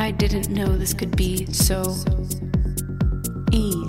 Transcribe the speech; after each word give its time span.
I 0.00 0.10
didn't 0.10 0.50
know 0.50 0.66
this 0.66 0.94
could 0.94 1.16
be 1.16 1.46
so 1.52 1.94
easy. 3.52 3.87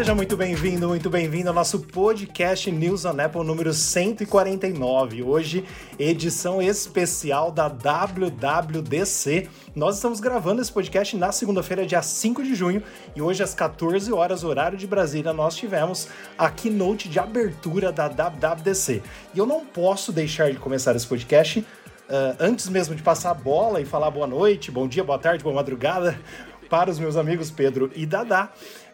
Seja 0.00 0.14
muito 0.14 0.34
bem-vindo, 0.34 0.88
muito 0.88 1.10
bem-vindo 1.10 1.50
ao 1.50 1.54
nosso 1.54 1.78
podcast 1.78 2.72
News 2.72 3.04
on 3.04 3.20
Apple 3.20 3.44
número 3.44 3.70
149. 3.74 5.22
Hoje, 5.22 5.62
edição 5.98 6.62
especial 6.62 7.52
da 7.52 7.68
WWDC. 7.68 9.46
Nós 9.76 9.96
estamos 9.96 10.18
gravando 10.18 10.62
esse 10.62 10.72
podcast 10.72 11.14
na 11.18 11.30
segunda-feira, 11.32 11.84
dia 11.84 12.00
5 12.00 12.42
de 12.42 12.54
junho, 12.54 12.82
e 13.14 13.20
hoje 13.20 13.42
às 13.42 13.52
14 13.52 14.10
horas, 14.10 14.42
horário 14.42 14.78
de 14.78 14.86
Brasília, 14.86 15.34
nós 15.34 15.54
tivemos 15.54 16.08
a 16.38 16.48
keynote 16.48 17.06
de 17.06 17.18
abertura 17.18 17.92
da 17.92 18.08
WWDC. 18.08 19.02
E 19.34 19.38
eu 19.38 19.44
não 19.44 19.66
posso 19.66 20.12
deixar 20.12 20.50
de 20.50 20.56
começar 20.56 20.96
esse 20.96 21.06
podcast 21.06 21.62
Uh, 22.10 22.34
antes 22.40 22.68
mesmo 22.68 22.92
de 22.96 23.04
passar 23.04 23.30
a 23.30 23.34
bola 23.34 23.80
e 23.80 23.84
falar 23.84 24.10
boa 24.10 24.26
noite, 24.26 24.68
bom 24.68 24.88
dia, 24.88 25.04
boa 25.04 25.16
tarde, 25.16 25.44
boa 25.44 25.54
madrugada 25.54 26.18
para 26.68 26.90
os 26.90 26.98
meus 26.98 27.16
amigos 27.16 27.52
Pedro 27.52 27.88
e 27.94 28.04
Dadá, 28.04 28.50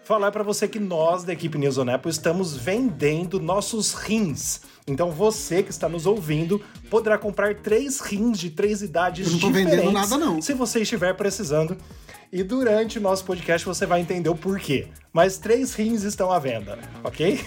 falar 0.07 0.31
para 0.31 0.45
você 0.45 0.69
que 0.69 0.79
nós 0.79 1.25
da 1.25 1.33
equipe 1.33 1.59
News 1.59 1.79
on 1.79 1.91
Apple 1.91 2.11
estamos 2.13 2.57
vendendo 2.57 3.41
nossos 3.41 3.93
rins. 3.93 4.61
Então 4.87 5.11
você 5.11 5.65
que 5.65 5.71
está 5.71 5.89
nos 5.89 6.07
ouvindo 6.07 6.63
poderá 6.89 7.19
comprar 7.19 7.57
três 7.57 7.99
rins 7.99 8.39
de 8.39 8.51
três 8.51 8.83
idades 8.83 9.27
Eu 9.27 9.33
não 9.33 9.41
tô 9.41 9.47
diferentes. 9.49 9.75
vendendo 9.77 9.93
nada, 9.93 10.17
não. 10.17 10.41
Se 10.41 10.55
você 10.55 10.81
estiver 10.83 11.13
precisando. 11.15 11.77
E 12.33 12.43
durante 12.43 12.99
o 12.99 13.01
nosso 13.01 13.25
podcast 13.25 13.67
você 13.67 13.85
vai 13.85 14.01
entender 14.01 14.29
o 14.29 14.37
porquê. 14.37 14.89
Mas 15.13 15.39
três 15.39 15.75
rins 15.75 16.03
estão 16.03 16.31
à 16.31 16.39
venda, 16.39 16.79
ok? 17.03 17.41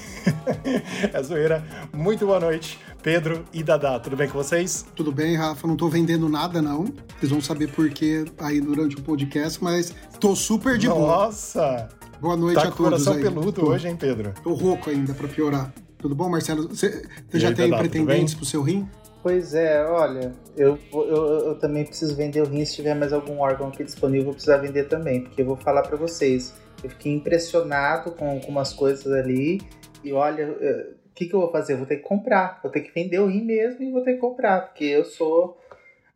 é 1.13 1.23
zoeira. 1.23 1.63
Muito 1.93 2.25
boa 2.25 2.39
noite, 2.41 2.77
Pedro 3.01 3.45
e 3.53 3.63
Dadá. 3.63 3.99
Tudo 3.99 4.17
bem 4.17 4.27
com 4.27 4.37
vocês? 4.37 4.85
Tudo 4.95 5.11
bem, 5.13 5.35
Rafa? 5.35 5.65
Não 5.65 5.77
tô 5.77 5.87
vendendo 5.87 6.27
nada, 6.27 6.61
não. 6.61 6.85
Vocês 7.17 7.31
vão 7.31 7.39
saber 7.39 7.71
por 7.71 7.89
quê 7.89 8.25
aí 8.37 8.59
durante 8.59 8.97
o 8.97 9.01
podcast, 9.01 9.63
mas 9.63 9.93
tô 10.19 10.35
super 10.35 10.77
de 10.77 10.87
boa. 10.89 11.25
Nossa! 11.25 11.98
Boa 12.21 12.35
noite 12.35 12.55
Tá 12.55 12.67
a 12.67 12.71
com 12.71 12.83
o 12.83 12.89
todos 12.89 13.05
coração 13.05 13.13
aí. 13.13 13.21
peludo 13.21 13.53
tô, 13.53 13.69
hoje, 13.69 13.87
hein, 13.87 13.95
Pedro? 13.95 14.33
Tô 14.43 14.53
rouco 14.53 14.89
ainda, 14.89 15.13
pra 15.13 15.27
piorar. 15.27 15.73
Tudo 15.97 16.13
bom, 16.15 16.29
Marcelo? 16.29 16.67
Você 16.67 17.03
você 17.29 17.39
já 17.39 17.49
aí, 17.49 17.55
tem 17.55 17.69
tudo 17.69 17.79
pretendentes 17.79 18.33
pro 18.33 18.45
seu 18.45 18.61
rim? 18.61 18.87
Pois 19.23 19.53
é, 19.53 19.85
olha, 19.85 20.33
eu, 20.55 20.77
eu, 20.93 21.05
eu 21.47 21.55
também 21.59 21.85
preciso 21.85 22.15
vender 22.15 22.41
o 22.41 22.45
rim. 22.45 22.63
Se 22.65 22.75
tiver 22.75 22.93
mais 22.93 23.11
algum 23.13 23.39
órgão 23.39 23.67
aqui 23.67 23.83
disponível, 23.83 24.21
eu 24.21 24.25
vou 24.25 24.33
precisar 24.33 24.57
vender 24.57 24.85
também. 24.85 25.23
Porque 25.23 25.41
eu 25.41 25.45
vou 25.45 25.55
falar 25.57 25.81
pra 25.81 25.97
vocês. 25.97 26.53
Eu 26.83 26.89
fiquei 26.89 27.13
impressionado 27.13 28.11
com, 28.11 28.39
com 28.39 28.51
umas 28.51 28.73
coisas 28.73 29.07
ali. 29.11 29.61
E 30.03 30.11
olha, 30.13 30.49
o 30.51 31.13
que, 31.13 31.25
que 31.25 31.33
eu 31.33 31.41
vou 31.41 31.51
fazer? 31.51 31.73
Eu 31.73 31.77
vou 31.77 31.85
ter 31.85 31.97
que 31.97 32.03
comprar. 32.03 32.59
Vou 32.61 32.71
ter 32.71 32.81
que 32.81 32.93
vender 32.93 33.19
o 33.19 33.27
rim 33.27 33.45
mesmo 33.45 33.83
e 33.83 33.91
vou 33.91 34.03
ter 34.03 34.13
que 34.13 34.19
comprar. 34.19 34.67
Porque 34.67 34.85
eu 34.85 35.05
sou. 35.05 35.57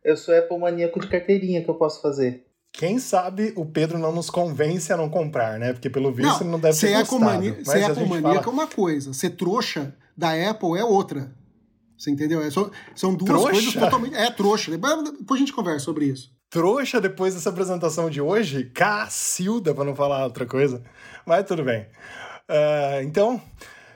Eu 0.02 0.16
sou 0.18 0.36
Apple 0.36 0.58
maníaco 0.58 1.00
de 1.00 1.08
carteirinha 1.08 1.62
que 1.62 1.68
eu 1.68 1.74
posso 1.74 2.02
fazer. 2.02 2.43
Quem 2.76 2.98
sabe 2.98 3.52
o 3.56 3.64
Pedro 3.64 3.98
não 3.98 4.10
nos 4.12 4.28
convence 4.28 4.92
a 4.92 4.96
não 4.96 5.08
comprar, 5.08 5.60
né? 5.60 5.72
Porque 5.72 5.88
pelo 5.88 6.12
visto 6.12 6.42
ele 6.42 6.50
não 6.50 6.58
deve 6.58 6.76
ser 6.76 6.88
gostado. 6.88 7.06
ser 7.06 7.14
ecomaníaco 7.14 7.60
é 7.60 8.42
fala... 8.42 8.48
uma 8.50 8.66
coisa, 8.66 9.12
ser 9.14 9.30
trouxa 9.30 9.94
da 10.16 10.30
Apple 10.50 10.76
é 10.76 10.84
outra. 10.84 11.32
Você 11.96 12.10
entendeu? 12.10 12.42
É 12.42 12.50
só- 12.50 12.68
são 12.96 13.14
duas 13.14 13.28
Trouxa? 13.30 13.50
coisas 13.52 13.72
totalmente. 13.74 14.16
É 14.16 14.28
trouxa. 14.28 14.72
Depois 14.72 14.92
a 15.30 15.36
gente 15.36 15.52
conversa 15.52 15.84
sobre 15.84 16.06
isso. 16.06 16.32
Trouxa 16.50 17.00
depois 17.00 17.34
dessa 17.34 17.48
apresentação 17.50 18.10
de 18.10 18.20
hoje? 18.20 18.64
Cacilda, 18.74 19.72
pra 19.72 19.84
não 19.84 19.94
falar 19.94 20.24
outra 20.24 20.44
coisa. 20.44 20.82
Mas 21.24 21.46
tudo 21.46 21.62
bem. 21.62 21.86
Ah, 22.48 23.00
então, 23.04 23.40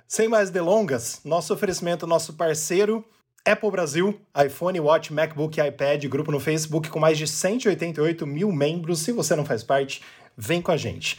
sem 0.07 0.29
mais 0.29 0.51
delongas, 0.51 1.21
nosso 1.25 1.53
oferecimento, 1.53 2.07
nosso 2.07 2.35
parceiro, 2.35 3.05
Apple 3.45 3.71
Brasil, 3.71 4.21
iPhone, 4.45 4.79
Watch, 4.81 5.13
MacBook 5.13 5.61
iPad, 5.61 6.05
grupo 6.07 6.31
no 6.31 6.41
Facebook 6.41 6.91
com 6.91 6.99
mais 6.99 7.17
de 7.17 7.27
188 7.27 8.27
mil 8.27 8.53
membros. 8.53 9.01
Se 9.01 9.13
você 9.13 9.35
não 9.35 9.45
faz 9.45 9.63
parte, 9.63 10.03
vem 10.37 10.61
com 10.61 10.71
a 10.71 10.77
gente. 10.77 11.19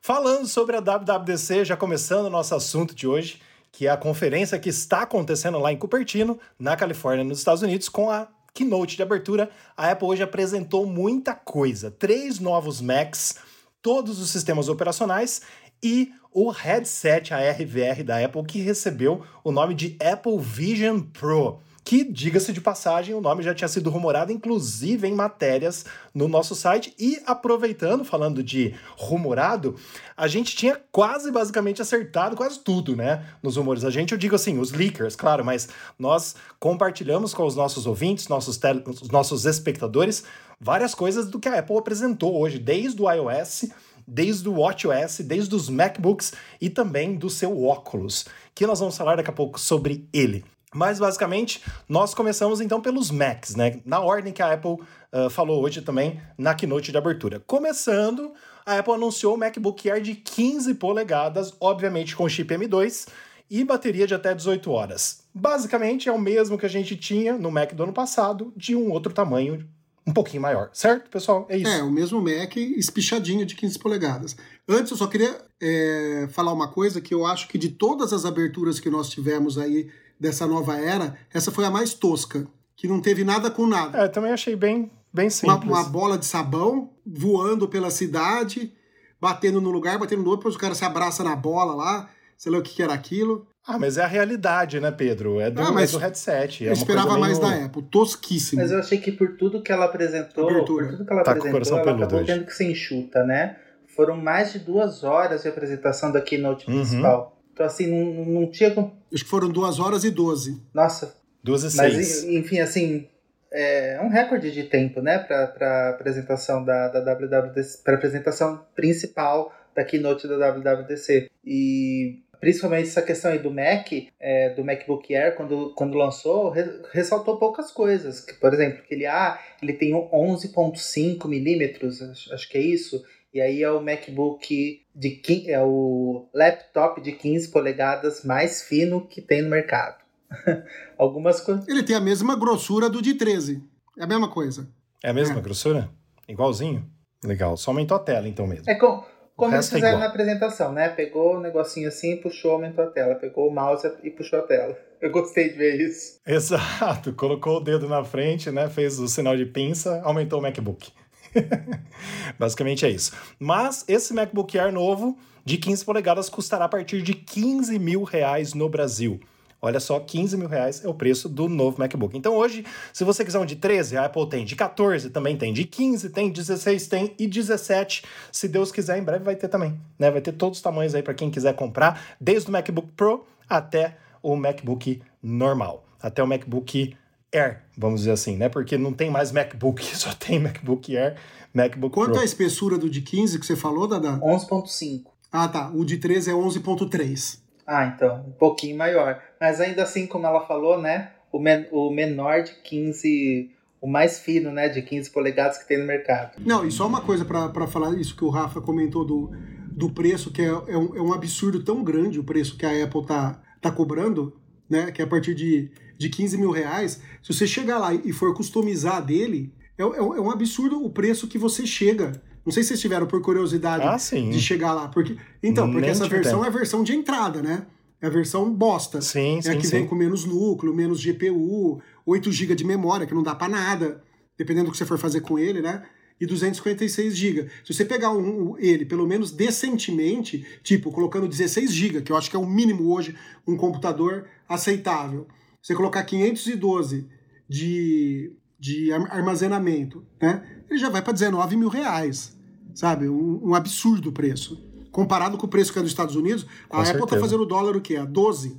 Falando 0.00 0.46
sobre 0.48 0.76
a 0.76 0.80
WWDC, 0.80 1.64
já 1.64 1.76
começando 1.76 2.26
o 2.26 2.30
nosso 2.30 2.54
assunto 2.54 2.94
de 2.94 3.06
hoje, 3.06 3.40
que 3.70 3.86
é 3.86 3.90
a 3.90 3.96
conferência 3.96 4.58
que 4.58 4.68
está 4.68 5.02
acontecendo 5.02 5.58
lá 5.58 5.72
em 5.72 5.76
Cupertino, 5.76 6.38
na 6.58 6.76
Califórnia, 6.76 7.24
nos 7.24 7.38
Estados 7.38 7.62
Unidos, 7.62 7.88
com 7.88 8.10
a 8.10 8.26
keynote 8.52 8.96
de 8.96 9.02
abertura. 9.02 9.50
A 9.76 9.90
Apple 9.90 10.08
hoje 10.08 10.22
apresentou 10.22 10.86
muita 10.86 11.34
coisa: 11.34 11.90
três 11.90 12.40
novos 12.40 12.80
Macs, 12.80 13.36
todos 13.80 14.18
os 14.18 14.30
sistemas 14.30 14.68
operacionais 14.68 15.42
e 15.82 16.12
o 16.32 16.50
headset 16.50 17.32
ARVR 17.32 18.02
da 18.04 18.24
Apple, 18.24 18.44
que 18.44 18.60
recebeu 18.60 19.22
o 19.44 19.52
nome 19.52 19.74
de 19.74 19.96
Apple 20.00 20.38
Vision 20.38 21.00
Pro. 21.00 21.60
Que, 21.84 22.04
diga-se 22.04 22.52
de 22.52 22.60
passagem, 22.60 23.12
o 23.12 23.20
nome 23.20 23.42
já 23.42 23.52
tinha 23.52 23.66
sido 23.66 23.90
rumorado, 23.90 24.30
inclusive 24.30 25.08
em 25.08 25.12
matérias 25.12 25.84
no 26.14 26.28
nosso 26.28 26.54
site. 26.54 26.94
E 26.96 27.20
aproveitando, 27.26 28.04
falando 28.04 28.40
de 28.40 28.74
rumorado, 28.96 29.74
a 30.16 30.28
gente 30.28 30.54
tinha 30.54 30.80
quase 30.92 31.32
basicamente 31.32 31.82
acertado 31.82 32.36
quase 32.36 32.60
tudo, 32.60 32.94
né? 32.94 33.26
Nos 33.42 33.56
rumores. 33.56 33.84
A 33.84 33.90
gente, 33.90 34.12
eu 34.12 34.18
digo 34.18 34.36
assim, 34.36 34.58
os 34.58 34.70
leakers, 34.70 35.16
claro, 35.16 35.44
mas 35.44 35.68
nós 35.98 36.36
compartilhamos 36.60 37.34
com 37.34 37.44
os 37.44 37.56
nossos 37.56 37.84
ouvintes, 37.84 38.28
nossos, 38.28 38.56
tele, 38.56 38.84
os 38.86 39.10
nossos 39.10 39.44
espectadores, 39.44 40.22
várias 40.60 40.94
coisas 40.94 41.26
do 41.26 41.40
que 41.40 41.48
a 41.48 41.58
Apple 41.58 41.76
apresentou 41.76 42.40
hoje, 42.40 42.60
desde 42.60 43.02
o 43.02 43.10
iOS 43.10 43.64
desde 44.12 44.46
o 44.48 44.60
WatchOS, 44.60 45.20
desde 45.20 45.54
os 45.54 45.70
MacBooks 45.70 46.34
e 46.60 46.68
também 46.68 47.14
do 47.14 47.30
seu 47.30 47.64
óculos, 47.64 48.26
que 48.54 48.66
nós 48.66 48.78
vamos 48.78 48.96
falar 48.96 49.16
daqui 49.16 49.30
a 49.30 49.32
pouco 49.32 49.58
sobre 49.58 50.06
ele. 50.12 50.44
Mas 50.74 50.98
basicamente, 50.98 51.62
nós 51.88 52.14
começamos 52.14 52.60
então 52.60 52.80
pelos 52.80 53.10
Macs, 53.10 53.54
né? 53.54 53.80
Na 53.84 54.00
ordem 54.00 54.32
que 54.32 54.42
a 54.42 54.52
Apple 54.52 54.78
ah, 55.10 55.28
falou 55.28 55.62
hoje 55.62 55.82
também 55.82 56.20
na 56.36 56.54
keynote 56.54 56.90
de 56.90 56.96
abertura. 56.96 57.40
Começando, 57.40 58.32
a 58.64 58.78
Apple 58.78 58.94
anunciou 58.94 59.34
o 59.34 59.38
MacBook 59.38 59.90
Air 59.90 60.02
de 60.02 60.14
15 60.14 60.74
polegadas, 60.74 61.54
obviamente 61.60 62.16
com 62.16 62.28
chip 62.28 62.54
M2 62.54 63.08
e 63.50 63.64
bateria 63.64 64.06
de 64.06 64.14
até 64.14 64.34
18 64.34 64.70
horas. 64.70 65.24
Basicamente 65.34 66.08
é 66.08 66.12
o 66.12 66.18
mesmo 66.18 66.56
que 66.56 66.64
a 66.64 66.70
gente 66.70 66.96
tinha 66.96 67.36
no 67.36 67.50
Mac 67.50 67.74
do 67.74 67.82
ano 67.82 67.92
passado, 67.92 68.52
de 68.56 68.74
um 68.74 68.90
outro 68.90 69.12
tamanho 69.12 69.68
um 70.06 70.12
pouquinho 70.12 70.42
maior, 70.42 70.70
certo, 70.72 71.08
pessoal? 71.10 71.46
É 71.48 71.56
isso. 71.56 71.70
É, 71.70 71.82
o 71.82 71.90
mesmo 71.90 72.20
Mac 72.20 72.56
espichadinho 72.56 73.46
de 73.46 73.54
15 73.54 73.78
polegadas. 73.78 74.36
Antes, 74.68 74.90
eu 74.90 74.96
só 74.96 75.06
queria 75.06 75.38
é, 75.60 76.28
falar 76.30 76.52
uma 76.52 76.68
coisa 76.68 77.00
que 77.00 77.14
eu 77.14 77.24
acho 77.24 77.48
que 77.48 77.56
de 77.56 77.68
todas 77.68 78.12
as 78.12 78.24
aberturas 78.24 78.80
que 78.80 78.90
nós 78.90 79.08
tivemos 79.08 79.58
aí 79.58 79.90
dessa 80.18 80.46
nova 80.46 80.76
era, 80.76 81.16
essa 81.32 81.50
foi 81.50 81.64
a 81.64 81.70
mais 81.70 81.94
tosca, 81.94 82.46
que 82.76 82.88
não 82.88 83.00
teve 83.00 83.24
nada 83.24 83.50
com 83.50 83.66
nada. 83.66 83.98
É, 83.98 84.08
também 84.08 84.32
achei 84.32 84.56
bem, 84.56 84.90
bem 85.12 85.26
Uma, 85.26 85.30
simples. 85.30 85.64
uma 85.70 85.84
bola 85.84 86.18
de 86.18 86.26
sabão 86.26 86.90
voando 87.04 87.68
pela 87.68 87.90
cidade, 87.90 88.72
batendo 89.20 89.60
no 89.60 89.70
lugar, 89.70 89.98
batendo 89.98 90.22
no 90.22 90.30
outro, 90.30 90.40
depois 90.40 90.56
o 90.56 90.58
cara 90.58 90.74
se 90.74 90.84
abraça 90.84 91.22
na 91.22 91.36
bola 91.36 91.74
lá, 91.74 92.10
sei 92.36 92.50
lá 92.50 92.58
o 92.58 92.62
que, 92.62 92.74
que 92.74 92.82
era 92.82 92.92
aquilo. 92.92 93.46
Ah, 93.66 93.78
mas 93.78 93.96
é 93.96 94.02
a 94.02 94.06
realidade, 94.08 94.80
né, 94.80 94.90
Pedro? 94.90 95.38
É 95.40 95.50
do, 95.50 95.60
Ah, 95.62 95.70
mas 95.70 95.90
é 95.90 95.92
do 95.92 95.98
headset. 96.00 96.64
É 96.66 96.68
eu 96.70 96.72
esperava 96.72 97.16
mais 97.16 97.38
meio- 97.38 97.50
da 97.58 97.64
Apple, 97.66 97.82
tosquíssimo. 97.82 98.60
Mas 98.60 98.72
eu 98.72 98.78
achei 98.80 98.98
que 98.98 99.12
por 99.12 99.36
tudo 99.36 99.62
que 99.62 99.70
ela 99.70 99.84
apresentou, 99.84 100.48
Abertura. 100.50 100.86
por 100.86 100.92
tudo 100.96 101.06
que 101.06 101.12
ela 101.12 101.22
Tá 101.22 101.30
apresentou, 101.32 101.78
ela 101.78 101.92
acabou 101.92 102.18
hoje. 102.18 102.26
tendo 102.26 102.44
que 102.46 102.54
ser 102.54 102.64
enxuta, 102.70 103.22
né? 103.24 103.56
Foram 103.94 104.16
mais 104.16 104.52
de 104.52 104.58
duas 104.58 105.04
horas 105.04 105.42
de 105.42 105.48
apresentação 105.48 106.10
da 106.10 106.20
keynote 106.20 106.68
Uhum. 106.68 106.76
principal. 106.80 107.38
Então, 107.52 107.64
assim, 107.66 107.86
não, 107.86 108.24
não 108.24 108.50
tinha. 108.50 108.70
como- 108.72 108.96
Acho 109.12 109.22
que 109.24 109.30
foram 109.30 109.48
duas 109.48 109.78
horas 109.78 110.02
e 110.04 110.10
12. 110.10 110.60
Nossa, 110.74 111.14
Duas 111.44 111.62
e 111.62 111.76
mas 111.76 111.94
seis. 111.94 112.24
enfim, 112.24 112.58
assim, 112.60 113.06
é 113.52 114.00
um 114.02 114.08
recorde 114.08 114.50
de 114.50 114.64
tempo, 114.64 115.00
né, 115.02 115.18
para 115.18 115.46
para 115.48 115.90
apresentação 115.90 116.64
da, 116.64 116.88
da 116.88 117.00
WWDC, 117.00 117.82
para 117.84 117.94
apresentação 117.94 118.64
principal 118.74 119.52
da 119.76 119.84
keynote 119.84 120.26
da 120.26 120.36
WWDC. 120.36 121.28
E 121.44 122.22
principalmente 122.42 122.88
essa 122.88 123.00
questão 123.00 123.30
aí 123.30 123.38
do 123.38 123.52
Mac, 123.52 123.86
é, 124.18 124.50
do 124.50 124.64
MacBook 124.64 125.14
Air, 125.14 125.36
quando, 125.36 125.72
quando 125.76 125.96
lançou, 125.96 126.50
re- 126.50 126.80
ressaltou 126.92 127.36
poucas 127.38 127.70
coisas. 127.70 128.20
Que, 128.20 128.34
por 128.34 128.52
exemplo, 128.52 128.82
que 128.82 128.92
ele, 128.94 129.06
ah, 129.06 129.38
ele 129.62 129.72
tem 129.74 129.92
11.5 129.92 131.28
milímetros, 131.28 132.02
acho, 132.02 132.34
acho 132.34 132.48
que 132.48 132.58
é 132.58 132.60
isso. 132.60 133.00
E 133.32 133.40
aí 133.40 133.62
é 133.62 133.70
o 133.70 133.80
MacBook 133.80 134.82
de 134.94 135.10
quin- 135.10 135.48
é 135.48 135.62
o 135.62 136.26
laptop 136.34 137.00
de 137.00 137.12
15 137.12 137.48
polegadas 137.52 138.24
mais 138.24 138.62
fino 138.62 139.06
que 139.06 139.22
tem 139.22 139.40
no 139.40 139.48
mercado. 139.48 140.02
Algumas 140.98 141.40
coisas. 141.40 141.66
Ele 141.68 141.82
tem 141.84 141.94
a 141.94 142.00
mesma 142.00 142.34
grossura 142.36 142.90
do 142.90 143.00
de 143.00 143.14
13. 143.14 143.62
É 143.98 144.02
a 144.02 144.06
mesma 144.06 144.28
coisa. 144.28 144.68
É 145.02 145.10
a 145.10 145.14
mesma 145.14 145.38
É. 145.38 145.40
grossura? 145.42 145.88
Igualzinho? 146.28 146.84
Legal. 147.24 147.56
Só 147.56 147.70
aumentou 147.70 147.96
a 147.96 148.00
tela, 148.00 148.26
então 148.28 148.46
mesmo. 148.48 148.68
É 148.68 148.74
com, 148.74 149.04
Como 149.36 149.54
eles 149.54 149.66
é 149.66 149.74
fizeram 149.74 149.94
igual. 149.94 150.00
na 150.00 150.06
apresentação, 150.08 150.72
né? 150.72 150.88
Pegou 150.88 151.36
o 151.36 151.40
negocinho 151.40 151.88
assim, 151.88 152.16
puxou, 152.16 152.52
aumentou 152.52 152.84
a 152.84 152.88
tela. 152.88 153.14
Pegou 153.14 153.48
o 153.48 153.54
mouse 153.54 153.90
e 154.02 154.10
puxou 154.10 154.38
a 154.38 154.42
tela. 154.42 154.76
Eu 155.00 155.10
gostei 155.10 155.50
de 155.50 155.56
ver 155.56 155.80
isso. 155.80 156.20
Exato, 156.24 157.12
colocou 157.14 157.56
o 157.56 157.60
dedo 157.60 157.88
na 157.88 158.04
frente, 158.04 158.50
né? 158.50 158.68
Fez 158.68 159.00
o 159.00 159.08
sinal 159.08 159.36
de 159.36 159.44
pinça, 159.44 160.00
aumentou 160.04 160.38
o 160.38 160.42
MacBook. 160.42 160.92
Basicamente 162.38 162.86
é 162.86 162.90
isso. 162.90 163.12
Mas 163.38 163.84
esse 163.88 164.14
MacBook 164.14 164.56
Air 164.58 164.72
novo 164.72 165.18
de 165.44 165.56
15 165.56 165.84
polegadas 165.84 166.28
custará 166.28 166.66
a 166.66 166.68
partir 166.68 167.02
de 167.02 167.14
15 167.14 167.78
mil 167.78 168.04
reais 168.04 168.54
no 168.54 168.68
Brasil. 168.68 169.18
Olha 169.64 169.78
só, 169.78 170.00
15 170.00 170.36
mil 170.36 170.48
reais 170.48 170.84
é 170.84 170.88
o 170.88 170.94
preço 170.94 171.28
do 171.28 171.48
novo 171.48 171.78
MacBook. 171.78 172.18
Então 172.18 172.34
hoje, 172.34 172.66
se 172.92 173.04
você 173.04 173.24
quiser 173.24 173.38
um 173.38 173.46
de 173.46 173.54
13, 173.54 173.96
a 173.96 174.06
Apple 174.06 174.28
tem 174.28 174.44
de 174.44 174.56
14, 174.56 175.08
também 175.10 175.36
tem 175.36 175.52
de 175.52 175.62
15, 175.62 176.10
tem 176.10 176.32
16, 176.32 176.88
tem 176.88 177.14
e 177.16 177.28
17. 177.28 178.02
Se 178.32 178.48
Deus 178.48 178.72
quiser, 178.72 178.98
em 178.98 179.04
breve 179.04 179.24
vai 179.24 179.36
ter 179.36 179.46
também. 179.46 179.78
Né? 179.96 180.10
Vai 180.10 180.20
ter 180.20 180.32
todos 180.32 180.58
os 180.58 180.62
tamanhos 180.62 180.96
aí 180.96 181.02
para 181.02 181.14
quem 181.14 181.30
quiser 181.30 181.54
comprar, 181.54 182.16
desde 182.20 182.48
o 182.48 182.52
MacBook 182.52 182.88
Pro 182.96 183.24
até 183.48 183.96
o 184.20 184.34
MacBook 184.34 185.00
normal, 185.22 185.86
até 186.00 186.20
o 186.24 186.26
MacBook 186.26 186.96
Air, 187.32 187.62
vamos 187.78 188.00
dizer 188.00 188.12
assim, 188.12 188.36
né? 188.36 188.48
Porque 188.48 188.76
não 188.76 188.92
tem 188.92 189.10
mais 189.10 189.30
MacBook, 189.30 189.84
só 189.96 190.12
tem 190.12 190.40
MacBook 190.40 190.96
Air, 190.96 191.16
MacBook 191.54 191.94
Quanto 191.94 192.12
Pro. 192.12 192.20
à 192.20 192.24
espessura 192.24 192.76
do 192.76 192.90
de 192.90 193.00
15 193.00 193.38
que 193.38 193.46
você 193.46 193.54
falou, 193.54 193.86
Dada? 193.86 194.18
11.5. 194.18 195.04
Ah, 195.30 195.46
tá. 195.46 195.70
O 195.72 195.84
de 195.84 195.98
13 195.98 196.30
é 196.30 196.34
11.3. 196.34 197.41
Ah, 197.74 197.86
então, 197.86 198.22
um 198.28 198.32
pouquinho 198.32 198.76
maior. 198.76 199.18
Mas 199.40 199.58
ainda 199.58 199.82
assim, 199.82 200.06
como 200.06 200.26
ela 200.26 200.46
falou, 200.46 200.78
né? 200.78 201.12
O, 201.32 201.38
men 201.38 201.66
o 201.72 201.90
menor 201.90 202.42
de 202.42 202.52
15, 202.62 203.50
o 203.80 203.88
mais 203.88 204.18
fino, 204.18 204.52
né? 204.52 204.68
De 204.68 204.82
15 204.82 205.08
polegadas 205.08 205.56
que 205.56 205.66
tem 205.66 205.78
no 205.78 205.86
mercado. 205.86 206.32
Não, 206.44 206.66
e 206.66 206.70
só 206.70 206.86
uma 206.86 207.00
coisa 207.00 207.24
para 207.24 207.66
falar 207.66 207.98
isso 207.98 208.14
que 208.14 208.26
o 208.26 208.28
Rafa 208.28 208.60
comentou 208.60 209.06
do, 209.06 209.30
do 209.70 209.88
preço, 209.88 210.30
que 210.30 210.42
é, 210.42 210.48
é, 210.48 210.76
um, 210.76 210.94
é 210.94 211.00
um 211.00 211.14
absurdo 211.14 211.64
tão 211.64 211.82
grande 211.82 212.20
o 212.20 212.24
preço 212.24 212.58
que 212.58 212.66
a 212.66 212.84
Apple 212.84 213.06
tá, 213.06 213.40
tá 213.58 213.72
cobrando, 213.72 214.38
né? 214.68 214.92
Que 214.92 215.00
é 215.00 215.06
a 215.06 215.08
partir 215.08 215.34
de, 215.34 215.70
de 215.96 216.10
15 216.10 216.36
mil 216.36 216.50
reais. 216.50 217.02
Se 217.22 217.32
você 217.32 217.46
chegar 217.46 217.78
lá 217.78 217.94
e 217.94 218.12
for 218.12 218.34
customizar 218.34 219.02
dele, 219.02 219.50
é, 219.78 219.82
é, 219.82 219.96
é 219.96 220.20
um 220.20 220.30
absurdo 220.30 220.84
o 220.84 220.90
preço 220.90 221.26
que 221.26 221.38
você 221.38 221.66
chega. 221.66 222.20
Não 222.44 222.52
sei 222.52 222.62
se 222.62 222.70
vocês 222.70 222.80
tiveram 222.80 223.06
por 223.06 223.20
curiosidade 223.22 223.84
Ah, 223.86 223.96
de 224.30 224.40
chegar 224.40 224.72
lá. 224.72 224.88
Porque, 224.88 225.16
então, 225.42 225.66
porque 225.66 225.82
Nem 225.82 225.90
essa 225.90 226.08
versão 226.08 226.32
tempo. 226.40 226.44
é 226.44 226.48
a 226.48 226.50
versão 226.50 226.82
de 226.82 226.92
entrada, 226.94 227.40
né? 227.42 227.66
É 228.00 228.06
a 228.06 228.10
versão 228.10 228.52
bosta. 228.52 229.00
Sim, 229.00 229.38
é 229.38 229.42
sim, 229.42 229.50
a 229.50 229.56
que 229.56 229.64
sim. 229.66 229.76
vem 229.78 229.86
com 229.86 229.94
menos 229.94 230.24
núcleo, 230.24 230.74
menos 230.74 231.00
GPU, 231.00 231.80
8 232.04 232.32
GB 232.32 232.54
de 232.56 232.64
memória, 232.64 233.06
que 233.06 233.14
não 233.14 233.22
dá 233.22 233.32
pra 233.34 233.48
nada, 233.48 234.02
dependendo 234.36 234.66
do 234.66 234.72
que 234.72 234.78
você 234.78 234.84
for 234.84 234.98
fazer 234.98 235.20
com 235.20 235.38
ele, 235.38 235.60
né? 235.62 235.82
E 236.20 236.26
256 236.26 237.16
GB. 237.16 237.48
Se 237.64 237.72
você 237.72 237.84
pegar 237.84 238.10
um- 238.12 238.56
ele, 238.58 238.84
pelo 238.84 239.06
menos 239.06 239.30
decentemente, 239.30 240.44
tipo, 240.62 240.90
colocando 240.90 241.28
16 241.28 241.72
GB, 241.72 242.02
que 242.02 242.10
eu 242.12 242.16
acho 242.16 242.28
que 242.30 242.36
é 242.36 242.38
o 242.38 242.46
mínimo 242.46 242.92
hoje 242.92 243.14
um 243.46 243.56
computador 243.56 244.26
aceitável. 244.48 245.26
Você 245.62 245.74
colocar 245.74 246.02
512 246.04 247.06
de, 247.48 248.32
de 248.62 248.92
ar- 248.92 249.08
armazenamento, 249.10 250.06
né? 250.20 250.40
Ele 250.70 250.78
já 250.78 250.88
vai 250.88 251.02
para 251.02 251.12
19 251.12 251.56
mil 251.56 251.68
reais, 251.68 252.36
sabe? 252.72 253.08
Um, 253.08 253.40
um 253.48 253.54
absurdo 253.56 254.10
o 254.10 254.12
preço. 254.12 254.62
Comparado 254.92 255.36
com 255.36 255.46
o 255.46 255.48
preço 255.48 255.72
que 255.72 255.78
é 255.80 255.82
dos 255.82 255.90
Estados 255.90 256.14
Unidos, 256.14 256.46
a 256.70 256.76
Com 256.76 256.76
Apple 256.76 256.92
tá 256.92 256.98
certeza. 256.98 257.20
fazendo 257.20 257.42
o 257.42 257.46
dólar 257.46 257.76
o 257.76 257.80
quê? 257.80 257.96
A 257.96 258.04
12? 258.04 258.56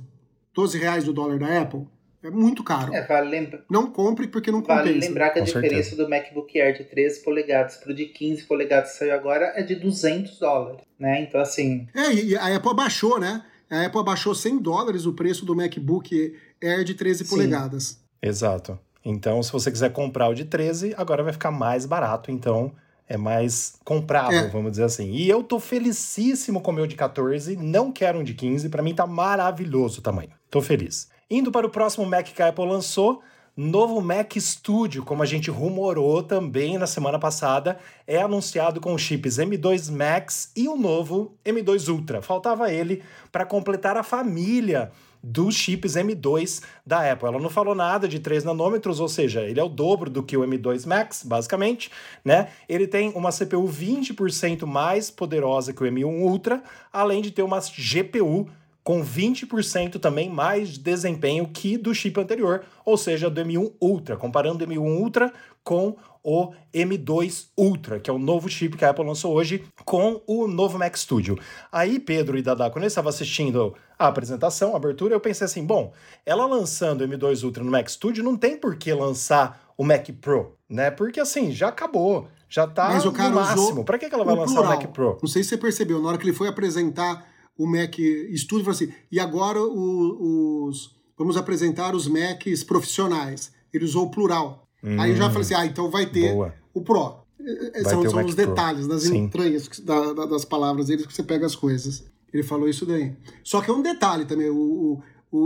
12 0.52 0.78
reais 0.78 1.04
do 1.04 1.12
dólar 1.14 1.38
da 1.38 1.62
Apple? 1.62 1.86
É 2.22 2.30
muito 2.30 2.62
caro. 2.62 2.92
É, 2.94 3.06
vale, 3.06 3.28
lembra 3.30 3.64
Não 3.70 3.86
compre 3.90 4.26
porque 4.28 4.50
não 4.50 4.62
vale 4.62 4.88
compensa. 4.88 5.08
lembrar 5.08 5.30
que 5.30 5.38
a 5.38 5.42
Com 5.42 5.46
diferença 5.46 5.96
do 5.96 6.08
MacBook 6.08 6.60
Air 6.60 6.76
de 6.76 6.84
13 6.84 7.22
polegadas 7.24 7.76
pro 7.76 7.94
de 7.94 8.06
15 8.06 8.42
polegadas 8.44 8.92
que 8.92 8.98
saiu 8.98 9.14
agora 9.14 9.52
é 9.56 9.62
de 9.62 9.74
200 9.74 10.38
dólares, 10.38 10.80
né? 10.98 11.22
Então, 11.22 11.40
assim, 11.40 11.86
É, 11.94 12.12
e 12.12 12.36
a 12.36 12.54
Apple 12.56 12.70
abaixou, 12.70 13.18
né? 13.18 13.42
A 13.70 13.86
Apple 13.86 14.00
abaixou 14.00 14.34
100 14.34 14.58
dólares 14.58 15.06
o 15.06 15.12
preço 15.14 15.44
do 15.46 15.54
MacBook 15.56 16.34
Air 16.62 16.84
de 16.84 16.94
13 16.94 17.24
Sim. 17.24 17.30
polegadas. 17.30 17.98
Exato. 18.22 18.78
Então, 19.04 19.42
se 19.42 19.52
você 19.52 19.70
quiser 19.70 19.92
comprar 19.92 20.28
o 20.28 20.34
de 20.34 20.44
13, 20.44 20.94
agora 20.96 21.22
vai 21.22 21.32
ficar 21.32 21.50
mais 21.50 21.84
barato, 21.84 22.30
então 22.30 22.72
é 23.06 23.16
mais 23.18 23.74
comprável, 23.84 24.38
É. 24.38 24.48
vamos 24.48 24.70
dizer 24.72 24.84
assim. 24.84 25.10
E 25.10 25.28
eu 25.28 25.42
tô 25.42 25.60
felicíssimo 25.60 26.60
com 26.60 26.70
o 26.70 26.74
meu 26.74 26.86
de 26.86 26.96
14, 26.96 27.54
não 27.56 27.92
quero 27.92 28.18
um 28.18 28.24
de 28.24 28.32
15, 28.32 28.68
pra 28.70 28.82
mim 28.82 28.94
tá 28.94 29.06
maravilhoso 29.06 29.98
o 30.00 30.02
tamanho. 30.02 30.30
Tô 30.50 30.62
feliz. 30.62 31.08
Indo 31.30 31.52
para 31.52 31.66
o 31.66 31.70
próximo 31.70 32.06
Mac 32.06 32.26
que 32.26 32.42
a 32.42 32.48
Apple 32.48 32.66
lançou, 32.66 33.20
novo 33.56 34.00
Mac 34.00 34.32
Studio, 34.38 35.04
como 35.04 35.22
a 35.22 35.26
gente 35.26 35.50
rumorou 35.50 36.22
também 36.22 36.78
na 36.78 36.86
semana 36.86 37.18
passada, 37.18 37.78
é 38.06 38.20
anunciado 38.20 38.80
com 38.80 38.94
os 38.94 39.02
chips 39.02 39.36
M2 39.38 39.90
Max 39.94 40.50
e 40.56 40.66
o 40.66 40.76
novo 40.76 41.36
M2 41.44 41.88
Ultra. 41.92 42.22
Faltava 42.22 42.72
ele 42.72 43.02
para 43.30 43.44
completar 43.44 43.96
a 43.96 44.02
família 44.02 44.90
dos 45.24 45.54
chips 45.54 45.94
M2 45.94 46.62
da 46.84 47.10
Apple. 47.10 47.28
Ela 47.28 47.40
não 47.40 47.48
falou 47.48 47.74
nada 47.74 48.06
de 48.06 48.18
3 48.18 48.44
nanômetros, 48.44 49.00
ou 49.00 49.08
seja, 49.08 49.40
ele 49.40 49.58
é 49.58 49.64
o 49.64 49.68
dobro 49.68 50.10
do 50.10 50.22
que 50.22 50.36
o 50.36 50.42
M2 50.42 50.86
Max, 50.86 51.22
basicamente, 51.24 51.90
né? 52.22 52.48
Ele 52.68 52.86
tem 52.86 53.10
uma 53.14 53.30
CPU 53.30 53.66
20% 53.66 54.66
mais 54.66 55.10
poderosa 55.10 55.72
que 55.72 55.82
o 55.82 55.86
M1 55.86 56.04
Ultra, 56.04 56.62
além 56.92 57.22
de 57.22 57.30
ter 57.30 57.42
uma 57.42 57.58
GPU 57.58 58.48
com 58.82 59.02
20% 59.02 59.98
também 59.98 60.28
mais 60.28 60.76
desempenho 60.76 61.48
que 61.48 61.78
do 61.78 61.94
chip 61.94 62.20
anterior, 62.20 62.62
ou 62.84 62.98
seja, 62.98 63.30
do 63.30 63.40
M1 63.40 63.72
Ultra, 63.80 64.18
comparando 64.18 64.62
o 64.62 64.68
M1 64.68 65.00
Ultra 65.00 65.32
com 65.64 65.96
o 66.24 66.52
M2 66.72 67.48
Ultra, 67.56 68.00
que 68.00 68.08
é 68.08 68.12
o 68.12 68.18
novo 68.18 68.48
chip 68.48 68.76
que 68.78 68.84
a 68.84 68.90
Apple 68.90 69.04
lançou 69.04 69.34
hoje 69.34 69.62
com 69.84 70.22
o 70.26 70.48
novo 70.48 70.78
Mac 70.78 70.96
Studio. 70.96 71.38
Aí, 71.70 72.00
Pedro 72.00 72.38
e 72.38 72.42
Dada, 72.42 72.70
quando 72.70 72.84
eu 72.84 72.88
estava 72.88 73.10
assistindo 73.10 73.74
a 73.98 74.08
apresentação, 74.08 74.72
a 74.72 74.76
abertura, 74.76 75.14
eu 75.14 75.20
pensei 75.20 75.44
assim, 75.44 75.64
bom, 75.64 75.92
ela 76.24 76.46
lançando 76.46 77.02
o 77.02 77.06
M2 77.08 77.44
Ultra 77.44 77.62
no 77.62 77.70
Mac 77.70 77.88
Studio, 77.88 78.24
não 78.24 78.36
tem 78.36 78.56
por 78.56 78.74
que 78.76 78.92
lançar 78.94 79.62
o 79.76 79.84
Mac 79.84 80.08
Pro, 80.20 80.56
né? 80.68 80.90
Porque 80.90 81.20
assim, 81.20 81.52
já 81.52 81.68
acabou, 81.68 82.26
já 82.48 82.66
tá 82.66 82.88
Mas 82.88 83.04
o 83.04 83.12
cara 83.12 83.28
no 83.28 83.34
máximo. 83.36 83.84
Para 83.84 83.98
que, 83.98 84.06
ela 84.06 84.24
vai 84.24 84.34
lançar 84.34 84.54
plural. 84.54 84.72
o 84.72 84.76
Mac 84.76 84.86
Pro? 84.92 85.18
Não 85.22 85.28
sei 85.28 85.42
se 85.42 85.50
você 85.50 85.58
percebeu, 85.58 86.00
na 86.00 86.08
hora 86.08 86.16
que 86.18 86.24
ele 86.24 86.32
foi 86.32 86.48
apresentar 86.48 87.26
o 87.58 87.66
Mac 87.66 87.94
Studio, 88.34 88.64
falou 88.64 88.70
assim, 88.70 88.92
e 89.12 89.20
agora 89.20 89.60
o- 89.60 90.66
os... 90.68 90.94
Vamos 91.16 91.36
apresentar 91.36 91.94
os 91.94 92.08
Macs 92.08 92.64
profissionais. 92.64 93.52
Ele 93.72 93.84
usou 93.84 94.06
o 94.06 94.10
plural. 94.10 94.63
Aí 94.98 95.10
eu 95.10 95.16
já 95.16 95.28
falei 95.28 95.42
assim, 95.42 95.54
ah, 95.54 95.66
então 95.66 95.90
vai 95.90 96.06
ter 96.06 96.30
Hum. 96.32 96.34
Boa. 96.34 96.54
o 96.74 96.80
Pro. 96.82 97.16
É, 97.40 97.82
Vai 97.82 97.92
São, 97.92 98.08
são 98.10 98.24
os 98.24 98.34
Pro. 98.34 98.46
detalhes, 98.46 98.86
das 98.86 99.02
Sim. 99.02 99.16
entranhas 99.18 99.68
que- 99.68 99.80
da- 99.82 100.12
da- 100.12 100.26
das 100.26 100.44
palavras 100.44 100.86
deles 100.86 101.06
que 101.06 101.12
você 101.12 101.22
pega 101.22 101.44
as 101.46 101.54
coisas. 101.56 102.04
Ele 102.32 102.42
falou 102.42 102.68
isso 102.68 102.84
daí. 102.86 103.12
Só 103.42 103.60
que 103.60 103.70
é 103.70 103.74
um 103.74 103.82
detalhe 103.82 104.24
também, 104.24 104.48
o, 104.50 104.56
o- 104.56 105.02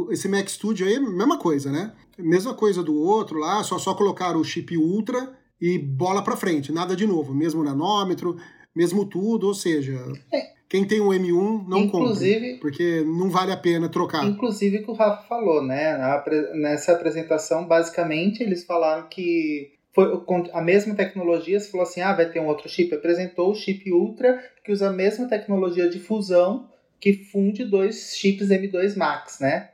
o- 0.07 0.13
esse 0.13 0.29
Mac 0.29 0.49
Studio 0.49 0.87
aí 0.87 0.95
é 0.95 1.01
mesma 1.01 1.39
coisa, 1.39 1.71
né? 1.73 1.93
Mesma 2.19 2.55
coisa 2.55 2.83
do 2.83 2.95
outro 2.95 3.39
lá, 3.39 3.63
só, 3.63 3.79
só 3.79 3.95
colocar 3.95 4.37
o 4.37 4.45
chip 4.45 4.77
Ultra 4.77 5.33
e 5.61 5.79
bola 5.79 6.23
pra 6.23 6.37
frente, 6.37 6.73
nada 6.73 6.95
de 6.97 7.07
novo. 7.07 7.35
Mesmo 7.35 7.63
nanômetro, 7.65 8.37
mesmo 8.75 9.05
tudo, 9.05 9.47
ou 9.49 9.55
seja, 9.55 10.01
quem 10.69 10.87
tem 10.87 11.01
um 11.01 11.09
M1 11.09 11.67
não 11.67 11.81
Inclusive- 11.81 12.41
compra, 12.41 12.61
porque 12.61 13.01
não 13.05 13.31
vale 13.31 13.53
a 13.53 13.57
pena 13.57 13.89
trocar. 13.89 14.27
Inclusive 14.27 14.79
o 14.79 14.85
que 14.85 14.91
o 14.91 14.95
Rafa 14.95 15.23
falou, 15.27 15.63
né? 15.65 15.97
Nessa 16.55 16.93
apresentação, 16.93 17.67
basicamente, 17.67 18.43
eles 18.43 18.65
falaram 18.65 19.09
que 19.09 19.73
foi 19.95 20.13
a 20.53 20.61
mesma 20.61 20.95
tecnologia, 20.95 21.59
se 21.59 21.71
falou 21.71 21.87
assim, 21.87 22.01
ah, 22.01 22.15
vai 22.15 22.31
ter 22.31 22.41
um 22.41 22.47
outro 22.47 22.69
chip. 22.69 22.95
Apresentou 22.95 23.51
o 23.51 23.55
chip 23.55 23.91
Ultra, 23.91 24.39
que 24.65 24.71
usa 24.71 24.89
a 24.89 24.93
mesma 24.93 25.27
tecnologia 25.27 25.89
de 25.89 25.99
fusão 25.99 26.69
que 27.01 27.13
funde 27.13 27.65
dois 27.65 28.17
chips 28.17 28.49
M2 28.49 28.97
Max, 28.97 29.41
né? 29.41 29.71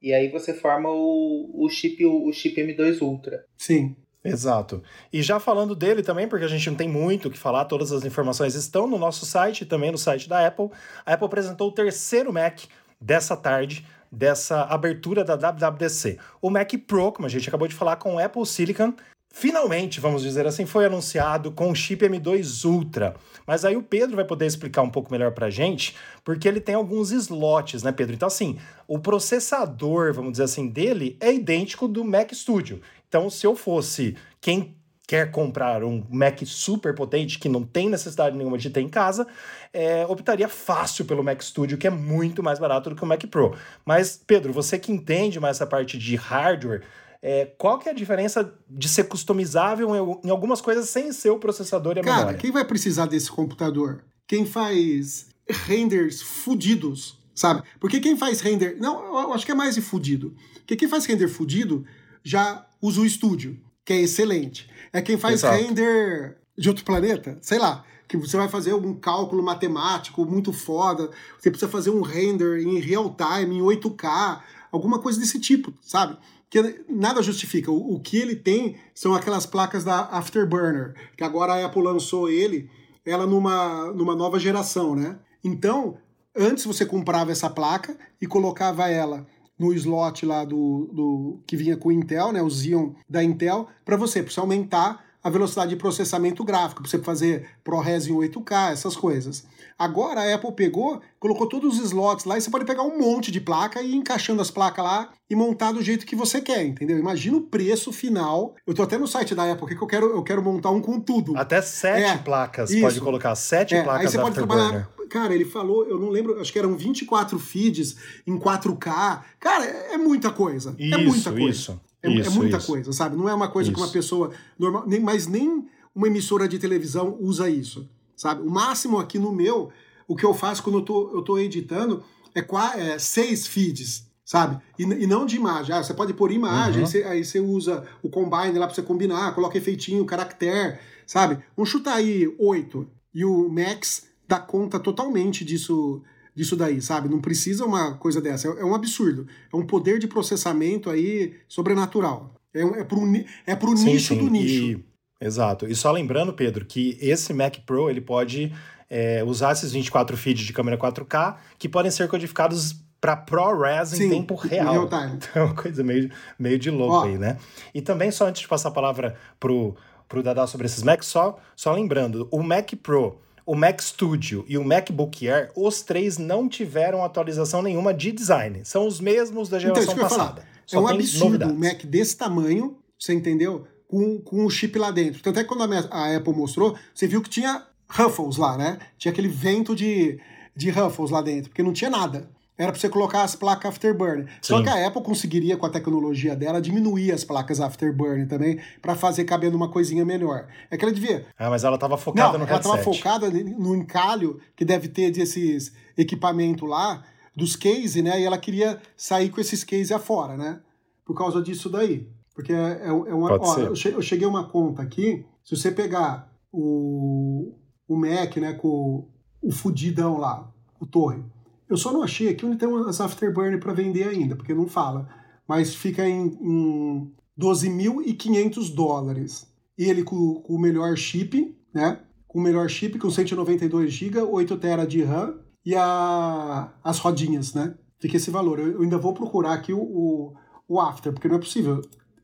E 0.00 0.12
aí 0.12 0.28
você 0.30 0.54
forma 0.54 0.88
o, 0.90 1.50
o, 1.54 1.68
chip, 1.68 2.04
o 2.04 2.32
chip 2.32 2.60
M2 2.60 3.00
Ultra. 3.00 3.44
Sim. 3.56 3.96
Exato. 4.28 4.82
E 5.12 5.22
já 5.22 5.38
falando 5.38 5.74
dele 5.74 6.02
também, 6.02 6.28
porque 6.28 6.44
a 6.44 6.48
gente 6.48 6.68
não 6.68 6.76
tem 6.76 6.88
muito 6.88 7.28
o 7.28 7.30
que 7.30 7.38
falar, 7.38 7.64
todas 7.64 7.92
as 7.92 8.04
informações 8.04 8.54
estão 8.54 8.86
no 8.86 8.98
nosso 8.98 9.24
site 9.26 9.62
e 9.62 9.66
também 9.66 9.90
no 9.90 9.98
site 9.98 10.28
da 10.28 10.46
Apple. 10.46 10.70
A 11.04 11.14
Apple 11.14 11.26
apresentou 11.26 11.68
o 11.68 11.72
terceiro 11.72 12.32
Mac 12.32 12.60
dessa 13.00 13.36
tarde, 13.36 13.86
dessa 14.10 14.62
abertura 14.62 15.24
da 15.24 15.36
WWDC. 15.36 16.18
O 16.40 16.50
Mac 16.50 16.72
Pro, 16.86 17.12
como 17.12 17.26
a 17.26 17.30
gente 17.30 17.48
acabou 17.48 17.68
de 17.68 17.74
falar, 17.74 17.96
com 17.96 18.14
o 18.14 18.18
Apple 18.18 18.46
Silicon. 18.46 18.94
Finalmente, 19.38 20.00
vamos 20.00 20.22
dizer 20.22 20.46
assim, 20.46 20.64
foi 20.64 20.86
anunciado 20.86 21.52
com 21.52 21.70
o 21.70 21.74
chip 21.74 22.02
M2 22.08 22.64
Ultra. 22.64 23.14
Mas 23.46 23.66
aí 23.66 23.76
o 23.76 23.82
Pedro 23.82 24.16
vai 24.16 24.24
poder 24.24 24.46
explicar 24.46 24.80
um 24.80 24.88
pouco 24.88 25.12
melhor 25.12 25.32
pra 25.32 25.50
gente, 25.50 25.94
porque 26.24 26.48
ele 26.48 26.58
tem 26.58 26.74
alguns 26.74 27.10
slots, 27.10 27.82
né, 27.82 27.92
Pedro? 27.92 28.14
Então, 28.14 28.28
assim, 28.28 28.58
o 28.88 28.98
processador, 28.98 30.14
vamos 30.14 30.32
dizer 30.32 30.44
assim, 30.44 30.66
dele 30.66 31.18
é 31.20 31.34
idêntico 31.34 31.86
do 31.86 32.02
Mac 32.02 32.32
Studio. 32.32 32.80
Então, 33.08 33.30
se 33.30 33.46
eu 33.46 33.54
fosse 33.54 34.16
quem 34.40 34.76
quer 35.06 35.30
comprar 35.30 35.84
um 35.84 36.04
Mac 36.10 36.40
super 36.44 36.92
potente 36.94 37.38
que 37.38 37.48
não 37.48 37.62
tem 37.62 37.88
necessidade 37.88 38.36
nenhuma 38.36 38.58
de 38.58 38.70
ter 38.70 38.80
em 38.80 38.88
casa, 38.88 39.26
é, 39.72 40.04
optaria 40.06 40.48
fácil 40.48 41.04
pelo 41.04 41.22
Mac 41.22 41.40
Studio, 41.42 41.78
que 41.78 41.86
é 41.86 41.90
muito 41.90 42.42
mais 42.42 42.58
barato 42.58 42.90
do 42.90 42.96
que 42.96 43.04
o 43.04 43.06
Mac 43.06 43.22
Pro. 43.26 43.56
Mas, 43.84 44.20
Pedro, 44.26 44.52
você 44.52 44.78
que 44.78 44.90
entende 44.90 45.38
mais 45.38 45.58
essa 45.58 45.66
parte 45.66 45.96
de 45.96 46.16
hardware, 46.16 46.82
é, 47.22 47.46
qual 47.56 47.78
que 47.78 47.88
é 47.88 47.92
a 47.92 47.94
diferença 47.94 48.52
de 48.68 48.88
ser 48.88 49.04
customizável 49.04 50.20
em, 50.24 50.30
algumas 50.30 50.60
coisas 50.60 50.88
sem 50.90 51.12
ser 51.12 51.30
o 51.30 51.38
processador 51.38 51.96
e 51.96 52.00
a 52.00 52.02
Cara, 52.02 52.16
memória? 52.18 52.38
quem 52.38 52.50
vai 52.50 52.64
precisar 52.64 53.06
desse 53.06 53.30
computador? 53.30 54.02
quem 54.26 54.44
faz 54.44 55.28
renders 55.48 56.20
fudidos, 56.20 57.18
sabe? 57.34 57.62
Porque 57.78 58.00
quem 58.00 58.16
faz 58.16 58.40
render. 58.40 58.76
Não, 58.80 59.22
eu 59.22 59.32
acho 59.32 59.46
que 59.46 59.52
é 59.52 59.54
mais 59.54 59.76
de 59.76 59.80
fudido. 59.80 60.34
Porque 60.54 60.74
quem 60.74 60.88
faz 60.88 61.06
render 61.06 61.28
fudido 61.28 61.84
já 62.24 62.65
usa 62.80 63.00
o 63.00 63.06
estúdio, 63.06 63.58
que 63.84 63.92
é 63.92 64.00
excelente. 64.00 64.68
É 64.92 65.00
quem 65.00 65.16
faz 65.16 65.40
Exato. 65.40 65.62
render 65.62 66.36
de 66.56 66.68
outro 66.68 66.84
planeta, 66.84 67.38
sei 67.40 67.58
lá. 67.58 67.84
Que 68.08 68.16
você 68.16 68.36
vai 68.36 68.48
fazer 68.48 68.72
um 68.72 68.94
cálculo 68.94 69.42
matemático 69.42 70.24
muito 70.24 70.52
foda, 70.52 71.10
você 71.38 71.50
precisa 71.50 71.70
fazer 71.70 71.90
um 71.90 72.02
render 72.02 72.60
em 72.60 72.78
real 72.78 73.14
time, 73.16 73.58
em 73.58 73.60
8K, 73.60 74.40
alguma 74.70 75.00
coisa 75.00 75.18
desse 75.18 75.40
tipo, 75.40 75.74
sabe? 75.80 76.16
Que 76.48 76.84
nada 76.88 77.20
justifica. 77.22 77.70
O, 77.70 77.94
o 77.94 78.00
que 78.00 78.16
ele 78.16 78.36
tem 78.36 78.76
são 78.94 79.14
aquelas 79.14 79.44
placas 79.44 79.82
da 79.82 80.02
Afterburner, 80.02 80.94
que 81.16 81.24
agora 81.24 81.54
a 81.54 81.66
Apple 81.66 81.82
lançou 81.82 82.28
ele, 82.28 82.70
ela 83.04 83.26
numa, 83.26 83.92
numa 83.92 84.14
nova 84.14 84.38
geração, 84.38 84.94
né? 84.94 85.18
Então, 85.42 85.98
antes 86.34 86.64
você 86.64 86.86
comprava 86.86 87.32
essa 87.32 87.50
placa 87.50 87.96
e 88.20 88.26
colocava 88.26 88.88
ela 88.88 89.26
no 89.58 89.72
slot 89.72 90.26
lá 90.26 90.44
do, 90.44 90.88
do 90.92 91.40
que 91.46 91.56
vinha 91.56 91.76
com 91.76 91.88
o 91.88 91.92
Intel, 91.92 92.32
né, 92.32 92.42
o 92.42 92.50
Xeon 92.50 92.92
da 93.08 93.22
Intel, 93.22 93.68
para 93.84 93.96
você, 93.96 94.22
para 94.22 94.32
você 94.32 94.40
aumentar 94.40 95.05
a 95.26 95.30
velocidade 95.30 95.70
de 95.70 95.76
processamento 95.76 96.44
gráfico, 96.44 96.80
para 96.82 96.88
você 96.88 96.98
fazer 97.00 97.48
ProRes 97.64 98.06
em 98.06 98.14
8K, 98.14 98.70
essas 98.70 98.94
coisas. 98.94 99.44
Agora 99.76 100.20
a 100.20 100.34
Apple 100.36 100.52
pegou, 100.52 101.02
colocou 101.18 101.48
todos 101.48 101.80
os 101.80 101.86
slots 101.86 102.24
lá 102.24 102.38
e 102.38 102.40
você 102.40 102.48
pode 102.48 102.64
pegar 102.64 102.84
um 102.84 102.96
monte 102.96 103.32
de 103.32 103.40
placa 103.40 103.82
e 103.82 103.90
ir 103.90 103.96
encaixando 103.96 104.40
as 104.40 104.52
placas 104.52 104.84
lá 104.84 105.10
e 105.28 105.34
montar 105.34 105.72
do 105.72 105.82
jeito 105.82 106.06
que 106.06 106.14
você 106.14 106.40
quer, 106.40 106.64
entendeu? 106.64 106.96
Imagina 106.96 107.38
o 107.38 107.40
preço 107.40 107.92
final. 107.92 108.54
Eu 108.64 108.72
tô 108.72 108.84
até 108.84 108.96
no 108.96 109.08
site 109.08 109.34
da 109.34 109.50
Apple, 109.50 109.66
que 109.76 109.82
eu 109.82 109.86
quero, 109.88 110.06
eu 110.12 110.22
quero 110.22 110.40
montar 110.40 110.70
um 110.70 110.80
com 110.80 111.00
tudo. 111.00 111.36
Até 111.36 111.60
sete 111.60 112.02
É, 112.04 112.18
placas. 112.18 112.70
isso. 112.70 112.80
Pode 112.80 113.00
colocar 113.00 113.34
sete 113.34 113.74
É, 113.74 113.82
placas 113.82 114.06
aí 114.06 114.12
você 114.12 114.18
pode 114.18 114.34
trabalhar. 114.36 114.88
Cara, 115.10 115.34
ele 115.34 115.44
falou, 115.44 115.86
eu 115.88 115.98
não 115.98 116.08
lembro, 116.08 116.40
acho 116.40 116.52
que 116.52 116.58
eram 116.58 116.76
24 116.76 117.36
feeds 117.38 117.96
em 118.26 118.38
4K. 118.38 119.22
Cara, 119.40 119.64
é 119.64 119.94
é 119.94 119.98
muita 119.98 120.30
coisa. 120.30 120.74
é 120.78 120.84
Isso, 120.84 120.98
muita 121.00 121.30
coisa. 121.32 121.48
isso, 121.50 121.80
É, 122.02 122.08
é 122.08 122.12
isso, 122.20 122.30
muita 122.32 122.58
isso. 122.58 122.66
coisa, 122.66 122.92
sabe? 122.92 123.16
Não 123.16 123.28
é 123.28 123.34
uma 123.34 123.48
coisa 123.48 123.70
que 123.70 123.76
uma 123.76 123.84
Isso. 123.86 123.92
pessoa 123.92 124.30
normal, 124.58 124.84
nem, 124.86 125.00
mas 125.00 125.26
nem 125.26 125.66
uma 125.94 126.06
emissora 126.06 126.46
de 126.46 126.58
televisão 126.58 127.16
usa 127.20 127.48
isso, 127.48 127.88
sabe? 128.14 128.42
O 128.46 128.50
máximo 128.50 128.98
aqui 128.98 129.18
no 129.18 129.32
meu, 129.32 129.70
o 130.06 130.14
que 130.14 130.24
eu 130.24 130.34
faço 130.34 130.62
quando 130.62 130.78
eu 130.78 130.82
tô, 130.84 131.10
eu 131.14 131.22
tô 131.22 131.38
editando 131.38 132.04
é, 132.34 132.44
é 132.92 132.98
seis 132.98 133.46
feeds, 133.46 134.06
sabe? 134.24 134.60
E, 134.78 134.82
e 134.82 135.06
não 135.06 135.24
de 135.24 135.36
imagem. 135.36 135.74
Ah, 135.74 135.82
você 135.82 135.94
pode 135.94 136.12
pôr 136.12 136.30
imagem, 136.30 136.80
Uhum. 136.82 136.86
aí, 136.86 136.86
você, 136.86 137.02
aí 137.04 137.24
você 137.24 137.40
usa 137.40 137.84
o 138.02 138.10
combine 138.10 138.58
lá 138.58 138.66
pra 138.66 138.74
você 138.74 138.82
combinar, 138.82 139.34
coloca 139.34 139.56
efeitinho, 139.56 140.04
caractere, 140.04 140.78
sabe? 141.06 141.42
Vamos 141.56 141.70
chutar 141.70 141.94
aí 141.94 142.32
oito. 142.38 142.86
E 143.14 143.24
o 143.24 143.48
Max 143.48 144.06
dá 144.28 144.38
conta 144.38 144.78
totalmente 144.78 145.44
disso 145.44 146.02
disso 146.36 146.54
daí, 146.54 146.80
sabe? 146.82 147.08
Não 147.08 147.20
precisa 147.20 147.64
uma 147.64 147.94
coisa 147.96 148.20
dessa. 148.20 148.46
É, 148.48 148.60
é 148.60 148.64
um 148.64 148.74
absurdo. 148.74 149.26
É 149.52 149.56
um 149.56 149.66
poder 149.66 149.98
de 149.98 150.06
processamento 150.06 150.90
aí 150.90 151.34
sobrenatural. 151.48 152.34
É, 152.54 152.60
é 152.60 152.84
pro, 152.84 153.00
é 153.46 153.56
pro 153.56 153.76
Sim, 153.76 153.86
nicho 153.86 154.14
sim, 154.14 154.20
do 154.20 154.30
nicho. 154.30 154.62
e- 154.62 154.84
exato. 155.20 155.66
E 155.66 155.74
só 155.74 155.90
lembrando, 155.90 156.32
Pedro, 156.34 156.64
que 156.66 156.98
esse 157.00 157.32
Mac 157.32 157.56
Pro 157.64 157.88
ele 157.88 158.00
pode 158.02 158.52
é, 158.88 159.24
usar 159.24 159.52
esses 159.52 159.72
24 159.72 160.16
feeds 160.16 160.44
de 160.46 160.52
câmera 160.52 160.76
4K 160.78 161.36
que 161.58 161.68
podem 161.68 161.90
ser 161.90 162.06
codificados 162.06 162.76
para 163.00 163.16
ProRes 163.16 163.92
em 163.92 163.96
Sim, 163.96 164.10
tempo 164.10 164.38
em 164.44 164.48
real. 164.48 164.72
real 164.72 164.88
time. 164.88 165.12
Então 165.30 165.42
é 165.42 165.44
uma 165.46 165.54
coisa 165.54 165.82
meio, 165.82 166.10
meio 166.38 166.58
de 166.58 166.70
louco 166.70 166.96
Ó. 166.96 167.04
aí, 167.04 167.18
né? 167.18 167.38
E 167.74 167.80
também, 167.80 168.10
só 168.10 168.26
antes 168.26 168.42
de 168.42 168.48
passar 168.48 168.68
a 168.68 168.72
palavra 168.72 169.16
pro, 169.40 169.74
pro 170.08 170.22
Dadá 170.22 170.46
sobre 170.46 170.66
esses 170.66 170.82
Macs, 170.82 171.06
só, 171.06 171.38
só 171.54 171.72
lembrando, 171.72 172.28
o 172.30 172.42
Mac 172.42 172.72
Pro, 172.82 173.20
o 173.46 173.54
Mac 173.54 173.80
Studio 173.80 174.44
e 174.48 174.58
o 174.58 174.64
MacBook 174.64 175.28
Air, 175.28 175.50
os 175.56 175.80
três 175.80 176.18
não 176.18 176.48
tiveram 176.48 177.04
atualização 177.04 177.62
nenhuma 177.62 177.94
de 177.94 178.10
design. 178.12 178.60
São 178.64 178.86
os 178.86 179.00
mesmos 179.00 179.48
da 179.48 179.58
Então, 179.58 179.74
geração 179.76 179.94
falar. 179.96 180.08
passada. 180.08 180.44
É 180.72 180.78
um 180.78 180.86
absurdo 180.88 181.24
novidades. 181.46 181.54
um 181.54 181.58
Mac 181.58 181.84
desse 181.84 182.16
tamanho, 182.16 182.76
você 182.98 183.14
entendeu? 183.14 183.64
Com, 183.86 184.18
com 184.20 184.44
o 184.44 184.50
chip 184.50 184.76
lá 184.78 184.90
dentro. 184.90 185.22
Tanto 185.22 185.38
é 185.38 185.42
que 185.44 185.48
quando 185.48 185.62
a, 185.62 185.68
minha- 185.68 185.86
a 185.92 186.16
Apple 186.16 186.34
mostrou, 186.34 186.76
você 186.92 187.06
viu 187.06 187.22
que 187.22 187.30
tinha 187.30 187.64
Ruffles 187.88 188.36
lá, 188.36 188.56
né? 188.58 188.78
Tinha 188.98 189.12
aquele 189.12 189.28
vento 189.28 189.76
de, 189.76 190.18
de 190.56 190.70
Ruffles 190.70 191.10
lá 191.12 191.22
dentro, 191.22 191.50
porque 191.50 191.62
não 191.62 191.72
tinha 191.72 191.88
nada. 191.88 192.28
Era 192.58 192.72
pra 192.72 192.80
você 192.80 192.88
colocar 192.88 193.22
as 193.22 193.36
placas 193.36 193.68
Afterburner. 193.70 194.26
Só 194.40 194.62
que 194.62 194.68
a 194.68 194.86
Apple 194.86 195.02
conseguiria, 195.02 195.56
com 195.58 195.66
a 195.66 195.70
tecnologia 195.70 196.34
dela, 196.34 196.60
diminuir 196.60 197.12
as 197.12 197.22
placas 197.22 197.60
Afterburner 197.60 198.26
também, 198.26 198.58
pra 198.80 198.94
fazer 198.94 199.24
caber 199.24 199.52
numa 199.52 199.68
coisinha 199.70 200.04
melhor. 200.06 200.48
É 200.70 200.76
que 200.76 200.84
ela 200.84 200.94
devia. 200.94 201.26
Ah, 201.38 201.50
mas 201.50 201.64
ela 201.64 201.76
tava 201.76 201.98
focada 201.98 202.32
Não, 202.38 202.44
no 202.44 202.50
ela 202.50 202.56
estava 202.56 202.78
focada 202.82 203.30
no 203.30 203.76
encalho 203.76 204.40
que 204.56 204.64
deve 204.64 204.88
ter 204.88 205.10
desses 205.10 205.72
equipamentos 205.98 206.66
lá, 206.68 207.02
dos 207.36 207.54
case, 207.56 208.00
né? 208.00 208.20
E 208.20 208.24
ela 208.24 208.38
queria 208.38 208.80
sair 208.96 209.28
com 209.28 209.40
esses 209.40 209.62
case 209.62 209.92
afora, 209.92 210.36
né? 210.36 210.60
Por 211.04 211.14
causa 211.14 211.42
disso 211.42 211.68
daí. 211.68 212.08
Porque 212.34 212.52
é, 212.52 212.56
é, 212.56 212.88
é 212.88 212.90
uma. 213.14 213.28
Pode 213.38 213.46
Ó, 213.48 213.58
eu 213.58 213.74
che- 213.76 213.92
eu 213.94 214.00
cheguei 214.02 214.26
a 214.26 214.30
uma 214.30 214.48
conta 214.48 214.82
aqui. 214.82 215.24
Se 215.44 215.54
você 215.56 215.70
pegar 215.70 216.30
o, 216.50 217.54
o 217.86 217.96
Mac, 217.96 218.36
né, 218.38 218.54
com 218.54 219.08
o 219.42 219.52
fudidão 219.52 220.18
lá, 220.18 220.50
o 220.80 220.86
Torre. 220.86 221.22
Eu 221.68 221.76
só 221.76 221.92
não 221.92 222.02
achei 222.02 222.28
aqui 222.28 222.46
onde 222.46 222.56
tem 222.56 222.68
umas 222.68 223.00
Afterburner 223.00 223.58
para 223.58 223.72
vender 223.72 224.04
ainda, 224.08 224.36
porque 224.36 224.54
não 224.54 224.66
fala. 224.66 225.08
Mas 225.48 225.74
fica 225.74 226.08
em, 226.08 226.26
em 226.40 227.12
12.500 227.38 228.74
dólares. 228.74 229.46
E 229.78 229.84
ele 229.84 230.02
com, 230.02 230.36
com 230.36 230.54
o 230.54 230.58
melhor 230.58 230.96
chip, 230.96 231.56
né? 231.74 232.00
Com 232.26 232.38
o 232.38 232.42
melhor 232.42 232.68
chip, 232.68 232.98
com 232.98 233.10
192 233.10 233.92
GB, 233.92 234.20
8 234.22 234.56
TB 234.56 234.86
de 234.86 235.02
RAM 235.02 235.38
e 235.64 235.74
a, 235.74 236.72
as 236.82 236.98
rodinhas, 236.98 237.52
né? 237.52 237.74
Fica 237.98 238.16
esse 238.16 238.30
valor. 238.30 238.58
Eu, 238.58 238.72
eu 238.72 238.82
ainda 238.82 238.98
vou 238.98 239.12
procurar 239.12 239.54
aqui 239.54 239.72
o, 239.72 239.80
o, 239.80 240.34
o 240.68 240.80
After, 240.80 241.12
porque 241.12 241.28
não 241.28 241.36
é 241.36 241.40
possível. 241.40 241.82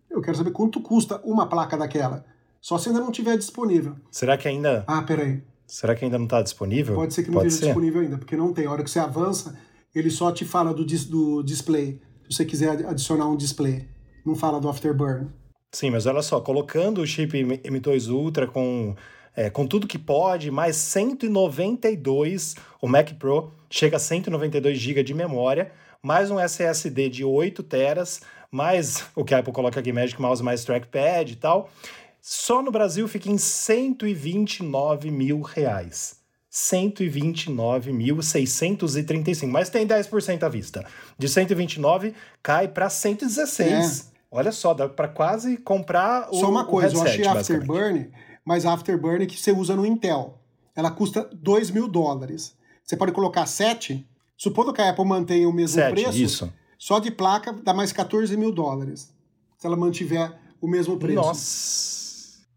Eu 0.08 0.20
quero 0.20 0.36
saber 0.36 0.52
quanto 0.52 0.80
custa 0.80 1.20
uma 1.24 1.46
placa 1.46 1.76
daquela. 1.76 2.24
Só 2.60 2.78
se 2.78 2.88
ainda 2.88 3.00
não 3.00 3.10
tiver 3.10 3.36
disponível. 3.36 3.96
Será 4.10 4.38
que 4.38 4.46
ainda, 4.46 4.84
Ah, 4.86 5.02
peraí. 5.02 5.42
Será 5.74 5.94
que 5.94 6.04
ainda 6.04 6.18
não 6.18 6.26
tá 6.26 6.42
disponível? 6.42 6.94
Pode 6.94 7.14
ser 7.14 7.22
que 7.22 7.30
não 7.30 7.34
Pode 7.38 7.48
esteja 7.48 7.66
ser. 7.66 7.66
disponível 7.72 8.00
ainda, 8.02 8.18
porque 8.18 8.36
não 8.36 8.52
tem. 8.52 8.66
A 8.66 8.70
hora 8.72 8.82
que 8.84 8.90
você 8.90 8.98
avança, 8.98 9.58
ele 9.94 10.10
só 10.10 10.30
te 10.30 10.44
fala 10.44 10.72
do, 10.74 10.84
dis- 10.84 11.04
do 11.06 11.42
display. 11.42 12.00
Se 12.28 12.36
você 12.36 12.44
quiser 12.44 12.70
adi- 12.70 12.84
adicionar 12.84 13.26
um 13.28 13.36
display. 13.36 13.86
Não 14.24 14.34
fala 14.34 14.60
do 14.60 14.68
Afterburn. 14.68 15.28
Sim, 15.72 15.90
mas 15.90 16.06
olha 16.06 16.22
só, 16.22 16.40
colocando 16.40 17.00
o 17.00 17.06
chip 17.06 17.36
M- 17.38 17.58
M2 17.58 18.08
Ultra 18.12 18.46
com, 18.46 18.94
é, 19.34 19.48
com 19.50 19.66
tudo 19.66 19.86
que 19.86 19.98
pode, 19.98 20.50
mais 20.50 20.76
192, 20.76 22.54
o 22.80 22.88
Mac 22.88 23.12
Pro 23.14 23.50
chega 23.70 23.96
a 23.96 24.00
192 24.00 24.78
GB 24.78 25.02
de 25.02 25.14
memória, 25.14 25.72
mais 26.02 26.30
um 26.30 26.38
SSD 26.38 27.08
de 27.08 27.24
8 27.24 27.62
teras, 27.62 28.20
mais 28.50 29.04
o 29.16 29.24
que 29.24 29.34
a 29.34 29.38
Apple 29.38 29.52
coloca 29.52 29.80
aqui, 29.80 29.92
Magic 29.92 30.20
Mouse 30.20 30.42
mais 30.42 30.64
trackpad 30.64 31.32
e 31.32 31.36
tal. 31.36 31.70
Só 32.22 32.62
no 32.62 32.70
Brasil 32.70 33.06
fica 33.08 33.28
em 33.28 33.36
129 33.36 35.10
mil 35.10 35.42
reais. 35.42 36.22
129.635, 36.52 39.48
mas 39.48 39.68
tem 39.68 39.84
10% 39.84 40.44
à 40.44 40.48
vista. 40.48 40.86
De 41.18 41.28
129 41.28 42.14
cai 42.40 42.68
para 42.68 42.88
116. 42.88 44.12
Olha 44.30 44.52
só, 44.52 44.72
dá 44.72 44.88
para 44.88 45.08
quase 45.08 45.56
comprar 45.56 46.28
o 46.30 46.36
É. 46.36 46.40
Só 46.40 46.48
uma 46.48 46.64
coisa, 46.64 46.94
eu 46.94 47.00
headset, 47.00 47.20
achei 47.20 47.26
a 47.26 47.34
basicamente. 47.34 47.70
Afterburn, 47.70 48.10
mas 48.44 48.64
Afterburn 48.64 49.26
que 49.26 49.36
você 49.36 49.50
usa 49.50 49.74
no 49.74 49.84
Intel. 49.84 50.38
Ela 50.76 50.90
custa 50.90 51.28
2 51.32 51.70
mil 51.70 51.88
dólares. 51.88 52.54
Você 52.84 52.96
pode 52.96 53.12
colocar 53.12 53.46
7, 53.46 54.06
supondo 54.36 54.72
que 54.72 54.80
a 54.80 54.90
Apple 54.90 55.04
mantenha 55.04 55.48
o 55.48 55.52
mesmo 55.52 55.74
Sete, 55.74 55.92
preço, 55.92 56.18
isso. 56.18 56.52
só 56.78 56.98
de 56.98 57.10
placa 57.10 57.52
dá 57.52 57.74
mais 57.74 57.92
14 57.92 58.36
mil 58.36 58.52
dólares. 58.52 59.12
Se 59.58 59.66
ela 59.66 59.76
mantiver 59.76 60.32
o 60.60 60.68
mesmo 60.68 60.98
preço. 60.98 61.16
Nossa, 61.16 62.01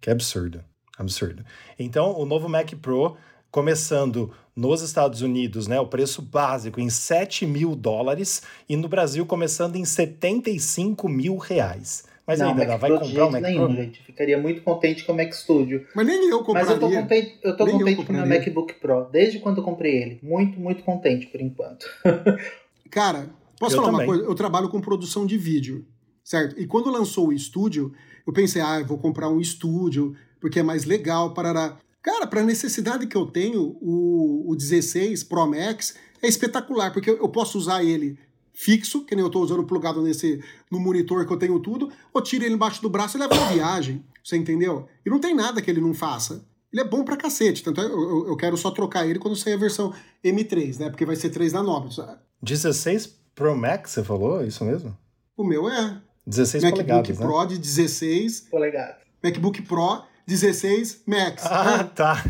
que 0.06 0.12
absurdo, 0.12 0.64
absurdo. 1.00 1.44
Então, 1.80 2.16
o 2.16 2.26
novo 2.28 2.48
Mac 2.48 2.72
Pro, 2.76 3.18
começando 3.50 4.32
nos 4.56 4.84
Estados 4.84 5.24
Unidos, 5.24 5.66
né, 5.66 5.80
o 5.80 5.88
preço 5.88 6.22
básico 6.22 6.80
em 6.80 6.92
7 6.92 7.48
mil 7.48 7.76
dólares 7.76 8.44
e 8.70 8.78
no 8.78 8.88
Brasil 8.88 9.26
começando 9.26 9.76
em 9.78 9.84
75 9.84 11.10
mil 11.10 11.38
reais. 11.38 12.04
Mas 12.28 12.40
não, 12.40 12.50
ainda 12.50 12.68
Mac 12.68 12.80
vai 12.82 12.90
Pro 12.92 13.00
comprar 13.00 13.08
o 13.08 13.10
jeito 13.16 13.32
Mac 13.32 13.42
nenhum, 13.42 13.66
Pro? 13.66 13.76
gente. 13.76 14.04
Ficaria 14.04 14.38
muito 14.38 14.62
contente 14.62 15.04
com 15.06 15.14
o 15.14 15.18
Mac 15.18 15.34
Studio. 15.34 15.88
Mas 15.96 16.06
nem 16.06 16.30
eu 16.30 16.38
Mas 16.38 16.46
compraria. 16.46 16.72
eu 16.72 16.80
tô 16.80 16.90
contente, 16.92 17.40
eu 17.44 17.58
tô 17.58 17.66
Nem 17.66 17.80
contente 17.80 18.06
com 18.06 18.14
o 18.14 18.16
meu. 18.16 18.26
MacBook 18.28 18.74
Pro, 18.76 19.06
desde 19.12 19.40
quando 19.40 19.58
eu 19.58 19.64
comprei 19.64 19.96
ele. 20.04 20.20
Muito, 20.22 20.60
muito 20.60 20.84
contente 20.84 21.26
por 21.26 21.42
enquanto. 21.42 21.88
Cara, 22.92 23.28
posso 23.60 23.76
Eu 23.76 23.82
falar 23.82 23.92
também. 23.94 24.08
uma 24.08 24.14
coisa? 24.16 24.30
Eu 24.30 24.36
trabalho 24.36 24.70
com 24.70 24.80
produção 24.80 25.26
de 25.26 25.36
vídeo, 25.36 25.84
certo? 26.24 26.60
E 26.60 26.68
quando 26.68 26.92
lançou 26.92 27.30
o 27.30 27.34
estúdio, 27.34 27.92
eu 28.26 28.34
pensei, 28.34 28.62
ah, 28.62 28.80
eu 28.80 28.86
vou 28.86 28.98
comprar 28.98 29.30
um 29.30 29.40
estúdio, 29.40 30.16
porque 30.40 30.60
é 30.60 30.64
mais 30.64 30.86
legal, 30.86 31.34
parará. 31.34 31.78
Cara, 32.02 32.28
para 32.28 32.42
a 32.42 32.46
necessidade 32.46 33.08
que 33.08 33.18
eu 33.18 33.26
tenho, 33.26 33.78
o, 33.82 34.52
o 34.52 34.56
16 34.56 35.24
Pro 35.24 35.48
Max 35.48 35.96
é 36.22 36.28
espetacular, 36.28 36.92
porque 36.94 37.10
eu, 37.10 37.18
eu 37.18 37.30
posso 37.30 37.58
usar 37.58 37.84
ele 37.84 38.18
fixo, 38.54 39.04
que 39.06 39.16
nem 39.16 39.22
eu 39.22 39.28
estou 39.28 39.44
usando 39.44 39.64
plugado 39.64 40.02
nesse 40.02 40.42
no 40.72 40.80
monitor 40.80 41.26
que 41.26 41.34
eu 41.34 41.38
tenho 41.38 41.60
tudo, 41.60 41.92
ou 42.14 42.22
tiro 42.22 42.46
ele 42.46 42.56
embaixo 42.56 42.82
do 42.82 42.90
braço 42.90 43.18
e 43.18 43.20
levo 43.20 43.36
na 43.36 43.48
viagem, 43.48 44.04
você 44.24 44.38
entendeu? 44.38 44.88
E 45.06 45.10
não 45.10 45.20
tem 45.20 45.36
nada 45.36 45.62
que 45.62 45.70
ele 45.70 45.82
não 45.82 45.94
faça. 45.94 46.46
Ele 46.72 46.82
é 46.82 46.86
bom 46.86 47.04
pra 47.04 47.18
cacete, 47.18 47.64
tanto 47.64 47.82
é, 47.82 47.86
eu, 47.86 48.28
eu 48.28 48.38
quero 48.38 48.58
só 48.58 48.72
trocar 48.72 49.08
ele 49.08 49.20
quando 49.20 49.36
sair 49.36 49.54
a 49.54 49.58
versão 49.58 49.94
M3, 50.24 50.80
né? 50.80 50.90
Porque 50.90 51.06
vai 51.06 51.16
ser 51.16 51.30
3 51.30 51.54
nanômetros. 51.54 52.00
16 52.42 53.08
Pro 53.34 53.56
Max, 53.56 53.92
você 53.92 54.04
falou? 54.04 54.44
Isso 54.44 54.64
mesmo? 54.64 54.98
O 55.38 55.44
meu 55.44 55.70
é. 55.70 56.02
16 56.26 56.64
MacBook 56.64 56.84
polegadas, 56.88 57.20
né? 57.20 57.26
Pro 57.26 57.46
de 57.46 57.58
16, 57.58 58.40
Polegado. 58.52 58.96
MacBook 59.24 59.62
Pro 59.64 60.04
16 60.28 61.04
Max. 61.06 61.46
Ah, 61.46 61.78
né? 61.78 61.90
tá. 61.96 62.24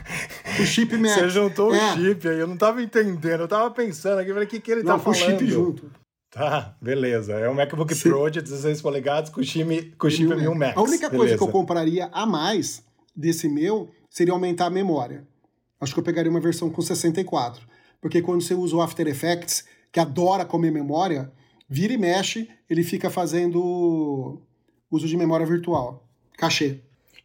O 0.60 0.66
chip 0.66 0.96
Max. 0.98 1.16
Você 1.16 1.30
juntou 1.30 1.74
É. 1.74 1.94
o 1.94 1.96
chip 1.96 2.28
aí, 2.28 2.40
eu 2.40 2.48
não 2.48 2.58
tava 2.58 2.82
entendendo. 2.84 3.42
Eu 3.42 3.48
tava 3.48 3.72
pensando 3.72 4.20
aqui, 4.20 4.30
falei, 4.32 4.46
o 4.46 4.50
que, 4.50 4.60
que 4.60 4.72
ele 4.72 4.84
Não, 4.84 4.98
tá 4.98 5.04
com 5.04 5.12
o 5.12 5.14
falando? 5.14 5.40
chip 5.40 5.50
junto. 5.50 5.92
Tá, 6.30 6.75
beleza. 6.82 7.32
É 7.34 7.50
um 7.50 7.54
MacBook 7.54 7.96
Sim. 7.96 8.10
Pro 8.10 8.30
de 8.30 8.42
16 8.42 8.82
polegadas 8.82 9.30
com 9.30 9.42
chip, 9.42 9.94
com 9.98 10.10
chip 10.10 10.28
Mil 10.28 10.38
1000 10.38 10.56
Max. 10.56 10.78
A 10.78 10.82
única 10.82 11.10
coisa 11.10 11.38
que 11.38 11.42
eu 11.44 11.48
Beleza. 11.48 11.52
compraria 11.52 12.10
a 12.12 12.25
mais 12.25 12.84
desse 13.16 13.48
meu 13.48 13.90
seria 14.10 14.34
aumentar 14.34 14.66
a 14.66 14.70
memória. 14.70 15.25
Acho 15.80 15.94
que 15.94 16.00
eu 16.00 16.04
pegaria 16.04 16.30
uma 16.30 16.42
versão 16.42 16.70
com 16.70 16.82
64. 16.82 17.66
Porque 18.02 18.22
quando 18.22 18.42
você 18.42 18.54
usa 18.54 18.75
o 18.75 18.82
After 18.82 19.08
Effects, 19.08 19.64
que 19.92 20.00
adora 20.00 20.44
comer 20.44 20.72
memória, 20.72 21.32
vira 21.67 21.93
e 21.93 21.98
mexe, 21.98 22.50
ele 22.69 22.84
fica 22.84 23.10
fazendo 23.10 24.41
uso 24.91 25.07
de 25.07 25.17
memória 25.17 25.45
virtual. 25.45 26.03
Cachê. 26.38 26.79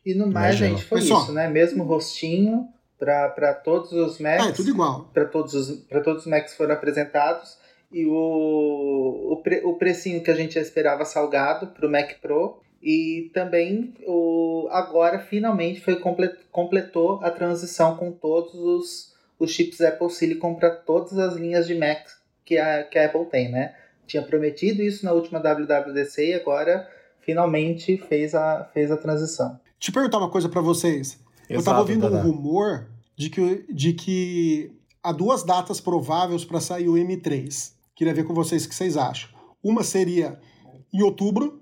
E 0.05 0.15
no 0.15 0.27
mais, 0.27 0.57
Imagino. 0.57 0.79
gente, 0.79 0.89
foi 0.89 0.99
Mas 0.99 1.09
só. 1.09 1.23
isso, 1.23 1.33
né? 1.33 1.49
Mesmo 1.49 1.85
rostinho 1.85 2.69
para 2.99 3.55
todos 3.55 3.93
os 3.93 4.19
Macs. 4.19 4.47
Ah, 4.47 4.49
é 4.51 4.53
tudo 4.53 4.71
igual. 4.71 5.11
para 5.13 5.25
todos 5.25 5.55
os 5.55 5.77
para 5.85 6.01
todos 6.01 6.23
os 6.25 6.31
Macs 6.31 6.55
foram 6.55 6.75
apresentados 6.75 7.59
e 7.91 8.07
o, 8.07 9.33
o, 9.33 9.41
pre, 9.43 9.63
o 9.65 9.75
precinho 9.75 10.23
que 10.23 10.31
a 10.31 10.35
gente 10.35 10.59
esperava 10.59 11.05
salgado 11.05 11.69
para 11.69 11.87
o 11.87 11.91
Mac 11.91 12.21
Pro 12.21 12.61
e 12.83 13.31
também 13.35 13.95
o 14.07 14.69
agora 14.71 15.19
finalmente 15.19 15.81
foi 15.81 15.97
comple, 15.97 16.31
completou 16.53 17.21
a 17.23 17.31
transição 17.31 17.97
com 17.97 18.13
todos 18.13 18.55
os, 18.55 19.15
os 19.39 19.51
chips 19.51 19.81
Apple 19.81 20.11
Silicon 20.11 20.55
para 20.55 20.71
todas 20.71 21.19
as 21.19 21.35
linhas 21.35 21.67
de 21.67 21.75
Mac 21.75 22.07
que 22.45 22.59
a, 22.59 22.85
que 22.85 22.99
a 22.99 23.07
Apple 23.07 23.27
tem, 23.27 23.51
né? 23.51 23.75
Tinha 24.11 24.23
prometido 24.23 24.83
isso 24.83 25.05
na 25.05 25.13
última 25.13 25.39
WWDC 25.39 26.31
e 26.31 26.35
agora 26.35 26.89
finalmente 27.21 27.97
fez 27.97 28.35
a, 28.35 28.65
fez 28.75 28.91
a 28.91 28.97
transição. 28.97 29.59
Te 29.79 29.93
perguntar 29.93 30.19
uma 30.19 30.29
coisa 30.31 30.49
pra 30.49 30.61
vocês. 30.61 31.19
eu 31.49 31.57
Exato, 31.61 31.65
tava 31.67 31.79
ouvindo 31.81 32.07
um 32.07 32.11
Dada. 32.11 32.23
rumor 32.23 32.89
de 33.17 33.31
que, 33.31 33.65
de 33.73 33.93
que 33.93 34.73
há 35.03 35.13
duas 35.13 35.45
datas 35.45 35.81
prováveis 35.81 36.45
para 36.45 36.61
sair 36.61 36.89
o 36.89 36.95
M3. 36.95 37.73
Queria 37.95 38.13
ver 38.15 38.25
com 38.25 38.35
vocês 38.35 38.65
o 38.65 38.69
que 38.69 38.75
vocês 38.75 38.97
acham. 38.97 39.31
Uma 39.63 39.85
seria 39.85 40.39
em 40.93 41.03
outubro, 41.03 41.61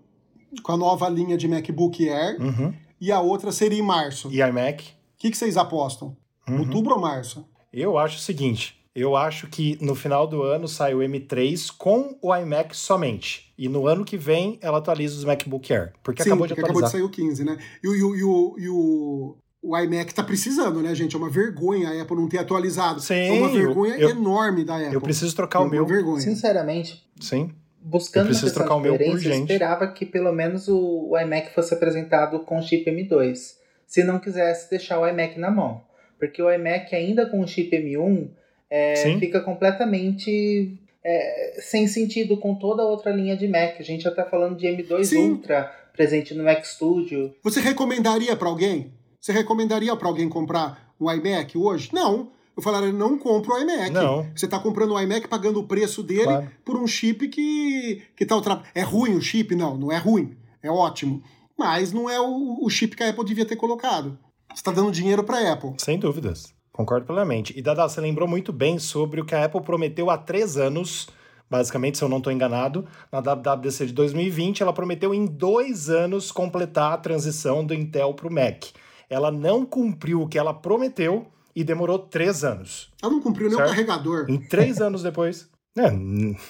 com 0.63 0.73
a 0.73 0.77
nova 0.77 1.09
linha 1.09 1.37
de 1.37 1.47
MacBook 1.47 2.09
Air, 2.09 2.41
Uhum. 2.41 2.73
e 3.01 3.13
a 3.13 3.21
outra 3.21 3.53
seria 3.53 3.79
em 3.79 3.83
março. 3.83 4.29
O 4.29 4.33
E 4.33 4.41
iMac? 4.41 4.85
que, 5.19 5.31
que 5.31 5.37
vocês 5.37 5.57
apostam? 5.59 6.17
Uhum. 6.49 6.61
Outubro 6.61 6.95
ou 6.95 7.01
março? 7.01 7.45
Eu 7.73 7.99
acho 7.99 8.17
o 8.17 8.21
seguinte. 8.21 8.78
Eu 8.99 9.15
acho 9.17 9.47
que 9.49 9.79
no 9.81 9.95
final 9.95 10.27
do 10.27 10.43
ano 10.43 10.67
sai 10.67 10.95
o 10.95 10.99
M3 10.99 11.71
com 11.77 12.17
o 12.21 12.35
iMac 12.35 12.77
somente. 12.77 13.53
E 13.57 13.69
no 13.69 13.87
ano 13.87 14.05
que 14.05 14.17
vem 14.17 14.59
ela 14.61 14.79
atualiza 14.79 15.17
os 15.17 15.25
MacBook 15.25 15.73
Air. 15.73 15.93
Porque 16.03 16.23
Sim, 16.23 16.31
acabou 16.31 16.47
de 16.47 16.55
porque 16.55 16.65
acabou 16.65 16.83
de 16.83 16.87
atualizar. 16.89 17.11
sair 17.13 17.25
o 17.25 17.29
15, 17.31 17.45
né? 17.45 17.59
E, 17.83 17.89
o- 17.89 17.95
e 17.95 18.03
o- 18.03 18.17
e 18.17 18.25
o, 18.25 18.57
e 18.59 18.69
o, 18.69 19.37
o 19.63 19.79
iMac 19.79 20.15
tá 20.15 20.23
precisando, 20.23 20.81
né, 20.81 20.95
gente? 20.95 21.15
É 21.15 21.19
uma 21.19 21.29
vergonha 21.31 21.89
a 21.91 22.03
Apple 22.03 22.17
não 22.17 22.29
ter 22.29 22.39
atualizado. 22.39 23.01
Sim, 23.01 23.15
é 23.15 23.33
uma 23.33 23.49
vergonha 23.49 23.97
eu- 23.97 24.11
enorme 24.11 24.65
da 24.65 24.77
Apple. 24.77 24.95
Eu 24.95 25.01
preciso 25.01 25.35
trocar 25.35 25.61
é 25.61 25.63
o 25.63 25.69
meu. 25.69 25.85
vergonha. 25.87 26.21
Sinceramente, 26.21 27.05
Sim. 27.21 27.51
buscando 27.81 28.25
Eu 28.27 28.29
preciso 28.31 28.55
trocar 28.55 28.75
o 28.77 28.81
meu 28.81 28.95
eu 28.97 29.13
urgente. 29.13 29.53
esperava 29.53 29.87
que 29.89 30.07
pelo 30.07 30.33
menos 30.33 30.69
o, 30.69 31.09
o 31.11 31.19
iMac 31.19 31.53
fosse 31.55 31.75
apresentado 31.75 32.41
com 32.41 32.61
chip 32.63 32.89
M2, 32.91 33.55
se 33.87 34.05
não 34.05 34.19
quisesse 34.19 34.71
deixar 34.71 35.01
o 35.01 35.07
iMac 35.09 35.39
na 35.39 35.51
mão. 35.51 35.83
Porque 36.19 36.43
o 36.43 36.51
iMac 36.53 36.95
ainda 36.95 37.27
com 37.27 37.41
o 37.41 37.47
chip 37.47 37.71
M1 37.77 38.31
é, 38.71 39.19
fica 39.19 39.41
completamente 39.41 40.79
é, 41.05 41.59
sem 41.61 41.87
sentido 41.89 42.37
com 42.37 42.55
toda 42.55 42.83
a 42.83 42.87
outra 42.87 43.11
linha 43.13 43.37
de 43.37 43.49
Mac. 43.49 43.77
A 43.79 43.83
gente 43.83 44.03
já 44.03 44.11
está 44.11 44.25
falando 44.25 44.57
de 44.57 44.67
M2 44.67 45.05
Sim. 45.05 45.31
Ultra 45.31 45.73
presente 45.93 46.35
no 46.35 46.45
Mac 46.45 46.65
Studio. 46.65 47.35
Você 47.43 47.61
recomendaria 47.61 48.37
para 48.37 48.49
alguém? 48.49 48.93
Você 49.21 49.33
recomendaria 49.33 49.95
para 49.97 50.07
alguém 50.09 50.29
comprar 50.29 50.93
um 51.01 51.11
iMac 51.11 51.57
hoje? 51.57 51.91
Não. 51.93 52.31
Eu 52.57 52.63
falaria, 52.63 52.93
não 52.93 53.17
compra 53.19 53.55
o 53.55 53.59
iMac. 53.59 53.91
Não. 53.91 54.29
Você 54.35 54.45
está 54.45 54.59
comprando 54.59 54.93
o 54.95 55.01
iMac 55.01 55.29
pagando 55.29 55.61
o 55.61 55.67
preço 55.67 56.03
dele 56.03 56.25
Claro. 56.25 56.51
por 56.65 56.77
um 56.77 56.87
chip 56.87 57.29
que, 57.29 58.03
que 58.17 58.27
tá 58.27 58.35
ultra... 58.35 58.63
É 58.75 58.83
ruim 58.83 59.15
o 59.15 59.21
chip? 59.23 59.55
Não, 59.55 59.77
não 59.77 59.93
é 59.93 59.97
ruim. 59.97 60.37
É 60.63 60.71
ótimo. 60.71 61.23
Mas 61.57 61.93
não 61.93 62.09
é 62.09 62.21
o, 62.21 62.59
o 62.61 62.69
chip 62.69 62.97
que 62.97 63.03
a 63.03 63.11
Apple 63.11 63.25
devia 63.25 63.45
ter 63.45 63.57
colocado. 63.57 64.19
Você 64.49 64.55
está 64.61 64.73
dando 64.73 64.91
dinheiro 64.91 65.23
para 65.25 65.39
a 65.39 65.53
Apple. 65.53 65.75
Sem 65.79 65.99
dúvidas. 65.99 66.53
Concordo 66.79 67.07
plenamente. 67.07 67.53
E 67.59 67.61
Dada, 67.61 67.89
você 67.89 68.01
lembrou 68.01 68.29
muito 68.29 68.53
bem 68.53 68.79
sobre 68.79 69.21
o 69.21 69.25
que 69.25 69.35
a 69.35 69.45
Apple 69.45 69.61
prometeu 69.63 70.11
há 70.11 70.17
três 70.17 70.57
anos, 70.57 71.09
basicamente, 71.51 71.99
se 71.99 72.05
eu 72.05 72.09
não 72.09 72.19
estou 72.19 72.33
enganado, 72.33 72.87
na 73.11 73.19
WWDC 73.19 73.87
de 73.87 73.93
2020, 73.93 74.63
ela 74.63 74.73
prometeu 74.73 75.13
em 75.13 75.27
dois 75.27 75.91
anos 75.91 76.31
completar 76.31 76.93
a 76.93 76.97
transição 76.97 77.65
do 77.65 77.75
Intel 77.75 78.15
para 78.15 78.29
o 78.29 78.33
Mac. 78.33 78.67
Ela 79.11 79.33
não 79.33 79.67
cumpriu 79.67 80.23
o 80.23 80.29
que 80.29 80.39
ela 80.39 80.55
prometeu 80.55 81.27
e 81.53 81.65
demorou 81.65 81.99
três 81.99 82.45
anos. 82.45 82.93
Ela 83.03 83.11
não 83.11 83.21
cumpriu 83.21 83.49
nem 83.49 83.57
o 83.57 83.59
Certo. 83.59 83.71
carregador. 83.71 84.27
Em 84.29 84.39
três 84.39 84.79
anos 84.81 85.03
depois. 85.03 85.51
É, 85.77 85.91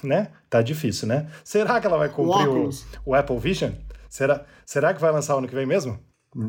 né? 0.06 0.28
Tá 0.50 0.60
difícil, 0.60 1.08
né? 1.08 1.30
Será 1.42 1.80
que 1.80 1.86
ela 1.86 1.96
vai 1.96 2.10
cumprir 2.10 2.46
o, 2.48 2.50
óculos. 2.50 2.84
o 3.06 3.14
Apple 3.14 3.38
Vision? 3.38 3.72
Será, 4.10 4.44
será 4.66 4.92
que 4.92 5.00
vai 5.00 5.10
lançar 5.10 5.36
ano 5.36 5.48
que 5.48 5.54
vem 5.54 5.64
mesmo? 5.64 5.98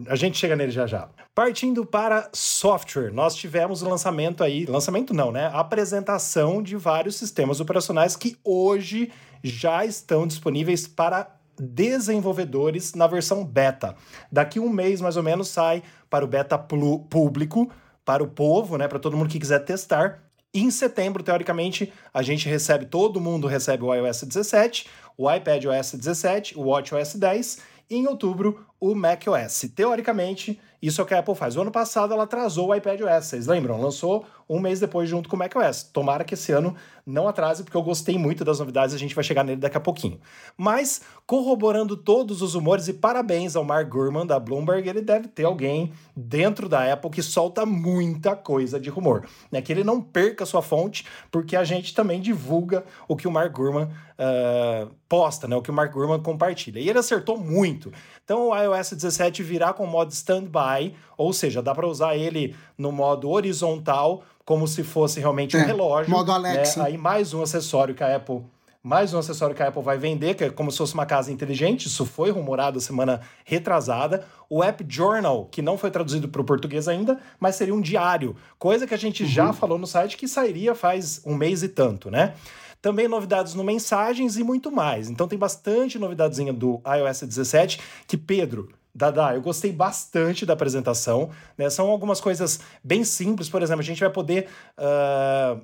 A 0.08 0.16
gente 0.16 0.38
chega 0.38 0.56
nele 0.56 0.72
já 0.72 0.86
já. 0.86 1.10
Partindo 1.34 1.86
para 1.86 2.30
software, 2.34 3.12
nós 3.12 3.36
tivemos 3.36 3.82
o 3.82 3.90
lançamento 3.90 4.44
aí, 4.44 4.66
lançamento 4.66 5.14
não, 5.14 5.32
né? 5.32 5.50
Apresentação 5.54 6.62
de 6.62 6.76
vários 6.76 7.16
sistemas 7.16 7.60
operacionais 7.60 8.16
que 8.16 8.38
hoje 8.44 9.10
já 9.42 9.86
estão 9.86 10.28
disponíveis 10.28 10.86
para 10.86 11.34
desenvolvedores 11.58 12.94
na 12.94 13.08
versão 13.08 13.46
beta. 13.46 13.96
Daqui 14.32 14.60
um 14.60 14.70
mês, 14.70 15.00
mais 15.00 15.18
ou 15.18 15.24
menos, 15.24 15.48
sai 15.48 15.82
para 16.10 16.26
o 16.26 16.28
beta 16.28 16.58
público, 16.58 17.72
para 18.04 18.24
o 18.24 18.28
povo, 18.28 18.78
né? 18.78 18.88
Para 18.88 19.00
todo 19.00 19.16
mundo 19.16 19.30
que 19.30 19.40
quiser 19.40 19.60
testar. 19.60 20.24
E 20.54 20.62
em 20.62 20.72
setembro, 20.72 21.22
teoricamente, 21.22 21.94
a 22.14 22.22
gente 22.22 22.50
recebe, 22.50 22.86
todo 22.86 23.22
mundo 23.22 23.48
recebe 23.48 23.84
o 23.84 23.94
iOS 23.94 24.24
17, 24.24 24.88
o 25.18 25.32
iPad 25.32 25.66
OS 25.66 25.94
17, 25.94 26.58
o 26.58 26.64
WatchOS 26.64 27.16
10 27.16 27.60
e 27.79 27.79
em 27.90 28.08
outubro 28.08 28.66
o 28.80 28.96
macOS. 28.96 29.70
Teoricamente, 29.76 30.60
isso 30.82 31.02
é 31.02 31.04
o 31.04 31.08
que 31.08 31.14
a 31.14 31.20
Apple 31.20 31.36
faz. 31.36 31.58
O 31.58 31.62
ano 31.62 31.72
passado 31.72 32.14
ela 32.14 32.24
atrasou 32.24 32.70
o 32.70 32.76
iPad 32.76 33.02
OS, 33.02 33.26
vocês 33.26 33.48
lembram? 33.48 33.82
Lançou 33.82 34.26
um 34.50 34.60
mês 34.60 34.80
depois 34.80 35.08
junto 35.08 35.30
com 35.30 35.36
o 35.36 35.40
macOS. 35.40 35.84
Tomara 35.84 36.24
que 36.24 36.34
esse 36.34 36.52
ano 36.52 36.76
não 37.06 37.28
atrase, 37.28 37.64
porque 37.64 37.78
eu 37.78 37.84
gostei 37.84 38.18
muito 38.18 38.44
das 38.44 38.60
novidades, 38.60 38.96
a 38.96 38.98
gente 38.98 39.14
vai 39.14 39.24
chegar 39.24 39.44
nele 39.44 39.60
daqui 39.60 39.78
a 39.78 39.80
pouquinho. 39.80 40.20
Mas, 40.58 41.02
corroborando 41.26 41.96
todos 41.96 42.42
os 42.42 42.56
rumores, 42.56 42.88
e 42.88 42.94
parabéns 42.94 43.56
ao 43.56 43.64
Mark 43.64 43.88
Gurman 43.88 44.26
da 44.26 44.40
Bloomberg, 44.40 44.88
ele 44.90 45.02
deve 45.02 45.28
ter 45.28 45.46
alguém 45.46 45.92
dentro 46.16 46.68
da 46.68 46.92
Apple 46.92 47.12
que 47.12 47.22
solta 47.22 47.66
muita 47.66 48.36
coisa 48.36 48.80
de 48.80 48.90
rumor. 48.90 49.28
Né? 49.52 49.62
Que 49.62 49.72
ele 49.72 49.84
não 49.84 50.02
perca 50.02 50.46
sua 50.46 50.62
fonte, 50.62 51.06
porque 51.32 51.56
a 51.56 51.64
gente 51.64 51.94
também 51.94 52.20
divulga 52.20 52.84
o 53.08 53.16
que 53.16 53.28
o 53.28 53.32
Mark 53.32 53.52
Gurman 53.52 53.90
ah, 54.18 54.88
posta, 55.08 55.48
né? 55.48 55.56
o 55.56 55.62
que 55.62 55.72
o 55.72 55.74
Mark 55.74 55.94
Gurman 55.94 56.22
compartilha. 56.22 56.80
E 56.80 56.90
ele 56.90 57.00
acertou 57.00 57.38
muito. 57.38 57.92
Então 58.24 58.50
o 58.50 58.56
iOS 58.56 58.92
17 58.92 59.42
virá 59.42 59.74
com 59.74 59.84
o 59.84 59.88
modo 59.88 60.12
standby, 60.12 60.94
ou 61.18 61.34
seja, 61.34 61.62
dá 61.62 61.74
para 61.74 61.88
usar 61.88 62.16
ele 62.16 62.56
no 62.78 62.92
modo 62.92 63.30
horizontal, 63.30 64.24
como 64.50 64.68
se 64.68 64.84
fosse 64.84 65.20
realmente 65.20 65.56
um 65.56 65.60
É, 65.60 65.64
relógio. 65.64 66.10
modo 66.10 66.32
Alexa. 66.32 66.80
né? 66.82 66.88
Aí 66.88 66.98
mais 66.98 67.36
um 67.36 67.44
acessório 67.44 67.94
que 67.94 68.04
a 68.04 68.16
Apple 68.16 68.42
mais 68.82 69.14
um 69.14 69.20
acessório 69.20 69.54
que 69.56 69.62
a 69.62 69.68
Apple 69.68 69.84
vai 69.84 69.98
vender, 69.98 70.34
que 70.34 70.44
é 70.46 70.50
como 70.50 70.72
se 70.72 70.78
fosse 70.80 70.96
uma 70.96 71.06
casa 71.06 71.32
inteligente, 71.32 71.86
isso 71.86 72.04
foi 72.04 72.32
rumorado 72.32 72.80
semana 72.80 73.20
retrasada. 73.46 74.26
O 74.50 74.64
App 74.64 74.84
Journal, 74.90 75.46
que 75.52 75.62
não 75.62 75.78
foi 75.78 75.92
traduzido 75.92 76.28
para 76.30 76.42
o 76.42 76.46
português 76.46 76.88
ainda, 76.88 77.20
mas 77.40 77.58
seria 77.58 77.76
um 77.76 77.82
diário, 77.82 78.36
coisa 78.58 78.88
que 78.88 78.94
a 78.94 78.98
gente 78.98 79.24
já 79.28 79.54
falou 79.54 79.78
no 79.78 79.86
site 79.86 80.18
que 80.18 80.28
sairia 80.28 80.74
faz 80.74 81.22
um 81.26 81.36
mês 81.36 81.62
e 81.62 81.68
tanto, 81.68 82.10
né? 82.10 82.34
Também 82.82 83.08
novidades 83.08 83.54
no 83.54 83.64
Mensagens 83.64 84.38
e 84.38 84.44
muito 84.44 84.72
mais. 84.72 85.10
Então 85.10 85.28
tem 85.28 85.38
bastante 85.38 86.00
novidadezinha 86.00 86.54
do 86.54 86.82
iOS 86.88 87.20
17 87.24 87.80
que, 88.08 88.18
Pedro, 88.18 88.70
Dada, 88.94 89.36
eu 89.36 89.42
gostei 89.42 89.72
bastante 89.72 90.46
da 90.46 90.54
apresentação. 90.54 91.30
Né? 91.58 91.70
São 91.70 91.90
algumas 91.90 92.20
coisas 92.20 92.60
bem 92.84 93.04
simples. 93.04 93.50
Por 93.50 93.62
exemplo, 93.62 93.82
a 93.82 93.86
gente 93.86 94.00
vai 94.00 94.10
poder 94.10 94.48
ah, 94.78 95.58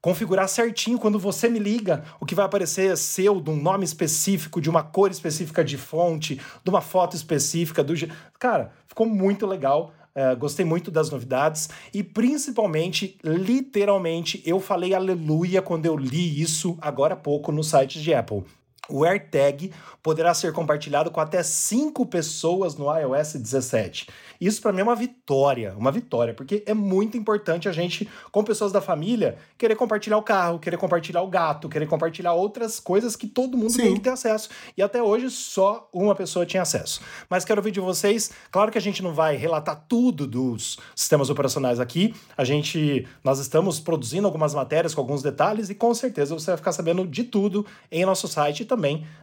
configurar 0.00 0.48
certinho 0.48 0.98
quando 0.98 1.18
você 1.18 1.48
me 1.48 1.58
liga. 1.58 2.04
O 2.20 2.26
que 2.26 2.34
vai 2.34 2.46
aparecer 2.46 2.92
é 2.92 2.96
seu, 2.96 3.40
de 3.40 3.50
um 3.50 3.56
nome 3.56 3.84
específico, 3.84 4.60
de 4.60 4.70
uma 4.70 4.82
cor 4.82 5.10
específica 5.10 5.64
de 5.64 5.76
fonte, 5.76 6.40
de 6.62 6.70
uma 6.70 6.80
foto 6.80 7.16
específica. 7.16 7.82
do 7.82 7.94
Cara, 8.38 8.72
ficou 8.86 9.06
muito 9.06 9.46
legal. 9.46 9.92
É, 10.12 10.34
gostei 10.34 10.64
muito 10.64 10.90
das 10.90 11.08
novidades 11.08 11.68
e 11.94 12.02
principalmente, 12.02 13.16
literalmente, 13.22 14.42
eu 14.44 14.58
falei 14.58 14.92
aleluia 14.92 15.62
quando 15.62 15.86
eu 15.86 15.96
li 15.96 16.42
isso 16.42 16.76
agora 16.80 17.14
há 17.14 17.16
pouco 17.16 17.52
no 17.52 17.62
site 17.62 18.02
de 18.02 18.12
Apple. 18.12 18.42
O 18.90 19.04
AirTag 19.04 19.72
poderá 20.02 20.32
ser 20.34 20.52
compartilhado 20.52 21.10
com 21.10 21.20
até 21.20 21.42
cinco 21.42 22.06
pessoas 22.06 22.76
no 22.76 22.86
iOS 22.94 23.34
17. 23.34 24.08
Isso 24.40 24.62
para 24.62 24.72
mim 24.72 24.80
é 24.80 24.82
uma 24.82 24.96
vitória, 24.96 25.74
uma 25.76 25.92
vitória, 25.92 26.32
porque 26.32 26.62
é 26.66 26.72
muito 26.72 27.16
importante 27.16 27.68
a 27.68 27.72
gente, 27.72 28.08
com 28.32 28.42
pessoas 28.42 28.72
da 28.72 28.80
família, 28.80 29.36
querer 29.58 29.76
compartilhar 29.76 30.16
o 30.16 30.22
carro, 30.22 30.58
querer 30.58 30.78
compartilhar 30.78 31.20
o 31.20 31.26
gato, 31.26 31.68
querer 31.68 31.86
compartilhar 31.86 32.32
outras 32.32 32.80
coisas 32.80 33.14
que 33.14 33.26
todo 33.26 33.56
mundo 33.58 33.72
Sim. 33.72 33.82
tem 33.82 33.94
que 33.94 34.00
ter 34.00 34.10
acesso. 34.10 34.48
E 34.76 34.82
até 34.82 35.02
hoje 35.02 35.28
só 35.30 35.88
uma 35.92 36.14
pessoa 36.14 36.46
tinha 36.46 36.62
acesso. 36.62 37.02
Mas 37.28 37.44
quero 37.44 37.60
ouvir 37.60 37.70
de 37.70 37.80
vocês, 37.80 38.30
claro 38.50 38.72
que 38.72 38.78
a 38.78 38.80
gente 38.80 39.02
não 39.02 39.12
vai 39.12 39.36
relatar 39.36 39.84
tudo 39.86 40.26
dos 40.26 40.78
sistemas 40.96 41.28
operacionais 41.28 41.78
aqui. 41.78 42.14
A 42.34 42.44
gente, 42.44 43.06
nós 43.22 43.38
estamos 43.38 43.78
produzindo 43.78 44.26
algumas 44.26 44.54
matérias 44.54 44.94
com 44.94 45.02
alguns 45.02 45.22
detalhes 45.22 45.68
e 45.68 45.74
com 45.74 45.92
certeza 45.92 46.32
você 46.32 46.46
vai 46.46 46.56
ficar 46.56 46.72
sabendo 46.72 47.06
de 47.06 47.24
tudo 47.24 47.66
em 47.92 48.06
nosso 48.06 48.26
site 48.26 48.62
e 48.62 48.64
também 48.64 48.79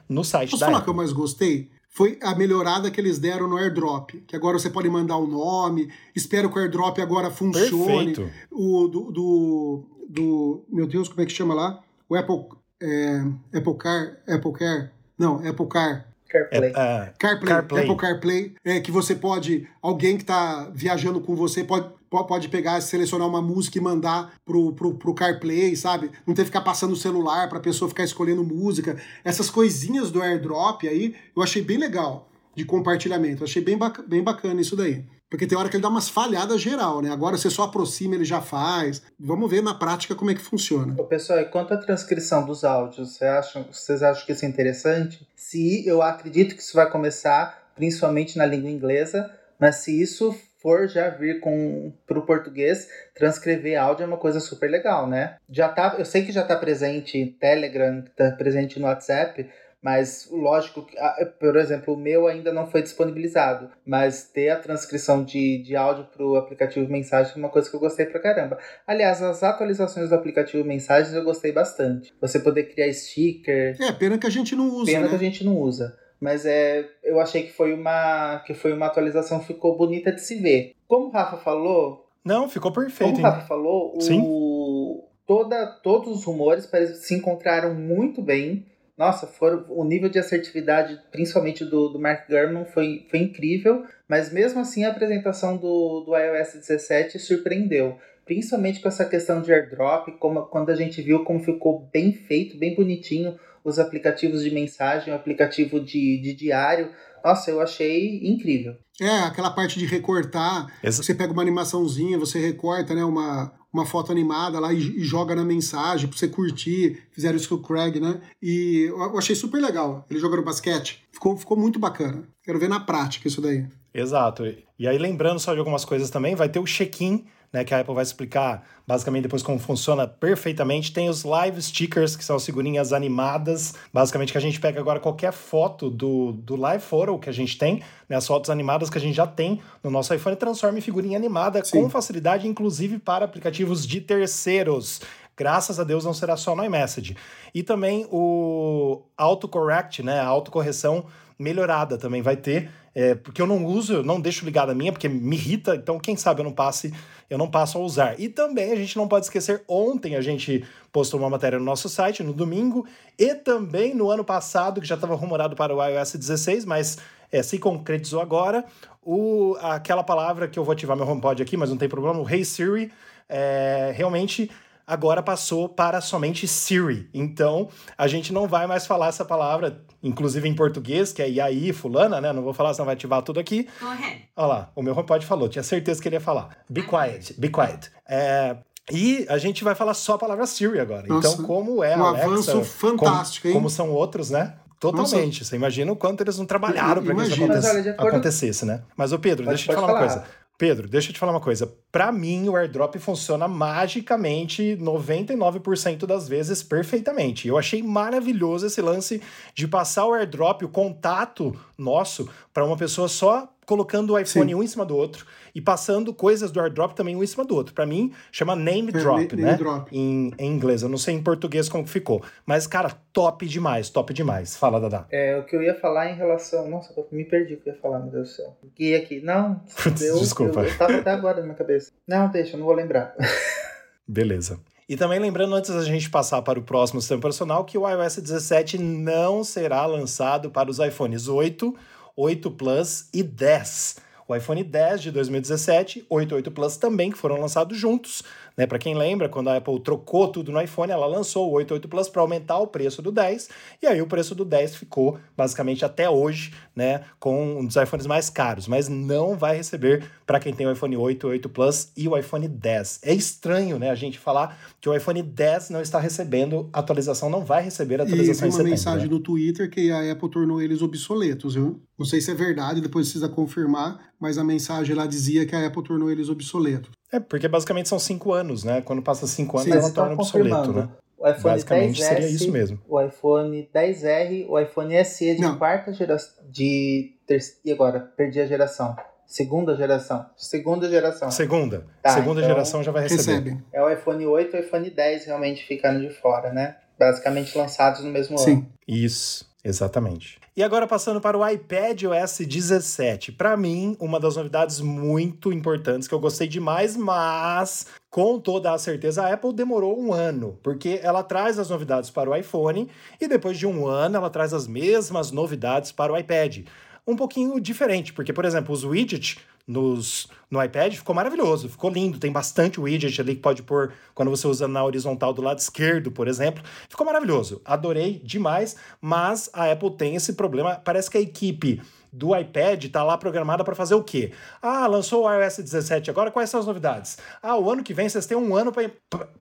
no 0.07 0.23
site 0.23 0.51
Posso 0.51 0.59
da 0.61 0.67
falar 0.67 0.77
Apple. 0.77 0.85
que 0.85 0.89
eu 0.91 0.97
mais 0.97 1.11
gostei? 1.11 1.69
foi 1.97 2.19
a 2.21 2.35
melhorada 2.35 2.91
que 2.91 3.01
eles 3.01 3.17
deram 3.17 3.47
no 3.47 3.57
airdrop, 3.57 4.11
que 4.27 4.35
agora 4.35 4.59
você 4.59 4.69
pode 4.69 4.87
mandar 4.87 5.17
o 5.17 5.23
um 5.23 5.27
nome, 5.27 5.91
espero 6.15 6.47
que 6.47 6.59
o 6.59 6.61
airdrop 6.61 6.99
agora 6.99 7.31
funcione. 7.31 8.13
Perfeito. 8.13 8.31
O 8.51 8.87
do, 8.87 9.11
do, 9.11 9.83
do, 10.07 10.65
meu 10.69 10.85
Deus, 10.85 11.09
como 11.09 11.21
é 11.21 11.25
que 11.25 11.31
chama 11.31 11.55
lá? 11.55 11.81
O 12.07 12.15
Apple, 12.15 12.45
é, 12.79 13.23
Apple 13.51 13.77
Car, 13.79 14.17
Apple 14.27 14.53
Car, 14.53 14.91
não, 15.17 15.37
Apple 15.37 15.65
Car. 15.67 16.05
CarPlay. 16.29 16.69
É, 16.69 16.71
uh, 16.71 17.13
CarPlay, 17.17 17.47
CarPlay, 17.47 17.83
Apple 17.83 17.97
CarPlay, 17.97 18.55
é, 18.63 18.79
que 18.79 18.91
você 18.91 19.15
pode, 19.15 19.67
alguém 19.81 20.17
que 20.17 20.23
está 20.23 20.69
viajando 20.75 21.19
com 21.19 21.35
você 21.35 21.63
pode 21.63 21.89
pode 22.09 22.49
pegar, 22.49 22.79
selecionar 22.81 23.27
uma 23.27 23.41
música 23.41 23.77
e 23.77 23.81
mandar 23.81 24.33
pro, 24.45 24.73
pro, 24.73 24.95
pro 24.95 25.13
CarPlay, 25.13 25.75
sabe? 25.75 26.11
Não 26.25 26.33
ter 26.33 26.41
que 26.41 26.47
ficar 26.47 26.61
passando 26.61 26.93
o 26.93 26.97
celular 26.97 27.49
pra 27.49 27.59
pessoa 27.59 27.89
ficar 27.89 28.03
escolhendo 28.03 28.43
música. 28.43 28.97
Essas 29.23 29.49
coisinhas 29.49 30.11
do 30.11 30.21
airdrop 30.21 30.83
aí, 30.87 31.15
eu 31.35 31.43
achei 31.43 31.61
bem 31.61 31.77
legal 31.77 32.29
de 32.55 32.65
compartilhamento. 32.65 33.43
Eu 33.43 33.45
achei 33.45 33.61
bem, 33.61 33.77
bacana, 33.77 34.07
bem 34.07 34.23
bacana 34.23 34.61
isso 34.61 34.75
daí. 34.75 35.05
Porque 35.29 35.45
tem 35.45 35.57
hora 35.57 35.67
que 35.67 35.75
ele 35.75 35.83
dá 35.83 35.89
umas 35.89 36.07
falhadas 36.07 36.61
geral, 36.61 37.01
né? 37.01 37.11
Agora 37.11 37.37
você 37.37 37.49
só 37.49 37.63
aproxima, 37.63 38.15
ele 38.15 38.23
já 38.23 38.41
faz. 38.41 39.01
Vamos 39.19 39.51
ver 39.51 39.61
na 39.61 39.73
prática 39.73 40.15
como 40.15 40.31
é 40.31 40.33
que 40.33 40.41
funciona. 40.41 40.95
Ô, 40.97 41.03
pessoal, 41.03 41.39
e 41.39 41.45
quanto 41.45 41.73
à 41.73 41.77
transcrição 41.77 42.45
dos 42.45 42.63
áudios, 42.63 43.09
vocês 43.09 43.29
acham, 43.29 43.65
vocês 43.71 44.01
acham 44.01 44.25
que 44.25 44.31
isso 44.31 44.45
é 44.45 44.47
interessante? 44.47 45.27
Se 45.35 45.85
eu 45.85 46.01
acredito 46.01 46.55
que 46.55 46.61
isso 46.61 46.73
vai 46.73 46.89
começar, 46.89 47.71
principalmente 47.75 48.37
na 48.37 48.45
língua 48.45 48.69
inglesa, 48.69 49.29
mas 49.59 49.77
se 49.77 50.01
isso 50.01 50.33
for 50.67 50.85
já 50.89 51.09
vir 51.09 51.39
com 51.39 51.93
pro 52.05 52.25
português, 52.25 52.89
transcrever 53.15 53.81
áudio 53.81 54.03
é 54.03 54.07
uma 54.07 54.17
coisa 54.17 54.41
super 54.41 54.69
legal, 54.69 55.07
né? 55.07 55.37
Já 55.49 55.69
tá, 55.69 55.95
eu 55.97 56.03
sei 56.03 56.25
que 56.25 56.31
já 56.33 56.43
tá 56.43 56.57
presente 56.57 57.17
em 57.17 57.31
Telegram, 57.31 58.03
tá 58.13 58.31
presente 58.31 58.77
no 58.77 58.85
WhatsApp, 58.85 59.49
mas 59.81 60.27
lógico 60.29 60.85
que, 60.85 60.97
por 61.39 61.55
exemplo, 61.55 61.93
o 61.93 61.97
meu 61.97 62.27
ainda 62.27 62.51
não 62.51 62.69
foi 62.69 62.81
disponibilizado, 62.81 63.69
mas 63.85 64.23
ter 64.23 64.49
a 64.49 64.59
transcrição 64.59 65.23
de, 65.23 65.63
de 65.63 65.73
áudio 65.73 66.03
para 66.03 66.25
o 66.25 66.35
aplicativo 66.35 66.91
Mensagens 66.91 67.31
foi 67.31 67.41
uma 67.41 67.49
coisa 67.49 67.69
que 67.69 67.75
eu 67.75 67.79
gostei 67.79 68.05
pra 68.05 68.19
caramba. 68.19 68.57
Aliás, 68.85 69.21
as 69.21 69.43
atualizações 69.43 70.09
do 70.09 70.15
aplicativo 70.15 70.65
Mensagens 70.65 71.13
eu 71.13 71.23
gostei 71.23 71.53
bastante. 71.53 72.13
Você 72.19 72.39
poder 72.41 72.63
criar 72.63 72.91
sticker. 72.91 73.77
É, 73.79 73.93
pena 73.93 74.17
que 74.17 74.27
a 74.27 74.31
gente 74.31 74.53
não 74.53 74.67
usa. 74.67 74.91
Pena 74.91 75.03
né? 75.03 75.09
que 75.09 75.15
a 75.15 75.19
gente 75.19 75.45
não 75.45 75.55
usa 75.55 75.97
mas 76.19 76.45
é, 76.45 76.85
eu 77.03 77.19
achei 77.19 77.43
que 77.43 77.51
foi 77.51 77.73
uma 77.73 78.39
que 78.45 78.53
foi 78.53 78.73
uma 78.73 78.87
atualização 78.87 79.41
ficou 79.41 79.77
bonita 79.77 80.11
de 80.11 80.21
se 80.21 80.35
ver. 80.35 80.73
Como 80.87 81.07
o 81.07 81.11
Rafa 81.11 81.37
falou, 81.37 82.07
não, 82.27 82.49
ficou 82.49 82.73
perfeito. 82.73 83.13
Como 83.13 83.25
o 83.25 83.29
Rafa 83.29 83.47
falou, 83.47 83.97
o, 83.97 85.07
toda, 85.25 85.65
todos 85.81 86.11
os 86.17 86.25
rumores 86.25 86.69
se 86.95 87.15
encontraram 87.15 87.73
muito 87.73 88.21
bem. 88.21 88.65
Nossa, 88.97 89.25
foram, 89.27 89.63
o 89.69 89.85
nível 89.85 90.09
de 90.09 90.19
assertividade, 90.19 90.99
principalmente 91.09 91.63
do, 91.63 91.87
do 91.87 91.99
Mark 91.99 92.27
Gurman, 92.27 92.65
foi, 92.65 93.05
foi 93.09 93.19
incrível, 93.19 93.85
mas 94.09 94.33
mesmo 94.33 94.59
assim 94.59 94.83
a 94.83 94.89
apresentação 94.89 95.55
do, 95.55 96.01
do 96.01 96.17
iOS 96.17 96.55
17 96.55 97.17
surpreendeu. 97.17 97.97
Principalmente 98.27 98.81
com 98.81 98.89
essa 98.89 99.05
questão 99.05 99.41
de 99.41 99.53
airdrop, 99.53 100.09
como, 100.19 100.43
quando 100.47 100.69
a 100.69 100.75
gente 100.75 101.01
viu 101.01 101.23
como 101.23 101.39
ficou 101.39 101.89
bem 101.93 102.11
feito, 102.11 102.57
bem 102.57 102.75
bonitinho 102.75 103.39
os 103.63 103.79
aplicativos 103.79 104.43
de 104.43 104.51
mensagem, 104.51 105.13
o 105.13 105.15
aplicativo 105.15 105.79
de, 105.79 106.21
de 106.21 106.33
diário. 106.33 106.91
Nossa, 107.23 107.49
eu 107.49 107.61
achei 107.61 108.19
incrível. 108.23 108.75
É, 108.99 109.19
aquela 109.19 109.49
parte 109.49 109.79
de 109.79 109.85
recortar. 109.85 110.67
Essa... 110.83 111.01
Você 111.01 111.15
pega 111.15 111.31
uma 111.31 111.41
animaçãozinha, 111.41 112.19
você 112.19 112.39
recorta, 112.39 112.93
né, 112.93 113.03
uma, 113.03 113.53
uma 113.73 113.85
foto 113.85 114.11
animada 114.11 114.59
lá 114.59 114.73
e, 114.73 114.77
e 114.77 115.03
joga 115.03 115.33
na 115.33 115.45
mensagem 115.45 116.07
pra 116.09 116.17
você 116.17 116.27
curtir. 116.27 117.03
Fizeram 117.11 117.37
isso 117.37 117.47
com 117.47 117.55
o 117.55 117.61
Craig, 117.61 117.99
né? 117.99 118.19
E 118.41 118.87
eu, 118.89 119.17
achei 119.17 119.35
super 119.35 119.61
legal. 119.61 120.05
Ele 120.09 120.19
jogando 120.19 120.43
basquete. 120.43 121.03
Ficou, 121.11 121.37
ficou 121.37 121.57
muito 121.57 121.79
bacana. 121.79 122.23
Quero 122.43 122.59
ver 122.59 122.69
na 122.69 122.79
prática 122.79 123.27
isso 123.27 123.41
daí. 123.41 123.65
Exato. 123.93 124.43
E 124.77 124.87
aí, 124.87 124.97
lembrando 124.97 125.39
só 125.39 125.53
de 125.53 125.59
algumas 125.59 125.85
coisas 125.85 126.09
também, 126.09 126.35
vai 126.35 126.49
ter 126.49 126.59
o 126.59 126.65
check-in 126.65 127.25
né, 127.51 127.63
que 127.63 127.73
a 127.73 127.79
Apple 127.79 127.93
vai 127.93 128.03
explicar 128.03 128.63
basicamente 128.85 129.23
depois 129.23 129.41
como 129.41 129.59
funciona 129.59 130.07
perfeitamente. 130.07 130.91
Tem 130.91 131.09
os 131.09 131.23
live 131.23 131.61
stickers, 131.61 132.15
que 132.15 132.23
são 132.23 132.35
as 132.35 132.45
figurinhas 132.45 132.93
animadas, 132.93 133.73
basicamente 133.93 134.31
que 134.31 134.37
a 134.37 134.41
gente 134.41 134.59
pega 134.59 134.79
agora 134.79 134.99
qualquer 134.99 135.31
foto 135.31 135.89
do, 135.89 136.33
do 136.33 136.55
live 136.55 136.83
photo 136.83 137.17
que 137.19 137.29
a 137.29 137.33
gente 137.33 137.57
tem, 137.57 137.81
né, 138.09 138.15
as 138.15 138.25
fotos 138.25 138.49
animadas 138.49 138.89
que 138.89 138.97
a 138.97 139.01
gente 139.01 139.15
já 139.15 139.27
tem 139.27 139.61
no 139.83 139.89
nosso 139.89 140.13
iPhone, 140.13 140.35
e 140.35 140.39
transforma 140.39 140.77
em 140.77 140.81
figurinha 140.81 141.17
animada 141.17 141.63
Sim. 141.63 141.81
com 141.81 141.89
facilidade, 141.89 142.47
inclusive 142.47 142.99
para 142.99 143.25
aplicativos 143.25 143.85
de 143.85 144.01
terceiros. 144.01 145.01
Graças 145.35 145.79
a 145.79 145.83
Deus 145.83 146.03
não 146.03 146.13
será 146.13 146.35
só 146.35 146.55
no 146.55 146.65
iMessage. 146.65 147.15
E 147.53 147.61
também 147.61 148.07
o 148.11 149.03
autocorrect, 149.15 150.01
né, 150.01 150.19
a 150.19 150.25
autocorreção 150.25 151.05
melhorada 151.37 151.97
também 151.97 152.21
vai 152.21 152.35
ter, 152.35 152.71
é, 152.97 153.13
porque 153.13 153.39
eu 153.39 153.45
não 153.45 153.63
uso, 153.63 153.93
eu 153.93 154.03
não 154.03 154.19
deixo 154.19 154.43
ligada 154.43 154.71
a 154.71 154.75
minha, 154.75 154.91
porque 154.91 155.07
me 155.07 155.35
irrita, 155.35 155.75
então 155.75 155.99
quem 155.99 156.15
sabe 156.15 156.41
eu 156.41 156.43
não 156.43 156.51
passe, 156.51 156.91
eu 157.29 157.37
não 157.37 157.47
passo 157.47 157.77
a 157.77 157.81
usar. 157.81 158.19
E 158.19 158.27
também 158.27 158.71
a 158.71 158.75
gente 158.75 158.97
não 158.97 159.07
pode 159.07 159.27
esquecer, 159.27 159.63
ontem 159.67 160.15
a 160.15 160.21
gente 160.21 160.65
postou 160.91 161.19
uma 161.19 161.29
matéria 161.29 161.59
no 161.59 161.63
nosso 161.63 161.87
site, 161.89 162.23
no 162.23 162.33
domingo, 162.33 162.87
e 163.15 163.35
também 163.35 163.93
no 163.93 164.09
ano 164.09 164.23
passado, 164.23 164.81
que 164.81 164.87
já 164.87 164.95
estava 164.95 165.13
rumorado 165.13 165.55
para 165.55 165.75
o 165.75 165.87
iOS 165.87 166.15
16, 166.15 166.65
mas 166.65 166.97
é, 167.31 167.43
se 167.43 167.59
concretizou 167.59 168.19
agora, 168.19 168.65
o, 169.05 169.55
aquela 169.61 170.01
palavra 170.01 170.47
que 170.47 170.57
eu 170.57 170.63
vou 170.63 170.73
ativar 170.73 170.97
meu 170.97 171.07
HomePod 171.07 171.43
aqui, 171.43 171.55
mas 171.55 171.69
não 171.69 171.77
tem 171.77 171.87
problema, 171.87 172.19
o 172.19 172.27
Hey 172.27 172.43
Siri, 172.43 172.91
é, 173.29 173.93
realmente 173.95 174.49
agora 174.87 175.21
passou 175.21 175.67
para 175.67 175.99
somente 175.99 176.47
Siri. 176.47 177.09
Então, 177.13 177.67
a 177.97 178.07
gente 178.07 178.31
não 178.31 178.47
vai 178.47 178.65
mais 178.65 178.87
falar 178.87 179.07
essa 179.07 179.25
palavra, 179.25 179.83
inclusive 180.01 180.47
em 180.47 180.55
português, 180.55 181.11
que 181.11 181.21
é 181.21 181.29
e 181.29 181.41
aí, 181.41 181.73
fulana, 181.73 182.21
né? 182.21 182.31
Não 182.31 182.41
vou 182.41 182.53
falar, 182.53 182.73
senão 182.73 182.85
vai 182.85 182.95
ativar 182.95 183.21
tudo 183.21 183.39
aqui. 183.39 183.67
Go 183.81 183.87
ahead. 183.87 184.29
Olha 184.35 184.47
lá, 184.47 184.71
o 184.73 184.81
meu 184.81 184.93
HomePod 184.93 185.25
falou, 185.25 185.49
tinha 185.49 185.63
certeza 185.63 186.01
que 186.01 186.07
ele 186.07 186.15
ia 186.15 186.21
falar. 186.21 186.57
Be 186.69 186.81
quiet, 186.83 187.33
be 187.37 187.49
quiet. 187.49 187.91
É, 188.07 188.55
e 188.89 189.25
a 189.27 189.37
gente 189.37 189.63
vai 189.63 189.75
falar 189.75 189.93
só 189.93 190.13
a 190.13 190.17
palavra 190.17 190.45
Siri 190.45 190.79
agora. 190.79 191.05
Nossa, 191.05 191.27
então, 191.27 191.45
como 191.45 191.83
é 191.83 191.97
um 191.97 192.05
Alexa, 192.05 192.25
avanço 192.25 192.63
fantástico, 192.63 193.43
como, 193.43 193.51
hein? 193.51 193.59
Como 193.59 193.69
são 193.69 193.91
outros, 193.91 194.29
né? 194.29 194.53
Totalmente. 194.79 195.39
Nossa. 195.39 195.49
Você 195.49 195.55
imagina 195.55 195.91
o 195.91 195.95
quanto 195.95 196.21
eles 196.21 196.37
não 196.37 196.45
trabalharam 196.45 197.03
para 197.03 197.15
que 197.15 197.21
isso 197.23 197.33
acontecesse, 197.33 197.89
acontecesse, 197.89 198.65
né? 198.65 198.83
Mas, 198.95 199.11
ô 199.11 199.17
Pedro, 199.17 199.43
pode, 199.43 199.57
deixa 199.57 199.71
eu 199.71 199.75
te 199.75 199.81
falar, 199.81 199.93
falar 199.93 199.99
uma 199.99 200.07
coisa. 200.07 200.23
Pedro, 200.57 200.87
deixa 200.87 201.09
eu 201.09 201.13
te 201.13 201.19
falar 201.19 201.33
uma 201.33 201.39
coisa. 201.39 201.71
Para 201.91 202.11
mim, 202.11 202.49
o 202.49 202.55
airdrop 202.55 202.95
funciona 202.95 203.47
magicamente 203.47 204.75
99% 204.81 206.07
das 206.07 206.27
vezes 206.27 206.63
perfeitamente. 206.63 207.47
Eu 207.47 207.59
achei 207.59 207.83
maravilhoso 207.83 208.65
esse 208.65 208.81
lance 208.81 209.21
de 209.53 209.67
passar 209.67 210.07
o 210.07 210.13
airdrop, 210.13 210.63
o 210.63 210.69
contato 210.69 211.55
nosso, 211.77 212.27
para 212.51 212.65
uma 212.65 212.75
pessoa 212.75 213.07
só 213.07 213.47
colocando 213.67 214.13
o 214.13 214.19
iPhone 214.19 214.49
Sim. 214.49 214.55
um 214.55 214.63
em 214.63 214.67
cima 214.67 214.85
do 214.85 214.95
outro 214.95 215.25
e 215.53 215.59
passando 215.59 216.13
coisas 216.13 216.51
do 216.51 216.59
AirDrop 216.61 216.95
também 216.95 217.17
um 217.17 217.21
em 217.21 217.27
cima 217.27 217.43
do 217.43 217.53
outro. 217.53 217.73
Para 217.73 217.85
mim, 217.85 218.13
chama 218.31 218.55
name 218.55 218.89
é, 218.89 218.91
drop, 218.93 219.35
name, 219.35 219.51
né? 219.51 219.57
drop. 219.57 219.95
Em, 219.95 220.31
em, 220.39 220.51
inglês. 220.53 220.81
Eu 220.81 220.89
não 220.89 220.97
sei 220.97 221.15
em 221.15 221.21
português 221.21 221.67
como 221.67 221.83
que 221.83 221.89
ficou. 221.89 222.23
Mas, 222.45 222.65
cara, 222.65 222.89
top 223.11 223.45
demais, 223.45 223.89
top 223.89 224.13
demais. 224.13 224.55
Fala, 224.55 224.79
Dada. 224.79 225.05
É, 225.11 225.37
o 225.37 225.43
que 225.43 225.53
eu 225.53 225.61
ia 225.61 225.75
falar 225.75 226.09
em 226.09 226.15
relação... 226.15 226.69
Nossa, 226.69 226.93
eu 226.95 227.05
me 227.11 227.25
perdi 227.25 227.55
o 227.55 227.57
que 227.57 227.69
eu 227.69 227.73
ia 227.73 227.79
falar, 227.79 227.99
meu 227.99 228.09
Deus 228.09 228.29
do 228.29 228.35
céu. 228.35 228.57
E 228.79 228.95
aqui, 228.95 229.19
não... 229.19 229.61
Eu, 229.99 230.17
Desculpa. 230.17 230.61
Eu, 230.61 230.67
eu 230.67 230.77
tava 230.77 230.95
até 230.95 231.11
agora 231.11 231.39
na 231.39 231.43
minha 231.43 231.55
cabeça. 231.55 231.91
Não, 232.07 232.29
deixa, 232.31 232.55
eu 232.55 232.59
não 232.59 232.65
vou 232.65 232.75
lembrar. 232.75 233.13
Beleza. 234.07 234.57
E 234.87 234.95
também 234.95 235.19
lembrando, 235.19 235.53
antes 235.53 235.69
da 235.69 235.83
gente 235.83 236.09
passar 236.09 236.41
para 236.41 236.57
o 236.57 236.61
próximo 236.61 237.01
sistema 237.01 237.19
operacional, 237.19 237.65
que 237.65 237.77
o 237.77 237.85
iOS 237.89 238.19
17 238.19 238.77
não 238.77 239.43
será 239.43 239.85
lançado 239.85 240.49
para 240.49 240.71
os 240.71 240.79
iPhones 240.79 241.27
8, 241.27 241.75
8 242.17 242.49
Plus 242.49 243.07
e 243.13 243.21
10. 243.21 243.97
o 244.27 244.35
iPhone 244.35 244.61
10 244.61 245.03
de 245.03 245.11
2017, 245.11 246.05
8 246.09 246.35
8 246.35 246.51
Plus 246.51 246.75
também, 246.75 247.11
que 247.11 247.17
foram 247.17 247.39
lançados 247.39 247.77
juntos. 247.77 248.23
Né? 248.57 248.65
Para 248.65 248.79
quem 248.79 248.95
lembra, 248.95 249.29
quando 249.29 249.49
a 249.49 249.55
Apple 249.55 249.79
trocou 249.79 250.27
tudo 250.27 250.51
no 250.51 250.59
iPhone, 250.59 250.91
ela 250.91 251.05
lançou 251.05 251.47
o 251.47 251.53
8 251.53 251.75
8 251.75 251.87
Plus 251.87 252.09
para 252.09 252.21
aumentar 252.23 252.57
o 252.57 252.67
preço 252.67 253.01
do 253.01 253.11
10, 253.11 253.49
e 253.81 253.87
aí 253.87 254.01
o 254.01 254.07
preço 254.07 254.33
do 254.33 254.43
10 254.43 254.75
ficou 254.75 255.19
basicamente 255.37 255.85
até 255.85 256.09
hoje, 256.09 256.51
né, 256.75 257.05
com 257.19 257.59
um 257.59 257.65
dos 257.65 257.75
iPhones 257.75 258.07
mais 258.07 258.29
caros, 258.29 258.67
mas 258.67 258.89
não 258.89 259.37
vai 259.37 259.55
receber 259.55 260.03
para 260.25 260.39
quem 260.39 260.53
tem 260.53 260.65
o 260.65 260.71
iPhone 260.71 260.97
8, 260.97 261.27
8 261.27 261.49
Plus 261.49 261.91
e 261.95 262.07
o 262.07 262.17
iPhone 262.17 262.47
10. 262.47 262.99
É 263.03 263.13
estranho, 263.13 263.77
né, 263.77 263.91
a 263.91 263.95
gente 263.95 264.17
falar 264.17 264.59
que 264.81 264.89
o 264.89 264.95
iPhone 264.95 265.21
10 265.21 265.69
não 265.69 265.81
está 265.81 265.99
recebendo 265.99 266.67
atualização, 266.73 267.29
não 267.29 267.45
vai 267.45 267.63
receber 267.63 268.01
atualização 268.01 268.47
e 268.47 268.49
em 268.49 268.51
setembro. 268.51 268.63
uma 268.63 268.69
mensagem 268.71 269.07
né? 269.07 269.13
no 269.13 269.19
Twitter 269.19 269.69
que 269.69 269.91
a 269.91 270.11
Apple 270.11 270.29
tornou 270.31 270.61
eles 270.61 270.81
obsoletos, 270.81 271.53
viu? 271.53 271.79
Não 271.97 272.05
sei 272.05 272.21
se 272.21 272.29
é 272.29 272.35
verdade, 272.35 272.79
depois 272.79 273.07
precisa 273.07 273.27
confirmar, 273.27 274.11
mas 274.19 274.37
a 274.37 274.43
mensagem 274.43 274.95
lá 274.95 275.07
dizia 275.07 275.45
que 275.45 275.55
a 275.55 275.65
Apple 275.65 275.83
tornou 275.83 276.11
eles 276.11 276.29
obsoletos. 276.29 276.91
É, 277.11 277.19
porque 277.19 277.47
basicamente 277.47 277.89
são 277.89 277.97
cinco 277.97 278.33
anos, 278.33 278.63
né? 278.63 278.81
Quando 278.81 279.01
passa 279.01 279.25
cinco 279.25 279.57
anos, 279.57 279.71
Sim, 279.71 279.79
ela 279.79 279.91
torna 279.91 280.13
obsoleto, 280.13 280.73
né? 280.73 280.89
O 281.17 281.27
iPhone 281.27 281.43
Basicamente 281.43 281.99
10S, 281.99 282.07
seria 282.07 282.27
isso 282.27 282.51
mesmo. 282.51 282.79
O 282.87 283.01
iPhone 283.01 283.67
10R, 283.73 284.45
o 284.47 284.59
iPhone 284.59 285.03
SE 285.03 285.35
de 285.35 285.41
Não. 285.41 285.57
quarta 285.57 285.91
geração. 285.91 286.43
De 286.47 287.15
ter... 287.25 287.39
E 287.65 287.71
agora? 287.71 287.99
Perdi 287.99 288.39
a 288.39 288.45
geração. 288.45 288.95
Segunda 289.25 289.75
geração. 289.75 290.25
Segunda 290.37 290.87
geração. 290.87 291.31
Segunda. 291.31 291.85
Tá, 292.03 292.11
Segunda 292.11 292.39
então 292.39 292.51
geração 292.51 292.83
já 292.83 292.91
vai 292.91 293.03
receber. 293.03 293.31
Recebem. 293.31 293.63
É 293.73 293.83
o 293.83 293.89
iPhone 293.89 294.25
8 294.25 294.55
e 294.55 294.59
o 294.59 294.63
iPhone 294.63 294.89
10 294.89 295.25
realmente 295.25 295.65
ficando 295.65 295.99
de 295.99 296.13
fora, 296.13 296.53
né? 296.53 296.77
Basicamente 296.99 297.57
lançados 297.57 298.03
no 298.03 298.11
mesmo 298.11 298.37
ano. 298.37 298.45
Sim. 298.45 298.67
Isso, 298.87 299.45
exatamente. 299.63 300.39
E 300.57 300.63
agora 300.63 300.87
passando 300.87 301.21
para 301.21 301.37
o 301.37 301.47
iPad 301.47 302.05
OS 302.05 302.39
17. 302.39 303.31
Para 303.31 303.55
mim, 303.55 303.95
uma 303.99 304.19
das 304.19 304.37
novidades 304.37 304.81
muito 304.81 305.53
importantes 305.53 306.07
que 306.07 306.15
eu 306.15 306.19
gostei 306.19 306.47
demais, 306.47 306.97
mas 306.97 307.85
com 308.09 308.39
toda 308.39 308.73
a 308.73 308.77
certeza 308.79 309.21
a 309.21 309.33
Apple 309.33 309.53
demorou 309.53 310.01
um 310.01 310.11
ano, 310.11 310.57
porque 310.63 310.99
ela 311.03 311.21
traz 311.21 311.59
as 311.59 311.69
novidades 311.69 312.09
para 312.09 312.27
o 312.27 312.35
iPhone 312.35 312.89
e 313.21 313.27
depois 313.27 313.59
de 313.59 313.67
um 313.67 313.85
ano 313.85 314.17
ela 314.17 314.31
traz 314.31 314.51
as 314.51 314.65
mesmas 314.65 315.29
novidades 315.29 315.91
para 315.91 316.11
o 316.11 316.17
iPad. 316.17 316.65
Um 317.05 317.15
pouquinho 317.15 317.59
diferente, 317.59 318.11
porque, 318.11 318.33
por 318.33 318.43
exemplo, 318.43 318.73
os 318.73 318.83
widgets 318.83 319.37
nos, 319.67 320.29
no 320.49 320.63
iPad 320.63 320.95
ficou 320.95 321.13
maravilhoso, 321.13 321.67
ficou 321.67 321.89
lindo, 321.89 322.17
tem 322.17 322.31
bastante 322.31 322.79
widget 322.79 323.19
ali 323.19 323.35
que 323.35 323.41
pode 323.41 323.61
pôr 323.61 323.91
quando 324.15 324.29
você 324.29 324.47
usa 324.47 324.67
na 324.67 324.83
horizontal 324.83 325.33
do 325.33 325.41
lado 325.41 325.59
esquerdo, 325.59 326.09
por 326.09 326.27
exemplo. 326.27 326.63
Ficou 326.87 327.05
maravilhoso, 327.05 327.61
adorei 327.65 328.21
demais, 328.23 328.77
mas 329.01 329.49
a 329.51 329.69
Apple 329.69 329.91
tem 329.91 330.15
esse 330.15 330.33
problema, 330.33 330.75
parece 330.75 331.11
que 331.11 331.17
a 331.17 331.21
equipe 331.21 331.81
do 332.11 332.35
iPad 332.35 332.85
está 332.85 333.03
lá 333.03 333.17
programada 333.17 333.63
para 333.63 333.75
fazer 333.75 333.93
o 333.93 334.03
quê? 334.03 334.31
Ah, 334.61 334.87
lançou 334.87 335.25
o 335.25 335.31
iOS 335.31 335.57
17 335.57 336.09
agora, 336.09 336.31
quais 336.31 336.49
são 336.49 336.59
as 336.59 336.65
novidades? 336.65 337.17
Ah, 337.43 337.57
o 337.57 337.69
ano 337.69 337.83
que 337.83 337.93
vem 337.93 338.07
vocês 338.07 338.25
têm 338.25 338.37
um 338.37 338.55
ano 338.55 338.71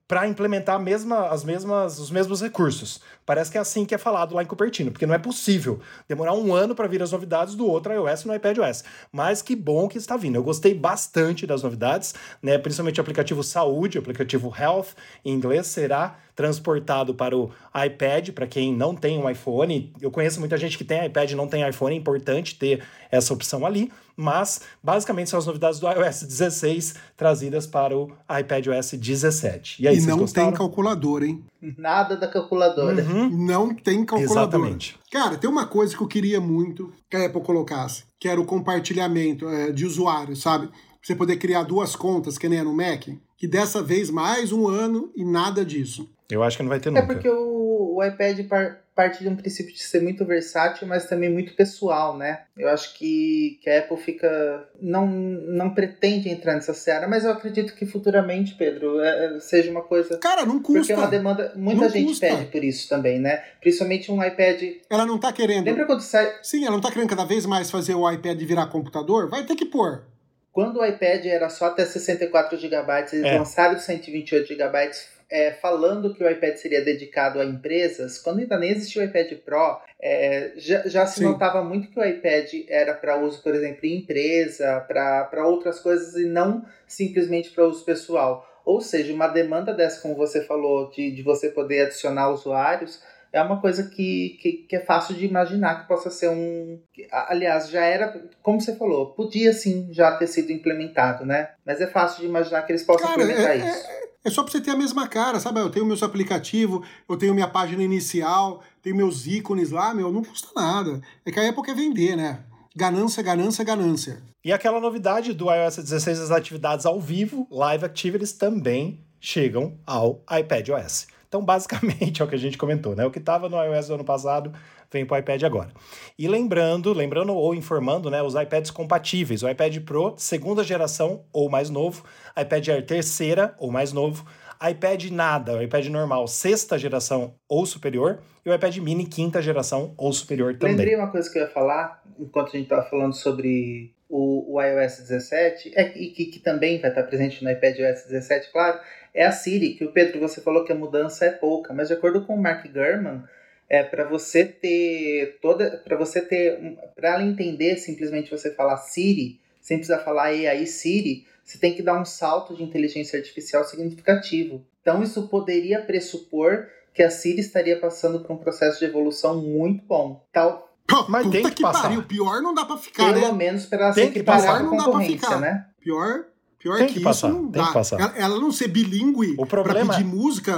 para 0.07 0.27
implementar 0.27 0.79
mesma, 0.79 1.27
as 1.29 1.43
mesmas, 1.43 1.97
os 1.99 2.11
mesmos 2.11 2.41
recursos. 2.41 3.01
Parece 3.27 3.51
que 3.51 3.57
é 3.57 3.61
assim 3.61 3.83
que 3.83 3.93
é 3.93 3.97
falado 3.97 4.33
lá 4.33 4.41
em 4.41 4.45
Cupertino, 4.45 4.89
porque 4.89 5.05
não 5.05 5.13
é 5.13 5.17
possível 5.17 5.81
demorar 6.07 6.33
um 6.33 6.53
ano 6.53 6.73
para 6.73 6.87
vir 6.87 7.03
as 7.03 7.11
novidades 7.11 7.55
do 7.55 7.67
outro 7.67 7.91
iOS 7.91 8.23
no 8.23 8.33
iPad 8.33 8.59
OS. 8.59 8.85
Mas 9.11 9.41
que 9.41 9.53
bom 9.53 9.89
que 9.89 9.97
está 9.97 10.15
vindo. 10.15 10.35
Eu 10.35 10.43
gostei 10.43 10.73
bastante 10.73 11.45
das 11.45 11.61
novidades, 11.61 12.15
né? 12.41 12.57
Principalmente 12.57 12.99
o 12.99 13.01
aplicativo 13.01 13.43
Saúde, 13.43 13.97
o 13.97 14.01
aplicativo 14.01 14.53
Health 14.57 14.95
em 15.25 15.33
inglês 15.33 15.67
será 15.67 16.15
transportado 16.37 17.13
para 17.13 17.35
o 17.35 17.51
iPad, 17.75 18.29
para 18.29 18.47
quem 18.47 18.73
não 18.73 18.95
tem 18.95 19.17
um 19.17 19.29
iPhone. 19.29 19.91
Eu 19.99 20.09
conheço 20.09 20.39
muita 20.39 20.55
gente 20.55 20.77
que 20.77 20.85
tem 20.85 21.05
iPad 21.05 21.31
e 21.31 21.35
não 21.35 21.49
tem 21.49 21.67
iPhone, 21.67 21.95
é 21.95 21.97
importante 21.97 22.55
ter 22.57 22.81
essa 23.11 23.33
opção 23.33 23.65
ali, 23.65 23.91
mas 24.17 24.61
basicamente 24.83 25.29
são 25.29 25.37
as 25.37 25.45
novidades 25.45 25.79
do 25.79 25.87
iOS 25.87 26.23
16 26.23 26.95
trazidas 27.15 27.67
para 27.67 27.95
o 27.95 28.11
iPad 28.39 28.67
OS 28.67 28.93
17. 28.93 29.81
E 29.83 29.87
aí, 29.87 29.97
e 29.99 30.01
não 30.01 30.17
gostaram? 30.17 30.49
tem 30.49 30.57
calculador, 30.57 31.23
hein? 31.23 31.43
Nada 31.77 32.17
da 32.17 32.27
calculadora. 32.27 33.03
Uhum. 33.03 33.29
Não 33.29 33.73
tem 33.75 34.03
calculador. 34.03 34.37
Exatamente. 34.37 34.99
Cara, 35.11 35.37
tem 35.37 35.49
uma 35.49 35.67
coisa 35.67 35.95
que 35.95 36.01
eu 36.01 36.07
queria 36.07 36.41
muito 36.41 36.91
que 37.09 37.15
a 37.15 37.27
Apple 37.27 37.41
colocasse, 37.41 38.03
que 38.19 38.27
era 38.27 38.41
o 38.41 38.45
compartilhamento 38.45 39.47
é, 39.47 39.71
de 39.71 39.85
usuários, 39.85 40.41
sabe? 40.41 40.67
Pra 40.67 40.75
você 41.01 41.15
poder 41.15 41.37
criar 41.37 41.63
duas 41.63 41.95
contas, 41.95 42.37
que 42.37 42.49
nem 42.49 42.59
é 42.59 42.63
no 42.63 42.73
Mac, 42.75 43.07
que 43.37 43.47
dessa 43.47 43.81
vez 43.83 44.09
mais 44.09 44.51
um 44.51 44.67
ano 44.67 45.11
e 45.15 45.23
nada 45.23 45.63
disso. 45.63 46.09
Eu 46.29 46.43
acho 46.43 46.57
que 46.57 46.63
não 46.63 46.69
vai 46.69 46.79
ter 46.79 46.89
É 46.89 46.91
nunca. 46.91 47.05
porque 47.13 47.29
o, 47.29 47.95
o 47.97 48.03
iPad 48.03 48.47
par, 48.47 48.79
parte 48.97 49.23
de 49.23 49.29
um 49.29 49.35
princípio 49.35 49.71
de 49.73 49.83
ser 49.83 50.01
muito 50.01 50.25
versátil, 50.25 50.87
mas 50.87 51.05
também 51.05 51.29
muito 51.31 51.53
pessoal, 51.53 52.17
né? 52.17 52.41
Eu 52.57 52.67
acho 52.69 52.95
que, 52.95 53.59
que 53.61 53.69
a 53.69 53.79
Apple 53.79 53.95
fica. 53.97 54.67
Não, 54.81 55.05
não 55.07 55.69
pretende 55.73 56.27
entrar 56.29 56.55
nessa 56.55 56.73
seara, 56.73 57.07
mas 57.07 57.23
eu 57.23 57.31
acredito 57.31 57.75
que 57.75 57.85
futuramente, 57.85 58.55
Pedro, 58.55 58.99
é- 58.99 59.35
é- 59.37 59.39
seja 59.39 59.69
uma 59.69 59.83
coisa. 59.83 60.17
Cara, 60.17 60.45
não 60.45 60.59
Porque 60.59 60.79
custa. 60.79 60.93
é 60.93 60.97
uma 60.97 61.07
demanda. 61.07 61.53
Muita 61.55 61.83
Não 61.83 61.89
gente 61.89 62.07
custa. 62.07 62.27
pede 62.27 62.45
por 62.45 62.63
isso 62.63 62.89
também, 62.89 63.19
né? 63.19 63.43
Principalmente 63.61 64.11
um 64.11 64.23
iPad. 64.23 64.61
Ela 64.89 65.05
não 65.05 65.19
tá 65.19 65.31
querendo. 65.31 65.65
Lembra 65.65 65.85
quando 65.85 66.01
sai. 66.01 66.33
Sim, 66.41 66.63
ela 66.65 66.71
não 66.75 66.81
tá 66.81 66.91
querendo 66.91 67.09
cada 67.09 67.23
vez 67.25 67.45
mais 67.45 67.69
fazer 67.69 67.93
o 67.93 68.09
iPad 68.11 68.41
virar 68.41 68.65
computador? 68.67 69.29
Vai 69.29 69.45
ter 69.45 69.55
que 69.55 69.65
pôr. 69.65 70.03
Quando 70.51 70.77
o 70.79 70.85
iPad 70.85 71.23
era 71.27 71.49
só 71.49 71.65
até 71.65 71.85
64 71.85 72.57
GB, 72.57 72.91
eles 73.13 73.25
É. 73.25 73.37
lançaram 73.37 73.77
128 73.79 74.47
GB, 74.47 74.89
é, 75.29 75.51
falando 75.51 76.13
que 76.13 76.23
o 76.23 76.29
iPad 76.29 76.55
seria 76.55 76.83
dedicado 76.83 77.39
a 77.39 77.45
empresas. 77.45 78.17
Quando 78.17 78.39
ainda 78.39 78.57
nem 78.57 78.71
existia 78.71 79.01
o 79.01 79.05
iPad 79.05 79.33
Pro, 79.43 79.79
é, 79.99 80.53
já, 80.55 80.87
já 80.87 81.05
se 81.05 81.19
Sim. 81.19 81.25
notava 81.25 81.63
muito 81.63 81.89
que 81.89 81.99
o 81.99 82.05
iPad 82.05 82.49
era 82.67 82.93
para 82.93 83.17
uso, 83.17 83.41
por 83.41 83.53
exemplo, 83.53 83.79
em 83.83 83.97
empresa, 83.97 84.79
para 84.87 85.47
outras 85.47 85.79
coisas 85.79 86.15
e 86.15 86.25
não 86.25 86.65
simplesmente 86.87 87.49
para 87.51 87.65
uso 87.65 87.83
pessoal. 87.83 88.47
Ou 88.65 88.81
seja, 88.81 89.13
uma 89.13 89.27
demanda 89.27 89.73
dessa, 89.73 90.01
como 90.01 90.15
você 90.15 90.43
falou, 90.43 90.89
de, 90.89 91.11
de 91.11 91.21
você 91.23 91.49
poder 91.49 91.83
adicionar 91.85 92.29
usuários, 92.29 93.01
é 93.31 93.41
uma 93.41 93.61
coisa 93.61 93.83
que, 93.89 94.37
que, 94.41 94.51
que 94.67 94.75
é 94.75 94.79
fácil 94.79 95.15
de 95.15 95.25
imaginar 95.25 95.81
que 95.81 95.87
possa 95.87 96.09
ser 96.09 96.29
um. 96.29 96.79
Aliás, 97.11 97.69
já 97.69 97.83
era, 97.85 98.19
como 98.41 98.59
você 98.59 98.75
falou, 98.75 99.13
podia 99.13 99.53
sim 99.53 99.89
já 99.91 100.15
ter 100.17 100.27
sido 100.27 100.51
implementado, 100.51 101.25
né? 101.25 101.51
Mas 101.65 101.81
é 101.81 101.87
fácil 101.87 102.21
de 102.21 102.27
imaginar 102.27 102.61
que 102.63 102.71
eles 102.71 102.83
possam 102.83 103.07
Cara, 103.07 103.21
implementar 103.21 103.51
é- 103.51 103.57
isso. 103.57 103.87
É 103.87 104.06
só 104.29 104.43
pra 104.43 104.51
você 104.51 104.59
ter 104.59 104.71
a 104.71 104.75
mesma 104.75 105.07
cara, 105.07 105.39
sabe? 105.39 105.59
Eu 105.59 105.69
tenho 105.69 105.85
meus 105.85 106.03
aplicativos, 106.03 106.85
eu 107.07 107.17
tenho 107.17 107.33
minha 107.33 107.47
página 107.47 107.83
inicial, 107.83 108.61
tenho 108.81 108.95
meus 108.95 109.25
ícones 109.25 109.71
lá, 109.71 109.93
meu, 109.93 110.11
não 110.11 110.23
custa 110.23 110.49
nada. 110.55 111.01
É 111.25 111.31
que 111.31 111.39
a 111.39 111.49
Apple 111.49 111.63
quer 111.63 111.75
vender, 111.75 112.15
né? 112.15 112.43
Ganância, 112.75 113.23
ganância, 113.23 113.63
ganância. 113.63 114.21
E 114.43 114.51
aquela 114.53 114.79
novidade 114.79 115.33
do 115.33 115.51
iOS 115.51 115.77
16, 115.77 116.19
as 116.19 116.31
atividades 116.31 116.85
ao 116.85 117.01
vivo, 117.01 117.47
Live 117.49 117.85
Activities, 117.85 118.33
também 118.33 119.03
chegam 119.19 119.79
ao 119.85 120.23
iPad 120.29 120.69
OS. 120.69 121.07
Então, 121.27 121.43
basicamente, 121.43 122.21
é 122.21 122.25
o 122.25 122.27
que 122.27 122.35
a 122.35 122.39
gente 122.39 122.57
comentou, 122.57 122.95
né? 122.95 123.05
O 123.05 123.11
que 123.11 123.19
estava 123.19 123.49
no 123.49 123.61
iOS 123.61 123.87
do 123.87 123.95
ano 123.95 124.05
passado 124.05 124.53
vem 124.91 125.05
para 125.05 125.17
o 125.17 125.19
iPad 125.19 125.43
agora. 125.43 125.69
E 126.17 126.27
lembrando, 126.27 126.93
lembrando 126.93 127.33
ou 127.33 127.53
informando, 127.53 128.09
né, 128.09 128.23
os 128.23 128.35
iPads 128.35 128.71
compatíveis, 128.71 129.43
o 129.43 129.49
iPad 129.49 129.79
Pro 129.79 130.13
segunda 130.17 130.63
geração 130.63 131.25
ou 131.33 131.49
mais 131.49 131.69
novo, 131.69 132.03
iPad 132.39 132.67
Air 132.69 132.85
terceira 132.85 133.55
ou 133.57 133.71
mais 133.71 133.91
novo, 133.93 134.25
iPad 134.61 135.05
nada, 135.11 135.63
iPad 135.63 135.87
normal 135.87 136.27
sexta 136.27 136.77
geração 136.77 137.35
ou 137.47 137.65
superior 137.65 138.19
e 138.45 138.49
o 138.49 138.53
iPad 138.53 138.77
mini 138.77 139.05
quinta 139.05 139.41
geração 139.41 139.93
ou 139.97 140.11
superior 140.11 140.53
também. 140.57 140.75
Lembrei 140.75 140.95
uma 140.95 141.11
coisa 141.11 141.31
que 141.31 141.37
eu 141.37 141.43
ia 141.43 141.49
falar, 141.49 142.03
enquanto 142.19 142.49
a 142.49 142.51
gente 142.51 142.63
estava 142.63 142.83
falando 142.89 143.13
sobre 143.13 143.93
o, 144.09 144.55
o 144.55 144.61
iOS 144.61 144.99
17, 144.99 145.73
é, 145.75 145.97
e 145.97 146.11
que, 146.11 146.25
que 146.25 146.39
também 146.39 146.79
vai 146.79 146.89
estar 146.89 147.03
presente 147.03 147.43
no 147.43 147.51
iPad 147.51 147.77
OS 147.79 148.05
17, 148.07 148.51
claro, 148.51 148.79
é 149.13 149.25
a 149.25 149.31
Siri, 149.31 149.73
que 149.73 149.83
o 149.83 149.91
Pedro, 149.91 150.19
você 150.19 150.41
falou 150.41 150.63
que 150.63 150.71
a 150.71 150.75
mudança 150.75 151.25
é 151.25 151.31
pouca, 151.31 151.73
mas 151.73 151.87
de 151.89 151.93
acordo 151.93 152.25
com 152.25 152.35
o 152.35 152.41
Mark 152.41 152.65
Gurman, 152.71 153.23
é 153.69 153.83
para 153.83 154.05
você 154.05 154.45
ter 154.45 155.39
toda, 155.41 155.81
para 155.83 155.97
você 155.97 156.21
ter, 156.21 156.77
para 156.95 157.15
ela 157.15 157.23
entender 157.23 157.75
simplesmente 157.77 158.31
você 158.31 158.53
falar 158.53 158.77
Siri, 158.77 159.39
sem 159.67 159.77
precisar 159.77 159.99
falar 159.99 160.31
e 160.31 160.47
aí 160.47 160.65
Siri, 160.65 161.25
você 161.43 161.57
tem 161.57 161.75
que 161.75 161.81
dar 161.83 161.99
um 161.99 162.05
salto 162.05 162.55
de 162.55 162.63
inteligência 162.63 163.19
artificial 163.19 163.65
significativo. 163.65 164.63
Então 164.81 165.03
isso 165.03 165.27
poderia 165.27 165.81
pressupor 165.81 166.67
que 166.93 167.03
a 167.03 167.09
Siri 167.09 167.41
estaria 167.41 167.77
passando 167.77 168.21
por 168.21 168.31
um 168.31 168.37
processo 168.37 168.79
de 168.79 168.85
evolução 168.85 169.41
muito 169.41 169.83
bom. 169.85 170.25
Tal, 170.31 170.73
Mas 171.09 171.23
Puta 171.25 171.37
tem 171.37 171.43
que 171.49 171.55
que 171.55 171.61
passar. 171.61 171.81
pariu, 171.83 172.01
pior 172.03 172.41
não 172.41 172.53
dá 172.53 172.63
pra 172.63 172.77
ficar, 172.77 173.13
pelo 173.13 173.27
né? 173.27 173.31
menos 173.33 173.65
para 173.65 173.85
ela 173.87 173.93
Tem 173.93 174.05
ser 174.07 174.13
que 174.13 174.23
passar. 174.23 174.63
Não 174.63 174.71
dá 174.71 174.83
pra 174.83 174.85
concorrência, 174.85 175.17
ficar. 175.19 175.39
né? 175.41 175.65
Pior, 175.81 176.25
pior 176.57 176.77
Tem 176.77 176.87
que, 176.87 176.93
que 176.93 176.99
isso 176.99 177.03
passar, 177.03 177.27
não 177.29 177.51
tem 177.51 177.61
dá. 177.61 177.67
que 177.67 177.73
passar. 177.73 177.99
Ela, 177.99 178.13
ela 178.17 178.39
não 178.39 178.51
ser 178.53 178.69
bilíngue 178.69 179.33
O 179.37 179.45
pra 179.45 179.61
problema 179.63 179.93
pedir 179.95 180.05
música 180.05 180.53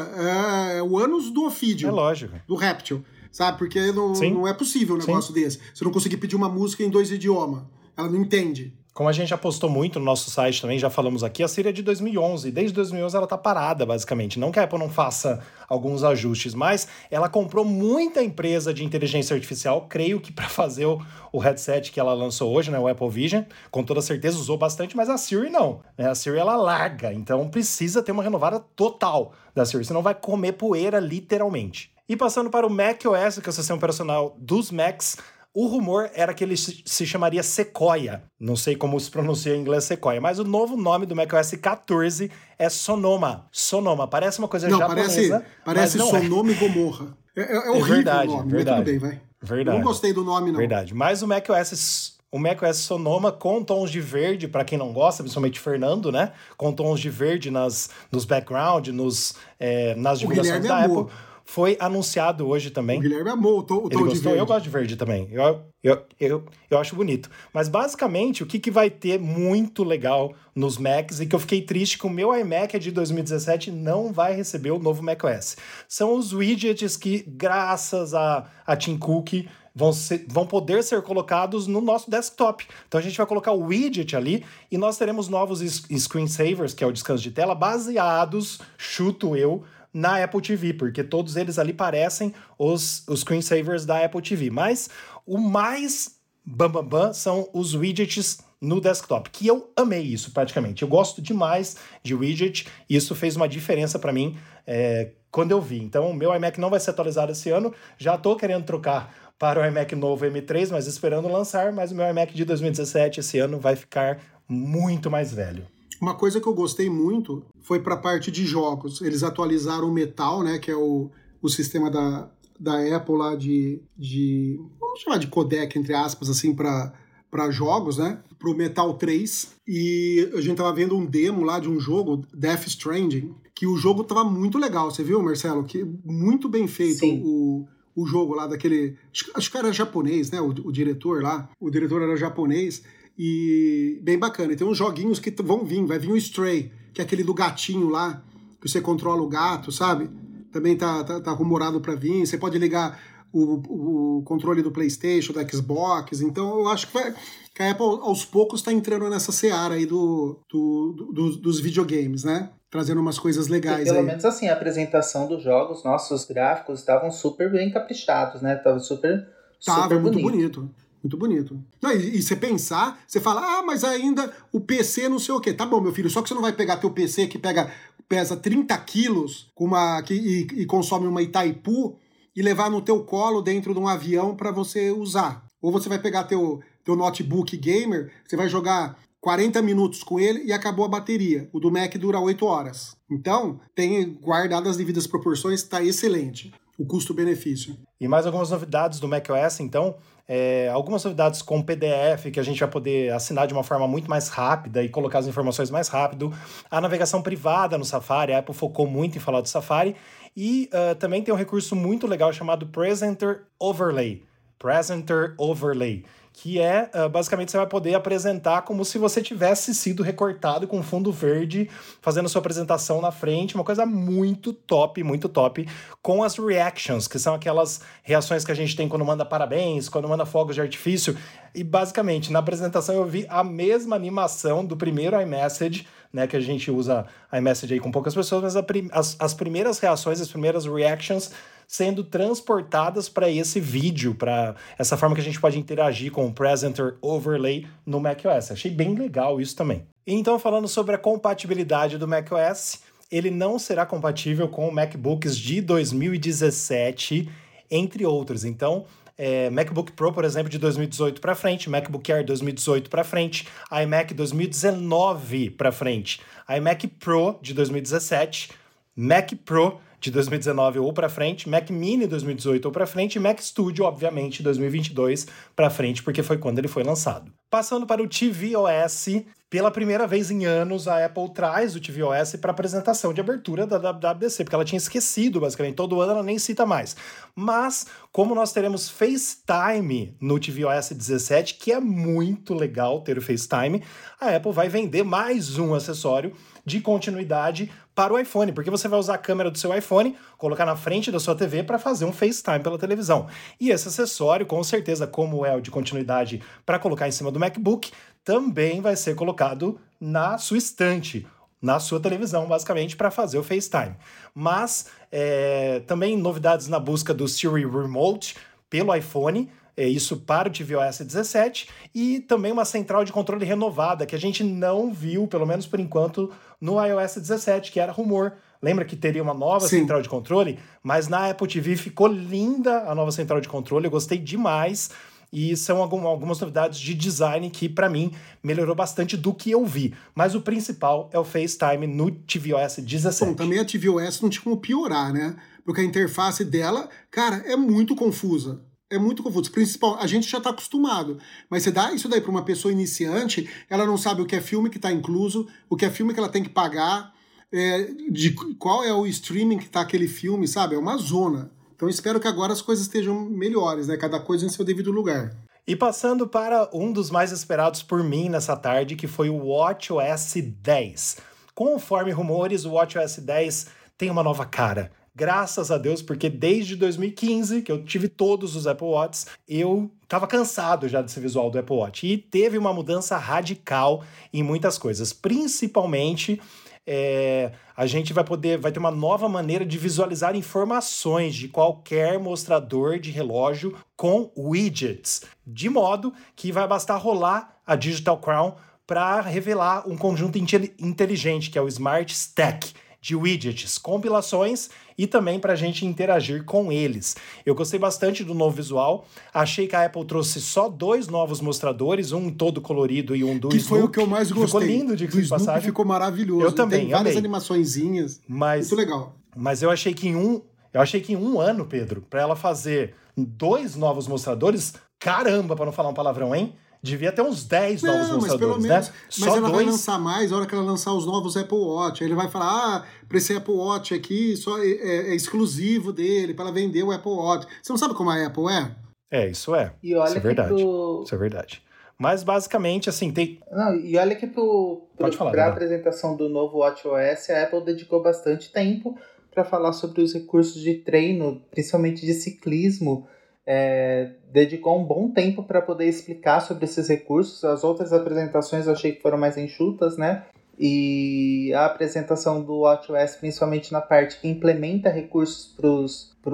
é 0.76 0.84
o 0.84 1.00
ânus 1.00 1.32
do 1.32 1.46
é 1.46 1.48
ofídio, 1.48 1.92
lógico. 1.92 2.36
do 2.48 2.54
réptil. 2.56 3.04
Sabe? 3.32 3.58
Porque 3.58 3.92
não, 3.92 4.14
Sim. 4.14 4.34
não 4.36 4.48
é 4.48 4.54
possível 4.54 4.96
um 4.96 5.02
Sim. 5.02 5.08
negócio 5.08 5.34
desse. 5.34 5.60
Você 5.74 5.84
não 5.84 5.92
conseguir 5.92 6.18
pedir 6.18 6.36
uma 6.36 6.50
música 6.50 6.84
em 6.84 6.90
dois 6.90 7.12
idiomas. 7.12 7.64
Ela 7.98 8.08
não 8.10 8.20
entende. 8.22 8.74
Como 9.00 9.08
a 9.08 9.14
gente 9.14 9.30
já 9.30 9.38
postou 9.38 9.70
muito 9.70 9.98
no 9.98 10.04
nosso 10.04 10.30
site 10.30 10.62
também, 10.62 10.78
já 10.78 10.90
falamos 10.90 11.24
aqui, 11.24 11.42
a 11.42 11.48
Siri 11.48 11.70
é 11.70 11.72
de 11.72 11.82
2011. 11.82 12.52
Desde 12.52 12.74
2011 12.74 13.16
ela 13.16 13.26
tá 13.26 13.38
parada, 13.38 13.86
basicamente. 13.86 14.38
Não 14.38 14.52
que 14.52 14.60
a 14.60 14.64
Apple 14.64 14.78
não 14.78 14.90
faça 14.90 15.40
alguns 15.70 16.04
ajustes, 16.04 16.54
mas 16.54 16.86
ela 17.10 17.30
comprou 17.30 17.64
muita 17.64 18.22
empresa 18.22 18.74
de 18.74 18.84
inteligência 18.84 19.34
artificial, 19.34 19.86
creio 19.88 20.20
que 20.20 20.34
para 20.34 20.50
fazer 20.50 20.86
o, 20.86 21.02
o, 21.32 21.40
headset 21.40 21.94
que 21.94 21.98
ela 21.98 22.14
lançou 22.14 22.54
hoje, 22.54 22.70
né, 22.70 22.78
o 22.78 22.90
Apple 22.90 23.10
Vision, 23.10 23.44
com 23.72 23.86
toda 23.86 24.02
certeza 24.02 24.38
usou 24.38 24.58
bastante, 24.58 24.98
mas 24.98 25.08
a 25.08 25.18
Siri 25.18 25.50
não. 25.50 25.80
Né? 25.98 26.10
A 26.10 26.14
Siri 26.14 26.38
ela 26.38 26.58
larga, 26.58 27.14
então 27.14 27.48
precisa 27.48 28.04
ter 28.04 28.12
uma 28.12 28.22
renovada 28.22 28.60
total 28.76 29.32
da 29.56 29.66
Siri, 29.66 29.86
senão 29.86 30.02
vai 30.02 30.14
comer 30.14 30.52
poeira 30.52 31.00
literalmente. 31.00 31.90
E 32.10 32.18
passando 32.18 32.50
para 32.50 32.68
o 32.68 32.70
macOS, 32.70 33.40
que 33.40 33.48
é 33.48 33.50
o 33.50 33.54
sistema 33.54 33.78
operacional 33.78 34.36
dos 34.38 34.72
Macs, 34.72 35.16
o 35.54 35.68
rumor 35.68 36.10
era 36.14 36.34
que 36.34 36.44
ele 36.44 36.56
se 36.56 37.06
chamaria 37.06 37.42
Sequoia. 37.42 38.24
Não 38.40 38.56
sei 38.56 38.76
como 38.76 39.00
se 39.00 39.10
pronuncia 39.10 39.56
em 39.56 39.60
inglês 39.60 39.84
Sequoia, 39.84 40.22
mas 40.22 40.40
o 40.40 40.44
novo 40.44 40.78
nome 40.78 41.06
do 41.06 41.16
macOS 41.16 41.52
14 41.52 42.32
é 42.58 42.70
Sonoma. 42.70 43.48
Sonoma, 43.52 44.08
parece 44.08 44.40
uma 44.40 44.48
coisa 44.48 44.70
não, 44.70 44.78
japonesa. 44.78 45.46
Parece, 45.66 45.98
parece 45.98 45.98
Sonoma 45.98 46.52
é. 46.52 46.54
e 46.54 46.56
Gomorra. 46.56 47.18
É, 47.36 47.42
é, 47.42 47.56
é 47.56 47.70
horrível 47.70 47.96
verdade, 47.96 48.30
o 48.30 48.38
nome, 48.38 48.52
verdade, 48.52 48.84
bem, 48.84 49.00
vai. 49.00 49.22
Verdade. 49.42 49.78
Não 49.78 49.86
gostei 49.86 50.14
do 50.14 50.24
nome, 50.24 50.52
não. 50.52 50.60
Verdade. 50.60 50.94
Mas 50.94 51.22
o 51.22 51.28
macOS 51.28 52.20
o 52.32 52.38
macOS 52.38 52.78
Sonoma 52.78 53.32
com 53.32 53.64
tons 53.64 53.90
de 53.90 54.00
verde, 54.00 54.48
para 54.48 54.64
quem 54.64 54.78
não 54.78 54.94
gosta, 54.94 55.24
principalmente 55.24 55.60
Fernando, 55.60 56.12
né? 56.12 56.32
Com 56.56 56.72
tons 56.72 57.00
de 57.00 57.10
verde 57.10 57.50
nas, 57.50 57.90
nos 58.12 58.24
background, 58.24 58.90
nos, 58.90 59.36
é, 59.60 59.96
nas 59.96 60.20
divulgações 60.20 60.64
da 60.64 60.86
Apple 60.86 61.08
foi 61.50 61.76
anunciado 61.80 62.48
hoje 62.48 62.70
também. 62.70 63.00
O 63.00 63.02
Guilherme 63.02 63.32
amou 63.32 63.58
o 63.58 63.64
tom, 63.64 63.78
o 63.78 63.90
tom 63.90 64.02
Ele 64.02 64.10
gostou? 64.10 64.36
Eu 64.36 64.46
gosto 64.46 64.66
de 64.66 64.70
verde 64.70 64.96
também. 64.96 65.28
Eu, 65.32 65.62
eu, 65.84 66.06
eu, 66.20 66.44
eu 66.70 66.78
acho 66.78 66.96
bonito. 66.96 67.28
Mas 67.52 67.68
basicamente, 67.68 68.44
o 68.44 68.46
que, 68.46 68.60
que 68.60 68.70
vai 68.70 68.88
ter 68.88 69.20
muito 69.20 69.84
legal 69.84 70.36
nos 70.54 70.78
Macs 70.78 71.20
e 71.20 71.26
que 71.26 71.36
eu 71.36 71.40
fiquei 71.40 71.64
triste 71.64 71.98
que 71.98 72.06
o 72.06 72.10
meu 72.10 72.38
iMac 72.38 72.76
é 72.76 72.80
de 72.80 72.92
2017 72.92 73.72
não 73.72 74.14
vai 74.14 74.36
receber 74.36 74.70
o 74.70 74.78
novo 74.78 75.02
macOS. 75.02 75.58
São 75.88 76.16
os 76.16 76.34
widgets 76.34 76.96
que, 76.96 77.24
graças 77.28 78.14
a, 78.14 78.46
a 78.64 78.76
Tim 78.76 78.96
Cook, 78.96 79.48
vão, 79.74 79.92
ser, 79.92 80.26
vão 80.28 80.46
poder 80.46 80.84
ser 80.84 81.02
colocados 81.02 81.66
no 81.66 81.82
nosso 81.82 82.12
desktop. 82.12 82.68
Então 82.88 83.00
a 83.00 83.04
gente 83.04 83.18
vai 83.18 83.26
colocar 83.26 83.54
o 83.54 83.64
widget 83.64 84.16
ali 84.16 84.46
e 84.70 84.78
nós 84.78 84.98
teremos 84.98 85.28
novos 85.28 85.62
screensavers, 85.62 86.76
que 86.76 86.84
é 86.84 86.88
o 86.88 86.92
descanso 86.92 87.24
de 87.24 87.32
tela, 87.32 87.56
baseados, 87.56 88.60
chuto 88.78 89.36
eu, 89.36 89.64
na 90.00 90.24
Apple 90.24 90.42
TV, 90.42 90.74
porque 90.74 91.04
todos 91.04 91.36
eles 91.36 91.60
ali 91.60 91.74
parecem 91.74 92.34
os, 92.58 93.04
os 93.08 93.20
screensavers 93.20 93.86
da 93.86 94.06
Apple 94.06 94.22
TV. 94.22 94.50
Mas 94.50 94.90
o 95.26 95.38
mais 95.38 96.20
bam, 96.46 96.70
bam, 96.70 96.84
bam 96.84 97.14
são 97.14 97.50
os 97.54 97.76
widgets 97.76 98.40
no 98.62 98.82
desktop, 98.82 99.30
que 99.30 99.48
eu 99.48 99.72
amei 99.76 100.02
isso 100.02 100.32
praticamente. 100.32 100.82
Eu 100.82 100.88
gosto 100.88 101.22
demais 101.22 101.78
de 102.04 102.14
widget 102.14 102.68
e 102.90 102.96
isso 102.96 103.16
fez 103.16 103.36
uma 103.36 103.48
diferença 103.48 103.98
para 103.98 104.12
mim 104.12 104.38
é, 104.68 105.12
quando 105.32 105.52
eu 105.52 105.62
vi. 105.62 105.82
Então, 105.82 106.10
o 106.10 106.14
meu 106.14 106.34
iMac 106.36 106.60
não 106.60 106.70
vai 106.70 106.80
ser 106.80 106.90
atualizado 106.90 107.32
esse 107.32 107.50
ano, 107.50 107.74
já 107.98 108.16
estou 108.16 108.36
querendo 108.36 108.66
trocar 108.66 109.14
para 109.38 109.62
o 109.62 109.66
iMac 109.66 109.96
novo 109.96 110.26
M3, 110.26 110.70
mas 110.72 110.88
esperando 110.88 111.30
lançar, 111.30 111.72
mas 111.72 111.92
o 111.92 111.96
meu 111.96 112.10
iMac 112.10 112.34
de 112.34 112.44
2017 112.44 113.22
esse 113.22 113.40
ano 113.40 113.60
vai 113.60 113.76
ficar 113.78 114.20
muito 114.48 115.10
mais 115.10 115.34
velho. 115.34 115.66
Uma 116.02 116.16
coisa 116.16 116.40
que 116.40 116.48
eu 116.48 116.54
gostei 116.54 116.90
muito 116.90 117.46
foi 117.62 117.80
para 117.80 117.96
a 117.96 117.98
parte 117.98 118.32
de 118.32 118.46
jogos. 118.46 119.02
Eles 119.02 119.24
atualizaram 119.24 119.90
o 119.90 119.94
Metal, 119.94 120.44
né, 120.44 120.58
que 120.60 120.72
é 120.72 120.76
o, 120.76 121.10
o 121.42 121.50
sistema 121.50 121.90
da, 121.90 122.30
da 122.60 122.96
Apple 122.96 123.16
lá 123.16 123.36
de, 123.36 123.82
de. 123.98 124.60
Vamos 124.80 125.02
chamar 125.02 125.18
de 125.18 125.28
codec, 125.28 125.78
entre 125.78 125.94
aspas, 125.94 126.30
assim, 126.30 126.56
para 126.56 126.94
para 127.30 127.52
jogos, 127.52 127.98
né? 127.98 128.20
Pro 128.38 128.56
Metal 128.56 128.94
3. 128.94 129.56
E 129.68 130.30
a 130.34 130.42
gente 130.42 130.58
tava 130.58 130.74
vendo 130.74 130.98
um 130.98 131.06
demo 131.06 131.44
lá 131.44 131.60
de 131.60 131.70
um 131.70 131.80
jogo, 131.80 132.26
Death 132.34 132.68
Stranding, 132.68 133.34
que 133.54 133.68
o 133.68 133.78
jogo 133.78 134.04
tava 134.04 134.24
muito 134.24 134.58
legal. 134.58 134.90
Você 134.90 135.04
viu, 135.04 135.22
Marcelo? 135.22 135.64
Que 135.64 135.86
muito 136.04 136.50
bem 136.50 136.68
feito 136.68 137.06
o, 137.06 137.68
o 137.96 138.06
jogo 138.06 138.34
lá 138.34 138.48
daquele. 138.48 138.96
Acho, 139.14 139.32
acho 139.36 139.52
que 139.52 139.58
era 139.58 139.72
japonês, 139.72 140.32
né? 140.32 140.42
O, 140.42 140.48
o 140.48 140.72
diretor 140.72 141.22
lá. 141.22 141.50
O 141.60 141.70
diretor 141.70 142.02
era 142.02 142.16
japonês. 142.16 142.84
E 143.22 144.00
bem 144.02 144.18
bacana. 144.18 144.54
E 144.54 144.56
tem 144.56 144.66
uns 144.66 144.78
joguinhos 144.78 145.20
que 145.20 145.30
vão 145.44 145.66
vir. 145.66 145.86
Vai 145.86 146.00
vir 146.00 146.10
o 146.10 146.16
Stray, 146.16 146.72
que 146.94 147.02
é 147.02 147.04
aquele 147.04 147.22
do 147.22 147.34
gatinho 147.34 147.90
lá, 147.90 148.24
que 148.62 148.70
você 148.70 148.80
controla 148.80 149.22
o 149.22 149.28
gato, 149.28 149.74
sabe? 149.74 150.10
Também 150.54 150.78
tá, 150.78 151.04
tá, 151.04 151.20
tá 151.20 151.32
rumorado 151.32 151.82
para 151.82 151.96
vir. 151.96 152.26
Você 152.26 152.38
pode 152.38 152.58
ligar 152.58 152.98
o, 153.34 154.20
o 154.20 154.24
controle 154.24 154.62
do 154.62 154.72
PlayStation, 154.72 155.34
do 155.34 155.52
Xbox. 155.52 156.22
Então 156.22 156.60
eu 156.60 156.70
acho 156.70 156.88
que, 156.88 156.94
vai, 156.94 157.14
que 157.54 157.62
a 157.62 157.72
Apple 157.72 158.00
aos 158.02 158.24
poucos 158.24 158.62
está 158.62 158.72
entrando 158.72 159.10
nessa 159.10 159.34
seara 159.34 159.76
aí 159.76 159.86
do, 159.86 160.40
do, 160.50 161.12
do, 161.14 161.38
dos 161.38 161.60
videogames, 161.60 162.24
né? 162.24 162.50
Trazendo 162.72 163.02
umas 163.02 163.20
coisas 163.20 163.50
legais. 163.50 163.82
E 163.82 163.86
pelo 163.86 164.00
aí. 164.00 164.06
menos 164.06 164.24
assim, 164.24 164.48
a 164.48 164.54
apresentação 164.54 165.28
dos 165.28 165.44
jogos, 165.44 165.84
nossos 165.84 166.24
gráficos 166.24 166.80
estavam 166.80 167.12
super 167.12 167.52
bem 167.52 167.70
caprichados, 167.70 168.42
né? 168.42 168.56
Tava 168.56 168.80
super. 168.80 169.28
Tava 169.66 169.84
super 169.84 170.00
muito 170.00 170.22
bonito. 170.22 170.70
Muito 171.04 171.18
bonito. 171.18 171.60
Não, 171.82 171.92
e, 171.92 172.18
e, 172.18 172.22
você 172.22 172.36
pensar, 172.36 173.02
você 173.08 173.20
fala, 173.20 173.42
ah, 173.42 173.64
mas 173.64 173.84
ainda 173.84 174.34
o 174.52 174.60
PC 174.60 175.08
não 175.08 175.20
sei 175.20 175.34
o 175.34 175.40
quê. 175.40 175.54
Tá 175.54 175.66
bom, 175.66 175.80
meu 175.80 175.94
filho, 175.94 176.10
só 176.10 176.22
que 176.22 176.28
você 176.28 176.36
não 176.36 176.42
vai 176.42 176.54
pegar 176.54 176.78
teu 176.78 176.92
PC 176.92 177.28
que 177.28 177.38
pega, 177.38 177.72
pesa 178.08 178.36
30 178.36 178.78
quilos 178.80 179.50
com 179.56 179.66
uma, 179.66 180.02
que, 180.02 180.14
e, 180.14 180.62
e 180.62 180.66
consome 180.66 181.08
uma 181.08 181.22
Itaipu 181.22 181.98
e 182.36 182.42
levar 182.42 182.70
no 182.70 182.82
teu 182.82 183.04
colo 183.04 183.42
dentro 183.42 183.74
de 183.74 183.80
um 183.80 183.88
avião 183.88 184.36
para 184.36 184.52
você 184.52 184.92
usar. 184.92 185.46
Ou 185.62 185.72
você 185.72 185.88
vai 185.88 186.00
pegar 186.00 186.26
teu, 186.26 186.62
teu 186.84 186.96
notebook 186.96 187.56
gamer, 187.58 188.12
você 188.28 188.36
vai 188.36 188.50
jogar 188.50 188.98
40 189.22 189.62
minutos 189.62 190.04
com 190.04 190.20
ele 190.20 190.44
e 190.44 190.54
acabou 190.54 190.86
a 190.86 190.90
bateria. 190.90 191.50
O 191.54 191.60
do 191.60 191.72
Mac 191.72 191.96
dura 191.96 192.20
8 192.20 192.46
horas. 192.46 192.96
Então, 193.10 193.60
tem 193.74 194.14
guardado 194.14 194.70
as 194.70 194.78
devidas 194.78 195.08
proporções, 195.08 195.62
está 195.62 195.84
excelente 195.84 196.54
o 196.80 196.86
custo-benefício. 196.86 197.78
E 198.00 198.08
mais 198.08 198.26
algumas 198.26 198.52
novidades 198.52 199.02
do 199.02 199.08
macOS, 199.08 199.60
então, 199.60 199.98
é, 200.26 200.70
algumas 200.70 201.04
novidades 201.04 201.42
com 201.42 201.62
PDF 201.62 202.32
que 202.32 202.40
a 202.40 202.44
gente 202.44 202.58
vai 202.58 202.70
poder 202.70 203.12
assinar 203.12 203.46
de 203.46 203.54
uma 203.54 203.64
forma 203.64 203.86
muito 203.86 204.10
mais 204.10 204.30
rápida 204.30 204.82
e 204.82 204.88
colocar 204.88 205.20
as 205.20 205.28
informações 205.28 205.70
mais 205.70 205.90
rápido. 205.90 206.34
A 206.72 206.80
navegação 206.80 207.22
privada 207.22 207.78
no 207.78 207.84
Safari, 207.84 208.32
a 208.32 208.40
Apple 208.40 208.56
focou 208.56 208.88
muito 208.88 209.18
em 209.18 209.20
falar 209.20 209.42
do 209.42 209.50
Safari. 209.50 209.94
E 210.38 210.70
uh, 210.72 210.96
também 210.96 211.22
tem 211.22 211.34
um 211.34 211.38
recurso 211.38 211.76
muito 211.76 212.08
legal 212.08 212.32
chamado 212.32 212.68
Presenter 212.68 213.44
Overlay. 213.60 214.24
Presenter 214.58 215.34
Overlay 215.38 216.06
que 216.42 216.58
é 216.58 216.90
uh, 216.96 217.10
basicamente 217.10 217.52
você 217.52 217.58
vai 217.58 217.68
poder 217.68 217.96
apresentar 217.96 218.62
como 218.62 218.86
se 218.86 218.98
você 218.98 219.22
tivesse 219.22 219.76
sido 219.76 220.02
recortado 220.02 220.70
com 220.70 220.82
fundo 220.82 221.12
verde, 221.12 221.70
fazendo 222.02 222.30
sua 222.30 222.40
apresentação 222.40 223.02
na 223.02 223.12
frente, 223.12 223.56
uma 223.56 223.64
coisa 223.64 223.86
muito 223.86 224.54
top, 224.54 225.04
muito 225.04 225.28
top, 225.28 225.68
com 226.02 226.24
as 226.24 226.38
reactions, 226.38 227.10
que 227.10 227.20
são 227.20 227.36
aquelas 227.36 227.82
reações 228.04 228.46
que 228.46 228.54
a 228.54 228.56
gente 228.56 228.74
tem 228.74 228.88
quando 228.88 229.04
manda 229.04 229.26
parabéns, 229.26 229.90
quando 229.90 230.08
manda 230.08 230.26
fogos 230.26 230.56
de 230.56 230.62
artifício. 230.62 231.18
E 231.54 231.62
basicamente, 231.62 232.32
na 232.32 232.40
apresentação 232.40 232.96
eu 232.96 233.06
vi 233.06 233.26
a 233.28 233.44
mesma 233.44 233.98
animação 233.98 234.64
do 234.64 234.78
primeiro 234.78 235.22
iMessage, 235.22 235.86
né, 236.14 236.26
que 236.26 236.38
a 236.38 236.40
gente 236.40 236.72
usa 236.72 237.06
iMessage 237.34 237.74
aí 237.74 237.82
com 237.82 237.92
poucas 237.92 238.16
pessoas, 238.16 238.54
mas 238.54 238.66
prim 238.66 238.88
as, 238.94 239.18
as 239.20 239.34
primeiras 239.34 239.78
reações, 239.80 240.22
as 240.22 240.30
primeiras 240.30 240.66
reactions 240.66 241.32
sendo 241.70 242.04
transportadas 242.04 243.08
para 243.08 243.30
esse 243.30 243.60
vídeo, 243.60 244.16
para 244.16 244.56
essa 244.76 244.98
forma 244.98 245.14
que 245.14 245.22
a 245.22 245.24
gente 245.24 245.40
pode 245.40 245.60
interagir 245.60 246.12
com 246.12 246.26
o 246.26 246.34
Presenter 246.34 246.98
Overlay 247.00 247.68
no 247.86 248.00
macOS. 248.00 248.50
Achei 248.52 248.72
bem 248.72 248.96
legal 248.96 249.40
isso 249.40 249.56
também. 249.56 249.86
Então, 250.06 250.40
falando 250.40 250.68
sobre 250.68 250.96
a 250.96 250.98
compatibilidade 250.98 252.00
do 252.00 252.08
macOS, 252.08 252.80
ele 253.12 253.30
não 253.30 253.60
será 253.60 253.86
compatível 253.86 254.48
com 254.48 254.72
MacBooks 254.72 255.38
de 255.38 255.62
2017, 255.62 257.30
entre 257.70 258.04
outros. 258.04 258.44
Então, 258.44 258.86
é, 259.16 259.52
MacBook 259.52 259.92
Pro, 259.92 260.12
por 260.12 260.26
exemplo, 260.26 260.50
de 260.50 260.58
2018 260.58 261.22
para 261.22 261.36
frente, 261.36 261.70
MacBook 261.70 262.12
Air 262.12 262.26
2018 262.26 262.90
para 262.90 263.04
frente, 263.04 263.48
iMac 263.72 264.12
2019 264.16 265.52
para 265.52 265.72
frente, 265.72 266.20
iMac 266.50 266.88
Pro 266.88 267.38
de 267.44 267.54
2017, 267.54 268.50
Mac 268.96 269.34
Pro 269.46 269.80
de 270.00 270.12
2019 270.12 270.80
ou 270.80 270.94
para 270.94 271.10
frente, 271.10 271.50
Mac 271.50 271.70
Mini 271.70 272.08
2018 272.08 272.66
ou 272.66 272.72
para 272.72 272.86
frente 272.86 273.16
e 273.16 273.20
Mac 273.20 273.40
Studio, 273.40 273.86
obviamente, 273.86 274.42
2022 274.42 275.28
para 275.56 275.70
frente, 275.70 276.02
porque 276.02 276.24
foi 276.24 276.38
quando 276.38 276.60
ele 276.60 276.68
foi 276.68 276.84
lançado. 276.84 277.32
Passando 277.50 277.86
para 277.86 278.02
o 278.02 278.08
tvOS, 278.08 279.24
pela 279.50 279.72
primeira 279.72 280.06
vez 280.06 280.30
em 280.30 280.46
anos, 280.46 280.88
a 280.88 281.04
Apple 281.04 281.34
traz 281.34 281.76
o 281.76 281.80
tvOS 281.80 282.36
para 282.40 282.52
apresentação 282.52 283.12
de 283.12 283.20
abertura 283.20 283.66
da 283.66 283.78
WWDC, 283.78 284.44
porque 284.44 284.54
ela 284.54 284.64
tinha 284.64 284.78
esquecido, 284.78 285.40
basicamente. 285.40 285.76
Todo 285.76 286.00
ano 286.00 286.12
ela 286.12 286.24
nem 286.24 286.38
cita 286.38 286.68
mais. 286.68 286.96
Mas, 287.36 287.88
como 288.12 288.36
nós 288.36 288.54
teremos 288.54 288.90
FaceTime 288.90 290.16
no 290.22 290.40
tvOS 290.40 290.92
17, 290.92 291.56
que 291.56 291.72
é 291.72 291.80
muito 291.80 292.54
legal 292.54 293.02
ter 293.02 293.18
o 293.18 293.22
FaceTime, 293.22 293.82
a 294.22 294.36
Apple 294.36 294.52
vai 294.52 294.70
vender 294.70 295.04
mais 295.04 295.58
um 295.58 295.74
acessório 295.74 296.32
de 296.64 296.80
continuidade 296.80 297.72
para 297.96 298.14
o 298.14 298.20
iPhone, 298.20 298.54
porque 298.54 298.70
você 298.70 298.88
vai 298.88 299.00
usar 299.00 299.16
a 299.16 299.18
câmera 299.18 299.52
do 299.52 299.58
seu 299.58 299.76
iPhone, 299.76 300.16
colocar 300.38 300.66
na 300.66 300.76
frente 300.76 301.12
da 301.12 301.20
sua 301.20 301.36
TV 301.36 301.64
para 301.64 301.78
fazer 301.78 302.06
um 302.06 302.14
FaceTime 302.14 302.60
pela 302.60 302.78
televisão. 302.78 303.28
E 303.60 303.72
esse 303.72 303.88
acessório, 303.88 304.46
com 304.46 304.64
certeza, 304.64 305.06
como 305.06 305.46
é 305.46 305.56
o 305.56 305.60
de 305.60 305.70
continuidade 305.70 306.42
para 306.66 306.80
colocar 306.80 307.08
em 307.08 307.12
cima 307.12 307.30
do 307.30 307.40
MacBook, 307.40 307.92
também 308.30 308.80
vai 308.80 308.96
ser 308.96 309.16
colocado 309.16 309.80
na 310.00 310.38
sua 310.38 310.60
estante, 310.60 311.26
na 311.60 311.80
sua 311.80 312.00
televisão, 312.00 312.46
basicamente, 312.46 312.96
para 312.96 313.10
fazer 313.10 313.40
o 313.40 313.44
FaceTime. 313.44 313.96
Mas 314.36 314.86
é, 315.12 315.80
também 315.88 316.16
novidades 316.16 316.68
na 316.68 316.80
busca 316.80 317.12
do 317.12 317.28
Siri 317.28 317.66
Remote 317.66 318.36
pelo 318.70 318.96
iPhone, 318.96 319.50
é 319.76 319.88
isso 319.88 320.16
para 320.16 320.48
o 320.48 320.52
tvOS 320.52 321.00
17 321.00 321.70
e 321.96 322.20
também 322.20 322.52
uma 322.52 322.66
central 322.66 323.04
de 323.04 323.12
controle 323.12 323.44
renovada 323.46 324.06
que 324.06 324.16
a 324.16 324.20
gente 324.20 324.44
não 324.44 324.94
viu, 324.94 325.26
pelo 325.26 325.48
menos 325.48 325.66
por 325.66 325.80
enquanto, 325.80 326.32
no 326.62 326.80
iOS 326.86 327.16
17, 327.16 327.72
que 327.72 327.80
era 327.80 327.92
rumor. 327.92 328.34
Lembra 328.62 328.86
que 328.86 328.96
teria 328.96 329.24
uma 329.24 329.34
nova 329.34 329.68
Sim. 329.68 329.80
central 329.80 330.04
de 330.04 330.10
controle? 330.10 330.60
Mas 330.84 331.08
na 331.08 331.32
Apple 331.32 331.48
TV 331.48 331.76
ficou 331.76 332.06
linda 332.06 332.92
a 332.92 332.94
nova 332.94 333.12
central 333.12 333.42
de 333.42 333.50
controle, 333.50 333.88
eu 333.88 333.92
gostei 333.92 334.20
demais. 334.20 334.92
E 335.32 335.56
são 335.56 335.82
algumas 335.82 336.40
novidades 336.40 336.80
de 336.80 336.94
design 336.94 337.50
que, 337.50 337.70
para 337.70 337.90
mim, 337.90 338.12
melhorou 338.44 338.76
bastante 338.76 339.16
do 339.16 339.34
que 339.34 339.52
eu 339.52 339.66
vi. 339.66 339.94
Mas 340.16 340.34
o 340.36 340.42
principal 340.42 341.10
é 341.14 341.20
o 341.20 341.24
FaceTime 341.24 341.86
no 341.86 342.10
tvOS 342.12 342.78
17. 342.78 343.26
Bom, 343.26 343.36
também 343.36 343.60
a 343.60 343.66
tvOS 343.66 344.22
não 344.22 344.30
tinha 344.30 344.44
como 344.44 344.58
piorar, 344.58 345.14
né? 345.14 345.36
Porque 345.64 345.82
a 345.82 345.84
interface 345.84 346.44
dela, 346.44 346.90
cara, 347.12 347.44
é 347.46 347.56
muito 347.56 347.96
confusa 347.96 348.68
é 348.90 348.98
muito 348.98 349.22
confuso. 349.22 349.52
Principal, 349.52 349.98
a 350.00 350.08
gente 350.08 350.28
já 350.28 350.40
está 350.40 350.50
acostumado, 350.50 351.20
mas 351.50 351.64
você 351.64 351.72
dá 351.72 351.94
isso 351.94 352.10
daí 352.10 352.20
para 352.20 352.32
uma 352.32 352.44
pessoa 352.44 352.72
iniciante, 352.72 353.48
ela 353.70 353.86
não 353.86 353.98
sabe 353.98 354.22
o 354.22 354.26
que 354.26 354.36
é 354.36 354.42
filme 354.42 354.70
que 354.70 354.78
está 354.78 354.92
incluso, 354.92 355.48
o 355.70 355.76
que 355.76 355.86
é 355.86 355.90
filme 355.90 356.14
que 356.14 356.20
ela 356.20 356.30
tem 356.30 356.44
que 356.44 356.50
pagar, 356.50 357.14
é, 357.52 357.84
de 358.10 358.32
qual 358.58 358.84
é 358.84 358.94
o 358.94 359.06
streaming 359.06 359.58
que 359.58 359.66
está 359.66 359.82
aquele 359.82 360.08
filme, 360.08 360.48
sabe? 360.48 360.76
É 360.76 360.78
uma 360.78 360.98
zona. 360.98 361.52
Então 361.80 361.88
espero 361.88 362.20
que 362.20 362.28
agora 362.28 362.52
as 362.52 362.62
coisas 362.62 362.86
estejam 362.86 363.22
melhores, 363.22 363.88
né? 363.88 363.96
Cada 363.96 364.20
coisa 364.20 364.46
em 364.46 364.50
seu 364.50 364.66
devido 364.66 364.92
lugar. 364.92 365.34
E 365.66 365.78
passando 365.78 366.28
para 366.28 366.70
um 366.74 366.92
dos 366.92 367.10
mais 367.10 367.32
esperados 367.32 367.82
por 367.82 368.04
mim 368.04 368.28
nessa 368.28 368.54
tarde, 368.58 368.98
que 368.98 369.08
foi 369.08 369.30
o 369.30 369.48
WatchOS 369.48 370.34
10. 370.62 371.20
Conforme 371.56 372.12
rumores, 372.12 372.66
o 372.66 372.72
WatchOS 372.72 373.20
10 373.20 373.68
tem 373.98 374.12
uma 374.12 374.22
nova 374.22 374.46
cara 374.46 374.92
graças 375.20 375.70
a 375.70 375.78
Deus, 375.78 376.02
porque 376.02 376.30
desde 376.30 376.78
2015, 376.78 377.62
que 377.62 377.70
eu 377.70 377.84
tive 377.84 378.08
todos 378.08 378.56
os 378.56 378.66
Apple 378.66 378.88
Watches, 378.88 379.28
eu 379.48 379.92
estava 380.04 380.26
cansado 380.26 380.88
já 380.88 381.02
desse 381.02 381.20
visual 381.20 381.50
do 381.52 381.60
Apple 381.60 381.76
Watch. 381.76 382.08
E 382.08 382.18
teve 382.18 382.58
uma 382.58 382.74
mudança 382.74 383.18
radical 383.18 384.02
em 384.34 384.42
muitas 384.42 384.78
coisas, 384.78 385.12
principalmente. 385.12 386.42
É, 386.86 387.52
a 387.76 387.86
gente 387.86 388.14
vai 388.14 388.24
poder, 388.24 388.58
vai 388.58 388.72
ter 388.72 388.80
uma 388.80 388.92
nova 388.92 389.30
maneira 389.30 389.66
de 389.66 389.78
visualizar 389.78 390.36
informações 390.36 391.36
de 391.36 391.48
qualquer 391.48 392.20
mostrador 392.20 393.00
de 393.00 393.12
relógio 393.12 393.78
com 393.96 394.32
widgets, 394.36 395.22
de 395.46 395.70
modo 395.70 396.14
que 396.36 396.52
vai 396.52 396.68
bastar 396.68 396.98
rolar 396.98 397.58
a 397.66 397.76
Digital 397.76 398.18
Crown 398.18 398.56
para 398.88 399.22
revelar 399.22 399.88
um 399.88 399.96
conjunto 399.96 400.38
inteligente, 400.38 401.52
que 401.52 401.60
é 401.60 401.62
o 401.62 401.68
Smart 401.68 402.12
Stack 402.12 402.74
de 403.02 403.16
widgets, 403.16 403.78
compilações 403.78 404.70
e 404.98 405.08
também 405.08 405.40
para 405.40 405.54
a 405.54 405.56
gente 405.56 405.86
interagir 405.86 406.44
com 406.44 406.72
eles. 406.72 407.16
Eu 407.46 407.56
gostei 407.56 407.80
bastante 407.80 408.24
do 408.24 408.34
novo 408.34 408.56
visual. 408.56 409.06
Achei 409.34 409.68
que 409.68 409.76
a 409.76 409.86
Apple 409.86 410.04
trouxe 410.06 410.42
só 410.42 410.68
dois 410.68 411.08
novos 411.08 411.40
mostradores, 411.40 412.12
um 412.12 412.30
todo 412.30 412.60
colorido 412.60 413.16
e 413.16 413.24
um 413.24 413.38
do 413.38 413.50
que 413.50 413.58
Snoop. 413.58 413.70
foi 413.70 413.84
o 413.84 413.90
que 413.90 414.00
eu 414.00 414.08
mais 414.08 414.32
gostei. 414.32 414.62
Ficou 414.62 414.78
lindo 414.78 414.96
de 414.96 415.08
que 415.08 415.28
passagem. 415.28 415.62
Ficou 415.62 415.86
maravilhoso. 415.86 416.44
Eu 416.44 416.52
também. 416.52 416.82
Tem 416.82 416.90
várias 416.90 417.16
animaçõezinhas. 417.16 418.20
Mas, 418.28 418.70
muito 418.70 418.76
legal. 418.76 419.16
Mas 419.36 419.62
eu 419.62 419.70
achei 419.70 419.94
que 419.94 420.10
em 420.10 420.16
um, 420.16 420.42
eu 420.74 420.82
achei 420.82 421.00
que 421.00 421.14
em 421.14 421.16
um 421.16 421.40
ano, 421.40 421.66
Pedro, 421.66 422.02
para 422.10 422.22
ela 422.22 422.36
fazer 422.36 422.96
dois 423.16 423.76
novos 423.76 424.08
mostradores, 424.08 424.74
caramba, 425.00 425.56
para 425.56 425.66
não 425.66 425.72
falar 425.72 425.90
um 425.90 425.94
palavrão, 425.94 426.36
hein? 426.36 426.54
Devia 426.82 427.12
ter 427.12 427.22
uns 427.22 427.44
10 427.44 427.84
novos 427.84 428.08
não, 428.08 428.22
mas 428.22 428.36
pelo 428.36 428.60
menos, 428.60 428.88
né? 428.88 428.94
Mas 429.06 429.16
Só 429.16 429.28
ela 429.28 429.42
dois... 429.42 429.54
vai 429.54 429.66
lançar 429.66 430.00
mais 430.00 430.32
a 430.32 430.38
hora 430.38 430.46
que 430.46 430.56
ela 430.56 430.64
lançar 430.64 430.94
os 430.94 431.06
novos 431.06 431.36
Apple 431.36 431.58
Watch. 431.58 432.02
Aí 432.02 432.08
ele 432.10 432.16
vai 432.16 432.30
falar: 432.30 432.48
ah, 432.48 432.86
para 433.08 433.18
esse 433.18 433.34
Apple 433.34 433.54
Watch 433.54 433.94
aqui 433.94 434.38
só 434.38 434.58
é, 434.58 434.68
é, 434.68 435.12
é 435.12 435.16
exclusivo 435.16 435.92
dele, 435.92 436.34
para 436.34 436.46
ela 436.46 436.54
vender 436.54 436.84
o 436.84 436.92
Apple 436.92 437.12
Watch. 437.12 437.48
Você 437.62 437.74
não 437.74 437.78
sabe 437.78 437.94
como 437.94 438.10
a 438.10 438.26
Apple 438.26 438.46
é? 438.50 438.72
É, 439.12 439.28
isso 439.28 439.54
é. 439.54 439.74
E 439.84 439.94
olha 439.94 440.08
isso 440.08 440.18
é 440.18 440.22
verdade. 440.22 440.50
Pro... 440.50 441.02
Isso 441.04 441.16
é 441.16 441.18
verdade. 441.18 441.64
Mas 441.98 442.24
basicamente, 442.24 442.90
assim, 442.90 443.12
tem. 443.12 443.40
Não, 443.52 443.76
e 443.76 443.98
olha 443.98 444.16
que 444.16 444.26
pro, 444.26 444.88
pro, 444.98 445.12
para 445.12 445.46
a 445.48 445.50
apresentação 445.50 446.16
do 446.16 446.30
novo 446.30 446.60
WatchOS, 446.60 447.30
a 447.30 447.44
Apple 447.44 447.66
dedicou 447.66 448.02
bastante 448.02 448.54
tempo 448.54 448.98
para 449.32 449.44
falar 449.44 449.74
sobre 449.74 450.02
os 450.02 450.14
recursos 450.14 450.62
de 450.62 450.76
treino, 450.76 451.42
principalmente 451.52 452.06
de 452.06 452.14
ciclismo 452.14 453.06
é, 453.52 454.12
dedicou 454.32 454.80
um 454.80 454.84
bom 454.84 455.10
tempo 455.10 455.42
para 455.42 455.60
poder 455.60 455.86
explicar 455.86 456.40
sobre 456.40 456.66
esses 456.66 456.88
recursos. 456.88 457.44
As 457.44 457.64
outras 457.64 457.92
apresentações 457.92 458.68
eu 458.68 458.74
achei 458.74 458.92
que 458.92 459.02
foram 459.02 459.18
mais 459.18 459.40
enxutas, 459.40 459.98
né? 459.98 460.26
E 460.60 461.52
a 461.56 461.66
apresentação 461.66 462.44
do 462.44 462.60
WatchOS, 462.60 463.16
principalmente 463.16 463.72
na 463.72 463.82
parte 463.82 464.20
que 464.20 464.28
implementa 464.28 464.92
recursos 464.92 465.48
para 465.58 465.68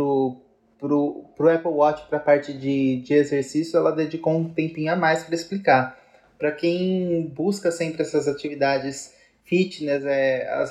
o 0.01 0.35
pro, 0.77 1.23
pro 1.37 1.49
Apple 1.49 1.71
Watch 1.71 2.05
para 2.09 2.17
a 2.17 2.21
parte 2.21 2.51
de, 2.51 2.97
de 2.97 3.13
exercício, 3.13 3.77
ela 3.77 3.93
dedicou 3.93 4.33
um 4.33 4.49
tempinho 4.49 4.91
a 4.91 4.95
mais 4.97 5.23
para 5.23 5.35
explicar. 5.35 5.97
Para 6.37 6.51
quem 6.51 7.31
busca 7.33 7.71
sempre 7.71 8.01
essas 8.01 8.27
atividades 8.27 9.15
fitness, 9.45 10.03
é, 10.03 10.49
as, 10.49 10.69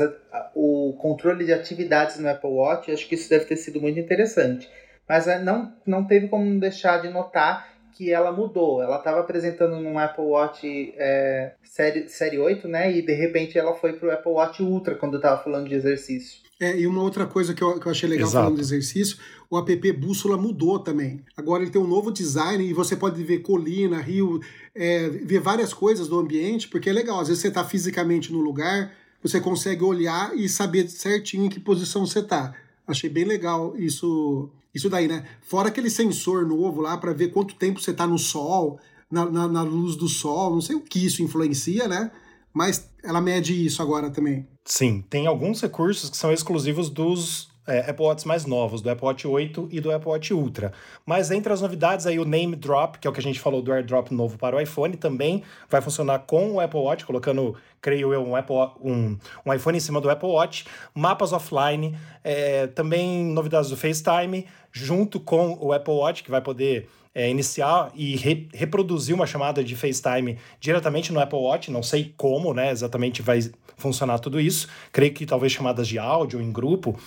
o 0.55 0.95
controle 0.99 1.47
de 1.47 1.55
atividades 1.55 2.19
no 2.19 2.29
Apple 2.29 2.51
Watch, 2.51 2.93
acho 2.93 3.09
que 3.09 3.15
isso 3.15 3.31
deve 3.31 3.47
ter 3.47 3.57
sido 3.57 3.81
muito 3.81 3.99
interessante 3.99 4.69
mas 5.09 5.27
é, 5.27 5.43
não, 5.43 5.73
não 5.87 6.05
teve 6.05 6.29
como 6.29 6.59
deixar 6.59 7.03
de 7.03 7.09
notar 7.09 7.75
que 7.93 8.11
ela 8.11 8.33
mudou. 8.33 8.83
Ela 8.83 8.99
estava 8.99 9.21
apresentando 9.21 9.77
num 9.77 9.99
Apple 9.99 10.25
Watch 10.25 10.95
é, 10.97 11.53
série, 11.63 12.09
série 12.09 12.39
8, 12.39 12.67
né? 12.67 12.97
E 12.97 13.03
de 13.03 13.15
repente 13.15 13.57
ela 13.57 13.75
foi 13.75 13.93
pro 13.95 14.11
Apple 14.11 14.33
Watch 14.33 14.63
Ultra 14.63 14.97
quando 14.97 15.17
estava 15.17 15.43
falando 15.43 15.69
de 15.69 15.75
exercício. 15.75 16.45
É, 16.61 16.79
e 16.79 16.87
uma 16.87 17.03
outra 17.03 17.27
coisa 17.27 17.53
que 17.53 17.63
eu, 17.63 17.79
que 17.79 17.87
eu 17.87 17.93
achei 17.93 18.09
legal 18.09 18.29
Exato. 18.29 18.45
falando 18.45 18.57
de 18.57 18.63
exercício, 18.63 19.19
o 19.51 19.59
app 19.59 19.93
Bússola 19.93 20.37
mudou 20.37 20.79
também. 20.79 21.21
Agora 21.37 21.63
ele 21.63 21.71
tem 21.71 21.81
um 21.81 21.87
novo 21.87 22.13
design 22.13 22.65
e 22.65 22.73
você 22.73 22.97
pode 22.97 23.23
ver 23.23 23.41
colina, 23.41 24.01
rio, 24.01 24.41
é, 24.75 25.09
ver 25.09 25.41
várias 25.41 25.75
coisas 25.75 26.09
do 26.09 26.19
ambiente, 26.19 26.69
porque 26.69 26.91
é 26.91 26.93
legal. 26.93 27.21
Às 27.21 27.29
vezes 27.29 27.43
você 27.43 27.49
está 27.49 27.65
fisicamente 27.65 28.33
no 28.33 28.41
lugar, 28.41 28.93
você 29.23 29.41
consegue 29.41 29.83
olhar 29.83 30.37
e 30.37 30.49
saber 30.49 30.89
certinho 30.89 31.45
em 31.45 31.49
que 31.49 31.61
posição 31.61 32.07
você 32.07 32.21
está. 32.21 32.55
Achei 32.87 33.11
bem 33.11 33.25
legal 33.25 33.75
isso 33.77 34.51
isso 34.75 34.91
daí, 34.91 35.07
né? 35.07 35.25
Fora 35.43 35.69
aquele 35.69 35.89
sensor 35.89 36.47
novo 36.47 36.81
lá 36.81 36.97
para 36.97 37.13
ver 37.13 37.29
quanto 37.29 37.55
tempo 37.55 37.81
você 37.81 37.93
está 37.93 38.07
no 38.07 38.19
sol, 38.19 38.79
na, 39.11 39.25
na, 39.27 39.49
na, 39.49 39.63
luz 39.63 39.97
do 39.97 40.09
sol, 40.09 40.53
não 40.53 40.61
sei 40.61 40.75
o 40.75 40.81
que 40.81 41.05
isso 41.05 41.23
influencia, 41.23 41.87
né? 41.87 42.11
Mas 42.53 42.91
ela 43.03 43.21
mede 43.21 43.65
isso 43.65 43.83
agora 43.83 44.11
também. 44.11 44.49
Sim, 44.65 45.05
tem 45.09 45.27
alguns 45.27 45.61
recursos 45.61 46.11
que 46.11 46.17
são 46.17 46.33
exclusivos 46.33 46.89
dos 46.89 47.49
é, 47.67 47.91
Apple 47.91 48.05
Watch 48.05 48.27
mais 48.27 48.45
novos, 48.47 48.83
do 48.83 48.91
Apple 48.91 49.07
Watch 49.07 49.27
8 49.27 49.69
e 49.71 49.81
do 49.81 49.91
Apple 49.91 50.11
Watch 50.11 50.33
Ultra. 50.35 50.73
Mas 51.05 51.31
entre 51.31 51.53
as 51.53 51.61
novidades 51.61 52.07
aí 52.07 52.19
o 52.19 52.25
Name 52.25 52.57
Drop, 52.57 52.99
que 52.99 53.07
é 53.07 53.11
o 53.11 53.13
que 53.13 53.21
a 53.21 53.23
gente 53.23 53.41
falou 53.41 53.63
do 53.63 53.73
AirDrop 53.73 54.13
novo 54.13 54.39
para 54.39 54.57
o 54.57 54.61
iPhone, 54.61 54.97
também 54.97 55.43
vai 55.69 55.81
funcionar 55.81 56.21
com 56.21 56.53
o 56.53 56.61
Apple 56.61 56.81
Watch, 56.81 57.05
colocando, 57.05 57.57
creio 57.81 58.13
eu, 58.13 58.23
um, 58.23 58.37
Apple, 58.37 58.57
um, 58.83 59.17
um 59.45 59.53
iPhone 59.53 59.77
em 59.77 59.81
cima 59.81 60.01
do 60.01 60.11
Apple 60.11 60.29
Watch, 60.29 60.67
mapas 60.95 61.33
offline, 61.33 61.97
é, 62.23 62.67
também 62.69 63.25
novidades 63.25 63.71
do 63.71 63.77
FaceTime, 63.77 64.47
junto 64.73 65.19
com 65.21 65.59
o 65.61 65.73
Apple 65.73 65.95
Watch, 65.95 66.23
que 66.23 66.31
vai 66.31 66.41
poder 66.41 66.89
é, 67.15 67.31
iniciar 67.31 67.93
e 67.95 68.17
re 68.17 68.49
reproduzir 68.53 69.15
uma 69.15 69.27
chamada 69.27 69.63
de 69.63 69.77
FaceTime 69.77 70.37
diretamente 70.59 71.13
no 71.13 71.21
Apple 71.21 71.39
Watch. 71.39 71.71
Não 71.71 71.83
sei 71.83 72.13
como, 72.17 72.53
né, 72.53 72.71
exatamente 72.71 73.23
vai 73.23 73.41
funcionar 73.77 74.19
tudo 74.19 74.41
isso. 74.41 74.69
Creio 74.93 75.13
que 75.13 75.27
talvez 75.27 75.53
chamadas 75.53 75.87
de 75.87 75.99
áudio 75.99 76.41
em 76.41 76.51
grupo. 76.51 76.99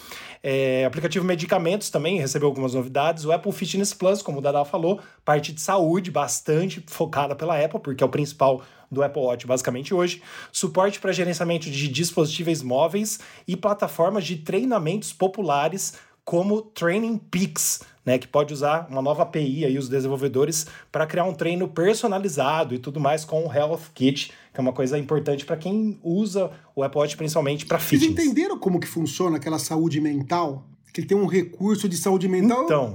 É, 0.42 0.86
aplicativo 0.86 1.26
Medicamentos 1.26 1.90
também 1.90 2.20
recebeu 2.20 2.48
algumas 2.48 2.74
novidades. 2.74 3.26
O 3.26 3.32
Apple 3.32 3.52
Fitness 3.52 3.94
Plus, 3.94 4.22
como 4.22 4.38
o 4.38 4.42
Dada 4.42 4.64
falou, 4.64 5.00
parte 5.26 5.52
de 5.52 5.60
saúde 5.60 6.12
bastante 6.12 6.84
focada 6.88 7.36
pela 7.36 7.62
Apple, 7.62 7.80
porque 7.80 8.04
é 8.04 8.06
o 8.06 8.10
principal 8.10 8.62
do 8.90 9.04
Apple 9.04 9.22
Watch 9.22 9.46
basicamente 9.46 9.94
hoje. 9.94 10.22
Suporte 10.52 11.00
para 11.00 11.12
gerenciamento 11.12 11.70
de 11.70 11.88
dispositivos 11.88 12.62
móveis 12.62 13.20
e 13.48 13.58
plataformas 13.58 14.26
de 14.26 14.38
treinamentos 14.38 15.12
populares 15.12 15.96
como 16.28 16.62
Training 16.62 17.18
Peaks, 17.18 17.80
né, 18.06 18.18
que 18.18 18.28
pode 18.28 18.54
usar 18.54 18.86
uma 18.92 19.02
nova 19.02 19.24
API 19.24 19.64
aí 19.64 19.78
os 19.78 19.88
desenvolvedores 19.88 20.68
para 20.92 21.08
criar 21.08 21.24
um 21.24 21.34
treino 21.34 21.70
personalizado 21.70 22.76
e 22.76 22.80
tudo 22.80 23.00
mais 23.00 23.24
com 23.24 23.48
o 23.48 23.54
Health 23.54 23.94
Kit, 23.94 24.34
que 24.54 24.60
é 24.60 24.62
uma 24.62 24.74
coisa 24.74 24.98
importante 24.98 25.46
para 25.46 25.56
quem 25.56 25.98
usa 26.04 26.52
o 26.76 26.84
Apple 26.84 27.00
Watch 27.00 27.16
principalmente 27.16 27.66
para 27.66 27.80
fitness. 27.80 28.14
Vocês 28.14 28.28
entenderam 28.28 28.60
como 28.60 28.78
que 28.78 28.88
funciona 28.88 29.38
aquela 29.38 29.58
saúde 29.58 30.02
mental? 30.02 30.66
Que 30.94 31.00
ele 31.00 31.08
tem 31.08 31.18
um 31.18 31.28
recurso 31.28 31.88
de 31.88 31.96
saúde 31.96 32.28
mental? 32.28 32.66
Então, 32.66 32.94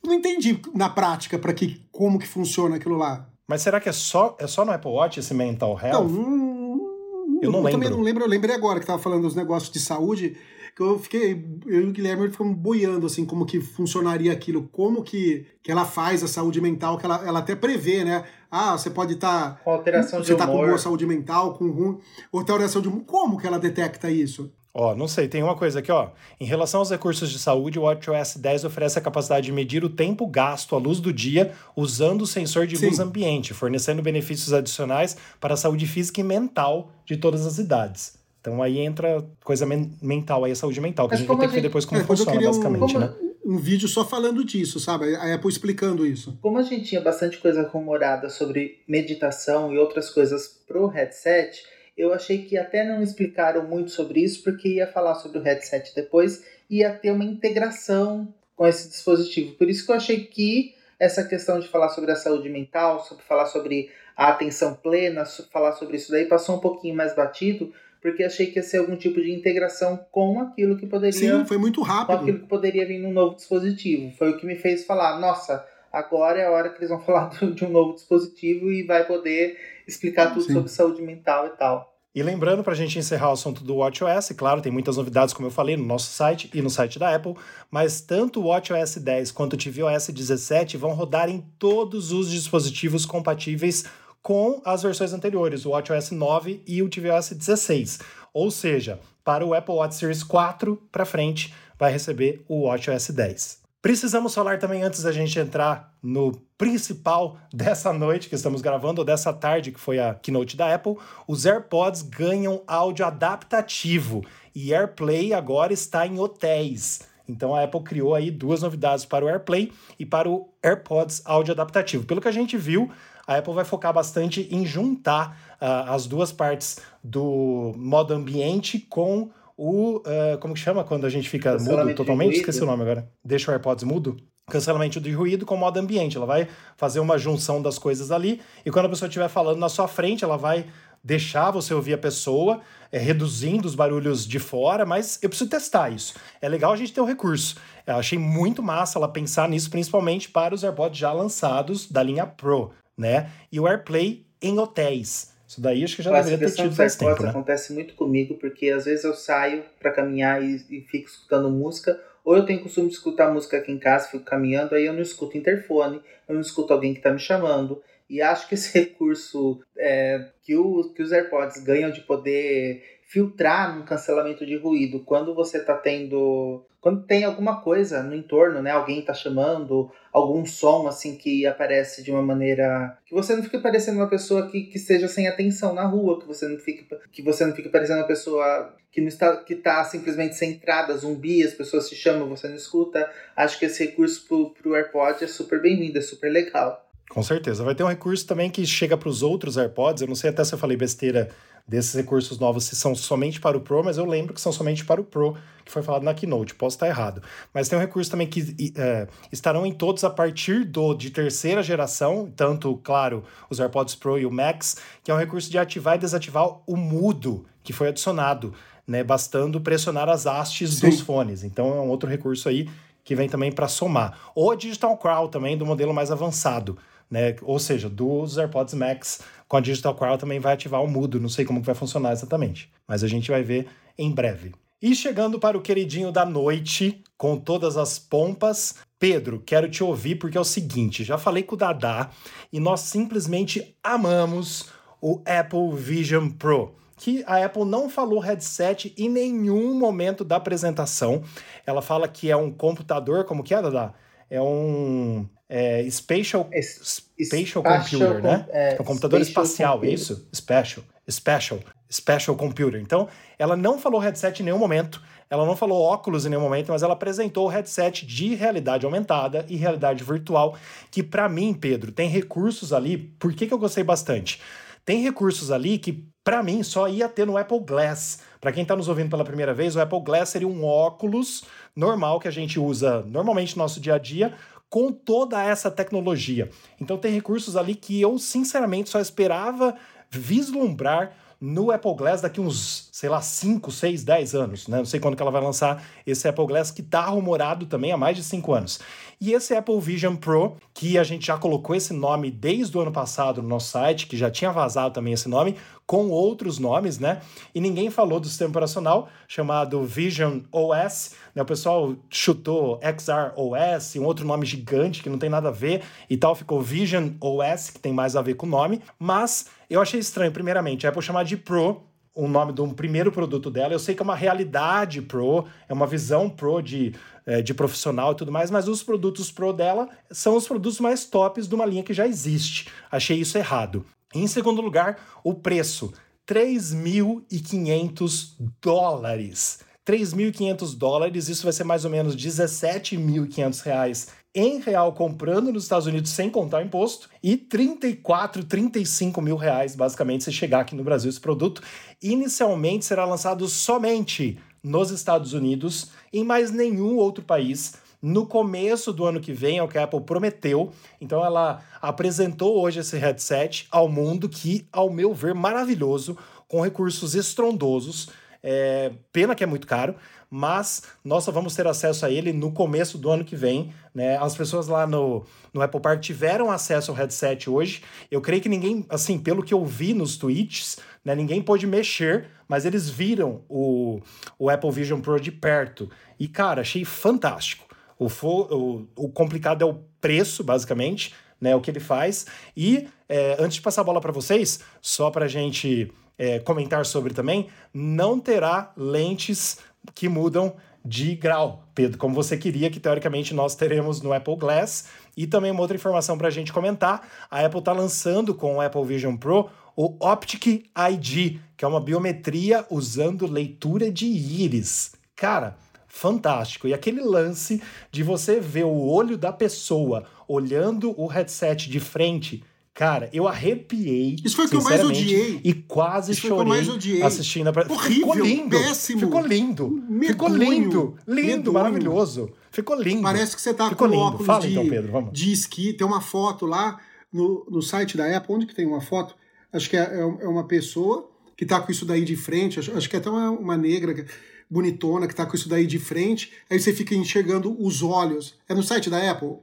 eu 0.00 0.10
não 0.10 0.14
entendi 0.14 0.60
na 0.72 0.88
prática 0.88 1.36
para 1.36 1.52
que 1.52 1.82
como 1.90 2.20
que 2.20 2.28
funciona 2.28 2.76
aquilo 2.76 2.96
lá. 2.96 3.28
Mas 3.48 3.62
será 3.62 3.80
que 3.80 3.88
é 3.88 3.92
só 3.92 4.36
é 4.38 4.46
só 4.46 4.64
no 4.64 4.70
Apple 4.70 4.92
Watch 4.92 5.18
esse 5.18 5.34
mental 5.34 5.76
health? 5.76 6.04
Então, 6.04 6.06
hum, 6.06 7.40
eu 7.42 7.50
não 7.50 7.58
eu 7.58 7.64
lembro. 7.64 7.70
também 7.72 7.90
não 7.90 8.00
lembro, 8.00 8.22
eu 8.22 8.28
lembrei 8.28 8.54
agora 8.54 8.78
que 8.78 8.86
tava 8.86 9.02
falando 9.02 9.22
dos 9.22 9.34
negócios 9.34 9.72
de 9.72 9.80
saúde 9.80 10.36
que 10.74 10.82
eu 10.82 10.98
fiquei, 10.98 11.44
eu 11.66 11.82
e 11.82 11.84
o 11.84 11.92
Guilherme 11.92 12.28
ficamos 12.28 12.56
boiando, 12.56 13.06
assim, 13.06 13.24
como 13.24 13.46
que 13.46 13.60
funcionaria 13.60 14.32
aquilo, 14.32 14.68
como 14.72 15.04
que, 15.04 15.46
que 15.62 15.70
ela 15.70 15.84
faz 15.84 16.22
a 16.24 16.28
saúde 16.28 16.60
mental, 16.60 16.98
que 16.98 17.06
ela, 17.06 17.24
ela 17.24 17.38
até 17.38 17.54
prevê, 17.54 18.04
né? 18.04 18.24
Ah, 18.50 18.76
você 18.76 18.90
pode 18.90 19.14
estar. 19.14 19.56
Tá, 19.56 19.60
com 19.62 19.70
alteração 19.70 20.20
de 20.20 20.26
Você 20.26 20.34
tá 20.34 20.46
com 20.46 20.52
boa 20.52 20.78
saúde 20.78 21.06
mental, 21.06 21.54
com 21.54 21.70
ruim. 21.70 21.98
Alteração 22.32 22.82
de 22.82 22.88
Como 22.88 23.38
que 23.38 23.46
ela 23.46 23.58
detecta 23.58 24.10
isso? 24.10 24.52
Ó, 24.76 24.96
não 24.96 25.06
sei, 25.06 25.28
tem 25.28 25.40
uma 25.40 25.54
coisa 25.54 25.78
aqui, 25.78 25.92
ó. 25.92 26.08
Em 26.40 26.44
relação 26.44 26.80
aos 26.80 26.90
recursos 26.90 27.30
de 27.30 27.38
saúde, 27.38 27.78
o 27.78 27.82
WatchOS 27.82 28.38
10 28.38 28.64
oferece 28.64 28.98
a 28.98 29.02
capacidade 29.02 29.46
de 29.46 29.52
medir 29.52 29.84
o 29.84 29.88
tempo 29.88 30.26
gasto 30.26 30.74
à 30.74 30.78
luz 30.78 30.98
do 30.98 31.12
dia 31.12 31.52
usando 31.76 32.22
o 32.22 32.26
sensor 32.26 32.66
de 32.66 32.76
Sim. 32.76 32.86
luz 32.86 32.98
ambiente, 32.98 33.54
fornecendo 33.54 34.02
benefícios 34.02 34.52
adicionais 34.52 35.16
para 35.40 35.54
a 35.54 35.56
saúde 35.56 35.86
física 35.86 36.20
e 36.20 36.24
mental 36.24 36.90
de 37.06 37.16
todas 37.16 37.46
as 37.46 37.58
idades. 37.58 38.23
Então 38.44 38.62
aí 38.62 38.78
entra 38.80 39.26
coisa 39.42 39.64
men 39.64 39.90
mental, 40.02 40.44
aí 40.44 40.52
a 40.52 40.54
saúde 40.54 40.78
mental, 40.78 41.08
que 41.08 41.14
Mas 41.14 41.20
a 41.20 41.22
gente 41.22 41.28
vai 41.28 41.38
ter 41.38 41.48
que 41.48 41.54
ver 41.54 41.62
depois 41.62 41.86
como 41.86 41.98
é, 41.98 42.04
funciona, 42.04 42.38
basicamente, 42.38 42.94
um, 42.94 43.00
né? 43.00 43.14
Um 43.42 43.56
vídeo 43.56 43.88
só 43.88 44.04
falando 44.04 44.44
disso, 44.44 44.78
sabe? 44.78 45.16
A 45.16 45.34
Apple 45.34 45.48
explicando 45.48 46.04
isso. 46.06 46.38
Como 46.42 46.58
a 46.58 46.62
gente 46.62 46.84
tinha 46.84 47.00
bastante 47.00 47.38
coisa 47.38 47.66
rumorada 47.66 48.28
sobre 48.28 48.82
meditação 48.86 49.72
e 49.72 49.78
outras 49.78 50.10
coisas 50.10 50.46
pro 50.68 50.86
headset, 50.88 51.64
eu 51.96 52.12
achei 52.12 52.44
que 52.44 52.58
até 52.58 52.84
não 52.84 53.02
explicaram 53.02 53.66
muito 53.66 53.90
sobre 53.90 54.20
isso, 54.20 54.42
porque 54.42 54.74
ia 54.74 54.86
falar 54.86 55.14
sobre 55.14 55.38
o 55.38 55.42
headset 55.42 55.94
depois 55.94 56.44
e 56.68 56.80
ia 56.80 56.92
ter 56.92 57.12
uma 57.12 57.24
integração 57.24 58.28
com 58.54 58.66
esse 58.66 58.90
dispositivo. 58.90 59.54
Por 59.54 59.70
isso 59.70 59.86
que 59.86 59.90
eu 59.90 59.96
achei 59.96 60.20
que 60.22 60.74
essa 61.00 61.24
questão 61.24 61.58
de 61.58 61.68
falar 61.68 61.88
sobre 61.88 62.12
a 62.12 62.16
saúde 62.16 62.50
mental, 62.50 63.02
sobre 63.04 63.24
falar 63.24 63.46
sobre 63.46 63.90
a 64.14 64.28
atenção 64.28 64.74
plena, 64.74 65.24
falar 65.50 65.72
sobre 65.72 65.96
isso 65.96 66.12
daí 66.12 66.26
passou 66.26 66.56
um 66.56 66.60
pouquinho 66.60 66.94
mais 66.94 67.16
batido, 67.16 67.72
porque 68.04 68.22
achei 68.22 68.48
que 68.48 68.58
ia 68.58 68.62
ser 68.62 68.76
algum 68.76 68.96
tipo 68.96 69.18
de 69.18 69.32
integração 69.32 69.98
com 70.12 70.38
aquilo 70.38 70.76
que 70.76 70.86
poderia. 70.86 71.18
Sim, 71.18 71.46
foi 71.46 71.56
muito 71.56 71.80
rápido. 71.80 72.18
Com 72.18 72.22
aquilo 72.22 72.38
que 72.40 72.46
poderia 72.46 72.86
vir 72.86 72.98
num 72.98 73.10
novo 73.10 73.34
dispositivo. 73.34 74.14
Foi 74.18 74.28
o 74.28 74.36
que 74.36 74.44
me 74.44 74.56
fez 74.56 74.84
falar, 74.84 75.18
nossa, 75.18 75.66
agora 75.90 76.38
é 76.38 76.44
a 76.44 76.50
hora 76.50 76.68
que 76.68 76.80
eles 76.80 76.90
vão 76.90 77.00
falar 77.02 77.30
de 77.30 77.64
um 77.64 77.70
novo 77.70 77.94
dispositivo 77.94 78.70
e 78.70 78.82
vai 78.82 79.06
poder 79.06 79.56
explicar 79.88 80.34
tudo 80.34 80.42
Sim. 80.42 80.52
sobre 80.52 80.68
saúde 80.68 81.00
mental 81.00 81.46
e 81.46 81.50
tal. 81.56 81.94
E 82.14 82.22
lembrando, 82.22 82.62
para 82.62 82.74
a 82.74 82.76
gente 82.76 82.98
encerrar 82.98 83.30
o 83.30 83.32
assunto 83.32 83.64
do 83.64 83.76
WatchOS, 83.76 84.32
claro, 84.36 84.60
tem 84.60 84.70
muitas 84.70 84.98
novidades, 84.98 85.32
como 85.32 85.48
eu 85.48 85.50
falei, 85.50 85.74
no 85.74 85.86
nosso 85.86 86.12
site 86.12 86.50
e 86.52 86.60
no 86.60 86.68
site 86.68 86.98
da 86.98 87.12
Apple, 87.12 87.34
mas 87.70 88.02
tanto 88.02 88.38
o 88.38 88.48
WatchOS 88.48 88.96
10 88.98 89.32
quanto 89.32 89.54
o 89.54 89.56
tvOS 89.56 90.10
17 90.10 90.76
vão 90.76 90.92
rodar 90.92 91.30
em 91.30 91.42
todos 91.58 92.12
os 92.12 92.30
dispositivos 92.30 93.06
compatíveis 93.06 93.84
com 94.24 94.62
as 94.64 94.82
versões 94.82 95.12
anteriores, 95.12 95.66
o 95.66 95.70
WatchOS 95.70 96.10
9 96.10 96.62
e 96.66 96.82
o 96.82 96.88
tvOS 96.88 97.32
16. 97.32 97.98
Ou 98.32 98.50
seja, 98.50 98.98
para 99.22 99.44
o 99.44 99.52
Apple 99.52 99.74
Watch 99.74 99.96
Series 99.96 100.22
4 100.22 100.82
para 100.90 101.04
frente, 101.04 101.54
vai 101.78 101.92
receber 101.92 102.42
o 102.48 102.62
WatchOS 102.62 103.10
10. 103.10 103.62
Precisamos 103.82 104.34
falar 104.34 104.58
também, 104.58 104.82
antes 104.82 105.02
da 105.02 105.12
gente 105.12 105.38
entrar 105.38 105.92
no 106.02 106.32
principal 106.56 107.36
dessa 107.52 107.92
noite 107.92 108.30
que 108.30 108.34
estamos 108.34 108.62
gravando, 108.62 109.02
ou 109.02 109.04
dessa 109.04 109.30
tarde, 109.30 109.70
que 109.70 109.78
foi 109.78 109.98
a 109.98 110.14
keynote 110.14 110.56
da 110.56 110.74
Apple, 110.74 110.96
os 111.28 111.44
AirPods 111.44 112.00
ganham 112.00 112.62
áudio 112.66 113.04
adaptativo 113.04 114.24
e 114.54 114.72
AirPlay 114.72 115.34
agora 115.34 115.74
está 115.74 116.06
em 116.06 116.18
hotéis. 116.18 117.02
Então 117.28 117.54
a 117.54 117.62
Apple 117.62 117.82
criou 117.82 118.14
aí 118.14 118.30
duas 118.30 118.62
novidades 118.62 119.04
para 119.04 119.24
o 119.24 119.28
AirPlay 119.28 119.70
e 119.98 120.06
para 120.06 120.30
o 120.30 120.48
AirPods 120.62 121.20
áudio 121.26 121.52
adaptativo. 121.52 122.04
Pelo 122.04 122.20
que 122.20 122.28
a 122.28 122.32
gente 122.32 122.56
viu, 122.56 122.90
a 123.26 123.38
Apple 123.38 123.54
vai 123.54 123.64
focar 123.64 123.92
bastante 123.92 124.48
em 124.50 124.66
juntar 124.66 125.56
uh, 125.60 125.90
as 125.90 126.06
duas 126.06 126.32
partes 126.32 126.78
do 127.02 127.72
modo 127.76 128.12
ambiente 128.12 128.78
com 128.78 129.30
o. 129.56 129.96
Uh, 129.98 130.38
como 130.40 130.54
que 130.54 130.60
chama 130.60 130.84
quando 130.84 131.06
a 131.06 131.10
gente 131.10 131.28
fica 131.28 131.56
mudo 131.58 131.94
totalmente? 131.94 132.36
Esqueci 132.36 132.62
o 132.62 132.66
nome 132.66 132.82
agora. 132.82 133.08
Deixa 133.24 133.50
o 133.50 133.54
AirPods 133.54 133.84
mudo. 133.84 134.16
Cancelamento 134.50 135.00
de 135.00 135.10
ruído 135.10 135.46
com 135.46 135.56
modo 135.56 135.78
ambiente. 135.78 136.16
Ela 136.16 136.26
vai 136.26 136.48
fazer 136.76 137.00
uma 137.00 137.16
junção 137.16 137.62
das 137.62 137.78
coisas 137.78 138.10
ali 138.10 138.42
e 138.64 138.70
quando 138.70 138.86
a 138.86 138.88
pessoa 138.90 139.08
estiver 139.08 139.28
falando 139.28 139.58
na 139.58 139.70
sua 139.70 139.88
frente, 139.88 140.22
ela 140.22 140.36
vai 140.36 140.66
deixar 141.02 141.50
você 141.50 141.74
ouvir 141.74 141.92
a 141.92 141.98
pessoa, 141.98 142.60
é, 142.90 142.98
reduzindo 142.98 143.66
os 143.66 143.74
barulhos 143.74 144.26
de 144.26 144.38
fora, 144.38 144.86
mas 144.86 145.18
eu 145.22 145.28
preciso 145.28 145.50
testar 145.50 145.90
isso. 145.90 146.14
É 146.40 146.48
legal 146.48 146.72
a 146.72 146.76
gente 146.76 146.94
ter 146.94 147.00
o 147.00 147.04
um 147.04 147.06
recurso. 147.06 147.56
Eu 147.86 147.96
achei 147.96 148.18
muito 148.18 148.62
massa 148.62 148.98
ela 148.98 149.08
pensar 149.08 149.46
nisso, 149.48 149.68
principalmente 149.68 150.30
para 150.30 150.54
os 150.54 150.64
AirPods 150.64 150.98
já 150.98 151.12
lançados 151.12 151.90
da 151.90 152.02
linha 152.02 152.26
Pro, 152.26 152.72
né? 152.96 153.30
E 153.50 153.58
o 153.58 153.66
AirPlay 153.66 154.24
em 154.40 154.58
hotéis. 154.58 155.34
Isso 155.46 155.60
daí 155.60 155.84
acho 155.84 155.96
que 155.96 156.02
já 156.02 156.10
deveria 156.10 156.38
ter 156.38 156.54
tido 156.54 156.74
faz 156.74 156.96
tempo, 156.96 157.22
né? 157.22 157.30
acontece 157.30 157.72
muito 157.72 157.94
comigo, 157.94 158.34
porque 158.34 158.70
às 158.70 158.86
vezes 158.86 159.04
eu 159.04 159.14
saio 159.14 159.62
para 159.78 159.92
caminhar 159.92 160.42
e, 160.42 160.56
e, 160.70 160.80
fico 160.80 161.08
escutando 161.08 161.50
música, 161.50 162.00
ou 162.24 162.36
eu 162.36 162.46
tenho 162.46 162.62
costume 162.62 162.88
de 162.88 162.94
escutar 162.94 163.32
música 163.32 163.58
aqui 163.58 163.70
em 163.70 163.78
casa, 163.78 164.08
fico 164.08 164.24
caminhando, 164.24 164.74
aí 164.74 164.86
eu 164.86 164.92
não 164.92 165.02
escuto 165.02 165.36
interfone, 165.36 166.00
eu 166.26 166.34
não 166.34 166.40
escuto 166.40 166.72
alguém 166.72 166.92
que 166.92 166.98
está 166.98 167.12
me 167.12 167.18
chamando. 167.18 167.82
E 168.08 168.20
acho 168.20 168.48
que 168.48 168.54
esse 168.54 168.72
recurso 168.78 169.60
é, 169.76 170.28
que, 170.42 170.56
o, 170.56 170.92
que 170.94 171.02
os 171.02 171.12
AirPods 171.12 171.62
ganham 171.62 171.90
de 171.90 172.00
poder 172.00 172.93
filtrar 173.14 173.78
um 173.78 173.84
cancelamento 173.84 174.44
de 174.44 174.56
ruído 174.56 174.98
quando 174.98 175.32
você 175.32 175.58
está 175.58 175.76
tendo 175.76 176.64
quando 176.80 177.06
tem 177.06 177.24
alguma 177.24 177.62
coisa 177.62 178.02
no 178.02 178.14
entorno, 178.14 178.60
né? 178.60 178.72
Alguém 178.72 179.00
tá 179.00 179.14
chamando, 179.14 179.90
algum 180.12 180.44
som 180.44 180.86
assim 180.86 181.16
que 181.16 181.46
aparece 181.46 182.02
de 182.02 182.10
uma 182.10 182.20
maneira 182.20 182.98
que 183.06 183.14
você 183.14 183.34
não 183.36 183.42
fica 183.42 183.58
parecendo 183.60 184.00
uma 184.00 184.08
pessoa 184.08 184.50
que, 184.50 184.64
que 184.64 184.76
esteja 184.76 185.06
sem 185.06 185.28
atenção 185.28 185.72
na 185.72 185.86
rua, 185.86 186.20
que 186.20 186.26
você 186.26 186.48
não 186.48 186.58
fique 186.58 186.86
que 187.12 187.22
você 187.22 187.46
não 187.46 187.54
fique 187.54 187.68
parecendo 187.68 188.00
uma 188.00 188.06
pessoa 188.06 188.74
que 188.90 189.00
não 189.00 189.08
está 189.08 189.36
que 189.36 189.54
tá 189.54 189.84
simplesmente 189.84 190.34
centrada, 190.34 190.96
zumbi, 190.96 191.44
as 191.44 191.54
pessoas 191.54 191.88
se 191.88 191.94
chamam, 191.94 192.28
você 192.28 192.48
não 192.48 192.56
escuta. 192.56 193.08
Acho 193.36 193.60
que 193.60 193.64
esse 193.66 193.86
recurso 193.86 194.26
pro, 194.26 194.50
pro 194.50 194.74
AirPod 194.74 195.22
é 195.22 195.28
super 195.28 195.62
bem-vindo, 195.62 195.96
é 195.96 196.02
super 196.02 196.30
legal. 196.30 196.84
Com 197.08 197.22
certeza. 197.22 197.62
Vai 197.62 197.74
ter 197.74 197.84
um 197.84 197.88
recurso 197.88 198.26
também 198.26 198.50
que 198.50 198.66
chega 198.66 198.96
para 198.96 199.08
os 199.08 199.22
outros 199.22 199.56
AirPods. 199.56 200.02
Eu 200.02 200.08
não 200.08 200.16
sei 200.16 200.30
até 200.30 200.42
se 200.42 200.52
eu 200.52 200.58
falei 200.58 200.76
besteira 200.76 201.30
desses 201.66 201.94
recursos 201.94 202.38
novos 202.38 202.64
se 202.64 202.76
são 202.76 202.94
somente 202.94 203.40
para 203.40 203.56
o 203.56 203.60
Pro, 203.60 203.82
mas 203.82 203.96
eu 203.96 204.04
lembro 204.04 204.34
que 204.34 204.40
são 204.40 204.52
somente 204.52 204.84
para 204.84 205.00
o 205.00 205.04
Pro, 205.04 205.36
que 205.64 205.72
foi 205.72 205.82
falado 205.82 206.02
na 206.02 206.12
Keynote. 206.12 206.54
Posso 206.54 206.76
estar 206.76 206.88
errado. 206.88 207.22
Mas 207.54 207.68
tem 207.68 207.78
um 207.78 207.80
recurso 207.80 208.10
também 208.10 208.26
que 208.26 208.72
é, 208.76 209.08
estarão 209.32 209.64
em 209.64 209.72
todos 209.72 210.04
a 210.04 210.10
partir 210.10 210.64
do 210.64 210.94
de 210.94 211.10
terceira 211.10 211.62
geração, 211.62 212.30
tanto, 212.36 212.76
claro, 212.84 213.24
os 213.48 213.60
AirPods 213.60 213.94
Pro 213.94 214.18
e 214.18 214.26
o 214.26 214.30
Max, 214.30 214.76
que 215.02 215.10
é 215.10 215.14
um 215.14 215.18
recurso 215.18 215.50
de 215.50 215.58
ativar 215.58 215.96
e 215.96 215.98
desativar 215.98 216.46
o 216.66 216.76
mudo, 216.76 217.46
que 217.62 217.72
foi 217.72 217.88
adicionado, 217.88 218.52
né, 218.86 219.02
bastando 219.02 219.58
pressionar 219.60 220.08
as 220.10 220.26
hastes 220.26 220.74
Sim. 220.74 220.90
dos 220.90 221.00
fones. 221.00 221.42
Então 221.44 221.68
é 221.68 221.80
um 221.80 221.88
outro 221.88 222.08
recurso 222.08 222.48
aí 222.48 222.68
que 223.02 223.14
vem 223.14 223.28
também 223.28 223.50
para 223.50 223.68
somar. 223.68 224.18
Ou 224.34 224.50
a 224.50 224.56
Digital 224.56 224.96
Crown 224.96 225.28
também, 225.28 225.56
do 225.56 225.64
modelo 225.64 225.94
mais 225.94 226.10
avançado. 226.10 226.76
Né? 227.10 227.36
Ou 227.42 227.58
seja, 227.58 227.88
dos 227.88 228.38
AirPods 228.38 228.74
Max 228.74 229.20
com 229.48 229.56
a 229.56 229.60
Digital 229.60 229.94
Crowd 229.94 230.18
também 230.18 230.40
vai 230.40 230.54
ativar 230.54 230.82
o 230.82 230.88
mudo, 230.88 231.20
não 231.20 231.28
sei 231.28 231.44
como 231.44 231.62
vai 231.62 231.74
funcionar 231.74 232.12
exatamente, 232.12 232.70
mas 232.86 233.04
a 233.04 233.08
gente 233.08 233.30
vai 233.30 233.42
ver 233.42 233.66
em 233.96 234.10
breve. 234.10 234.52
E 234.82 234.94
chegando 234.94 235.38
para 235.38 235.56
o 235.56 235.62
queridinho 235.62 236.12
da 236.12 236.26
noite, 236.26 237.02
com 237.16 237.38
todas 237.38 237.76
as 237.76 237.98
pompas, 237.98 238.74
Pedro, 238.98 239.42
quero 239.44 239.70
te 239.70 239.82
ouvir 239.82 240.16
porque 240.16 240.36
é 240.36 240.40
o 240.40 240.44
seguinte, 240.44 241.04
já 241.04 241.16
falei 241.16 241.42
com 241.42 241.54
o 241.54 241.58
Dadá 241.58 242.10
e 242.52 242.60
nós 242.60 242.80
simplesmente 242.80 243.76
amamos 243.82 244.66
o 245.00 245.22
Apple 245.24 245.74
Vision 245.74 246.30
Pro 246.30 246.74
que 246.96 247.24
a 247.26 247.44
Apple 247.44 247.64
não 247.64 247.88
falou 247.88 248.18
headset 248.18 248.94
em 248.96 249.08
nenhum 249.08 249.74
momento 249.74 250.24
da 250.24 250.36
apresentação. 250.36 251.22
Ela 251.66 251.82
fala 251.82 252.08
que 252.08 252.30
é 252.30 252.36
um 252.36 252.50
computador, 252.50 253.24
como 253.24 253.42
que 253.42 253.54
é, 253.54 253.60
Dada? 253.60 253.94
É 254.30 254.40
um 254.40 255.28
é, 255.54 255.88
spatial, 255.88 256.48
es, 256.52 257.06
spatial 257.22 257.62
computer, 257.62 258.20
né? 258.20 258.44
É, 258.50 258.74
é 258.76 258.82
um 258.82 258.84
computador 258.84 259.20
espacial, 259.20 259.74
computer. 259.74 259.94
isso? 259.94 260.28
Special, 260.34 260.84
special, 261.08 261.60
special 261.88 262.36
computer. 262.36 262.80
Então, 262.80 263.06
ela 263.38 263.56
não 263.56 263.78
falou 263.78 264.00
headset 264.00 264.42
em 264.42 264.46
nenhum 264.46 264.58
momento, 264.58 265.00
ela 265.30 265.46
não 265.46 265.54
falou 265.54 265.80
óculos 265.80 266.26
em 266.26 266.30
nenhum 266.30 266.42
momento, 266.42 266.72
mas 266.72 266.82
ela 266.82 266.94
apresentou 266.94 267.46
o 267.46 267.48
headset 267.48 268.04
de 268.04 268.34
realidade 268.34 268.84
aumentada 268.84 269.46
e 269.48 269.54
realidade 269.54 270.02
virtual, 270.02 270.56
que 270.90 271.04
para 271.04 271.28
mim, 271.28 271.54
Pedro, 271.54 271.92
tem 271.92 272.08
recursos 272.08 272.72
ali. 272.72 272.98
Por 272.98 273.32
que, 273.32 273.46
que 273.46 273.54
eu 273.54 273.58
gostei 273.58 273.84
bastante? 273.84 274.40
Tem 274.84 275.02
recursos 275.02 275.52
ali 275.52 275.78
que, 275.78 276.04
para 276.24 276.42
mim, 276.42 276.64
só 276.64 276.88
ia 276.88 277.08
ter 277.08 277.26
no 277.26 277.38
Apple 277.38 277.60
Glass. 277.60 278.18
Para 278.40 278.52
quem 278.52 278.62
está 278.62 278.74
nos 278.74 278.88
ouvindo 278.88 279.08
pela 279.08 279.24
primeira 279.24 279.54
vez, 279.54 279.76
o 279.76 279.80
Apple 279.80 280.02
Glass 280.02 280.30
seria 280.30 280.48
um 280.48 280.64
óculos 280.64 281.44
normal 281.74 282.20
que 282.20 282.28
a 282.28 282.30
gente 282.30 282.58
usa 282.60 283.02
normalmente 283.06 283.56
no 283.56 283.62
nosso 283.62 283.80
dia 283.80 283.94
a 283.94 283.98
dia, 283.98 284.34
com 284.74 284.90
toda 284.90 285.40
essa 285.40 285.70
tecnologia. 285.70 286.50
Então 286.80 286.98
tem 286.98 287.12
recursos 287.12 287.56
ali 287.56 287.76
que 287.76 288.00
eu 288.00 288.18
sinceramente 288.18 288.90
só 288.90 288.98
esperava 288.98 289.76
vislumbrar 290.10 291.12
no 291.40 291.70
Apple 291.70 291.94
Glass 291.94 292.20
daqui 292.22 292.40
uns, 292.40 292.88
sei 292.90 293.08
lá, 293.08 293.20
5, 293.20 293.70
6, 293.70 294.02
10 294.02 294.34
anos, 294.34 294.66
né? 294.66 294.78
Não 294.78 294.84
sei 294.84 294.98
quando 294.98 295.14
que 295.14 295.22
ela 295.22 295.30
vai 295.30 295.40
lançar 295.40 295.80
esse 296.04 296.26
Apple 296.26 296.46
Glass 296.46 296.72
que 296.72 296.82
tá 296.82 297.02
rumorado 297.06 297.66
também 297.66 297.92
há 297.92 297.96
mais 297.96 298.16
de 298.16 298.24
5 298.24 298.52
anos. 298.52 298.80
E 299.20 299.32
esse 299.32 299.54
Apple 299.54 299.80
Vision 299.80 300.16
Pro, 300.16 300.56
que 300.72 300.98
a 300.98 301.04
gente 301.04 301.26
já 301.26 301.36
colocou 301.36 301.74
esse 301.74 301.92
nome 301.92 302.30
desde 302.30 302.76
o 302.76 302.80
ano 302.80 302.92
passado 302.92 303.42
no 303.42 303.48
nosso 303.48 303.70
site, 303.70 304.06
que 304.06 304.16
já 304.16 304.30
tinha 304.30 304.50
vazado 304.50 304.94
também 304.94 305.12
esse 305.12 305.28
nome, 305.28 305.56
com 305.86 306.08
outros 306.08 306.58
nomes, 306.58 306.98
né? 306.98 307.20
E 307.54 307.60
ninguém 307.60 307.90
falou 307.90 308.18
do 308.18 308.26
sistema 308.26 308.50
operacional 308.50 309.08
chamado 309.28 309.82
Vision 309.84 310.40
OS, 310.50 311.14
né? 311.34 311.42
O 311.42 311.46
pessoal 311.46 311.94
chutou 312.08 312.80
XR 312.80 313.32
OS, 313.36 313.96
um 313.96 314.04
outro 314.04 314.26
nome 314.26 314.46
gigante 314.46 315.02
que 315.02 315.10
não 315.10 315.18
tem 315.18 315.28
nada 315.28 315.48
a 315.48 315.52
ver 315.52 315.82
e 316.08 316.16
tal, 316.16 316.34
ficou 316.34 316.60
Vision 316.60 317.10
OS, 317.20 317.70
que 317.70 317.78
tem 317.78 317.92
mais 317.92 318.16
a 318.16 318.22
ver 318.22 318.34
com 318.34 318.46
o 318.46 318.50
nome, 318.50 318.80
mas 318.98 319.46
eu 319.68 319.80
achei 319.80 320.00
estranho, 320.00 320.32
primeiramente, 320.32 320.86
a 320.86 320.90
Apple 320.90 321.02
chamar 321.02 321.24
de 321.24 321.36
Pro 321.36 321.82
o 322.14 322.28
nome 322.28 322.52
de 322.52 322.60
um 322.60 322.72
primeiro 322.72 323.10
produto 323.10 323.50
dela. 323.50 323.72
Eu 323.72 323.78
sei 323.78 323.94
que 323.94 324.02
é 324.02 324.04
uma 324.04 324.14
realidade 324.14 325.02
pro, 325.02 325.46
é 325.68 325.72
uma 325.72 325.86
visão 325.86 326.30
pro 326.30 326.62
de, 326.62 326.94
é, 327.26 327.42
de 327.42 327.52
profissional 327.52 328.12
e 328.12 328.16
tudo 328.16 328.30
mais, 328.30 328.50
mas 328.50 328.68
os 328.68 328.82
produtos 328.82 329.32
pro 329.32 329.52
dela 329.52 329.88
são 330.10 330.36
os 330.36 330.46
produtos 330.46 330.78
mais 330.78 331.04
tops 331.04 331.48
de 331.48 331.54
uma 331.54 331.66
linha 331.66 331.82
que 331.82 331.92
já 331.92 332.06
existe. 332.06 332.68
Achei 332.90 333.18
isso 333.18 333.36
errado. 333.36 333.84
Em 334.14 334.26
segundo 334.26 334.62
lugar, 334.62 334.98
o 335.24 335.34
preço. 335.34 335.92
3.500 336.26 338.36
dólares. 338.62 339.60
3.500 339.84 340.78
dólares, 340.78 341.28
isso 341.28 341.42
vai 341.42 341.52
ser 341.52 341.64
mais 341.64 341.84
ou 341.84 341.90
menos 341.90 342.16
17.500 342.16 343.62
reais 343.62 344.08
em 344.34 344.58
real 344.58 344.92
comprando 344.92 345.52
nos 345.52 345.62
Estados 345.62 345.86
Unidos 345.86 346.10
sem 346.10 346.28
contar 346.28 346.62
imposto 346.62 347.08
e 347.22 347.36
34, 347.36 348.44
35 348.44 349.22
mil 349.22 349.36
reais 349.36 349.76
basicamente 349.76 350.24
se 350.24 350.32
chegar 350.32 350.60
aqui 350.60 350.74
no 350.74 350.82
Brasil 350.82 351.08
esse 351.08 351.20
produto. 351.20 351.62
Inicialmente 352.02 352.84
será 352.84 353.04
lançado 353.04 353.46
somente 353.46 354.38
nos 354.62 354.90
Estados 354.90 355.34
Unidos, 355.34 355.90
em 356.12 356.24
mais 356.24 356.50
nenhum 356.50 356.96
outro 356.96 357.22
país. 357.22 357.74
No 358.00 358.26
começo 358.26 358.92
do 358.92 359.04
ano 359.04 359.20
que 359.20 359.32
vem, 359.32 359.58
é 359.58 359.62
o 359.62 359.68
que 359.68 359.78
a 359.78 359.84
Apple 359.84 360.00
prometeu. 360.00 360.72
Então 361.00 361.24
ela 361.24 361.62
apresentou 361.80 362.60
hoje 362.60 362.80
esse 362.80 362.98
headset 362.98 363.66
ao 363.70 363.88
mundo 363.88 364.28
que, 364.28 364.66
ao 364.72 364.90
meu 364.90 365.14
ver, 365.14 365.34
maravilhoso, 365.34 366.16
com 366.48 366.60
recursos 366.60 367.14
estrondosos. 367.14 368.08
É, 368.46 368.92
pena 369.10 369.34
que 369.34 369.42
é 369.42 369.46
muito 369.46 369.66
caro, 369.66 369.94
mas 370.28 370.82
nós 371.02 371.24
só 371.24 371.32
vamos 371.32 371.54
ter 371.54 371.66
acesso 371.66 372.04
a 372.04 372.10
ele 372.10 372.30
no 372.30 372.52
começo 372.52 372.98
do 372.98 373.08
ano 373.08 373.24
que 373.24 373.34
vem. 373.34 373.72
Né? 373.94 374.18
As 374.18 374.36
pessoas 374.36 374.68
lá 374.68 374.86
no, 374.86 375.24
no 375.52 375.62
Apple 375.62 375.80
Park 375.80 376.02
tiveram 376.02 376.50
acesso 376.50 376.90
ao 376.90 376.96
headset 376.96 377.48
hoje. 377.48 377.82
Eu 378.10 378.20
creio 378.20 378.42
que 378.42 378.48
ninguém, 378.48 378.84
assim, 378.90 379.18
pelo 379.18 379.42
que 379.42 379.54
eu 379.54 379.64
vi 379.64 379.94
nos 379.94 380.18
tweets, 380.18 380.76
né, 381.02 381.14
ninguém 381.14 381.40
pôde 381.40 381.66
mexer, 381.66 382.26
mas 382.46 382.66
eles 382.66 382.90
viram 382.90 383.40
o, 383.48 384.02
o 384.38 384.50
Apple 384.50 384.70
Vision 384.70 385.00
Pro 385.00 385.18
de 385.18 385.32
perto. 385.32 385.88
E, 386.20 386.28
cara, 386.28 386.60
achei 386.60 386.84
fantástico. 386.84 387.64
O, 387.98 388.08
o, 388.08 388.86
o 388.94 389.08
complicado 389.08 389.62
é 389.62 389.64
o 389.64 389.80
preço, 390.02 390.44
basicamente, 390.44 391.14
né, 391.40 391.56
o 391.56 391.62
que 391.62 391.70
ele 391.70 391.80
faz. 391.80 392.26
E 392.54 392.88
é, 393.08 393.36
antes 393.38 393.54
de 393.54 393.62
passar 393.62 393.80
a 393.80 393.84
bola 393.84 394.02
para 394.02 394.12
vocês, 394.12 394.60
só 394.82 395.10
para 395.10 395.28
gente 395.28 395.90
é, 396.18 396.38
comentar 396.38 396.86
sobre 396.86 397.12
também, 397.12 397.48
não 397.72 398.18
terá 398.20 398.72
lentes 398.76 399.58
que 399.94 400.08
mudam 400.08 400.54
de 400.84 401.14
grau, 401.14 401.64
Pedro, 401.74 401.96
como 401.96 402.14
você 402.14 402.36
queria, 402.36 402.70
que 402.70 402.78
teoricamente 402.78 403.32
nós 403.32 403.54
teremos 403.54 404.02
no 404.02 404.12
Apple 404.12 404.36
Glass. 404.36 404.86
E 405.16 405.26
também 405.26 405.50
uma 405.50 405.60
outra 405.60 405.76
informação 405.76 406.18
para 406.18 406.28
a 406.28 406.30
gente 406.30 406.52
comentar: 406.52 407.08
a 407.30 407.40
Apple 407.44 407.60
está 407.60 407.72
lançando 407.72 408.34
com 408.34 408.56
o 408.56 408.60
Apple 408.60 408.84
Vision 408.84 409.16
Pro 409.16 409.48
o 409.76 409.96
Optic 410.00 410.46
ID, 410.46 411.38
que 411.56 411.64
é 411.64 411.68
uma 411.68 411.80
biometria 411.80 412.64
usando 412.70 413.26
leitura 413.26 413.90
de 413.90 414.06
íris. 414.06 414.92
Cara, 415.16 415.56
fantástico. 415.88 416.68
E 416.68 416.74
aquele 416.74 417.00
lance 417.00 417.62
de 417.90 418.02
você 418.02 418.38
ver 418.38 418.64
o 418.64 418.86
olho 418.86 419.18
da 419.18 419.32
pessoa 419.32 420.04
olhando 420.28 420.94
o 421.00 421.06
headset 421.06 421.68
de 421.68 421.80
frente 421.80 422.44
Cara, 422.74 423.08
eu 423.12 423.28
arrepiei. 423.28 424.16
Isso 424.24 424.34
foi 424.34 424.46
o 424.46 424.48
que 424.48 424.56
eu 424.56 424.62
mais 424.62 424.82
odiei. 424.84 425.40
E 425.44 425.54
quase 425.54 426.10
Isso 426.10 426.22
chorei 426.22 426.36
foi 426.36 426.42
o 426.42 426.44
que 426.44 426.50
eu 426.50 426.56
mais 426.56 426.68
odiei. 426.68 427.02
assistindo 427.02 427.46
a 427.46 427.50
Horrível, 427.50 427.78
Ficou 428.12 428.14
lindo. 428.26 428.50
péssimo. 428.58 428.98
Ficou 429.00 429.20
lindo. 429.24 429.70
Medonho, 429.88 430.08
Ficou 430.08 430.28
lindo. 430.28 430.96
Lindo, 431.06 431.26
medonho. 431.28 431.52
maravilhoso. 431.54 432.32
Ficou 432.50 432.74
lindo. 432.80 433.02
Parece 433.02 433.36
que 433.36 433.40
você 433.40 433.54
tá 433.54 433.68
Ficou 433.68 433.86
com 433.86 433.94
lindo. 433.94 434.04
óculos 434.06 434.26
Fala 434.26 434.40
de, 434.40 434.50
então, 434.50 434.68
Pedro, 434.68 434.90
vamos. 434.90 435.12
de 435.12 435.30
esqui. 435.32 435.72
Tem 435.72 435.86
uma 435.86 436.00
foto 436.00 436.46
lá 436.46 436.80
no, 437.12 437.46
no 437.48 437.62
site 437.62 437.96
da 437.96 438.16
Apple. 438.16 438.34
Onde 438.34 438.46
que 438.46 438.54
tem 438.56 438.66
uma 438.66 438.80
foto? 438.80 439.14
Acho 439.52 439.70
que 439.70 439.76
é, 439.76 440.00
é 440.00 440.26
uma 440.26 440.42
pessoa 440.48 441.08
que 441.36 441.46
tá 441.46 441.60
com 441.60 441.70
isso 441.70 441.86
daí 441.86 442.04
de 442.04 442.16
frente. 442.16 442.58
Acho, 442.58 442.76
acho 442.76 442.90
que 442.90 442.96
é 442.96 442.98
até 442.98 443.08
uma, 443.08 443.30
uma 443.30 443.56
negra 443.56 444.04
bonitona 444.50 445.06
que 445.06 445.14
tá 445.14 445.24
com 445.24 445.36
isso 445.36 445.48
daí 445.48 445.64
de 445.64 445.78
frente. 445.78 446.32
Aí 446.50 446.58
você 446.58 446.72
fica 446.72 446.92
enxergando 446.92 447.56
os 447.64 447.84
olhos. 447.84 448.34
É 448.48 448.54
no 448.54 448.64
site 448.64 448.90
da 448.90 449.10
Apple? 449.12 449.36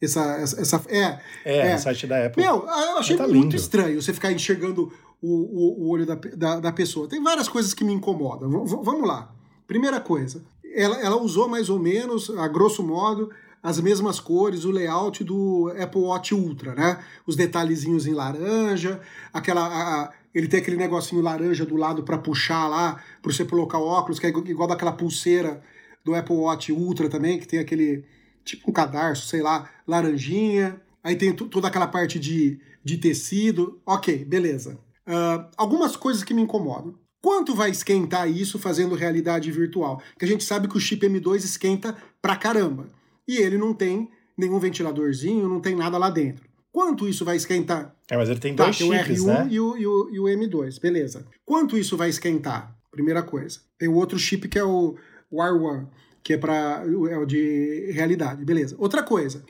Essa, 0.00 0.20
essa, 0.36 0.60
essa- 0.60 0.82
é, 0.88 1.18
É, 1.44 1.72
no 1.72 1.78
site 1.78 2.06
da 2.06 2.26
Apple. 2.26 2.42
Meu, 2.42 2.66
eu 2.66 2.98
achei 2.98 3.16
Tá 3.16 3.22
muito 3.26 3.42
lindo. 3.44 3.56
estranho 3.56 4.00
você 4.00 4.12
ficar 4.12 4.30
enxergando 4.30 4.92
o, 5.22 5.28
o, 5.28 5.84
o 5.84 5.88
olho 5.88 6.04
da, 6.04 6.14
da, 6.14 6.60
da 6.60 6.72
pessoa. 6.72 7.08
Tem 7.08 7.22
várias 7.22 7.48
coisas 7.48 7.72
que 7.72 7.82
me 7.82 7.92
incomodam. 7.94 8.64
V- 8.64 8.80
vamos 8.82 9.08
lá. 9.08 9.34
Primeira 9.66 9.98
coisa, 9.98 10.44
ela, 10.74 11.00
ela 11.00 11.16
usou 11.16 11.48
mais 11.48 11.70
ou 11.70 11.78
menos, 11.78 12.28
a 12.30 12.46
grosso 12.46 12.82
modo, 12.82 13.30
as 13.62 13.80
mesmas 13.80 14.20
cores, 14.20 14.64
o 14.64 14.70
layout 14.70 15.24
do 15.24 15.72
Apple 15.80 16.02
Watch 16.02 16.34
Ultra, 16.34 16.74
né? 16.74 16.98
Os 17.26 17.34
detalhezinhos 17.34 18.06
em 18.06 18.12
laranja, 18.12 19.00
aquela. 19.32 19.62
a- 19.66 20.02
a- 20.04 20.12
ele 20.34 20.46
tem 20.48 20.60
aquele 20.60 20.76
negocinho 20.76 21.22
laranja 21.22 21.64
do 21.64 21.74
lado 21.76 22.02
para 22.02 22.18
puxar 22.18 22.68
lá, 22.68 23.00
para 23.22 23.32
você 23.32 23.42
colocar 23.46 23.78
o 23.78 23.86
óculos, 23.86 24.18
que 24.18 24.26
é 24.26 24.28
igual 24.28 24.68
daquela 24.68 24.92
pulseira 24.92 25.62
do 26.04 26.14
Apple 26.14 26.36
Watch 26.36 26.70
Ultra 26.70 27.08
também, 27.08 27.38
que 27.38 27.48
tem 27.48 27.58
aquele 27.58 28.04
tipo 28.46 28.70
um 28.70 28.72
cadarço, 28.72 29.26
sei 29.26 29.42
lá, 29.42 29.68
laranjinha. 29.86 30.80
Aí 31.04 31.14
tem 31.16 31.32
to- 31.34 31.48
toda 31.48 31.68
aquela 31.68 31.86
parte 31.86 32.18
de, 32.18 32.58
de 32.82 32.96
tecido. 32.96 33.80
Ok, 33.84 34.24
beleza. 34.24 34.78
Ah, 35.06 35.50
algumas 35.56 35.96
coisas 35.96 36.24
que 36.24 36.32
me 36.32 36.42
incomodam. 36.42 36.94
Quanto 37.22 37.54
vai 37.54 37.70
esquentar 37.70 38.30
isso 38.30 38.58
fazendo 38.58 38.94
realidade 38.94 39.50
virtual? 39.50 40.00
Que 40.18 40.24
a 40.24 40.28
gente 40.28 40.44
sabe 40.44 40.68
que 40.68 40.76
o 40.76 40.80
chip 40.80 41.04
M2 41.06 41.36
esquenta 41.44 41.96
pra 42.22 42.36
caramba. 42.36 42.88
E 43.26 43.36
ele 43.38 43.58
não 43.58 43.74
tem 43.74 44.08
nenhum 44.38 44.58
ventiladorzinho, 44.60 45.48
não 45.48 45.60
tem 45.60 45.74
nada 45.74 45.98
lá 45.98 46.08
dentro. 46.08 46.44
Quanto 46.70 47.08
isso 47.08 47.24
vai 47.24 47.36
esquentar? 47.36 47.94
É, 48.08 48.16
mas 48.16 48.28
ele 48.28 48.38
tem 48.38 48.54
Tá, 48.54 48.64
dois 48.64 48.78
tem 48.78 48.88
o 48.88 48.94
chips, 48.94 49.22
R1 49.22 49.26
né? 49.26 49.48
e, 49.50 49.58
o, 49.58 49.76
e, 49.76 49.86
o, 49.86 50.10
e 50.12 50.20
o 50.20 50.24
M2, 50.24 50.80
beleza. 50.80 51.26
Quanto 51.44 51.76
isso 51.76 51.96
vai 51.96 52.08
esquentar? 52.10 52.76
Primeira 52.92 53.22
coisa. 53.22 53.60
Tem 53.78 53.88
o 53.88 53.94
outro 53.94 54.18
chip 54.18 54.46
que 54.48 54.58
é 54.58 54.64
o, 54.64 54.94
o 55.30 55.38
R1, 55.38 55.86
que 56.26 56.32
é 56.32 56.36
para 56.36 56.82
é 56.84 57.16
o 57.16 57.24
de 57.24 57.92
realidade, 57.92 58.44
beleza. 58.44 58.74
Outra 58.80 59.00
coisa, 59.00 59.44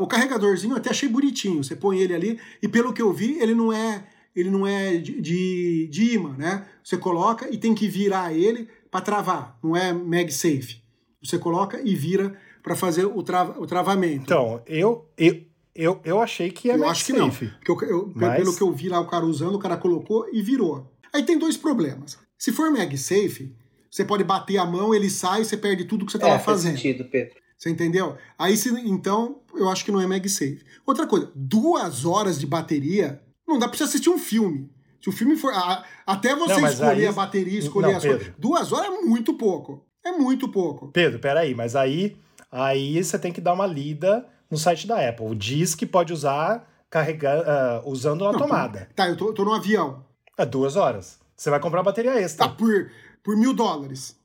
o 0.00 0.06
carregadorzinho 0.06 0.72
eu 0.72 0.78
até 0.78 0.88
achei 0.88 1.06
bonitinho. 1.10 1.62
Você 1.62 1.76
põe 1.76 1.98
ele 2.00 2.14
ali 2.14 2.40
e 2.62 2.66
pelo 2.66 2.90
que 2.94 3.02
eu 3.02 3.12
vi 3.12 3.38
ele 3.38 3.54
não 3.54 3.70
é 3.70 4.02
ele 4.34 4.48
não 4.48 4.66
é 4.66 4.96
de, 4.96 5.20
de, 5.20 5.86
de 5.88 6.14
imã, 6.14 6.34
né? 6.38 6.64
Você 6.82 6.96
coloca 6.96 7.50
e 7.52 7.58
tem 7.58 7.74
que 7.74 7.86
virar 7.86 8.32
ele 8.32 8.66
para 8.90 9.02
travar. 9.02 9.58
Não 9.62 9.76
é 9.76 9.92
MagSafe. 9.92 10.82
Você 11.22 11.38
coloca 11.38 11.78
e 11.84 11.94
vira 11.94 12.34
para 12.62 12.74
fazer 12.74 13.04
o, 13.04 13.22
trava, 13.22 13.60
o 13.60 13.66
travamento. 13.66 14.22
Então, 14.24 14.62
eu, 14.66 15.06
eu, 15.18 15.42
eu, 15.74 16.00
eu 16.02 16.18
achei 16.22 16.50
que 16.50 16.70
é 16.70 16.76
eu 16.76 16.88
acho 16.88 17.04
que 17.04 17.12
não. 17.12 17.26
MagSafe. 17.26 17.52
Porque 17.66 17.84
eu, 17.84 17.90
eu- 17.90 18.12
Mas- 18.14 18.36
Pelo 18.42 18.56
que 18.56 18.62
eu 18.62 18.72
vi 18.72 18.88
lá 18.88 19.00
o 19.00 19.06
cara 19.06 19.26
usando, 19.26 19.56
o 19.56 19.58
cara 19.58 19.76
colocou 19.76 20.26
e 20.32 20.40
virou. 20.40 20.90
Aí 21.12 21.22
tem 21.24 21.38
dois 21.38 21.58
problemas. 21.58 22.18
Se 22.38 22.52
for 22.52 22.70
MagSafe, 22.70 23.54
você 23.96 24.04
pode 24.04 24.22
bater 24.24 24.58
a 24.58 24.66
mão, 24.66 24.94
ele 24.94 25.08
sai, 25.08 25.42
você 25.44 25.56
perde 25.56 25.84
tudo 25.86 26.04
que 26.04 26.12
você 26.12 26.18
estava 26.18 26.34
É, 26.34 26.38
faz 26.38 26.58
fazendo. 26.58 26.76
sentido, 26.76 27.04
Pedro. 27.06 27.34
Você 27.56 27.70
entendeu? 27.70 28.16
Aí, 28.38 28.54
se, 28.56 28.68
então, 28.86 29.40
eu 29.54 29.70
acho 29.70 29.82
que 29.84 29.90
não 29.90 30.00
é 30.00 30.06
MagSafe. 30.06 30.60
Outra 30.84 31.06
coisa, 31.06 31.30
duas 31.34 32.04
horas 32.04 32.38
de 32.38 32.46
bateria, 32.46 33.22
não 33.48 33.58
dá 33.58 33.66
pra 33.66 33.78
você 33.78 33.84
assistir 33.84 34.10
um 34.10 34.18
filme. 34.18 34.70
Se 35.02 35.08
o 35.08 35.12
filme 35.12 35.36
for. 35.36 35.52
a- 35.54 35.82
até 36.06 36.34
você 36.34 36.60
Não, 36.60 36.68
escolher 36.68 36.90
aí- 36.90 37.06
a 37.06 37.12
bateria, 37.12 37.58
escolher 37.58 37.88
Não, 37.92 37.96
as 37.96 38.02
coisas. 38.04 38.22
Pedro. 38.24 38.34
Duas 38.38 38.72
horas 38.72 38.86
é 38.92 39.00
muito 39.00 39.32
pouco. 39.34 39.86
É 40.04 40.12
muito 40.12 40.48
pouco. 40.48 40.88
Pedro, 40.88 41.18
peraí, 41.18 41.54
mas 41.54 41.74
aí, 41.74 42.16
aí 42.52 43.02
você 43.02 43.18
tem 43.18 43.32
que 43.32 43.40
dar 43.40 43.54
uma 43.54 43.66
lida 43.66 44.26
no 44.50 44.58
site 44.58 44.86
da 44.86 45.08
Apple. 45.08 45.34
Diz 45.34 45.74
que 45.74 45.86
pode 45.86 46.12
usar 46.12 46.68
carregar, 46.90 47.42
ah, 47.46 47.82
usando 47.86 48.26
a 48.26 48.32
Não, 48.32 48.38
tomada. 48.38 48.88
Tá, 48.94 49.08
eu 49.08 49.16
tô, 49.16 49.32
tô 49.32 49.44
no 49.44 49.52
avião. 49.54 50.04
É 50.36 50.44
duas 50.44 50.76
horas. 50.76 51.18
Você 51.36 51.50
vai 51.50 51.60
comprar 51.60 51.82
bateria 51.82 52.12
Tá, 52.12 52.20
extra. 52.20 52.48
por, 52.48 52.90
por 53.26 53.36
mil 53.36 53.52
dólares. 53.52 54.16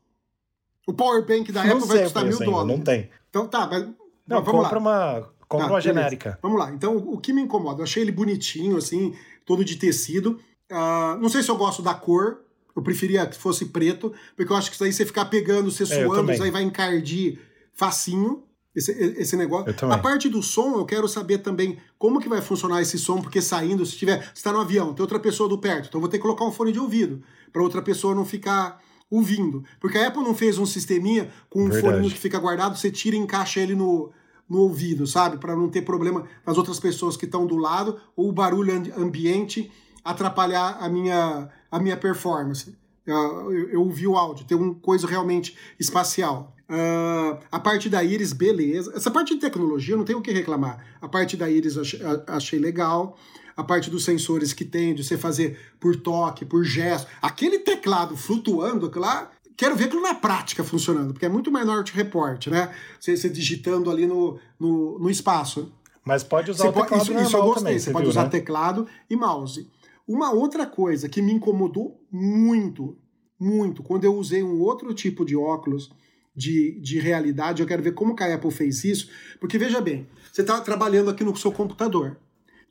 O 0.88 0.94
power 0.94 1.26
bank 1.26 1.52
da 1.52 1.64
não 1.64 1.78
Apple 1.78 1.88
vai 1.88 2.04
custar 2.04 2.24
mil 2.24 2.34
ainda, 2.34 2.46
dólares. 2.46 2.78
não 2.78 2.84
tem. 2.84 3.10
Então 3.32 3.48
tá, 3.48 3.68
mas. 3.68 3.84
Não, 4.28 4.44
vamos 4.44 4.62
compra 4.62 4.80
lá. 4.80 4.80
uma, 4.80 5.30
compra 5.48 5.66
Tá, 5.68 5.74
uma 5.74 5.82
genérica. 5.82 6.38
Vamos 6.42 6.60
lá. 6.60 6.72
Então, 6.72 6.96
o 6.98 7.18
que 7.18 7.34
me 7.34 7.42
incomoda? 7.42 7.80
Eu 7.80 7.84
achei 7.84 8.04
ele 8.04 8.12
bonitinho, 8.12 8.78
assim, 8.78 9.16
todo 9.44 9.66
de 9.66 9.76
tecido. 9.76 10.40
Ah, 10.72 11.18
não 11.20 11.30
sei 11.30 11.42
se 11.42 11.50
eu 11.50 11.58
gosto 11.58 11.82
da 11.82 11.96
cor. 11.96 12.42
Eu 12.76 12.82
preferia 12.84 13.26
que 13.26 13.36
fosse 13.36 13.66
preto, 13.66 14.14
porque 14.38 14.52
eu 14.54 14.56
acho 14.56 14.70
que 14.70 14.76
isso 14.76 14.84
aí 14.84 14.94
você 14.94 15.06
ficar 15.06 15.26
pegando, 15.26 15.70
você 15.72 15.84
É, 15.84 15.86
suando, 15.88 16.16
também. 16.16 16.36
isso 16.36 16.44
aí 16.44 16.52
vai 16.52 16.62
encardir 16.62 17.40
facinho. 17.74 18.44
Esse, 18.74 18.92
esse 19.18 19.36
negócio. 19.36 19.76
A 19.92 19.98
parte 19.98 20.30
do 20.30 20.42
som, 20.42 20.76
eu 20.76 20.86
quero 20.86 21.06
saber 21.10 21.40
também 21.40 21.78
como 21.98 22.22
que 22.22 22.30
vai 22.30 22.40
funcionar 22.42 22.82
esse 22.82 22.98
som, 22.98 23.20
porque 23.22 23.42
saindo, 23.42 23.86
se 23.86 23.98
tiver. 23.98 24.32
Você 24.34 24.42
tá 24.44 24.54
no 24.54 24.62
avião, 24.62 24.94
tem 24.94 25.02
outra 25.02 25.20
pessoa 25.20 25.50
do 25.50 25.58
perto, 25.58 25.88
então 25.90 25.98
eu 25.98 26.02
vou 26.02 26.10
ter 26.10 26.18
que 26.18 26.22
colocar 26.22 26.46
um 26.46 26.52
fone 26.54 26.72
de 26.72 26.80
ouvido, 26.80 27.22
para 27.52 27.62
outra 27.62 27.82
pessoa 27.82 28.16
não 28.16 28.24
ficar 28.24 28.80
ouvindo. 29.12 29.64
Porque 29.80 29.98
a 29.98 30.08
Apple 30.08 30.24
não 30.24 30.34
fez 30.34 30.58
um 30.58 30.66
sisteminha 30.66 31.30
com 31.50 31.66
um 31.66 31.70
Verdade. 31.70 31.96
fone 31.98 32.10
que 32.10 32.18
fica 32.18 32.40
guardado, 32.40 32.78
você 32.78 32.90
tira 32.90 33.16
e 33.16 33.20
encaixa 33.20 33.60
ele 33.60 33.76
no, 33.76 34.10
no 34.50 34.60
ouvido, 34.60 35.06
sabe? 35.06 35.38
Para 35.38 35.56
não 35.56 35.70
ter 35.70 35.82
problema 35.82 36.26
nas 36.48 36.58
outras 36.58 36.80
pessoas 36.80 37.18
que 37.18 37.26
estão 37.26 37.46
do 37.46 37.58
lado, 37.58 38.00
ou 38.16 38.30
o 38.30 38.32
barulho 38.32 38.74
ambi- 38.74 38.94
ambiente 38.98 39.70
atrapalhar 40.04 40.78
a 40.80 40.90
minha, 40.90 41.50
a 41.70 41.80
minha 41.80 41.98
performance. 41.98 42.76
Eu, 43.06 43.52
eu, 43.52 43.70
eu 43.70 43.82
ouvi 43.82 44.08
o 44.08 44.16
áudio, 44.16 44.46
tem 44.46 44.58
uma 44.58 44.74
coisa 44.76 45.06
realmente 45.06 45.58
espacial. 45.80 46.56
Uh, 46.70 47.38
a 47.52 47.60
parte 47.60 47.90
da 47.90 48.02
íris, 48.02 48.32
beleza. 48.32 48.94
Essa 48.96 49.12
parte 49.12 49.34
de 49.34 49.42
tecnologia 49.42 49.94
eu 49.94 49.98
não 49.98 50.06
tenho 50.06 50.20
o 50.20 50.22
que 50.22 50.32
reclamar. 50.32 50.86
A 51.02 51.08
parte 51.08 51.36
da 51.36 51.50
íris 51.50 51.78
achei, 51.78 52.00
achei 52.28 52.60
legal. 52.60 53.18
A 53.56 53.64
parte 53.64 53.90
dos 53.90 54.04
sensores 54.04 54.54
que 54.54 54.66
tem, 54.66 54.94
de 54.94 55.04
você 55.04 55.18
fazer 55.18 55.60
por 55.80 55.96
toque, 55.96 56.46
por 56.46 56.64
gesto. 56.64 57.08
Aquele 57.22 57.60
teclado 57.60 58.16
flutuando, 58.16 58.92
lá, 58.96 59.32
quero 59.58 59.76
ver 59.76 59.86
aquilo 59.86 60.02
na 60.02 60.16
prática 60.16 60.64
funcionando, 60.64 61.14
porque 61.14 61.26
é 61.26 61.30
muito 61.30 61.52
menor 61.52 61.84
de 61.84 61.92
reporte, 61.92 62.50
né? 62.50 62.74
Você, 63.00 63.16
você 63.16 63.30
digitando 63.30 63.92
ali 63.92 64.08
no, 64.08 64.40
no, 64.60 65.00
no 65.00 65.10
espaço. 65.10 65.72
Mas 66.04 66.24
pode 66.24 66.50
usar 66.50 66.64
você 66.64 66.70
o 66.70 66.74
teclado 66.74 66.90
pode, 66.90 67.12
Isso, 67.12 67.28
isso 67.28 67.38
eu 67.38 67.44
gostei. 67.44 67.64
Também, 67.64 67.80
você, 67.80 67.86
você 67.86 67.92
pode 67.92 68.04
viu, 68.04 68.10
usar 68.10 68.24
né? 68.24 68.30
teclado 68.30 68.88
e 69.10 69.16
mouse. 69.16 69.70
Uma 70.08 70.32
outra 70.32 70.66
coisa 70.66 71.08
que 71.08 71.22
me 71.22 71.32
incomodou 71.32 72.04
muito, 72.12 72.98
muito, 73.40 73.84
quando 73.84 74.04
eu 74.04 74.16
usei 74.16 74.44
um 74.44 74.60
outro 74.60 74.94
tipo 74.94 75.24
de 75.24 75.36
óculos 75.36 75.92
de, 76.36 76.80
de 76.82 77.00
realidade, 77.00 77.62
eu 77.62 77.68
quero 77.68 77.84
ver 77.84 77.94
como 77.94 78.16
que 78.16 78.24
a 78.24 78.34
Apple 78.34 78.52
fez 78.52 78.84
isso, 78.84 79.10
porque 79.40 79.58
veja 79.58 79.80
bem, 79.82 80.08
você 80.32 80.42
está 80.42 80.60
trabalhando 80.62 81.10
aqui 81.10 81.24
no 81.24 81.36
seu 81.36 81.52
computador. 81.52 82.18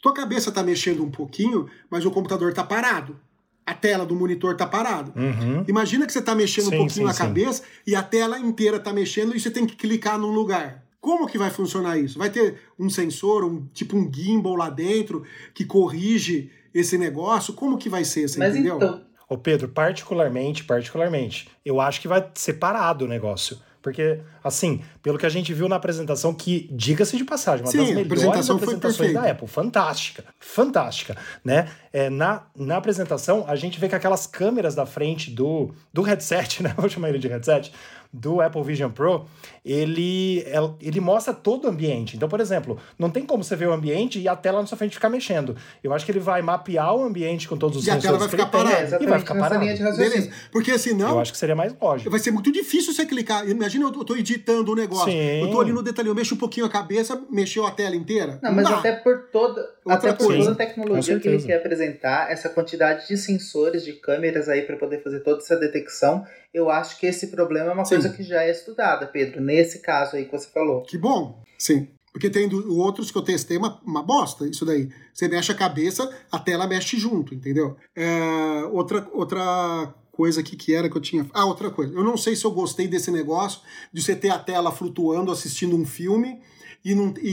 Tua 0.01 0.15
cabeça 0.15 0.49
está 0.49 0.63
mexendo 0.63 1.05
um 1.05 1.11
pouquinho, 1.11 1.69
mas 1.91 2.05
o 2.05 2.11
computador 2.11 2.51
está 2.51 2.65
parado. 2.65 3.19
A 3.67 3.75
tela 3.75 4.05
do 4.05 4.17
monitor 4.17 4.53
está 4.53 4.67
parado. 4.67 5.13
Uhum. 5.15 5.65
Imagina 5.69 6.07
que 6.07 6.13
você 6.13 6.19
está 6.19 6.35
mexendo 6.35 6.71
sim, 6.71 6.75
um 6.75 6.79
pouquinho 6.79 7.07
sim, 7.07 7.11
a 7.11 7.13
sim. 7.13 7.19
cabeça 7.19 7.63
e 7.87 7.95
a 7.95 8.03
tela 8.03 8.39
inteira 8.39 8.79
está 8.79 8.93
mexendo 8.93 9.37
e 9.37 9.41
você 9.41 9.51
tem 9.51 9.67
que 9.67 9.77
clicar 9.77 10.19
num 10.19 10.33
lugar. 10.33 10.85
Como 11.01 11.27
que 11.27 11.39
vai 11.39 11.51
funcionar 11.51 11.99
isso? 11.99 12.19
Vai 12.19 12.31
ter 12.31 12.61
um 12.79 12.91
sensor, 12.91 13.45
um 13.45 13.67
tipo 13.73 13.97
um 13.97 14.11
gimbal 14.13 14.57
lá 14.57 14.69
dentro 14.69 15.25
que 15.55 15.65
corrige 15.65 16.51
esse 16.75 16.99
negócio? 16.99 17.55
Como 17.55 17.79
que 17.79 17.89
vai 17.89 18.05
ser, 18.05 18.29
você 18.29 18.39
Mas 18.39 18.55
entendeu? 18.55 18.77
Então, 18.77 19.03
Ô 19.31 19.39
Pedro, 19.39 19.69
particularmente, 19.69 20.65
particularmente, 20.65 21.49
eu 21.65 21.81
acho 21.81 22.01
que 22.01 22.09
vai 22.09 22.29
separado 22.35 23.05
o 23.05 23.09
negócio. 23.09 23.57
Porque, 23.83 24.21
assim, 24.45 24.83
pelo 25.03 25.19
que 25.19 25.25
a 25.25 25.29
gente 25.31 25.55
viu 25.55 25.69
na 25.69 25.77
apresentação, 25.77 26.35
que, 26.35 26.69
diga-se 26.71 27.17
de 27.17 27.25
passagem, 27.25 27.65
uma 27.65 27.73
Sim, 27.73 27.79
das 27.79 28.07
melhores 28.07 28.51
apresentações 28.51 29.15
da 29.15 29.31
Apple. 29.31 29.49
Fantástica. 29.49 30.25
Fantástica. 30.39 31.17
Né? 31.43 31.69
É, 31.93 32.11
na, 32.11 32.43
na 32.55 32.77
apresentação, 32.77 33.45
a 33.49 33.57
gente 33.57 33.81
vê 33.81 33.89
que 33.89 33.95
aquelas 33.95 34.27
câmeras 34.27 34.75
da 34.75 34.85
frente 34.85 35.31
do, 35.31 35.75
do 35.93 36.03
headset, 36.03 36.61
né? 36.65 36.75
Vou 36.77 36.89
chamar 36.91 37.09
ele 37.09 37.19
de 37.19 37.29
headset, 37.29 37.73
do 38.13 38.41
Apple 38.41 38.63
Vision 38.63 38.91
Pro, 38.91 39.27
ele, 39.65 40.41
é, 40.41 40.59
ele 40.81 41.01
mostra 41.01 41.33
todo 41.33 41.67
o 41.67 41.69
ambiente. 41.69 42.17
Então, 42.17 42.29
por 42.29 42.41
exemplo, 42.41 42.79
não 42.99 43.09
tem 43.09 43.25
como 43.25 43.45
você 43.45 43.55
ver 43.55 43.69
o 43.69 43.73
ambiente 43.73 44.19
e 44.19 44.27
a 44.27 44.35
tela 44.35 44.61
na 44.61 44.67
sua 44.67 44.77
frente 44.77 44.95
ficar 44.95 45.09
mexendo. 45.09 45.57
Eu 45.83 45.93
acho 45.93 46.05
que 46.05 46.11
ele 46.11 46.19
vai 46.19 46.43
mapear 46.43 46.95
o 46.95 47.05
ambiente 47.05 47.49
com 47.49 47.57
todos 47.57 47.77
os 47.77 47.83
e 47.85 47.87
sensores 47.87 48.05
a 48.05 48.09
tela 48.09 48.19
vai 48.19 48.29
ficar 48.29 48.47
parada. 48.47 48.99
e 49.01 49.07
vai 49.07 49.19
ficar 49.19 49.35
parada. 49.37 49.65
Beleza. 49.65 50.31
Porque 50.51 50.77
senão... 50.79 51.11
Eu 51.11 51.21
acho 51.21 51.33
que 51.33 51.39
seria 51.39 51.55
mais 51.55 51.75
lógico. 51.81 52.11
Vai 52.11 52.19
ser 52.19 52.33
muito 52.33 52.51
difícil 52.51 52.93
você 52.93 53.07
clicar. 53.07 53.49
Imagina 53.49 53.87
eu 53.87 54.05
tô 54.05 54.17
editando 54.17 54.71
o 54.71 54.75
um 54.75 54.77
negócio. 54.77 55.13
Sim. 55.13 55.43
Eu 55.43 55.51
tô 55.51 55.61
ali 55.61 55.73
no 55.73 55.83
detalhe, 55.83 56.09
eu 56.09 56.15
mexo 56.15 56.35
um 56.35 56.39
pouquinho 56.39 56.67
a 56.67 56.71
cabeça, 56.71 57.21
mexeu 57.31 57.65
a 57.65 57.71
tela 57.71 57.95
inteira. 57.95 58.39
Não, 58.43 58.53
mas 58.53 58.69
Dá. 58.69 58.79
até 58.79 58.93
por 58.93 59.29
toda, 59.31 59.65
até 59.95 60.13
por 60.13 60.37
toda 60.37 60.53
a 60.53 60.55
tecnologia 60.55 61.19
que 61.19 61.29
ele 61.29 61.43
quer 61.43 61.57
apresentar, 61.57 62.31
essa 62.31 62.49
quantidade 62.49 63.09
de 63.09 63.17
sensores, 63.17 63.85
de 63.85 63.95
câmeras 63.95 64.49
aí 64.49 64.63
para 64.63 64.77
poder 64.77 65.03
fazer 65.03 65.21
toda 65.21 65.39
essa 65.39 65.57
detecção, 65.57 66.25
eu 66.53 66.71
acho 66.71 66.99
que 66.99 67.07
esse 67.07 67.29
problema 67.29 67.71
é 67.71 67.73
uma 67.73 67.85
Sim. 67.85 67.97
coisa 67.97 68.09
que 68.11 68.23
já 68.23 68.43
é 68.43 68.51
estudada, 68.51 69.07
Pedro, 69.07 69.41
nesse 69.41 69.81
caso 69.81 70.17
aí 70.17 70.25
que 70.25 70.33
você 70.33 70.49
falou. 70.49 70.83
Que 70.83 70.99
bom, 70.99 71.43
sim. 71.59 71.89
Porque 72.13 72.29
tem 72.29 72.53
outros 72.69 73.11
que 73.11 73.19
eu 73.19 73.23
testei 73.23 73.57
uma, 73.57 73.81
uma 73.85 74.03
bosta, 74.03 74.47
isso 74.47 74.65
daí. 74.65 74.89
Você 75.15 75.29
mexe 75.29 75.53
a 75.53 75.55
cabeça, 75.55 76.11
a 76.31 76.39
tela 76.41 76.67
mexe 76.67 76.99
junto, 76.99 77.35
entendeu? 77.35 77.77
É, 77.95 78.65
outra, 78.73 79.09
outra 79.13 79.95
coisa 80.11 80.41
aqui 80.41 80.57
que 80.57 80.75
era 80.75 80.91
que 80.91 80.97
eu 80.97 81.01
tinha. 81.01 81.25
Ah, 81.33 81.47
outra 81.47 81.71
coisa. 81.71 81.95
Eu 81.95 82.03
não 82.03 82.17
sei 82.17 82.35
se 82.35 82.45
eu 82.45 82.51
gostei 82.51 82.89
desse 82.89 83.13
negócio 83.13 83.61
de 83.93 84.03
você 84.03 84.17
ter 84.17 84.31
a 84.31 84.39
tela 84.39 84.73
flutuando 84.73 85.31
assistindo 85.31 85.77
um 85.77 85.87
filme 85.87 86.41
e, 86.85 86.95
não, 86.95 87.13
e, 87.21 87.29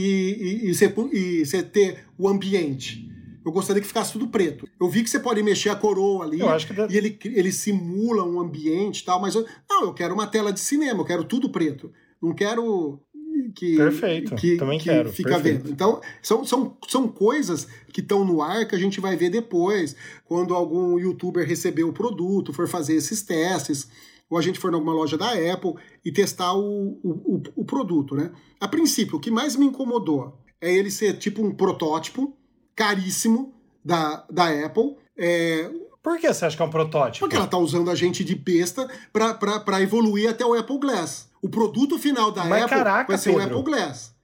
e, 0.66 0.70
e, 0.70 0.74
você, 0.74 0.94
e 1.14 1.46
você 1.46 1.64
ter 1.64 2.06
o 2.18 2.28
ambiente. 2.28 3.08
Eu 3.46 3.52
gostaria 3.52 3.82
que 3.82 3.88
ficasse 3.88 4.12
tudo 4.12 4.28
preto. 4.28 4.68
Eu 4.80 4.90
vi 4.90 5.02
que 5.04 5.10
você 5.10 5.20
pode 5.20 5.42
mexer 5.42 5.70
a 5.70 5.76
coroa 5.76 6.26
ali 6.26 6.42
deve- 6.74 6.94
e 6.94 6.98
ele, 6.98 7.18
ele 7.24 7.52
simula 7.52 8.24
um 8.24 8.42
ambiente 8.42 9.00
e 9.00 9.06
tal, 9.06 9.22
mas 9.22 9.36
eu, 9.36 9.46
não, 9.70 9.84
eu 9.86 9.94
quero 9.94 10.14
uma 10.14 10.28
tela 10.28 10.52
de 10.52 10.60
cinema, 10.60 11.00
eu 11.00 11.06
quero 11.06 11.24
tudo 11.24 11.50
preto. 11.50 11.90
Não 12.22 12.34
quero 12.34 13.00
que, 13.56 13.78
Perfeito, 13.78 14.36
que, 14.36 14.58
também 14.58 14.78
que 14.78 14.86
quero, 14.86 15.14
fica 15.14 15.30
perfeito. 15.36 15.64
vendo. 15.64 15.72
Então, 15.72 16.02
são, 16.22 16.44
são, 16.44 16.76
são 16.90 17.08
coisas 17.08 17.68
que 17.94 18.02
estão 18.02 18.26
no 18.26 18.42
ar 18.42 18.68
que 18.68 18.76
a 18.76 18.80
gente 18.80 19.00
vai 19.00 19.16
ver 19.16 19.30
depois, 19.30 19.96
quando 20.26 20.54
algum 20.54 21.00
youtuber 21.00 21.48
receber 21.48 21.84
o 21.84 21.94
produto, 21.94 22.52
for 22.52 22.68
fazer 22.68 22.96
esses 22.96 23.22
testes, 23.22 23.88
ou 24.30 24.38
a 24.38 24.42
gente 24.42 24.60
for 24.60 24.72
em 24.72 24.76
alguma 24.76 24.94
loja 24.94 25.18
da 25.18 25.32
Apple 25.32 25.74
e 26.04 26.12
testar 26.12 26.54
o, 26.54 27.00
o, 27.04 27.36
o, 27.36 27.44
o 27.58 27.66
produto, 27.66 28.16
né? 28.16 28.32
A 28.60 28.68
princípio, 28.68 29.18
o 29.18 29.20
que 29.20 29.32
mais 29.32 29.56
me 29.56 29.66
incomodou 29.66 30.38
é 30.60 30.74
ele 30.74 30.92
ser 30.92 31.14
tipo 31.18 31.42
um 31.46 31.54
protótipo 31.54 32.36
caríssimo 32.76 33.54
da, 33.84 34.26
da 34.30 34.46
Apple. 34.66 34.96
É, 35.18 35.70
Por 36.04 36.20
que 36.20 36.32
você 36.32 36.46
acha 36.46 36.56
que 36.56 36.62
é 36.62 36.66
um 36.66 36.70
protótipo? 36.70 37.20
porque 37.26 37.36
ela 37.36 37.48
tá 37.48 37.58
usando 37.58 37.90
a 37.90 37.96
gente 37.96 38.24
de 38.24 38.36
besta 38.36 38.88
pra 39.12 39.82
evoluir 39.82 40.30
até 40.30 40.46
o 40.46 40.54
Apple 40.54 40.80
Glass. 40.80 41.30
O 41.42 41.50
produto 41.50 41.98
final 42.00 42.32
da 42.32 42.44
Mas 42.46 42.64
Apple 42.64 42.78
caraca, 42.78 43.08
vai 43.08 43.18
ser 43.18 43.30
o 43.32 43.38
Pedro. 43.38 43.60
Apple 43.60 43.72
Glass. 43.72 44.16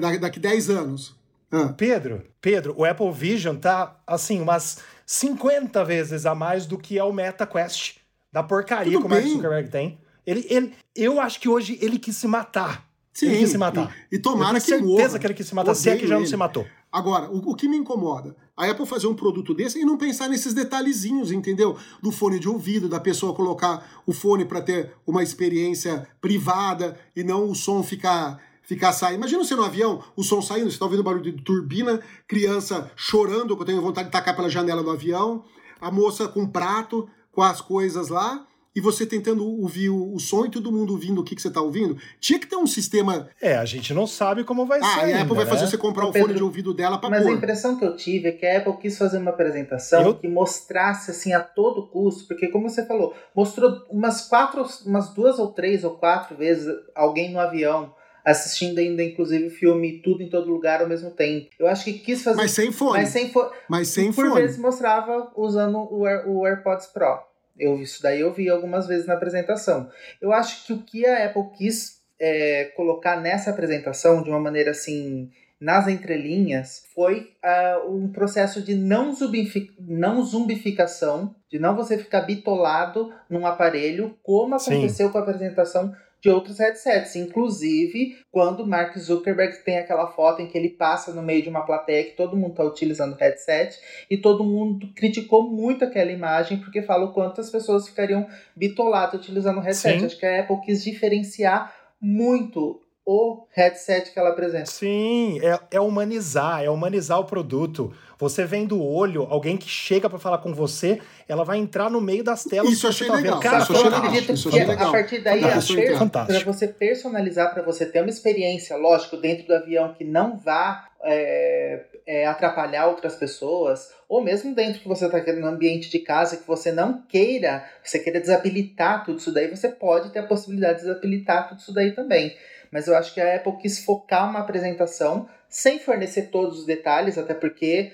Da- 0.00 0.16
Daqui 0.16 0.38
10 0.40 0.70
anos. 0.70 1.16
Ah, 1.50 1.68
Pedro, 1.76 2.24
Pedro, 2.42 2.74
o 2.76 2.84
Apple 2.84 3.10
Vision 3.10 3.56
tá 3.56 3.98
assim 4.06 4.40
umas 4.40 4.78
50 5.06 5.82
vezes 5.82 6.26
a 6.26 6.34
mais 6.34 6.66
do 6.66 6.76
que 6.76 6.98
é 6.98 7.02
o 7.04 7.10
Meta 7.12 7.46
Quest 7.46 7.96
da 8.32 8.42
porcaria 8.42 8.92
Tudo 8.92 9.02
que 9.02 9.06
o 9.06 9.10
Mark 9.10 9.22
bem. 9.22 9.32
Zuckerberg 9.34 9.70
tem. 9.70 9.98
Ele, 10.26 10.46
ele, 10.50 10.74
eu 10.94 11.20
acho 11.20 11.40
que 11.40 11.48
hoje 11.48 11.78
ele 11.80 11.98
quis 11.98 12.16
se 12.16 12.28
matar. 12.28 12.86
sim, 13.14 13.26
ele 13.26 13.38
quis 13.38 13.50
se 13.50 13.58
matar. 13.58 13.94
E, 14.12 14.16
e 14.16 14.18
tomara 14.18 14.58
eu 14.58 14.62
tenho 14.62 14.80
que 14.80 14.86
certeza 14.86 15.08
morra. 15.08 15.18
que 15.18 15.26
ele 15.26 15.34
quis 15.34 15.46
se 15.46 15.54
matar, 15.54 15.74
se 15.74 15.88
é 15.90 15.96
que 15.96 16.06
já 16.06 16.14
não 16.14 16.20
ele. 16.20 16.28
se 16.28 16.36
matou. 16.36 16.66
Agora, 16.90 17.30
o, 17.30 17.50
o 17.50 17.54
que 17.54 17.68
me 17.68 17.76
incomoda? 17.76 18.34
A 18.56 18.66
Apple 18.66 18.86
fazer 18.86 19.06
um 19.06 19.14
produto 19.14 19.54
desse 19.54 19.80
e 19.80 19.84
não 19.84 19.96
pensar 19.96 20.28
nesses 20.28 20.52
detalhezinhos, 20.52 21.30
entendeu? 21.30 21.76
Do 22.02 22.10
fone 22.10 22.38
de 22.38 22.48
ouvido, 22.48 22.88
da 22.88 22.98
pessoa 22.98 23.34
colocar 23.34 24.02
o 24.06 24.12
fone 24.12 24.44
para 24.44 24.60
ter 24.60 24.92
uma 25.06 25.22
experiência 25.22 26.08
privada 26.20 26.98
e 27.14 27.22
não 27.22 27.48
o 27.48 27.54
som 27.54 27.82
ficar 27.82 28.40
ficar 28.62 28.92
saindo. 28.92 29.16
Imagina 29.16 29.42
você 29.42 29.54
no 29.56 29.64
avião, 29.64 30.02
o 30.14 30.22
som 30.22 30.42
saindo, 30.42 30.70
você 30.70 30.78
tá 30.78 30.84
ouvindo 30.84 31.02
barulho 31.02 31.22
de 31.22 31.42
turbina, 31.42 32.00
criança 32.26 32.90
chorando, 32.94 33.56
que 33.56 33.62
eu 33.62 33.66
tenho 33.66 33.80
vontade 33.80 34.08
de 34.08 34.12
tacar 34.12 34.36
pela 34.36 34.50
janela 34.50 34.82
do 34.82 34.90
avião, 34.90 35.42
a 35.80 35.90
moça 35.90 36.28
com 36.28 36.40
um 36.40 36.46
prato, 36.46 37.08
com 37.38 37.42
as 37.44 37.60
coisas 37.60 38.08
lá, 38.08 38.44
e 38.74 38.80
você 38.80 39.06
tentando 39.06 39.46
ouvir 39.46 39.90
o, 39.90 40.12
o 40.12 40.18
som 40.18 40.44
e 40.46 40.50
todo 40.50 40.72
mundo 40.72 40.92
ouvindo 40.92 41.20
o 41.20 41.24
que, 41.24 41.36
que 41.36 41.40
você 41.42 41.48
tá 41.50 41.60
ouvindo. 41.60 41.96
Tinha 42.18 42.36
que 42.36 42.48
ter 42.48 42.56
um 42.56 42.66
sistema. 42.66 43.28
É, 43.40 43.56
a 43.56 43.64
gente 43.64 43.94
não 43.94 44.08
sabe 44.08 44.42
como 44.42 44.66
vai 44.66 44.80
Ah, 44.80 44.84
ser. 44.86 44.96
e 44.98 45.00
a 45.00 45.04
ainda, 45.04 45.20
Apple 45.22 45.36
vai 45.36 45.44
né? 45.44 45.50
fazer 45.50 45.68
você 45.68 45.78
comprar 45.78 46.04
o 46.06 46.12
fone 46.12 46.24
Pedro, 46.24 46.36
de 46.38 46.42
ouvido 46.42 46.74
dela 46.74 46.98
para 46.98 47.10
Mas 47.10 47.22
a 47.22 47.26
pôr. 47.26 47.36
impressão 47.36 47.78
que 47.78 47.84
eu 47.84 47.94
tive 47.96 48.28
é 48.28 48.32
que 48.32 48.44
a 48.44 48.58
Apple 48.58 48.76
quis 48.78 48.98
fazer 48.98 49.18
uma 49.18 49.30
apresentação 49.30 50.02
Eu- 50.02 50.14
que 50.16 50.26
mostrasse 50.26 51.12
assim 51.12 51.32
a 51.32 51.38
todo 51.40 51.86
custo, 51.86 52.26
porque 52.26 52.48
como 52.48 52.68
você 52.68 52.84
falou, 52.84 53.14
mostrou 53.36 53.70
umas 53.88 54.22
quatro, 54.26 54.66
umas 54.84 55.10
duas 55.14 55.38
ou 55.38 55.52
três 55.52 55.84
ou 55.84 55.92
quatro 55.92 56.36
vezes 56.36 56.66
alguém 56.96 57.32
no 57.32 57.38
avião 57.38 57.94
assistindo 58.30 58.78
ainda 58.78 59.02
inclusive 59.02 59.46
o 59.46 59.50
filme 59.50 60.00
tudo 60.02 60.22
em 60.22 60.28
todo 60.28 60.50
lugar 60.50 60.80
ao 60.82 60.88
mesmo 60.88 61.10
tempo. 61.10 61.48
Eu 61.58 61.66
acho 61.66 61.84
que 61.84 61.94
quis 61.94 62.22
fazer 62.22 62.36
Mas 62.36 62.50
sem 62.52 62.70
fone. 62.72 62.92
mas 63.00 63.08
sem 63.08 63.30
fo- 63.30 63.50
Mas 63.68 63.88
sem 63.88 64.12
por 64.12 64.28
fone. 64.28 64.40
vezes 64.42 64.58
mostrava 64.58 65.30
usando 65.36 65.78
o, 65.90 66.04
Air- 66.06 66.28
o 66.28 66.46
AirPods 66.46 66.86
Pro. 66.88 67.18
Eu 67.58 67.80
isso 67.80 68.02
daí 68.02 68.20
eu 68.20 68.32
vi 68.32 68.48
algumas 68.48 68.86
vezes 68.86 69.06
na 69.06 69.14
apresentação. 69.14 69.90
Eu 70.20 70.32
acho 70.32 70.64
que 70.66 70.72
o 70.72 70.78
que 70.78 71.04
a 71.06 71.26
Apple 71.26 71.50
quis 71.56 71.98
é, 72.20 72.66
colocar 72.76 73.20
nessa 73.20 73.50
apresentação 73.50 74.22
de 74.22 74.30
uma 74.30 74.38
maneira 74.40 74.70
assim 74.72 75.30
nas 75.60 75.88
entrelinhas 75.88 76.84
foi 76.94 77.32
ah, 77.42 77.80
um 77.88 78.12
processo 78.12 78.62
de 78.62 78.76
não, 78.76 79.12
zumbifi- 79.12 79.72
não 79.80 80.22
zumbificação, 80.22 81.34
de 81.50 81.58
não 81.58 81.74
você 81.74 81.98
ficar 81.98 82.20
bitolado 82.22 83.12
num 83.28 83.44
aparelho, 83.46 84.16
como 84.22 84.56
Sim. 84.58 84.72
aconteceu 84.74 85.10
com 85.10 85.18
a 85.18 85.20
apresentação 85.22 85.92
de 86.20 86.28
outros 86.28 86.58
headsets. 86.58 87.16
Inclusive, 87.16 88.16
quando 88.30 88.66
Mark 88.66 88.96
Zuckerberg 88.98 89.64
tem 89.64 89.78
aquela 89.78 90.08
foto 90.08 90.42
em 90.42 90.46
que 90.46 90.56
ele 90.56 90.70
passa 90.70 91.12
no 91.12 91.22
meio 91.22 91.42
de 91.42 91.48
uma 91.48 91.64
plateia 91.64 92.04
que 92.04 92.16
todo 92.16 92.36
mundo 92.36 92.50
está 92.50 92.64
utilizando 92.64 93.14
o 93.14 93.18
headset 93.18 93.78
e 94.10 94.16
todo 94.16 94.44
mundo 94.44 94.88
criticou 94.94 95.50
muito 95.50 95.84
aquela 95.84 96.10
imagem 96.10 96.58
porque 96.58 96.82
fala 96.82 97.06
o 97.06 97.12
quanto 97.12 97.40
as 97.40 97.50
pessoas 97.50 97.88
ficariam 97.88 98.26
bitoladas 98.56 99.20
utilizando 99.20 99.58
o 99.58 99.62
headset. 99.62 100.00
Sim. 100.00 100.06
Acho 100.06 100.18
que 100.18 100.26
a 100.26 100.40
Apple 100.40 100.60
quis 100.62 100.82
diferenciar 100.82 101.74
muito 102.00 102.80
o 103.10 103.46
headset 103.52 104.12
que 104.12 104.18
ela 104.18 104.28
apresenta. 104.28 104.66
Sim, 104.66 105.40
é, 105.42 105.58
é 105.70 105.80
humanizar, 105.80 106.62
é 106.62 106.68
humanizar 106.68 107.18
o 107.18 107.24
produto. 107.24 107.90
Você 108.18 108.44
vendo 108.44 108.78
o 108.78 108.86
olho, 108.86 109.26
alguém 109.30 109.56
que 109.56 109.66
chega 109.66 110.10
pra 110.10 110.18
falar 110.18 110.38
com 110.38 110.52
você, 110.52 111.00
ela 111.26 111.42
vai 111.42 111.56
entrar 111.56 111.88
no 111.88 112.02
meio 112.02 112.22
das 112.22 112.44
telas. 112.44 112.70
Isso 112.70 112.84
eu 112.84 112.90
achei 112.90 113.06
tá 113.06 113.14
legal. 113.14 113.40
Cara, 113.40 113.62
isso 113.62 113.72
eu 113.72 113.76
achei 113.76 113.88
legal, 113.88 114.04
acredito 114.04 114.32
isso 114.34 114.50
que 114.50 114.56
achei 114.56 114.68
legal. 114.68 114.88
a 114.88 114.92
partir 114.92 115.18
daí, 115.20 115.40
para 115.40 116.44
você 116.44 116.68
personalizar, 116.68 117.54
para 117.54 117.62
você 117.62 117.86
ter 117.86 118.02
uma 118.02 118.10
experiência, 118.10 118.76
lógico, 118.76 119.16
dentro 119.16 119.46
do 119.46 119.54
avião 119.54 119.94
que 119.94 120.04
não 120.04 120.36
vá 120.36 120.90
é, 121.02 121.84
é, 122.06 122.26
atrapalhar 122.26 122.88
outras 122.88 123.16
pessoas, 123.16 123.88
ou 124.06 124.22
mesmo 124.22 124.54
dentro 124.54 124.82
que 124.82 124.88
você 124.88 125.06
está 125.06 125.32
no 125.32 125.46
ambiente 125.46 125.88
de 125.88 126.00
casa 126.00 126.36
que 126.36 126.46
você 126.46 126.70
não 126.70 127.00
queira, 127.08 127.64
você 127.82 127.98
queira 127.98 128.20
desabilitar 128.20 129.02
tudo 129.02 129.18
isso 129.18 129.32
daí, 129.32 129.48
você 129.48 129.70
pode 129.70 130.10
ter 130.10 130.18
a 130.18 130.26
possibilidade 130.26 130.80
de 130.80 130.86
desabilitar 130.86 131.48
tudo 131.48 131.60
isso 131.60 131.72
daí 131.72 131.92
também. 131.92 132.36
Mas 132.70 132.86
eu 132.86 132.96
acho 132.96 133.12
que 133.14 133.20
a 133.20 133.36
Apple 133.36 133.56
quis 133.56 133.84
focar 133.84 134.28
uma 134.28 134.40
apresentação 134.40 135.28
sem 135.48 135.78
fornecer 135.78 136.28
todos 136.30 136.60
os 136.60 136.66
detalhes, 136.66 137.16
até 137.16 137.34
porque, 137.34 137.90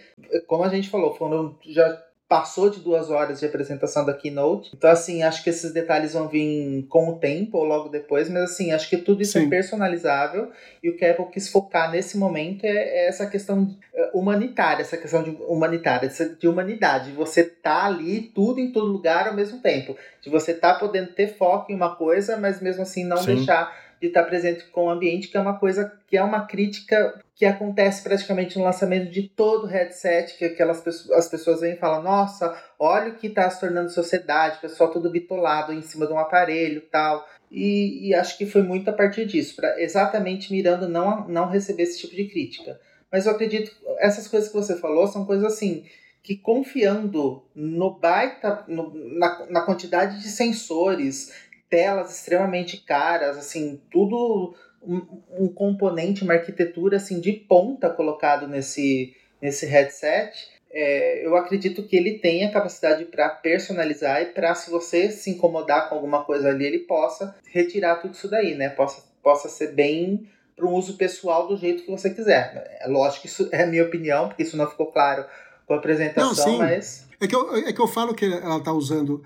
como 0.46 0.64
a 0.64 0.68
gente 0.68 0.90
falou, 0.90 1.14
foram 1.14 1.56
já 1.64 2.02
passou 2.28 2.70
de 2.70 2.80
duas 2.80 3.10
horas 3.10 3.40
de 3.40 3.46
apresentação 3.46 4.04
da 4.04 4.14
Keynote. 4.14 4.72
Então, 4.74 4.90
assim, 4.90 5.22
acho 5.22 5.44
que 5.44 5.50
esses 5.50 5.72
detalhes 5.72 6.14
vão 6.14 6.26
vir 6.26 6.84
com 6.88 7.10
o 7.10 7.18
tempo 7.18 7.58
ou 7.58 7.64
logo 7.64 7.88
depois, 7.88 8.28
mas, 8.28 8.44
assim, 8.44 8.72
acho 8.72 8.88
que 8.88 8.96
tudo 8.96 9.22
isso 9.22 9.36
é 9.38 9.42
Sim. 9.42 9.46
é 9.46 9.50
personalizável 9.50 10.50
e 10.82 10.90
o 10.90 10.96
que 10.96 11.04
a 11.04 11.12
Apple 11.12 11.26
quis 11.26 11.48
focar 11.48 11.90
nesse 11.92 12.16
momento 12.16 12.64
é, 12.64 12.70
é 12.70 13.08
essa 13.08 13.26
questão 13.26 13.76
eh, 13.94 14.10
humanitária, 14.14 14.82
essa 14.82 14.96
questão 14.96 15.22
de 15.22 15.30
humanitária, 15.30 16.08
de 16.08 16.48
humanidade. 16.48 17.12
Você 17.12 17.44
tá 17.44 17.84
ali, 17.84 18.22
tudo 18.22 18.58
em 18.58 18.72
todo 18.72 18.90
lugar 18.90 19.28
ao 19.28 19.34
mesmo 19.34 19.60
tempo. 19.60 19.96
De 20.20 20.30
você 20.30 20.54
tá 20.54 20.74
podendo 20.74 21.12
ter 21.12 21.36
foco 21.36 21.70
em 21.70 21.76
uma 21.76 21.94
coisa, 21.94 22.36
mas 22.36 22.60
mesmo 22.60 22.82
assim 22.82 23.04
não 23.04 23.18
Sim. 23.18 23.36
deixar 23.36 23.83
de 24.04 24.08
estar 24.08 24.24
presente 24.24 24.64
com 24.66 24.84
o 24.84 24.90
ambiente, 24.90 25.28
que 25.28 25.36
é 25.36 25.40
uma 25.40 25.58
coisa 25.58 25.90
que 26.06 26.16
é 26.16 26.22
uma 26.22 26.46
crítica 26.46 27.18
que 27.34 27.46
acontece 27.46 28.02
praticamente 28.02 28.58
no 28.58 28.64
lançamento 28.64 29.10
de 29.10 29.28
todo 29.28 29.66
headset, 29.66 30.36
que 30.36 30.44
aquelas 30.44 30.80
pessoas, 30.80 31.18
as 31.18 31.28
pessoas 31.28 31.60
vêm 31.60 31.72
e 31.72 31.78
falam, 31.78 32.02
nossa, 32.02 32.54
olha 32.78 33.10
o 33.10 33.14
que 33.14 33.28
está 33.28 33.48
se 33.48 33.60
tornando 33.60 33.90
sociedade, 33.90 34.60
pessoal 34.60 34.90
tudo 34.90 35.10
bitolado 35.10 35.72
em 35.72 35.80
cima 35.80 36.06
de 36.06 36.12
um 36.12 36.18
aparelho 36.18 36.82
tal. 36.92 37.26
E, 37.50 38.08
e 38.08 38.14
acho 38.14 38.36
que 38.36 38.44
foi 38.44 38.62
muito 38.62 38.90
a 38.90 38.92
partir 38.92 39.24
disso, 39.24 39.56
para 39.56 39.80
exatamente 39.80 40.52
mirando 40.52 40.86
não, 40.86 41.26
não 41.26 41.48
receber 41.48 41.84
esse 41.84 42.00
tipo 42.00 42.14
de 42.14 42.26
crítica. 42.26 42.78
Mas 43.10 43.26
eu 43.26 43.32
acredito, 43.32 43.74
essas 43.98 44.28
coisas 44.28 44.50
que 44.50 44.56
você 44.56 44.76
falou 44.76 45.06
são 45.06 45.24
coisas 45.24 45.46
assim, 45.46 45.84
que 46.22 46.36
confiando 46.36 47.42
no 47.54 47.98
baita, 47.98 48.64
no, 48.68 48.92
na, 49.18 49.46
na 49.48 49.60
quantidade 49.62 50.20
de 50.20 50.28
sensores, 50.28 51.32
telas 51.68 52.14
extremamente 52.14 52.78
caras, 52.78 53.36
assim, 53.36 53.80
tudo 53.90 54.54
um, 54.82 55.00
um, 55.38 55.48
componente, 55.48 56.22
uma 56.22 56.34
arquitetura 56.34 56.96
assim 56.96 57.20
de 57.20 57.32
ponta 57.32 57.90
colocado 57.90 58.46
nesse, 58.46 59.14
nesse 59.40 59.66
headset. 59.66 60.52
É, 60.70 61.24
eu 61.24 61.36
acredito 61.36 61.84
que 61.84 61.96
ele 61.96 62.18
tem 62.18 62.44
a 62.44 62.52
capacidade 62.52 63.04
para 63.04 63.28
personalizar 63.28 64.22
e 64.22 64.26
para, 64.26 64.54
se 64.54 64.70
você 64.70 65.10
se 65.10 65.30
incomodar 65.30 65.88
com 65.88 65.94
alguma 65.94 66.24
coisa 66.24 66.48
ali, 66.48 66.64
ele 66.64 66.80
possa 66.80 67.34
retirar 67.52 67.96
tudo 67.96 68.14
isso 68.14 68.28
daí, 68.28 68.54
né? 68.54 68.68
Possa, 68.68 69.04
possa 69.22 69.48
ser 69.48 69.72
bem 69.72 70.28
para 70.56 70.66
um 70.66 70.72
uso 70.74 70.96
pessoal 70.96 71.46
do 71.46 71.56
jeito 71.56 71.84
que 71.84 71.90
você 71.90 72.10
quiser. 72.10 72.78
É 72.80 72.88
lógico 72.88 73.22
que 73.22 73.28
isso 73.28 73.48
é 73.52 73.62
a 73.62 73.66
minha 73.66 73.84
opinião, 73.84 74.28
porque 74.28 74.42
isso 74.42 74.56
não 74.56 74.68
ficou 74.68 74.86
claro 74.86 75.24
com 75.66 75.74
a 75.74 75.76
apresentação, 75.76 76.52
não, 76.52 76.58
mas. 76.58 77.08
É 77.20 77.26
que, 77.26 77.34
eu, 77.34 77.56
é 77.56 77.72
que 77.72 77.80
eu 77.80 77.86
falo 77.86 78.14
que 78.14 78.24
ela 78.24 78.58
está 78.58 78.72
usando 78.72 79.22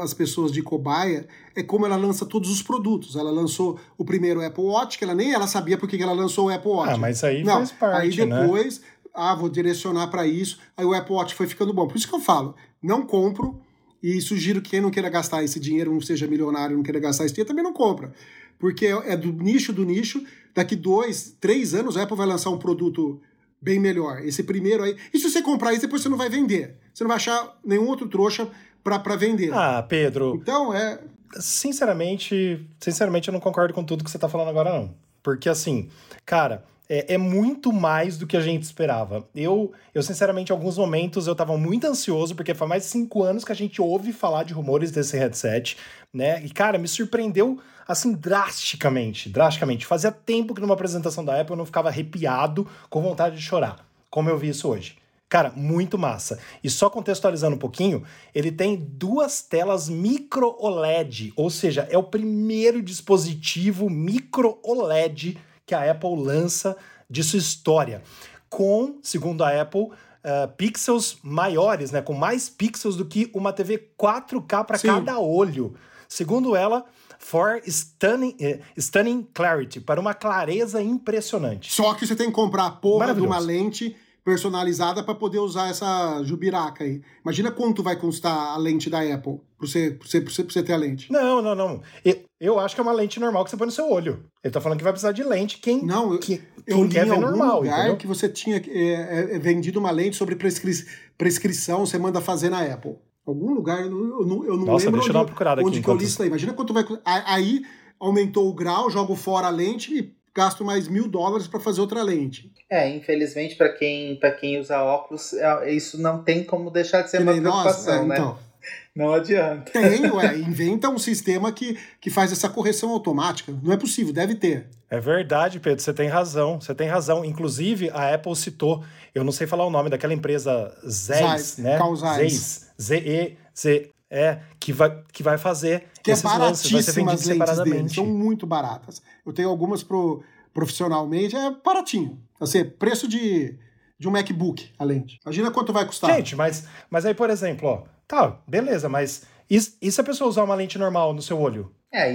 as 0.00 0.14
pessoas 0.14 0.50
de 0.52 0.62
cobaia 0.62 1.26
é 1.54 1.62
como 1.62 1.84
ela 1.84 1.96
lança 1.96 2.24
todos 2.24 2.50
os 2.50 2.62
produtos. 2.62 3.16
Ela 3.16 3.30
lançou 3.30 3.78
o 3.98 4.04
primeiro 4.04 4.44
Apple 4.44 4.64
Watch, 4.64 4.96
que 4.98 5.04
ela 5.04 5.14
nem 5.14 5.32
ela 5.32 5.46
sabia 5.46 5.76
porque 5.76 5.96
que 5.96 6.02
ela 6.02 6.12
lançou 6.12 6.46
o 6.46 6.50
Apple 6.50 6.70
Watch. 6.70 6.92
Ah, 6.94 6.96
mas 6.98 7.22
aí 7.22 7.44
Não, 7.44 7.56
faz 7.58 7.72
parte, 7.72 8.20
Aí 8.20 8.26
né? 8.26 8.40
depois, 8.40 8.80
né? 8.80 8.86
ah, 9.14 9.34
vou 9.34 9.48
direcionar 9.48 10.08
para 10.08 10.26
isso. 10.26 10.58
Aí 10.76 10.84
o 10.84 10.94
Apple 10.94 11.14
Watch 11.14 11.34
foi 11.34 11.46
ficando 11.46 11.72
bom. 11.74 11.86
Por 11.86 11.96
isso 11.96 12.08
que 12.08 12.14
eu 12.14 12.20
falo, 12.20 12.54
não 12.82 13.02
compro 13.02 13.60
e 14.02 14.20
sugiro 14.20 14.62
que 14.62 14.70
quem 14.70 14.80
não 14.80 14.90
queira 14.90 15.10
gastar 15.10 15.44
esse 15.44 15.60
dinheiro, 15.60 15.92
não 15.92 16.00
seja 16.00 16.26
milionário, 16.26 16.76
não 16.76 16.82
queira 16.82 16.98
gastar 16.98 17.26
esse 17.26 17.34
dinheiro, 17.34 17.48
também 17.48 17.64
não 17.64 17.74
compra. 17.74 18.12
Porque 18.58 18.86
é 18.86 19.16
do 19.16 19.32
nicho 19.32 19.72
do 19.72 19.84
nicho. 19.84 20.22
Daqui 20.54 20.74
dois, 20.74 21.36
três 21.40 21.74
anos 21.74 21.96
a 21.96 22.02
Apple 22.02 22.16
vai 22.16 22.26
lançar 22.26 22.50
um 22.50 22.58
produto 22.58 23.20
bem 23.60 23.78
melhor. 23.78 24.20
Esse 24.24 24.42
primeiro 24.42 24.82
aí. 24.82 24.96
E 25.12 25.18
se 25.18 25.30
você 25.30 25.42
comprar 25.42 25.72
isso, 25.72 25.82
depois 25.82 26.02
você 26.02 26.08
não 26.08 26.16
vai 26.16 26.28
vender. 26.30 26.76
Você 26.92 27.04
não 27.04 27.08
vai 27.08 27.16
achar 27.16 27.58
nenhum 27.64 27.86
outro 27.86 28.08
trouxa 28.08 28.50
para 28.82 29.16
vender. 29.16 29.52
Ah, 29.52 29.82
Pedro. 29.82 30.38
Então 30.40 30.74
é. 30.74 31.00
Sinceramente, 31.38 32.66
sinceramente, 32.80 33.28
eu 33.28 33.32
não 33.32 33.40
concordo 33.40 33.72
com 33.72 33.84
tudo 33.84 34.02
que 34.02 34.10
você 34.10 34.18
tá 34.18 34.28
falando 34.28 34.48
agora, 34.48 34.72
não. 34.72 34.94
Porque 35.22 35.48
assim, 35.48 35.88
cara, 36.26 36.64
é, 36.90 37.14
é, 37.14 37.18
muito 37.18 37.72
mais 37.72 38.18
do 38.18 38.26
que 38.26 38.36
a 38.36 38.40
gente 38.40 38.64
esperava. 38.64 39.24
Eu, 39.32 39.72
eu 39.94 40.02
sinceramente, 40.02 40.50
em 40.50 40.52
alguns 40.52 40.76
momentos 40.76 41.28
eu 41.28 41.36
tava 41.36 41.56
muito 41.56 41.86
ansioso, 41.86 42.34
porque 42.34 42.52
faz 42.52 42.68
mais 42.68 42.82
de 42.82 42.88
cinco 42.88 43.22
anos 43.22 43.44
que 43.44 43.52
a 43.52 43.54
gente 43.54 43.80
ouve 43.80 44.12
falar 44.12 44.42
de 44.42 44.52
rumores 44.52 44.90
desse 44.90 45.16
headset, 45.16 45.76
né? 46.12 46.42
E, 46.44 46.50
cara, 46.50 46.78
me 46.78 46.88
surpreendeu, 46.88 47.60
assim, 47.86 48.12
drasticamente, 48.12 49.28
drasticamente. 49.28 49.86
Fazia 49.86 50.10
tempo 50.10 50.52
que 50.52 50.60
numa 50.60 50.74
apresentação 50.74 51.24
da 51.24 51.40
Apple 51.40 51.52
eu 51.52 51.58
não 51.58 51.66
ficava 51.66 51.88
arrepiado, 51.88 52.66
com 52.88 53.00
vontade 53.00 53.36
de 53.36 53.42
chorar, 53.42 53.86
como 54.10 54.28
eu 54.28 54.36
vi 54.36 54.48
isso 54.48 54.68
hoje. 54.68 54.96
Cara, 55.30 55.52
muito 55.54 55.96
massa. 55.96 56.40
E 56.62 56.68
só 56.68 56.90
contextualizando 56.90 57.54
um 57.54 57.58
pouquinho, 57.58 58.02
ele 58.34 58.50
tem 58.50 58.76
duas 58.76 59.40
telas 59.40 59.88
micro 59.88 60.56
OLED, 60.58 61.32
ou 61.36 61.48
seja, 61.48 61.86
é 61.88 61.96
o 61.96 62.02
primeiro 62.02 62.82
dispositivo 62.82 63.88
micro 63.88 64.58
OLED 64.64 65.38
que 65.64 65.72
a 65.72 65.88
Apple 65.88 66.16
lança 66.16 66.76
de 67.08 67.22
sua 67.22 67.38
história, 67.38 68.02
com, 68.48 68.98
segundo 69.02 69.44
a 69.44 69.60
Apple, 69.60 69.82
uh, 69.82 70.48
pixels 70.56 71.18
maiores, 71.22 71.92
né, 71.92 72.02
com 72.02 72.12
mais 72.12 72.48
pixels 72.48 72.96
do 72.96 73.04
que 73.04 73.30
uma 73.32 73.52
TV 73.52 73.90
4K 73.96 74.64
para 74.64 74.80
cada 74.80 75.20
olho. 75.20 75.76
Segundo 76.08 76.56
ela, 76.56 76.84
for 77.20 77.62
stunning, 77.68 78.36
uh, 78.40 78.60
stunning 78.76 79.28
clarity, 79.32 79.80
para 79.80 80.00
uma 80.00 80.12
clareza 80.12 80.82
impressionante. 80.82 81.72
Só 81.72 81.94
que 81.94 82.04
você 82.04 82.16
tem 82.16 82.26
que 82.26 82.32
comprar 82.32 82.66
a 82.66 82.70
porra 82.72 83.14
de 83.14 83.20
uma 83.20 83.38
lente 83.38 83.96
personalizada 84.30 85.02
para 85.02 85.12
poder 85.12 85.40
usar 85.40 85.70
essa 85.70 86.22
jubiraca 86.22 86.84
aí. 86.84 87.02
Imagina 87.24 87.50
quanto 87.50 87.82
vai 87.82 87.96
custar 87.96 88.54
a 88.54 88.56
lente 88.56 88.88
da 88.88 89.00
Apple 89.00 89.40
para 89.58 89.66
você, 89.66 89.90
pra 89.90 90.06
você, 90.06 90.20
pra 90.20 90.30
você, 90.30 90.44
pra 90.44 90.52
você 90.52 90.62
ter 90.62 90.72
a 90.72 90.76
lente. 90.76 91.10
Não, 91.10 91.42
não, 91.42 91.52
não. 91.56 91.82
Eu, 92.04 92.20
eu 92.40 92.60
acho 92.60 92.76
que 92.76 92.80
é 92.80 92.84
uma 92.84 92.92
lente 92.92 93.18
normal 93.18 93.42
que 93.42 93.50
você 93.50 93.56
põe 93.56 93.66
no 93.66 93.72
seu 93.72 93.90
olho. 93.90 94.24
Ele 94.44 94.52
tá 94.52 94.60
falando 94.60 94.78
que 94.78 94.84
vai 94.84 94.92
precisar 94.92 95.10
de 95.10 95.24
lente 95.24 95.58
quem, 95.58 95.84
não, 95.84 96.16
que, 96.16 96.40
eu 96.64 96.76
quem 96.76 96.88
quer 96.88 97.06
ver 97.06 97.18
normal. 97.18 97.58
lugar 97.58 97.78
entendeu? 97.80 97.96
que 97.96 98.06
você 98.06 98.28
tinha 98.28 98.58
é, 98.58 98.60
é, 98.68 99.34
é, 99.34 99.38
vendido 99.40 99.80
uma 99.80 99.90
lente 99.90 100.14
sobre 100.14 100.36
prescri 100.36 100.72
prescrição, 101.18 101.84
você 101.84 101.98
manda 101.98 102.20
fazer 102.20 102.50
na 102.50 102.62
Apple. 102.62 102.94
Algum 103.26 103.52
lugar, 103.52 103.80
eu 103.82 103.90
não, 103.90 104.44
eu 104.44 104.56
não 104.56 104.64
Nossa, 104.64 104.86
lembro 104.86 105.00
deixa 105.00 105.10
onde, 105.10 105.28
eu 105.28 105.34
dar 105.34 105.54
uma 105.58 105.66
onde 105.66 105.78
aqui. 105.78 105.84
que 105.84 105.90
eu 105.90 105.96
li 105.96 106.04
isso 106.04 106.24
Imagina 106.24 106.52
quanto 106.52 106.72
vai... 106.72 106.84
Aí 107.04 107.62
aumentou 107.98 108.48
o 108.48 108.54
grau, 108.54 108.88
jogo 108.88 109.16
fora 109.16 109.48
a 109.48 109.50
lente 109.50 109.92
e 109.92 110.19
gasto 110.34 110.64
mais 110.64 110.88
mil 110.88 111.08
dólares 111.08 111.46
para 111.46 111.60
fazer 111.60 111.80
outra 111.80 112.02
lente. 112.02 112.52
É, 112.68 112.88
infelizmente, 112.88 113.56
para 113.56 113.70
quem, 113.70 114.18
quem 114.38 114.58
usa 114.58 114.82
óculos, 114.82 115.32
é, 115.32 115.72
isso 115.72 116.00
não 116.00 116.22
tem 116.22 116.44
como 116.44 116.70
deixar 116.70 117.02
de 117.02 117.10
ser 117.10 117.18
que 117.18 117.22
uma 117.24 117.32
preocupação, 117.32 117.94
nós, 117.94 118.04
é, 118.04 118.08
né? 118.08 118.14
Então, 118.14 118.38
não 118.94 119.12
adianta. 119.14 119.72
Tem, 119.72 120.10
ué, 120.10 120.38
inventa 120.38 120.88
um 120.88 120.98
sistema 120.98 121.52
que, 121.52 121.78
que 122.00 122.10
faz 122.10 122.32
essa 122.32 122.48
correção 122.48 122.90
automática. 122.90 123.52
Não 123.62 123.72
é 123.72 123.76
possível, 123.76 124.12
deve 124.12 124.34
ter. 124.34 124.68
É 124.88 124.98
verdade, 124.98 125.60
Pedro, 125.60 125.82
você 125.82 125.92
tem 125.92 126.08
razão. 126.08 126.60
Você 126.60 126.74
tem 126.74 126.88
razão. 126.88 127.24
Inclusive, 127.24 127.90
a 127.90 128.14
Apple 128.14 128.34
citou, 128.34 128.84
eu 129.14 129.22
não 129.22 129.32
sei 129.32 129.46
falar 129.46 129.64
o 129.64 129.70
nome 129.70 129.88
daquela 129.90 130.12
empresa 130.12 130.76
Zeiss, 130.84 131.58
né? 131.58 131.78
Zeiss. 131.96 132.70
Z-E-Z. 132.80 133.90
É, 134.10 134.40
que 134.58 134.72
vai, 134.72 135.04
que 135.12 135.22
vai 135.22 135.38
fazer 135.38 135.84
que 136.02 136.10
é 136.10 136.14
esses 136.14 136.24
é 136.24 136.36
lances, 136.36 136.70
vai 136.70 136.82
ser 136.82 136.92
vendido 136.92 137.18
separadamente. 137.18 137.76
Deles, 137.76 137.94
são 137.94 138.06
muito 138.06 138.44
baratas. 138.44 139.00
Eu 139.24 139.32
tenho 139.32 139.48
algumas 139.48 139.84
pro, 139.84 140.22
profissionalmente, 140.52 141.36
é 141.36 141.54
baratinho. 141.64 142.20
Assim, 142.40 142.64
preço 142.64 143.06
de, 143.06 143.56
de 143.96 144.08
um 144.08 144.10
MacBook 144.10 144.68
a 144.76 144.84
lente. 144.84 145.20
Imagina 145.24 145.52
quanto 145.52 145.72
vai 145.72 145.86
custar. 145.86 146.16
Gente, 146.16 146.34
mas, 146.34 146.66
mas 146.90 147.06
aí, 147.06 147.14
por 147.14 147.30
exemplo, 147.30 147.68
ó, 147.68 147.84
tá, 148.08 148.40
beleza, 148.48 148.88
mas 148.88 149.22
e, 149.50 149.58
e 149.82 149.90
se 149.90 150.00
a 150.00 150.04
pessoa 150.04 150.30
usar 150.30 150.44
uma 150.44 150.54
lente 150.54 150.78
normal 150.78 151.12
no 151.12 151.20
seu 151.20 151.38
olho? 151.40 151.72
É, 151.92 152.12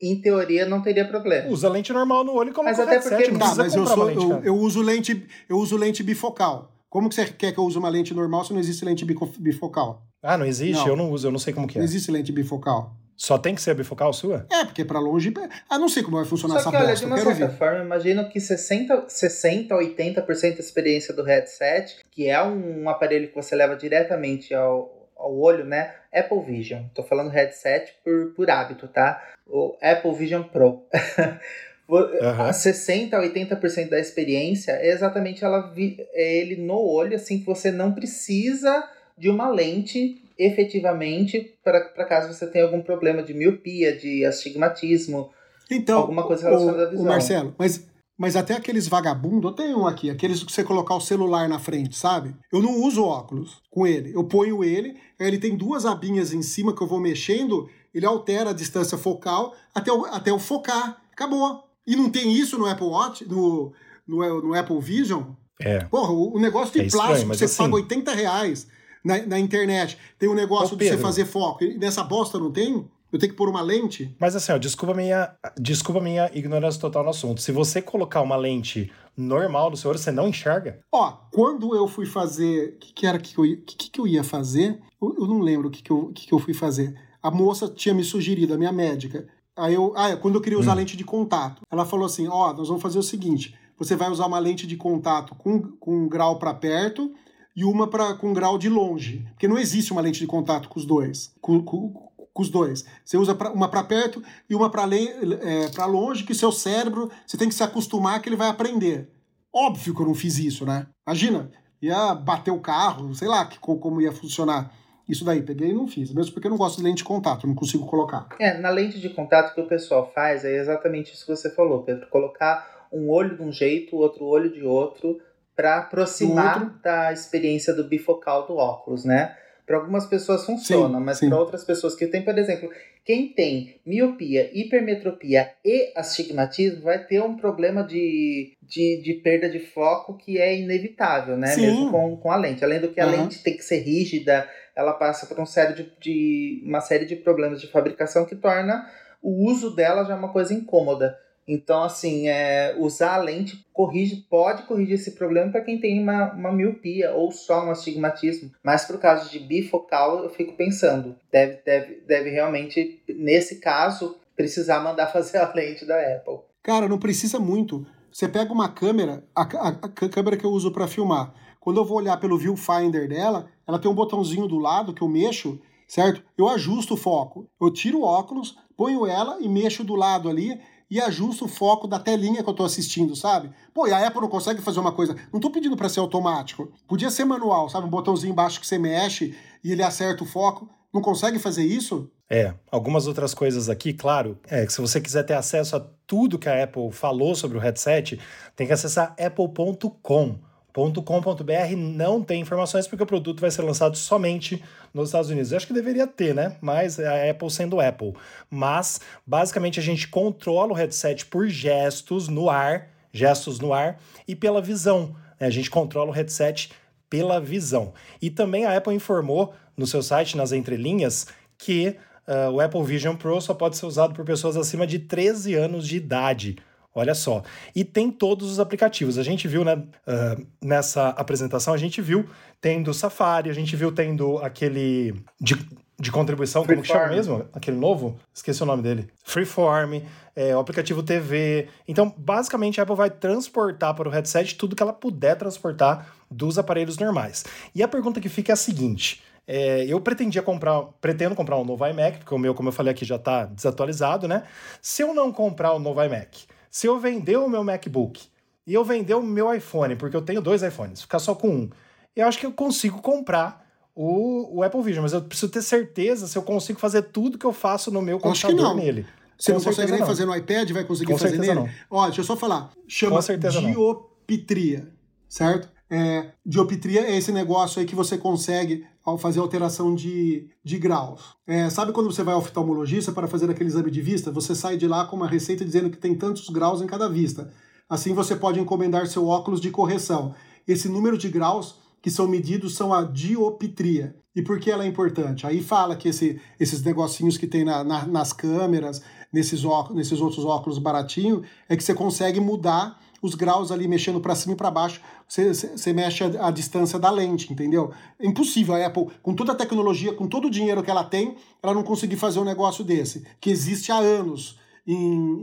em 0.00 0.20
teoria 0.20 0.64
não 0.66 0.80
teria 0.80 1.06
problema. 1.06 1.50
Usa 1.50 1.68
lente 1.68 1.92
normal 1.92 2.22
no 2.22 2.32
olho 2.32 2.52
como 2.52 2.68
mas 2.68 2.78
até 2.78 3.00
porque 3.00 3.28
não 3.28 3.40
tá, 3.40 3.54
mas 3.56 3.74
eu, 3.74 3.86
sou, 3.86 4.04
lente, 4.04 4.22
eu, 4.22 4.44
eu, 4.44 4.56
uso 4.56 4.80
lente, 4.80 5.26
eu 5.48 5.58
uso 5.58 5.76
lente 5.76 6.02
bifocal. 6.04 6.72
Como 6.94 7.08
que 7.08 7.16
você 7.16 7.26
quer 7.26 7.50
que 7.50 7.58
eu 7.58 7.64
use 7.64 7.76
uma 7.76 7.88
lente 7.88 8.14
normal 8.14 8.44
se 8.44 8.52
não 8.52 8.60
existe 8.60 8.84
lente 8.84 9.04
bifocal? 9.04 10.06
Ah, 10.22 10.38
não 10.38 10.46
existe? 10.46 10.78
Não. 10.78 10.86
Eu 10.86 10.94
não 10.94 11.10
uso, 11.10 11.26
eu 11.26 11.32
não 11.32 11.40
sei 11.40 11.52
como 11.52 11.66
que 11.66 11.76
é. 11.76 11.80
Não 11.80 11.84
existe 11.84 12.08
lente 12.08 12.30
bifocal. 12.30 12.94
Só 13.16 13.36
tem 13.36 13.52
que 13.52 13.60
ser 13.60 13.72
a 13.72 13.74
bifocal 13.74 14.12
sua? 14.12 14.46
É, 14.48 14.64
porque 14.64 14.84
para 14.84 15.00
longe. 15.00 15.34
Ah, 15.68 15.76
não 15.76 15.88
sei 15.88 16.04
como 16.04 16.18
vai 16.18 16.24
funcionar 16.24 16.60
Só 16.60 16.60
essa 16.60 16.70
que, 16.70 16.76
olha, 16.76 16.94
de 16.94 17.04
uma 17.04 17.16
certa 17.16 17.48
ver. 17.48 17.58
forma, 17.58 17.84
imagino 17.84 18.28
que 18.28 18.38
60, 18.38 19.06
60 19.08 19.74
80% 19.74 20.54
da 20.54 20.60
experiência 20.60 21.12
do 21.12 21.24
headset, 21.24 21.96
que 22.12 22.28
é 22.28 22.40
um 22.40 22.88
aparelho 22.88 23.26
que 23.26 23.34
você 23.34 23.56
leva 23.56 23.74
diretamente 23.74 24.54
ao, 24.54 25.10
ao 25.16 25.36
olho, 25.36 25.64
né? 25.64 25.96
Apple 26.14 26.42
Vision. 26.42 26.84
Tô 26.94 27.02
falando 27.02 27.28
headset 27.28 27.92
por, 28.04 28.34
por 28.36 28.48
hábito, 28.48 28.86
tá? 28.86 29.20
O 29.48 29.76
Apple 29.82 30.14
Vision 30.14 30.44
Pro. 30.44 30.84
Uhum. 31.86 32.52
60 32.52 33.16
a 33.16 33.22
80% 33.22 33.90
da 33.90 34.00
experiência 34.00 34.72
é 34.72 34.90
exatamente 34.90 35.44
ela 35.44 35.72
é 36.12 36.38
ele 36.38 36.56
no 36.56 36.78
olho, 36.78 37.14
assim 37.14 37.38
que 37.38 37.46
você 37.46 37.70
não 37.70 37.92
precisa 37.92 38.88
de 39.18 39.28
uma 39.28 39.48
lente 39.48 40.22
efetivamente 40.38 41.54
para 41.62 42.04
caso 42.06 42.32
você 42.32 42.46
tenha 42.46 42.64
algum 42.64 42.80
problema 42.80 43.22
de 43.22 43.34
miopia, 43.34 43.96
de 43.96 44.24
astigmatismo, 44.24 45.30
então, 45.70 46.00
alguma 46.00 46.24
coisa 46.24 46.48
relacionada 46.48 46.78
o, 46.78 46.86
à 46.86 46.90
visão. 46.90 47.04
O 47.04 47.08
Marcelo, 47.08 47.54
mas 47.58 47.86
Mas 48.16 48.36
até 48.36 48.54
aqueles 48.54 48.86
vagabundos, 48.86 49.50
eu 49.50 49.56
tenho 49.56 49.80
um 49.80 49.86
aqui, 49.86 50.08
aqueles 50.08 50.42
que 50.42 50.52
você 50.52 50.62
colocar 50.62 50.94
o 50.94 51.00
celular 51.00 51.48
na 51.48 51.58
frente, 51.58 51.96
sabe? 51.96 52.34
Eu 52.52 52.62
não 52.62 52.80
uso 52.82 53.04
óculos 53.04 53.60
com 53.70 53.84
ele. 53.86 54.14
Eu 54.14 54.22
ponho 54.24 54.62
ele, 54.62 54.96
ele 55.18 55.36
tem 55.36 55.56
duas 55.56 55.84
abinhas 55.84 56.32
em 56.32 56.42
cima 56.42 56.74
que 56.74 56.80
eu 56.80 56.86
vou 56.86 57.00
mexendo, 57.00 57.68
ele 57.92 58.06
altera 58.06 58.50
a 58.50 58.54
distância 58.54 58.96
focal 58.96 59.52
até 59.74 59.90
eu, 59.90 60.06
até 60.06 60.30
eu 60.30 60.38
focar. 60.38 61.02
Acabou. 61.12 61.63
E 61.86 61.96
não 61.96 62.10
tem 62.10 62.32
isso 62.32 62.58
no 62.58 62.66
Apple 62.66 62.86
Watch, 62.86 63.24
no, 63.28 63.72
no, 64.06 64.42
no 64.42 64.54
Apple 64.54 64.80
Vision? 64.80 65.22
É. 65.60 65.80
Porra, 65.84 66.12
o, 66.12 66.36
o 66.36 66.40
negócio 66.40 66.72
de 66.72 66.80
É 66.80 66.86
estranho, 66.86 67.06
plástico, 67.08 67.34
você 67.34 67.44
assim- 67.44 67.56
paga 67.62 67.74
80 67.76 68.12
reais 68.14 68.66
na, 69.04 69.18
na 69.26 69.38
internet. 69.38 69.98
Tem 70.18 70.28
um 70.28 70.34
negócio 70.34 70.74
Ô, 70.74 70.78
de 70.78 70.88
você 70.88 70.98
fazer 70.98 71.24
foco. 71.26 71.62
E 71.64 71.76
nessa 71.78 72.02
bosta 72.02 72.38
não 72.38 72.50
tem? 72.50 72.84
Eu 73.12 73.18
tenho 73.18 73.30
que 73.30 73.36
pôr 73.38 73.48
uma 73.48 73.60
lente? 73.60 74.12
Mas 74.18 74.34
assim, 74.34 74.50
ó, 74.50 74.58
desculpa 74.58 74.92
minha, 74.92 75.32
desculpa 75.56 76.00
minha 76.00 76.28
ignorância 76.34 76.80
total 76.80 77.04
no 77.04 77.10
assunto. 77.10 77.40
Se 77.40 77.52
você 77.52 77.80
colocar 77.80 78.20
uma 78.22 78.34
lente 78.34 78.90
normal 79.16 79.70
no 79.70 79.76
seu 79.76 79.90
olho, 79.90 79.98
você 80.00 80.10
não 80.10 80.26
enxerga? 80.26 80.80
Ó, 80.90 81.12
quando 81.30 81.76
eu 81.76 81.86
fui 81.86 82.06
fazer. 82.06 82.70
O 82.74 82.78
que, 82.78 82.92
que 82.92 83.06
era 83.06 83.18
que 83.20 83.38
eu, 83.38 83.46
ia- 83.46 83.56
que, 83.64 83.88
que 83.90 84.00
eu 84.00 84.06
ia 84.08 84.24
fazer? 84.24 84.80
Eu, 85.00 85.14
eu 85.20 85.26
não 85.28 85.38
lembro 85.38 85.68
o 85.68 85.70
que, 85.70 85.80
que, 85.82 85.92
eu, 85.92 86.10
que, 86.12 86.26
que 86.26 86.34
eu 86.34 86.40
fui 86.40 86.52
fazer. 86.54 86.98
A 87.22 87.30
moça 87.30 87.68
tinha 87.68 87.94
me 87.94 88.02
sugerido, 88.02 88.52
a 88.52 88.58
minha 88.58 88.72
médica. 88.72 89.28
Aí 89.56 89.74
eu. 89.74 89.92
Ah, 89.96 90.10
é, 90.10 90.16
quando 90.16 90.34
eu 90.36 90.40
queria 90.40 90.58
usar 90.58 90.74
lente 90.74 90.96
de 90.96 91.04
contato. 91.04 91.62
Ela 91.70 91.84
falou 91.86 92.06
assim: 92.06 92.26
ó, 92.28 92.52
nós 92.52 92.68
vamos 92.68 92.82
fazer 92.82 92.98
o 92.98 93.02
seguinte: 93.02 93.54
você 93.78 93.94
vai 93.96 94.10
usar 94.10 94.26
uma 94.26 94.38
lente 94.38 94.66
de 94.66 94.76
contato 94.76 95.34
com, 95.34 95.60
com 95.78 96.04
um 96.04 96.08
grau 96.08 96.38
para 96.38 96.52
perto 96.54 97.12
e 97.56 97.64
uma 97.64 97.86
pra, 97.86 98.14
com 98.14 98.30
um 98.30 98.34
grau 98.34 98.58
de 98.58 98.68
longe. 98.68 99.24
Porque 99.30 99.46
não 99.48 99.58
existe 99.58 99.92
uma 99.92 100.00
lente 100.00 100.18
de 100.20 100.26
contato 100.26 100.68
com 100.68 100.78
os 100.78 100.84
dois. 100.84 101.32
Com, 101.40 101.62
com- 101.62 101.92
com 102.32 102.42
os 102.42 102.48
dois. 102.50 102.84
Você 103.04 103.16
usa 103.16 103.32
pra- 103.32 103.52
uma 103.52 103.68
para 103.68 103.84
perto 103.84 104.20
e 104.50 104.56
uma 104.56 104.68
para 104.68 104.82
é, 104.92 105.86
longe, 105.86 106.24
que 106.24 106.34
seu 106.34 106.50
cérebro, 106.50 107.08
você 107.24 107.36
tem 107.36 107.48
que 107.48 107.54
se 107.54 107.62
acostumar 107.62 108.20
que 108.20 108.28
ele 108.28 108.34
vai 108.34 108.48
aprender. 108.48 109.08
Óbvio 109.54 109.94
que 109.94 110.02
eu 110.02 110.06
não 110.06 110.14
fiz 110.16 110.36
isso, 110.38 110.66
né? 110.66 110.84
Imagina, 111.06 111.48
ia 111.80 112.12
bater 112.12 112.50
o 112.50 112.58
carro, 112.58 113.14
sei 113.14 113.28
lá 113.28 113.44
que, 113.46 113.60
co- 113.60 113.76
como 113.78 114.00
ia 114.00 114.10
funcionar. 114.10 114.72
Isso 115.08 115.24
daí, 115.24 115.42
peguei 115.42 115.70
e 115.70 115.74
não 115.74 115.86
fiz. 115.86 116.12
Mesmo 116.12 116.32
porque 116.32 116.46
eu 116.46 116.50
não 116.50 116.58
gosto 116.58 116.78
de 116.78 116.84
lente 116.84 116.98
de 116.98 117.04
contato, 117.04 117.46
não 117.46 117.54
consigo 117.54 117.86
colocar. 117.86 118.26
É, 118.38 118.58
na 118.58 118.70
lente 118.70 118.98
de 118.98 119.10
contato 119.10 119.54
que 119.54 119.60
o 119.60 119.66
pessoal 119.66 120.10
faz 120.14 120.44
é 120.44 120.56
exatamente 120.56 121.12
isso 121.12 121.26
que 121.26 121.36
você 121.36 121.50
falou, 121.50 121.82
Pedro. 121.82 122.06
Colocar 122.08 122.86
um 122.92 123.10
olho 123.10 123.36
de 123.36 123.42
um 123.42 123.52
jeito, 123.52 123.96
outro 123.96 124.24
olho 124.24 124.50
de 124.50 124.62
outro, 124.62 125.20
para 125.54 125.78
aproximar 125.78 126.62
outro. 126.62 126.78
da 126.82 127.12
experiência 127.12 127.74
do 127.74 127.84
bifocal 127.84 128.46
do 128.46 128.56
óculos, 128.56 129.04
né? 129.04 129.36
Para 129.66 129.76
algumas 129.78 130.06
pessoas 130.06 130.44
funciona, 130.44 130.98
Sim, 130.98 131.04
mas 131.04 131.20
para 131.20 131.38
outras 131.38 131.64
pessoas 131.64 131.94
que 131.94 132.06
têm, 132.06 132.22
por 132.22 132.36
exemplo, 132.36 132.70
quem 133.02 133.28
tem 133.32 133.80
miopia, 133.84 134.50
hipermetropia 134.52 135.50
e 135.64 135.90
astigmatismo 135.96 136.82
vai 136.82 137.02
ter 137.02 137.22
um 137.22 137.36
problema 137.36 137.82
de, 137.82 138.52
de, 138.62 139.00
de 139.02 139.14
perda 139.14 139.48
de 139.48 139.58
foco 139.60 140.18
que 140.18 140.38
é 140.38 140.54
inevitável, 140.58 141.36
né? 141.36 141.46
Sim. 141.48 141.62
Mesmo 141.62 141.90
com, 141.90 142.16
com 142.16 142.30
a 142.30 142.36
lente. 142.36 142.62
Além 142.62 142.78
do 142.80 142.88
que 142.92 143.00
a 143.00 143.06
Aham. 143.06 143.22
lente 143.22 143.42
tem 143.42 143.56
que 143.56 143.64
ser 143.64 143.78
rígida, 143.78 144.46
ela 144.76 144.92
passa 144.92 145.26
por 145.26 145.40
um 145.40 145.46
série 145.46 145.72
de, 145.72 145.92
de- 145.98 146.62
uma 146.66 146.80
série 146.82 147.06
de 147.06 147.16
problemas 147.16 147.60
de 147.60 147.66
fabricação 147.66 148.26
que 148.26 148.36
torna 148.36 148.86
o 149.22 149.48
uso 149.50 149.74
dela 149.74 150.04
já 150.04 150.14
uma 150.14 150.30
coisa 150.32 150.52
incômoda. 150.52 151.18
Então, 151.46 151.82
assim, 151.82 152.28
é, 152.28 152.74
usar 152.78 153.14
a 153.14 153.22
lente 153.22 153.64
corrige, 153.72 154.24
pode 154.30 154.62
corrigir 154.62 154.94
esse 154.94 155.12
problema 155.12 155.50
para 155.52 155.60
quem 155.60 155.78
tem 155.78 156.02
uma, 156.02 156.32
uma 156.32 156.52
miopia 156.52 157.12
ou 157.12 157.30
só 157.30 157.64
um 157.66 157.70
astigmatismo. 157.70 158.50
Mas 158.62 158.84
para 158.84 158.96
o 158.96 159.00
caso 159.00 159.30
de 159.30 159.38
bifocal, 159.38 160.24
eu 160.24 160.30
fico 160.30 160.54
pensando, 160.54 161.14
deve, 161.30 161.58
deve, 161.64 162.00
deve 162.06 162.30
realmente, 162.30 163.02
nesse 163.08 163.60
caso, 163.60 164.16
precisar 164.36 164.80
mandar 164.80 165.08
fazer 165.12 165.38
a 165.38 165.52
lente 165.52 165.84
da 165.84 165.96
Apple. 166.16 166.38
Cara, 166.62 166.88
não 166.88 166.98
precisa 166.98 167.38
muito. 167.38 167.86
Você 168.10 168.28
pega 168.28 168.52
uma 168.52 168.68
câmera, 168.68 169.24
a, 169.34 169.42
a- 169.42 169.78
a 169.82 170.08
câmera 170.08 170.36
que 170.36 170.46
eu 170.46 170.50
uso 170.50 170.70
para 170.70 170.86
filmar. 170.88 171.34
Quando 171.60 171.78
eu 171.80 171.84
vou 171.84 171.98
olhar 171.98 172.18
pelo 172.18 172.38
viewfinder 172.38 173.08
dela, 173.08 173.48
ela 173.66 173.78
tem 173.78 173.90
um 173.90 173.94
botãozinho 173.94 174.46
do 174.46 174.58
lado 174.58 174.94
que 174.94 175.02
eu 175.02 175.08
mexo, 175.08 175.58
certo? 175.88 176.22
Eu 176.38 176.48
ajusto 176.48 176.94
o 176.94 176.96
foco. 176.96 177.46
Eu 177.60 177.70
tiro 177.72 178.00
o 178.00 178.04
óculos, 178.04 178.56
ponho 178.76 179.06
ela 179.06 179.38
e 179.40 179.48
mexo 179.48 179.82
do 179.82 179.94
lado 179.94 180.28
ali 180.28 180.60
e 180.94 181.00
ajusto 181.00 181.46
o 181.46 181.48
foco 181.48 181.88
da 181.88 181.98
telinha 181.98 182.40
que 182.40 182.48
eu 182.48 182.54
tô 182.54 182.62
assistindo, 182.62 183.16
sabe? 183.16 183.50
Pô, 183.74 183.88
e 183.88 183.92
a 183.92 184.06
Apple 184.06 184.20
não 184.20 184.28
consegue 184.28 184.62
fazer 184.62 184.78
uma 184.78 184.92
coisa. 184.92 185.16
Não 185.32 185.40
tô 185.40 185.50
pedindo 185.50 185.76
para 185.76 185.88
ser 185.88 185.98
automático. 185.98 186.72
Podia 186.86 187.10
ser 187.10 187.24
manual, 187.24 187.68
sabe? 187.68 187.84
Um 187.84 187.90
botãozinho 187.90 188.30
embaixo 188.30 188.60
que 188.60 188.66
você 188.66 188.78
mexe 188.78 189.36
e 189.64 189.72
ele 189.72 189.82
acerta 189.82 190.22
o 190.22 190.26
foco. 190.26 190.70
Não 190.92 191.02
consegue 191.02 191.40
fazer 191.40 191.64
isso? 191.64 192.08
É, 192.30 192.54
algumas 192.70 193.08
outras 193.08 193.34
coisas 193.34 193.68
aqui, 193.68 193.92
claro, 193.92 194.38
é 194.48 194.64
que 194.64 194.72
se 194.72 194.80
você 194.80 195.00
quiser 195.00 195.24
ter 195.24 195.34
acesso 195.34 195.74
a 195.74 195.84
tudo 196.06 196.38
que 196.38 196.48
a 196.48 196.62
Apple 196.62 196.92
falou 196.92 197.34
sobre 197.34 197.58
o 197.58 197.60
headset, 197.60 198.20
tem 198.54 198.64
que 198.64 198.72
acessar 198.72 199.16
apple.com. 199.18 200.38
.com.br 200.74 201.76
não 201.76 202.22
tem 202.22 202.40
informações 202.40 202.88
porque 202.88 203.02
o 203.02 203.06
produto 203.06 203.40
vai 203.40 203.50
ser 203.50 203.62
lançado 203.62 203.96
somente 203.96 204.62
nos 204.92 205.08
Estados 205.08 205.30
Unidos. 205.30 205.52
Eu 205.52 205.56
acho 205.56 205.66
que 205.66 205.72
deveria 205.72 206.06
ter, 206.06 206.34
né? 206.34 206.56
Mas 206.60 206.98
a 206.98 207.30
Apple 207.30 207.50
sendo 207.50 207.80
Apple. 207.80 208.14
Mas, 208.50 209.00
basicamente, 209.24 209.78
a 209.78 209.82
gente 209.82 210.08
controla 210.08 210.72
o 210.72 210.74
headset 210.74 211.26
por 211.26 211.46
gestos 211.48 212.26
no 212.26 212.50
ar, 212.50 212.88
gestos 213.12 213.60
no 213.60 213.72
ar, 213.72 214.00
e 214.26 214.34
pela 214.34 214.60
visão. 214.60 215.14
né? 215.38 215.46
A 215.46 215.50
gente 215.50 215.70
controla 215.70 216.10
o 216.10 216.14
headset 216.14 216.72
pela 217.08 217.40
visão. 217.40 217.94
E 218.20 218.28
também 218.28 218.64
a 218.64 218.76
Apple 218.76 218.94
informou 218.94 219.54
no 219.76 219.86
seu 219.86 220.02
site, 220.02 220.36
nas 220.36 220.50
entrelinhas, 220.50 221.28
que 221.56 221.96
ah, 222.26 222.50
o 222.50 222.60
Apple 222.60 222.82
Vision 222.82 223.16
Pro 223.16 223.40
só 223.40 223.54
pode 223.54 223.76
ser 223.76 223.86
usado 223.86 224.14
por 224.14 224.24
pessoas 224.24 224.56
acima 224.56 224.86
de 224.86 224.98
13 224.98 225.54
anos 225.54 225.86
de 225.86 225.96
idade. 225.96 226.56
Olha 226.94 227.14
só. 227.14 227.42
E 227.74 227.84
tem 227.84 228.10
todos 228.10 228.50
os 228.50 228.60
aplicativos. 228.60 229.18
A 229.18 229.22
gente 229.22 229.48
viu, 229.48 229.64
né, 229.64 229.82
ah, 230.06 230.36
nessa 230.62 231.08
apresentação, 231.08 231.74
a 231.74 231.76
gente 231.76 232.00
viu 232.00 232.28
tendo 232.60 232.94
Safari, 232.94 233.50
a 233.50 233.52
gente 233.52 233.74
viu 233.74 233.90
tendo 233.90 234.38
aquele 234.38 235.14
de, 235.40 235.58
de 235.98 236.12
contribuição, 236.12 236.64
como 236.64 236.82
que 236.82 236.88
chama 236.88 237.08
mesmo? 237.08 237.44
Aquele 237.52 237.76
novo? 237.76 238.16
Esqueci 238.32 238.62
o 238.62 238.66
nome 238.66 238.82
dele. 238.82 239.08
Freeform, 239.24 240.02
é, 240.36 240.54
o 240.56 240.60
aplicativo 240.60 241.02
TV. 241.02 241.68
Então, 241.86 242.14
basicamente, 242.16 242.80
a 242.80 242.84
Apple 242.84 242.96
vai 242.96 243.10
transportar 243.10 243.92
para 243.94 244.08
o 244.08 244.12
headset 244.12 244.54
tudo 244.56 244.76
que 244.76 244.82
ela 244.82 244.92
puder 244.92 245.36
transportar 245.36 246.14
dos 246.30 246.58
aparelhos 246.58 246.96
normais. 246.96 247.44
E 247.74 247.82
a 247.82 247.88
pergunta 247.88 248.20
que 248.20 248.28
fica 248.28 248.52
é 248.52 248.54
a 248.54 248.56
seguinte. 248.56 249.20
é, 249.46 249.84
eu 249.86 250.00
pretendia 250.00 250.42
comprar, 250.42 250.82
pretendo 251.00 251.34
comprar 251.34 251.58
um 251.58 251.64
novo 251.64 251.86
iMac, 251.86 252.18
porque 252.18 252.34
o 252.34 252.38
meu, 252.38 252.54
como 252.54 252.68
eu 252.68 252.72
falei 252.72 252.92
aqui, 252.92 253.04
já 253.04 253.16
está 253.16 253.44
desatualizado, 253.44 254.26
né? 254.26 254.44
Se 254.80 255.02
eu 255.02 255.12
não 255.12 255.30
comprar 255.30 255.72
o 255.74 255.78
novo 255.78 256.02
iMac, 256.02 256.46
se 256.74 256.88
eu 256.88 256.98
vender 256.98 257.36
o 257.36 257.48
meu 257.48 257.62
MacBook 257.62 258.20
e 258.66 258.74
eu 258.74 258.84
vender 258.84 259.14
o 259.14 259.22
meu 259.22 259.54
iPhone, 259.54 259.94
porque 259.94 260.16
eu 260.16 260.22
tenho 260.22 260.42
dois 260.42 260.60
iPhones, 260.60 261.02
ficar 261.02 261.20
só 261.20 261.32
com 261.32 261.48
um, 261.48 261.70
eu 262.16 262.26
acho 262.26 262.36
que 262.36 262.44
eu 262.44 262.50
consigo 262.50 263.00
comprar 263.00 263.64
o, 263.94 264.58
o 264.58 264.60
Apple 264.60 264.82
Vision, 264.82 265.04
mas 265.04 265.12
eu 265.12 265.22
preciso 265.22 265.52
ter 265.52 265.62
certeza 265.62 266.26
se 266.26 266.36
eu 266.36 266.42
consigo 266.42 266.80
fazer 266.80 267.02
tudo 267.02 267.38
que 267.38 267.46
eu 267.46 267.52
faço 267.52 267.92
no 267.92 268.02
meu 268.02 268.16
Acho 268.16 268.24
que 268.24 268.52
computador 268.52 268.74
não. 268.74 268.82
nele. 268.82 269.06
Você 269.38 269.52
Com 269.52 269.58
não 269.58 269.64
consegue 269.64 269.90
nem 269.92 270.00
não. 270.00 270.06
fazer 270.08 270.24
no 270.24 270.34
iPad, 270.34 270.68
vai 270.72 270.82
conseguir 270.82 271.12
Com 271.12 271.18
fazer 271.18 271.38
nele? 271.38 271.70
Ó, 271.88 272.06
deixa 272.06 272.22
eu 272.22 272.24
só 272.24 272.34
falar. 272.36 272.72
Chama 272.88 273.20
não. 273.20 273.70
dioptria, 273.70 274.88
certo? 275.28 275.70
É, 275.96 276.32
dioptria 276.44 277.02
é 277.02 277.16
esse 277.16 277.30
negócio 277.30 277.78
aí 277.78 277.86
que 277.86 277.94
você 277.94 278.18
consegue 278.18 278.84
ao 279.04 279.16
fazer 279.16 279.38
alteração 279.38 279.94
de, 279.94 280.48
de 280.64 280.76
graus. 280.76 281.20
É, 281.46 281.70
sabe 281.70 281.92
quando 281.92 282.10
você 282.12 282.24
vai 282.24 282.34
ao 282.34 282.40
oftalmologista 282.40 283.12
para 283.12 283.28
fazer 283.28 283.48
aquele 283.48 283.68
exame 283.68 283.92
de 283.92 284.02
vista? 284.02 284.32
Você 284.32 284.56
sai 284.56 284.76
de 284.76 284.88
lá 284.88 285.04
com 285.06 285.14
uma 285.14 285.28
receita 285.28 285.64
dizendo 285.64 285.90
que 285.90 285.96
tem 285.98 286.12
tantos 286.16 286.48
graus 286.48 286.82
em 286.82 286.86
cada 286.88 287.08
vista. 287.08 287.48
Assim 287.88 288.12
você 288.12 288.34
pode 288.34 288.58
encomendar 288.58 289.06
seu 289.06 289.24
óculos 289.28 289.60
de 289.60 289.70
correção. 289.70 290.34
Esse 290.66 290.88
número 290.88 291.16
de 291.16 291.28
graus 291.28 291.76
que 292.02 292.10
são 292.10 292.26
medidos 292.26 292.74
são 292.74 292.92
a 292.92 293.04
dioptria. 293.04 294.16
E 294.34 294.42
por 294.42 294.58
que 294.58 294.72
ela 294.72 294.84
é 294.84 294.88
importante? 294.88 295.46
Aí 295.46 295.62
fala 295.62 295.94
que 295.94 296.08
esse- 296.08 296.40
esses 296.58 296.82
negocinhos 296.82 297.38
que 297.38 297.46
tem 297.46 297.64
na- 297.64 297.84
na- 297.84 298.06
nas 298.06 298.32
câmeras, 298.32 299.00
nesses, 299.32 299.64
óculos, 299.64 299.96
nesses 299.96 300.20
outros 300.20 300.44
óculos 300.44 300.78
baratinhos, 300.80 301.46
é 301.68 301.76
que 301.76 301.84
você 301.84 301.94
consegue 301.94 302.40
mudar 302.40 302.98
os 303.24 303.34
graus 303.34 303.72
ali, 303.72 303.88
mexendo 303.88 304.20
para 304.20 304.34
cima 304.34 304.52
e 304.54 304.56
para 304.56 304.70
baixo. 304.70 305.00
Você, 305.26 305.54
você- 305.54 305.92
mexe 305.92 306.22
a, 306.24 306.48
a 306.48 306.50
distância 306.50 306.98
da 306.98 307.10
lente, 307.10 307.52
entendeu? 307.52 307.90
É 308.20 308.26
impossível 308.26 308.74
a 308.74 308.86
Apple, 308.86 309.06
com 309.22 309.34
toda 309.34 309.52
a 309.52 309.54
tecnologia, 309.54 310.12
com 310.12 310.26
todo 310.28 310.46
o 310.48 310.50
dinheiro 310.50 310.82
que 310.82 310.90
ela 310.90 311.04
tem, 311.04 311.36
ela 311.62 311.72
não 311.74 311.82
conseguir 311.82 312.16
fazer 312.16 312.38
um 312.38 312.44
negócio 312.44 312.84
desse, 312.84 313.24
que 313.40 313.50
existe 313.50 313.90
há 313.90 313.96
anos 313.96 314.58
em, 314.86 314.94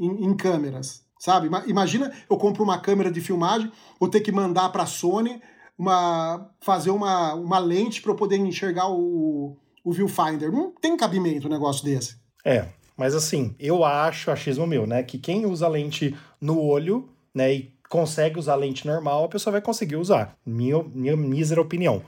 em- 0.05 0.25
em 0.25 0.34
câmeras. 0.36 1.03
Sabe? 1.19 1.47
Ima- 1.47 1.63
Imagina 1.67 2.11
eu 2.29 2.38
compro 2.38 2.63
uma 2.63 2.79
câmera 2.79 3.11
de 3.11 3.21
filmagem, 3.21 3.71
vou 3.99 4.09
ter 4.09 4.21
que 4.21 4.32
mandar 4.32 4.69
para 4.69 4.84
a 4.84 4.88
Sony 4.88 5.41
uma, 5.77 6.49
fazer 6.61 6.91
uma, 6.91 7.34
uma 7.34 7.59
lente 7.59 8.01
para 8.01 8.11
eu 8.11 8.15
poder 8.15 8.38
enxergar 8.38 8.89
o, 8.89 9.57
o 9.84 9.91
viewfinder. 9.91 10.51
Não 10.51 10.71
tem 10.79 10.95
cabimento 10.97 11.47
um 11.47 11.51
negócio 11.51 11.84
desse. 11.84 12.17
É, 12.45 12.67
mas 12.97 13.15
assim, 13.15 13.55
eu 13.59 13.84
acho, 13.84 14.29
achismo 14.32 14.67
meu, 14.67 14.86
né, 14.86 15.01
que 15.03 15.17
quem 15.17 15.45
usa 15.45 15.67
lente 15.67 16.15
no 16.39 16.59
olho, 16.59 17.09
né, 17.34 17.53
e 17.53 17.73
consegue 17.89 18.39
usar 18.39 18.55
lente 18.55 18.88
normal, 18.88 19.25
a 19.25 19.27
pessoa 19.27 19.51
vai 19.51 19.61
conseguir 19.61 19.97
usar. 19.97 20.36
Minha, 20.45 20.82
minha 20.82 21.17
mísera 21.17 21.61
opinião. 21.61 22.01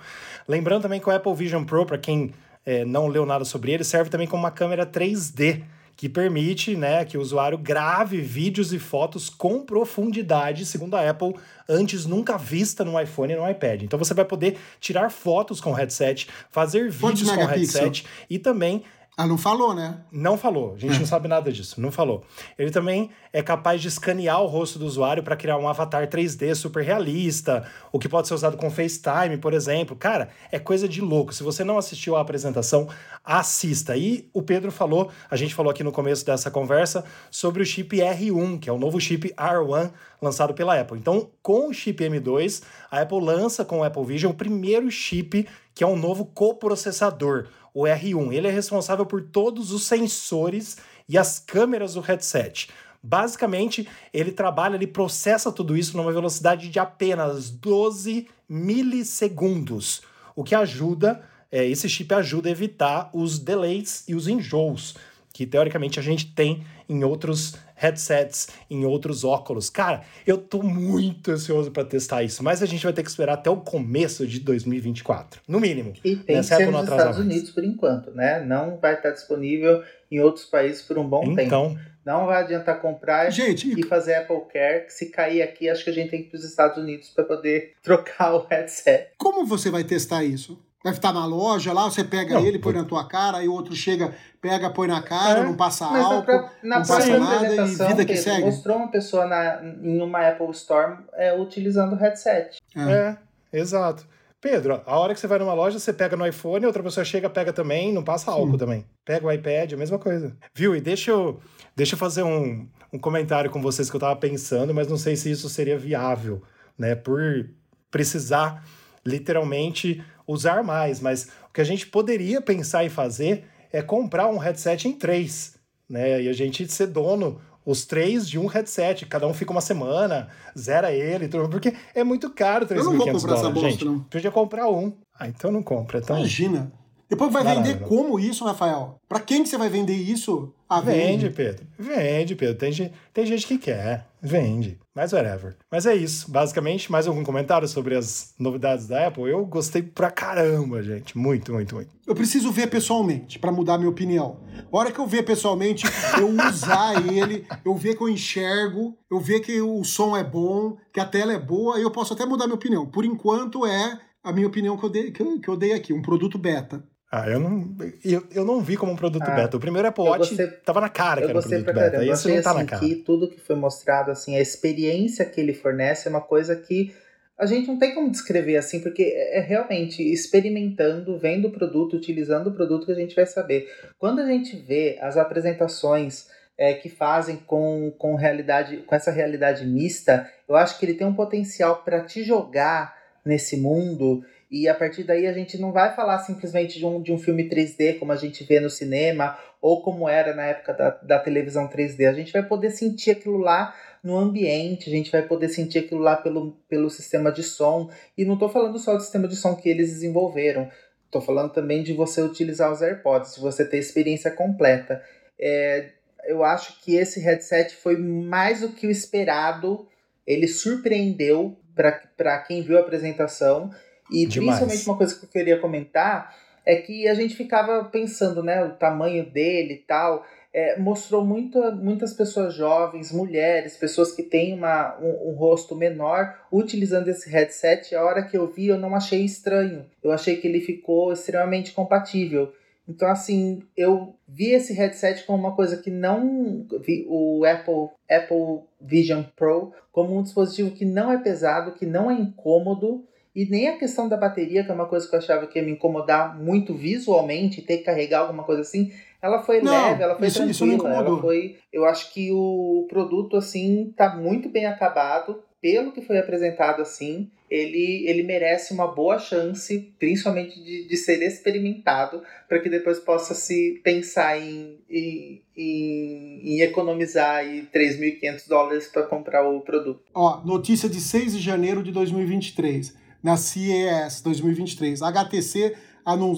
Lembrando 0.47 0.83
também 0.83 0.99
que 0.99 1.09
o 1.09 1.11
Apple 1.11 1.33
Vision 1.35 1.65
Pro, 1.65 1.85
para 1.85 1.97
quem 1.97 2.33
é, 2.65 2.85
não 2.85 3.07
leu 3.07 3.25
nada 3.25 3.43
sobre 3.43 3.73
ele, 3.73 3.83
serve 3.83 4.09
também 4.09 4.27
como 4.27 4.43
uma 4.43 4.51
câmera 4.51 4.85
3D, 4.85 5.61
que 5.95 6.09
permite 6.09 6.75
né, 6.75 7.05
que 7.05 7.17
o 7.17 7.21
usuário 7.21 7.57
grave 7.57 8.19
vídeos 8.19 8.73
e 8.73 8.79
fotos 8.79 9.29
com 9.29 9.61
profundidade, 9.61 10.65
segundo 10.65 10.95
a 10.95 11.09
Apple, 11.09 11.35
antes 11.69 12.05
nunca 12.05 12.37
vista 12.37 12.83
no 12.83 12.99
iPhone 12.99 13.33
e 13.33 13.35
no 13.35 13.49
iPad. 13.49 13.83
Então 13.83 13.99
você 13.99 14.13
vai 14.13 14.25
poder 14.25 14.57
tirar 14.79 15.11
fotos 15.11 15.61
com 15.61 15.71
o 15.71 15.73
headset, 15.73 16.27
fazer 16.49 16.89
vídeos 16.89 17.29
com 17.29 17.43
o 17.43 17.45
headset 17.45 18.05
e 18.29 18.39
também 18.39 18.83
ah, 19.15 19.27
não 19.27 19.37
falou, 19.37 19.75
né? 19.75 19.99
Não 20.11 20.35
falou. 20.35 20.73
A 20.73 20.79
gente 20.79 20.95
é. 20.95 20.99
não 20.99 21.05
sabe 21.05 21.27
nada 21.27 21.51
disso. 21.51 21.79
Não 21.79 21.91
falou. 21.91 22.23
Ele 22.57 22.71
também 22.71 23.11
é 23.31 23.43
capaz 23.43 23.79
de 23.79 23.87
escanear 23.87 24.41
o 24.41 24.47
rosto 24.47 24.79
do 24.79 24.87
usuário 24.87 25.21
para 25.21 25.35
criar 25.35 25.57
um 25.59 25.67
avatar 25.67 26.07
3D 26.07 26.55
super 26.55 26.83
realista, 26.83 27.63
o 27.91 27.99
que 27.99 28.09
pode 28.09 28.27
ser 28.27 28.33
usado 28.33 28.57
com 28.57 28.71
FaceTime, 28.71 29.37
por 29.37 29.53
exemplo. 29.53 29.95
Cara, 29.95 30.29
é 30.51 30.57
coisa 30.57 30.89
de 30.89 30.99
louco. 30.99 31.31
Se 31.31 31.43
você 31.43 31.63
não 31.63 31.77
assistiu 31.77 32.15
à 32.15 32.21
apresentação, 32.21 32.89
assista. 33.23 33.95
E 33.95 34.27
o 34.33 34.41
Pedro 34.41 34.71
falou, 34.71 35.11
a 35.29 35.35
gente 35.35 35.53
falou 35.53 35.69
aqui 35.69 35.83
no 35.83 35.91
começo 35.91 36.25
dessa 36.25 36.49
conversa, 36.49 37.05
sobre 37.29 37.61
o 37.61 37.65
chip 37.65 37.95
R1, 37.95 38.59
que 38.59 38.67
é 38.67 38.73
o 38.73 38.79
novo 38.79 38.99
chip 38.99 39.31
R1 39.35 39.91
lançado 40.19 40.55
pela 40.55 40.79
Apple. 40.79 40.97
Então, 40.97 41.29
com 41.43 41.69
o 41.69 41.73
chip 41.73 42.03
M2, 42.03 42.63
a 42.89 43.01
Apple 43.01 43.21
lança 43.21 43.63
com 43.63 43.79
o 43.79 43.83
Apple 43.83 44.05
Vision 44.05 44.31
o 44.31 44.35
primeiro 44.35 44.89
chip 44.89 45.47
que 45.75 45.83
é 45.83 45.87
um 45.87 45.95
novo 45.95 46.25
coprocessador 46.25 47.47
o 47.73 47.83
R1. 47.83 48.33
Ele 48.33 48.47
é 48.47 48.51
responsável 48.51 49.05
por 49.05 49.21
todos 49.21 49.71
os 49.71 49.83
sensores 49.83 50.77
e 51.07 51.17
as 51.17 51.39
câmeras 51.39 51.95
do 51.95 52.01
headset. 52.01 52.69
Basicamente, 53.01 53.87
ele 54.13 54.31
trabalha, 54.31 54.75
ele 54.75 54.87
processa 54.87 55.51
tudo 55.51 55.75
isso 55.75 55.97
numa 55.97 56.11
velocidade 56.11 56.69
de 56.69 56.79
apenas 56.79 57.49
12 57.49 58.27
milissegundos, 58.47 60.01
o 60.35 60.43
que 60.43 60.55
ajuda, 60.55 61.21
é, 61.51 61.65
esse 61.67 61.89
chip 61.89 62.13
ajuda 62.13 62.47
a 62.47 62.51
evitar 62.51 63.09
os 63.13 63.37
delays 63.37 64.05
e 64.07 64.15
os 64.15 64.27
enjoos 64.27 64.95
que 65.33 65.47
teoricamente 65.47 65.99
a 65.99 66.03
gente 66.03 66.31
tem 66.31 66.63
em 66.87 67.03
outros 67.03 67.55
headsets, 67.75 68.49
em 68.69 68.85
outros 68.85 69.23
óculos. 69.23 69.69
Cara, 69.69 70.03
eu 70.27 70.37
tô 70.37 70.61
muito 70.61 71.31
ansioso 71.31 71.71
para 71.71 71.83
testar 71.83 72.21
isso, 72.21 72.43
mas 72.43 72.61
a 72.61 72.67
gente 72.67 72.83
vai 72.83 72.93
ter 72.93 73.01
que 73.01 73.09
esperar 73.09 73.33
até 73.33 73.49
o 73.49 73.57
começo 73.57 74.27
de 74.27 74.39
2024, 74.39 75.41
no 75.47 75.59
mínimo. 75.59 75.93
E 76.03 76.15
tem 76.15 76.37
que 76.37 76.43
ser 76.43 76.69
nos 76.69 76.83
Estados 76.83 77.17
Unidos 77.17 77.49
por 77.49 77.63
enquanto, 77.63 78.11
né? 78.11 78.45
Não 78.45 78.77
vai 78.77 78.93
estar 78.93 79.09
disponível 79.09 79.83
em 80.11 80.19
outros 80.19 80.45
países 80.45 80.83
por 80.83 80.99
um 80.99 81.07
bom 81.07 81.23
então, 81.23 81.69
tempo. 81.69 81.93
Não 82.05 82.27
vai 82.27 82.43
adiantar 82.43 82.79
comprar 82.81 83.29
gente, 83.31 83.79
e 83.79 83.83
fazer 83.83 84.15
Apple 84.15 84.41
Care, 84.51 84.85
que 84.85 84.93
se 84.93 85.09
cair 85.09 85.41
aqui, 85.41 85.69
acho 85.69 85.83
que 85.83 85.89
a 85.89 85.93
gente 85.93 86.11
tem 86.11 86.21
que 86.21 86.27
ir 86.27 86.29
para 86.29 86.37
os 86.37 86.43
Estados 86.43 86.77
Unidos 86.77 87.09
para 87.09 87.23
poder 87.23 87.73
trocar 87.81 88.35
o 88.35 88.45
headset. 88.45 89.07
Como 89.17 89.45
você 89.45 89.71
vai 89.71 89.83
testar 89.83 90.23
isso? 90.23 90.61
Vai 90.83 90.91
estar 90.91 91.13
na 91.13 91.25
loja 91.25 91.71
lá, 91.71 91.85
você 91.85 92.03
pega 92.03 92.33
não, 92.33 92.45
ele, 92.45 92.59
põe 92.59 92.73
na 92.73 92.83
tua 92.83 93.07
cara, 93.07 93.37
aí 93.37 93.47
o 93.47 93.53
outro 93.53 93.73
chega, 93.73 94.13
pega, 94.41 94.69
põe 94.69 94.85
na 94.85 95.01
cara, 95.01 95.39
é, 95.39 95.43
não 95.43 95.55
passa 95.55 95.85
álcool, 95.85 96.49
na 96.61 96.79
não 96.79 96.85
passa 96.85 97.17
nada 97.17 97.55
e 97.55 97.75
vida 97.87 98.03
que 98.05 98.17
segue. 98.17 98.43
Mostrou 98.43 98.77
uma 98.77 98.91
pessoa 98.91 99.25
na, 99.25 99.63
em 99.63 100.01
uma 100.01 100.27
Apple 100.27 100.51
Store 100.51 100.97
é, 101.13 101.33
utilizando 101.33 101.93
o 101.93 101.95
headset. 101.95 102.57
É. 102.75 103.15
é, 103.53 103.59
exato. 103.59 104.05
Pedro, 104.41 104.81
a 104.85 104.99
hora 104.99 105.13
que 105.13 105.21
você 105.21 105.27
vai 105.27 105.39
numa 105.39 105.53
loja, 105.53 105.79
você 105.79 105.93
pega 105.93 106.17
no 106.17 106.27
iPhone, 106.27 106.65
outra 106.65 106.83
pessoa 106.83 107.05
chega, 107.05 107.29
pega 107.29 107.53
também, 107.53 107.93
não 107.93 108.03
passa 108.03 108.29
álcool 108.29 108.51
Sim. 108.51 108.57
também. 108.57 108.85
Pega 109.05 109.25
o 109.25 109.31
iPad, 109.31 109.71
a 109.71 109.77
mesma 109.77 109.97
coisa. 109.97 110.35
Viu? 110.53 110.75
E 110.75 110.81
deixa 110.81 111.11
eu, 111.11 111.39
deixa 111.73 111.95
eu 111.95 111.97
fazer 111.97 112.23
um, 112.23 112.67
um 112.91 112.99
comentário 112.99 113.49
com 113.49 113.61
vocês 113.61 113.89
que 113.89 113.95
eu 113.95 114.01
tava 114.01 114.17
pensando, 114.17 114.73
mas 114.73 114.89
não 114.89 114.97
sei 114.97 115.15
se 115.15 115.31
isso 115.31 115.47
seria 115.47 115.77
viável, 115.77 116.43
né? 116.77 116.93
Por 116.93 117.49
precisar 117.89 118.65
literalmente 119.05 120.03
usar 120.27 120.63
mais, 120.63 120.99
mas 120.99 121.27
o 121.49 121.53
que 121.53 121.61
a 121.61 121.65
gente 121.65 121.87
poderia 121.87 122.41
pensar 122.41 122.85
em 122.85 122.89
fazer 122.89 123.45
é 123.71 123.81
comprar 123.81 124.27
um 124.27 124.37
headset 124.37 124.87
em 124.87 124.93
três, 124.93 125.55
né? 125.89 126.21
E 126.21 126.29
a 126.29 126.33
gente 126.33 126.67
ser 126.71 126.87
dono 126.87 127.41
os 127.65 127.85
três 127.85 128.27
de 128.27 128.37
um 128.37 128.45
headset, 128.45 129.05
cada 129.05 129.25
um 129.27 129.33
fica 129.33 129.51
uma 129.51 129.61
semana, 129.61 130.27
zera 130.57 130.91
ele, 130.91 131.27
porque 131.49 131.73
é 131.95 132.03
muito 132.03 132.29
caro 132.29 132.65
3.500 132.65 132.67
dólares, 132.67 132.85
Eu 132.85 132.91
não 132.91 132.97
vou 132.97 133.11
comprar 133.13 133.35
essa 133.35 133.49
bolsa, 133.49 133.69
gente. 133.69 133.85
Não. 133.85 133.99
Podia 134.01 134.31
comprar 134.31 134.69
um. 134.69 134.93
Ah, 135.17 135.27
então 135.27 135.51
não 135.51 135.63
compra. 135.63 135.99
Então... 135.99 136.17
Imagina. 136.17 136.71
Depois 137.09 137.31
vai 137.31 137.43
vender 137.43 137.79
como 137.81 138.19
isso, 138.19 138.43
Rafael? 138.43 138.95
Para 139.07 139.19
quem 139.19 139.43
que 139.43 139.49
você 139.49 139.57
vai 139.57 139.69
vender 139.69 139.93
isso? 139.93 140.51
Ah, 140.67 140.81
vende, 140.81 141.29
Pedro. 141.29 141.65
Vende, 141.77 142.35
Pedro. 142.35 142.55
Tem 142.57 142.71
gente, 142.71 142.93
tem 143.13 143.25
gente 143.25 143.45
que 143.45 143.57
quer. 143.59 144.07
Vende. 144.19 144.79
Mas 144.95 145.11
whatever. 145.11 145.55
Mas 145.71 145.85
é 145.85 145.95
isso. 145.95 146.29
Basicamente, 146.29 146.91
mais 146.91 147.07
algum 147.07 147.23
comentário 147.23 147.67
sobre 147.67 147.95
as 147.95 148.35
novidades 148.37 148.87
da 148.87 149.07
Apple? 149.07 149.29
Eu 149.29 149.43
gostei 149.45 149.81
pra 149.81 150.11
caramba, 150.11 150.83
gente. 150.83 151.17
Muito, 151.17 151.51
muito, 151.51 151.75
muito. 151.75 151.89
Eu 152.05 152.13
preciso 152.13 152.51
ver 152.51 152.67
pessoalmente 152.67 153.39
para 153.39 153.51
mudar 153.51 153.77
minha 153.77 153.89
opinião. 153.89 154.41
A 154.71 154.77
hora 154.77 154.91
que 154.91 154.99
eu 154.99 155.07
ver 155.07 155.23
pessoalmente, 155.23 155.85
eu 156.19 156.29
usar 156.29 156.93
ele, 157.11 157.47
eu 157.65 157.75
ver 157.75 157.95
que 157.95 158.03
eu 158.03 158.09
enxergo, 158.09 158.95
eu 159.09 159.19
ver 159.19 159.39
que 159.39 159.59
o 159.61 159.83
som 159.83 160.15
é 160.15 160.23
bom, 160.23 160.77
que 160.93 160.99
a 160.99 161.05
tela 161.05 161.33
é 161.33 161.39
boa, 161.39 161.79
eu 161.79 161.89
posso 161.89 162.13
até 162.13 162.25
mudar 162.25 162.45
minha 162.45 162.55
opinião. 162.55 162.85
Por 162.85 163.03
enquanto 163.03 163.65
é 163.65 163.99
a 164.23 164.31
minha 164.31 164.47
opinião 164.47 164.77
que 164.77 164.83
eu 164.85 164.89
dei, 164.89 165.11
que 165.11 165.21
eu, 165.21 165.39
que 165.39 165.47
eu 165.49 165.57
dei 165.57 165.73
aqui, 165.73 165.91
um 165.91 166.01
produto 166.01 166.37
beta. 166.37 166.83
Ah, 167.15 167.29
eu 167.29 167.39
não, 167.39 167.75
eu, 168.03 168.23
eu 168.33 168.43
não 168.43 168.59
vi 168.59 168.75
como 168.75 168.91
um 168.91 168.95
produto 168.95 169.21
ah, 169.27 169.35
beta. 169.35 169.55
O 169.55 169.59
primeiro 169.59 169.87
Apple 169.87 170.03
Watch 170.03 170.29
gostei, 170.29 170.47
tava 170.47 170.81
na 170.81 170.89
cara 170.89 171.21
que 171.21 171.29
era 171.29 171.37
um 171.37 171.41
produto 171.43 171.71
beta. 171.71 172.03
Esse 172.03 172.27
não 172.27 172.41
tá 172.41 172.49
assim, 172.49 172.59
na 172.59 172.65
cara. 172.65 172.83
Que 172.83 172.95
tudo 172.95 173.29
que 173.29 173.39
foi 173.39 173.55
mostrado, 173.55 174.09
assim, 174.09 174.35
a 174.35 174.41
experiência 174.41 175.23
que 175.23 175.39
ele 175.39 175.53
fornece 175.53 176.07
é 176.07 176.09
uma 176.09 176.21
coisa 176.21 176.55
que 176.55 176.91
a 177.37 177.45
gente 177.45 177.67
não 177.67 177.77
tem 177.77 177.93
como 177.93 178.09
descrever 178.09 178.57
assim, 178.57 178.79
porque 178.79 179.03
é, 179.03 179.37
é 179.37 179.41
realmente 179.41 180.01
experimentando, 180.01 181.15
vendo 181.19 181.49
o 181.49 181.51
produto, 181.51 181.95
utilizando 181.95 182.47
o 182.47 182.51
produto 182.51 182.87
que 182.87 182.91
a 182.91 182.95
gente 182.95 183.15
vai 183.15 183.27
saber. 183.27 183.67
Quando 183.99 184.19
a 184.19 184.25
gente 184.25 184.55
vê 184.55 184.97
as 184.99 185.15
apresentações 185.15 186.29
é, 186.57 186.73
que 186.73 186.89
fazem 186.89 187.35
com, 187.35 187.93
com 187.95 188.15
realidade, 188.15 188.77
com 188.77 188.95
essa 188.95 189.11
realidade 189.11 189.67
mista, 189.67 190.27
eu 190.49 190.55
acho 190.55 190.79
que 190.79 190.85
ele 190.87 190.95
tem 190.95 191.05
um 191.05 191.13
potencial 191.13 191.83
para 191.83 192.01
te 192.01 192.23
jogar 192.23 192.97
nesse 193.23 193.55
mundo 193.55 194.25
e 194.53 194.69
a 194.69 194.75
partir 194.75 195.03
daí 195.03 195.25
a 195.25 195.33
gente 195.33 195.57
não 195.57 195.71
vai 195.71 195.95
falar 195.95 196.19
simplesmente 196.19 196.77
de 196.77 196.85
um, 196.85 197.01
de 197.01 197.11
um 197.11 197.17
filme 197.17 197.49
3D 197.49 197.97
como 197.97 198.11
a 198.11 198.15
gente 198.15 198.43
vê 198.43 198.59
no 198.59 198.69
cinema 198.69 199.35
ou 199.59 199.81
como 199.81 200.07
era 200.07 200.35
na 200.35 200.43
época 200.43 200.73
da, 200.75 200.91
da 200.91 201.17
televisão 201.17 201.67
3D. 201.67 202.07
A 202.07 202.13
gente 202.13 202.31
vai 202.31 202.43
poder 202.43 202.69
sentir 202.69 203.09
aquilo 203.09 203.39
lá 203.39 203.75
no 204.03 204.15
ambiente, 204.15 204.91
a 204.91 204.93
gente 204.93 205.11
vai 205.11 205.23
poder 205.23 205.49
sentir 205.49 205.79
aquilo 205.79 206.01
lá 206.01 206.15
pelo, 206.15 206.51
pelo 206.69 206.87
sistema 206.87 207.31
de 207.31 207.41
som. 207.41 207.89
E 208.15 208.23
não 208.23 208.35
estou 208.35 208.47
falando 208.47 208.77
só 208.77 208.93
do 208.93 209.01
sistema 209.01 209.27
de 209.27 209.35
som 209.35 209.55
que 209.55 209.67
eles 209.67 209.89
desenvolveram, 209.89 210.69
estou 211.07 211.19
falando 211.19 211.51
também 211.51 211.81
de 211.81 211.93
você 211.93 212.21
utilizar 212.21 212.71
os 212.71 212.83
AirPods, 212.83 213.33
de 213.33 213.41
você 213.41 213.65
ter 213.65 213.79
experiência 213.79 214.29
completa. 214.29 215.01
É, 215.39 215.89
eu 216.25 216.43
acho 216.43 216.79
que 216.79 216.95
esse 216.95 217.19
headset 217.19 217.75
foi 217.75 217.97
mais 217.97 218.61
do 218.61 218.69
que 218.69 218.85
o 218.85 218.91
esperado, 218.91 219.87
ele 220.27 220.47
surpreendeu 220.47 221.57
para 221.75 222.37
quem 222.41 222.61
viu 222.61 222.77
a 222.77 222.81
apresentação 222.81 223.71
e 224.13 224.25
Demais. 224.25 224.59
principalmente 224.59 224.87
uma 224.87 224.97
coisa 224.97 225.15
que 225.19 225.25
eu 225.25 225.29
queria 225.29 225.59
comentar 225.59 226.35
é 226.65 226.75
que 226.75 227.07
a 227.07 227.13
gente 227.13 227.35
ficava 227.35 227.83
pensando, 227.85 228.41
né, 228.41 228.63
o 228.63 228.71
tamanho 228.71 229.25
dele 229.29 229.73
e 229.73 229.77
tal. 229.77 230.25
É, 230.55 230.77
mostrou 230.79 231.25
muito, 231.25 231.59
muitas 231.77 232.13
pessoas 232.13 232.53
jovens, 232.53 233.11
mulheres, 233.11 233.75
pessoas 233.75 234.11
que 234.11 234.21
têm 234.21 234.53
uma, 234.53 234.95
um, 234.99 235.31
um, 235.31 235.33
rosto 235.33 235.75
menor 235.75 236.37
utilizando 236.51 237.07
esse 237.07 237.27
headset. 237.27 237.95
A 237.95 238.03
hora 238.03 238.21
que 238.21 238.37
eu 238.37 238.47
vi, 238.47 238.67
eu 238.67 238.77
não 238.77 238.93
achei 238.93 239.25
estranho. 239.25 239.83
Eu 240.03 240.11
achei 240.11 240.37
que 240.37 240.47
ele 240.47 240.61
ficou 240.61 241.11
extremamente 241.11 241.71
compatível. 241.71 242.53
Então, 242.87 243.09
assim, 243.09 243.63
eu 243.75 244.13
vi 244.27 244.51
esse 244.51 244.73
headset 244.73 245.23
como 245.25 245.39
uma 245.39 245.55
coisa 245.55 245.77
que 245.77 245.89
não. 245.89 246.67
Vi 246.85 247.05
o 247.09 247.43
Apple, 247.45 247.89
Apple 248.09 248.67
Vision 248.79 249.23
Pro 249.35 249.73
como 249.91 250.17
um 250.17 250.21
dispositivo 250.21 250.71
que 250.71 250.85
não 250.85 251.11
é 251.11 251.17
pesado, 251.17 251.73
que 251.73 251.85
não 251.85 252.11
é 252.11 252.13
incômodo 252.13 253.05
e 253.35 253.45
nem 253.45 253.67
a 253.67 253.77
questão 253.77 254.07
da 254.07 254.15
bateria, 254.15 254.63
que 254.63 254.69
é 254.69 254.73
uma 254.73 254.85
coisa 254.85 255.07
que 255.07 255.15
eu 255.15 255.19
achava 255.19 255.47
que 255.47 255.57
ia 255.57 255.65
me 255.65 255.71
incomodar 255.71 256.37
muito 256.37 256.73
visualmente, 256.75 257.63
ter 257.63 257.77
que 257.77 257.83
carregar 257.83 258.19
alguma 258.19 258.43
coisa 258.43 258.61
assim. 258.61 258.91
Ela 259.21 259.41
foi 259.41 259.61
não, 259.61 259.71
leve, 259.71 260.03
ela 260.03 260.15
foi 260.15 260.27
isso, 260.27 260.37
tranquila. 260.37 260.75
Isso 260.75 260.87
ela 260.87 261.21
foi. 261.21 261.57
Eu 261.71 261.85
acho 261.85 262.13
que 262.13 262.31
o 262.31 262.85
produto, 262.89 263.35
assim, 263.37 263.91
tá 263.95 264.15
muito 264.15 264.49
bem 264.49 264.65
acabado. 264.65 265.41
Pelo 265.59 265.93
que 265.93 266.01
foi 266.01 266.19
apresentado 266.19 266.81
assim, 266.81 267.31
ele, 267.49 268.05
ele 268.05 268.21
merece 268.21 268.73
uma 268.73 268.85
boa 268.85 269.17
chance, 269.17 269.93
principalmente 269.97 270.61
de, 270.61 270.85
de 270.85 270.97
ser 270.97 271.23
experimentado, 271.23 272.21
para 272.49 272.59
que 272.59 272.69
depois 272.69 272.99
possa 272.99 273.33
se 273.33 273.79
pensar 273.81 274.37
em, 274.37 274.77
em, 274.89 275.41
em, 275.55 276.41
em 276.43 276.61
economizar 276.61 277.45
3.500 277.45 278.47
dólares 278.49 278.87
para 278.87 279.03
comprar 279.03 279.47
o 279.47 279.61
produto. 279.61 280.03
Ó, 280.13 280.41
notícia 280.43 280.89
de 280.89 280.99
6 280.99 281.37
de 281.37 281.39
janeiro 281.39 281.81
de 281.81 281.93
2023 281.93 283.01
na 283.23 283.37
CES 283.37 284.21
2023. 284.21 285.01
A 285.01 285.07
HTC 285.07 285.75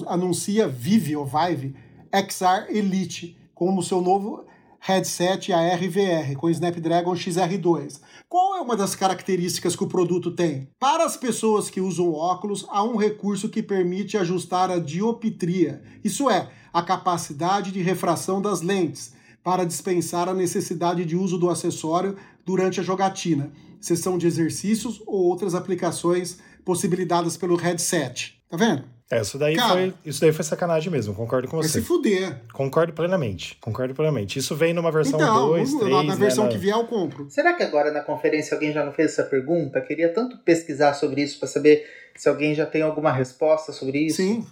anuncia 0.06 0.68
Vive 0.68 1.16
ou 1.16 1.26
Vive 1.26 1.74
XR 2.14 2.70
Elite 2.70 3.36
como 3.52 3.82
seu 3.82 4.00
novo 4.00 4.46
headset 4.78 5.52
AR/VR 5.52 6.36
com 6.36 6.48
Snapdragon 6.48 7.12
XR2. 7.12 8.00
Qual 8.28 8.56
é 8.56 8.60
uma 8.60 8.76
das 8.76 8.94
características 8.94 9.74
que 9.74 9.82
o 9.82 9.88
produto 9.88 10.30
tem? 10.30 10.68
Para 10.78 11.04
as 11.04 11.16
pessoas 11.16 11.68
que 11.68 11.80
usam 11.80 12.12
óculos, 12.12 12.64
há 12.68 12.84
um 12.84 12.96
recurso 12.96 13.48
que 13.48 13.62
permite 13.62 14.16
ajustar 14.16 14.70
a 14.70 14.78
dioptria, 14.78 15.82
isso 16.04 16.30
é, 16.30 16.48
a 16.72 16.82
capacidade 16.82 17.72
de 17.72 17.82
refração 17.82 18.40
das 18.40 18.60
lentes, 18.60 19.14
para 19.42 19.64
dispensar 19.64 20.28
a 20.28 20.34
necessidade 20.34 21.04
de 21.04 21.16
uso 21.16 21.38
do 21.38 21.48
acessório 21.50 22.16
durante 22.44 22.78
a 22.78 22.82
jogatina, 22.82 23.50
sessão 23.80 24.16
de 24.18 24.26
exercícios 24.26 25.02
ou 25.06 25.24
outras 25.24 25.54
aplicações 25.54 26.38
possibilitadas 26.66 27.36
pelo 27.36 27.56
headset. 27.56 28.38
Tá 28.50 28.56
vendo? 28.58 28.84
É, 29.08 29.20
isso 29.20 29.38
daí, 29.38 29.54
Cara, 29.54 29.72
foi, 29.72 29.94
isso 30.04 30.20
daí 30.20 30.32
foi 30.32 30.44
sacanagem 30.44 30.90
mesmo, 30.90 31.14
concordo 31.14 31.46
com 31.46 31.58
Vai 31.58 31.68
você. 31.68 31.80
se 31.80 31.86
fuder. 31.86 32.42
Concordo 32.52 32.92
plenamente, 32.92 33.56
concordo 33.60 33.94
plenamente. 33.94 34.36
Isso 34.40 34.56
vem 34.56 34.74
numa 34.74 34.90
versão 34.90 35.14
Então, 35.20 35.46
2, 35.50 35.72
na- 35.74 35.78
3, 35.78 35.92
na 35.94 36.02
né, 36.02 36.16
versão 36.16 36.44
na- 36.46 36.50
que 36.50 36.58
vier 36.58 36.74
eu 36.76 36.84
compro. 36.88 37.30
Será 37.30 37.52
que 37.54 37.62
agora 37.62 37.92
na 37.92 38.00
conferência 38.00 38.54
alguém 38.56 38.72
já 38.72 38.84
não 38.84 38.92
fez 38.92 39.12
essa 39.12 39.22
pergunta? 39.22 39.80
Queria 39.80 40.12
tanto 40.12 40.38
pesquisar 40.38 40.92
sobre 40.94 41.22
isso 41.22 41.38
para 41.38 41.46
saber 41.46 41.86
se 42.16 42.28
alguém 42.28 42.52
já 42.52 42.66
tem 42.66 42.82
alguma 42.82 43.12
resposta 43.12 43.70
sobre 43.72 44.00
isso. 44.06 44.16
Sim. 44.16 44.44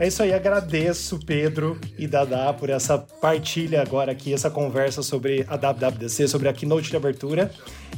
É 0.00 0.06
isso 0.06 0.22
aí, 0.22 0.32
agradeço 0.32 1.20
Pedro 1.26 1.78
e 1.98 2.06
Dadá 2.06 2.54
por 2.54 2.70
essa 2.70 2.96
partilha 2.96 3.82
agora 3.82 4.10
aqui, 4.10 4.32
essa 4.32 4.48
conversa 4.48 5.02
sobre 5.02 5.44
a 5.46 5.56
WWDC, 5.56 6.26
sobre 6.26 6.48
a 6.48 6.54
keynote 6.54 6.88
de 6.88 6.96
abertura. 6.96 7.50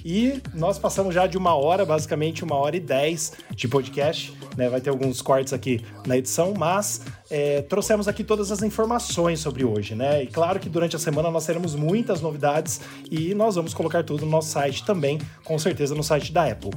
E 0.04 0.42
nós 0.52 0.80
passamos 0.80 1.14
já 1.14 1.28
de 1.28 1.38
uma 1.38 1.54
hora, 1.54 1.84
basicamente 1.84 2.42
uma 2.42 2.56
hora 2.56 2.76
e 2.76 2.80
dez 2.80 3.34
de 3.54 3.68
podcast, 3.68 4.36
né? 4.56 4.68
Vai 4.68 4.80
ter 4.80 4.90
alguns 4.90 5.22
cortes 5.22 5.52
aqui 5.52 5.80
na 6.04 6.18
edição, 6.18 6.52
mas 6.58 7.02
é, 7.30 7.62
trouxemos 7.62 8.08
aqui 8.08 8.24
todas 8.24 8.50
as 8.50 8.64
informações 8.64 9.38
sobre 9.38 9.64
hoje, 9.64 9.94
né? 9.94 10.24
E 10.24 10.26
claro 10.26 10.58
que 10.58 10.68
durante 10.68 10.96
a 10.96 10.98
semana 10.98 11.30
nós 11.30 11.46
teremos 11.46 11.76
muitas 11.76 12.20
novidades 12.20 12.80
e 13.12 13.32
nós 13.32 13.54
vamos 13.54 13.72
colocar 13.72 14.02
tudo 14.02 14.24
no 14.24 14.32
nosso 14.32 14.48
site 14.48 14.84
também, 14.84 15.20
com 15.44 15.56
certeza 15.56 15.94
no 15.94 16.02
site 16.02 16.32
da 16.32 16.50
Apple. 16.50 16.72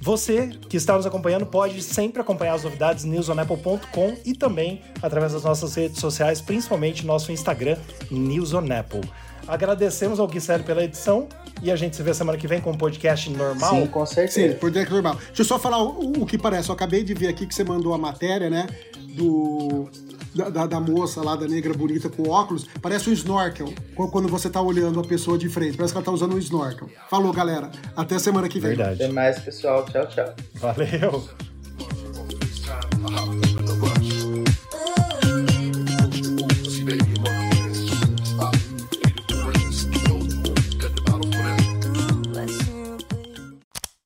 Você 0.00 0.48
que 0.68 0.76
está 0.76 0.94
nos 0.94 1.06
acompanhando 1.06 1.46
pode 1.46 1.82
sempre 1.82 2.20
acompanhar 2.20 2.54
as 2.54 2.64
novidades 2.64 3.04
newsonapple.com 3.04 4.16
e 4.24 4.34
também 4.34 4.82
através 5.02 5.32
das 5.32 5.44
nossas 5.44 5.74
redes 5.74 5.98
sociais, 5.98 6.40
principalmente 6.40 7.04
nosso 7.06 7.32
Instagram, 7.32 7.76
News. 8.10 8.52
Agradecemos 9.48 10.18
ao 10.20 10.26
Guilherme 10.26 10.64
pela 10.64 10.82
edição 10.82 11.28
e 11.62 11.70
a 11.70 11.76
gente 11.76 11.94
se 11.96 12.02
vê 12.02 12.12
semana 12.12 12.36
que 12.38 12.46
vem 12.48 12.60
com 12.60 12.70
um 12.72 12.76
podcast 12.76 13.30
normal. 13.30 13.70
Sim, 13.74 13.86
com 13.86 14.04
Sim, 14.04 14.14
certeza. 14.14 14.54
por 14.56 14.70
dentro 14.70 14.94
normal. 14.94 15.14
Deixa 15.26 15.42
eu 15.42 15.44
só 15.44 15.58
falar 15.58 15.82
o, 15.82 16.22
o 16.22 16.26
que 16.26 16.36
parece. 16.36 16.68
Eu 16.68 16.74
acabei 16.74 17.02
de 17.04 17.14
ver 17.14 17.28
aqui 17.28 17.46
que 17.46 17.54
você 17.54 17.64
mandou 17.64 17.94
a 17.94 17.98
matéria, 17.98 18.50
né? 18.50 18.66
Do. 19.16 19.88
Da, 20.34 20.50
da- 20.50 20.66
da 20.66 20.78
moça 20.80 21.22
lá, 21.22 21.34
da 21.34 21.48
negra 21.48 21.72
bonita 21.72 22.10
com 22.10 22.28
óculos, 22.28 22.66
parece 22.82 23.08
um 23.08 23.12
snorkel 23.14 23.72
qu- 23.94 24.08
quando 24.10 24.28
você 24.28 24.50
tá 24.50 24.60
olhando 24.60 25.00
a 25.00 25.02
pessoa 25.02 25.38
de 25.38 25.48
frente. 25.48 25.78
Parece 25.78 25.94
que 25.94 25.96
ela 25.96 26.04
tá 26.04 26.12
usando 26.12 26.34
um 26.34 26.38
snorkel. 26.38 26.90
Falou, 27.08 27.32
galera. 27.32 27.70
Até 27.96 28.18
semana 28.18 28.46
que 28.46 28.60
vem. 28.60 28.76
Verdade. 28.76 29.02
Até 29.02 29.10
mais, 29.12 29.38
pessoal. 29.38 29.86
Tchau, 29.86 30.06
tchau. 30.08 30.34
Valeu. 30.56 31.24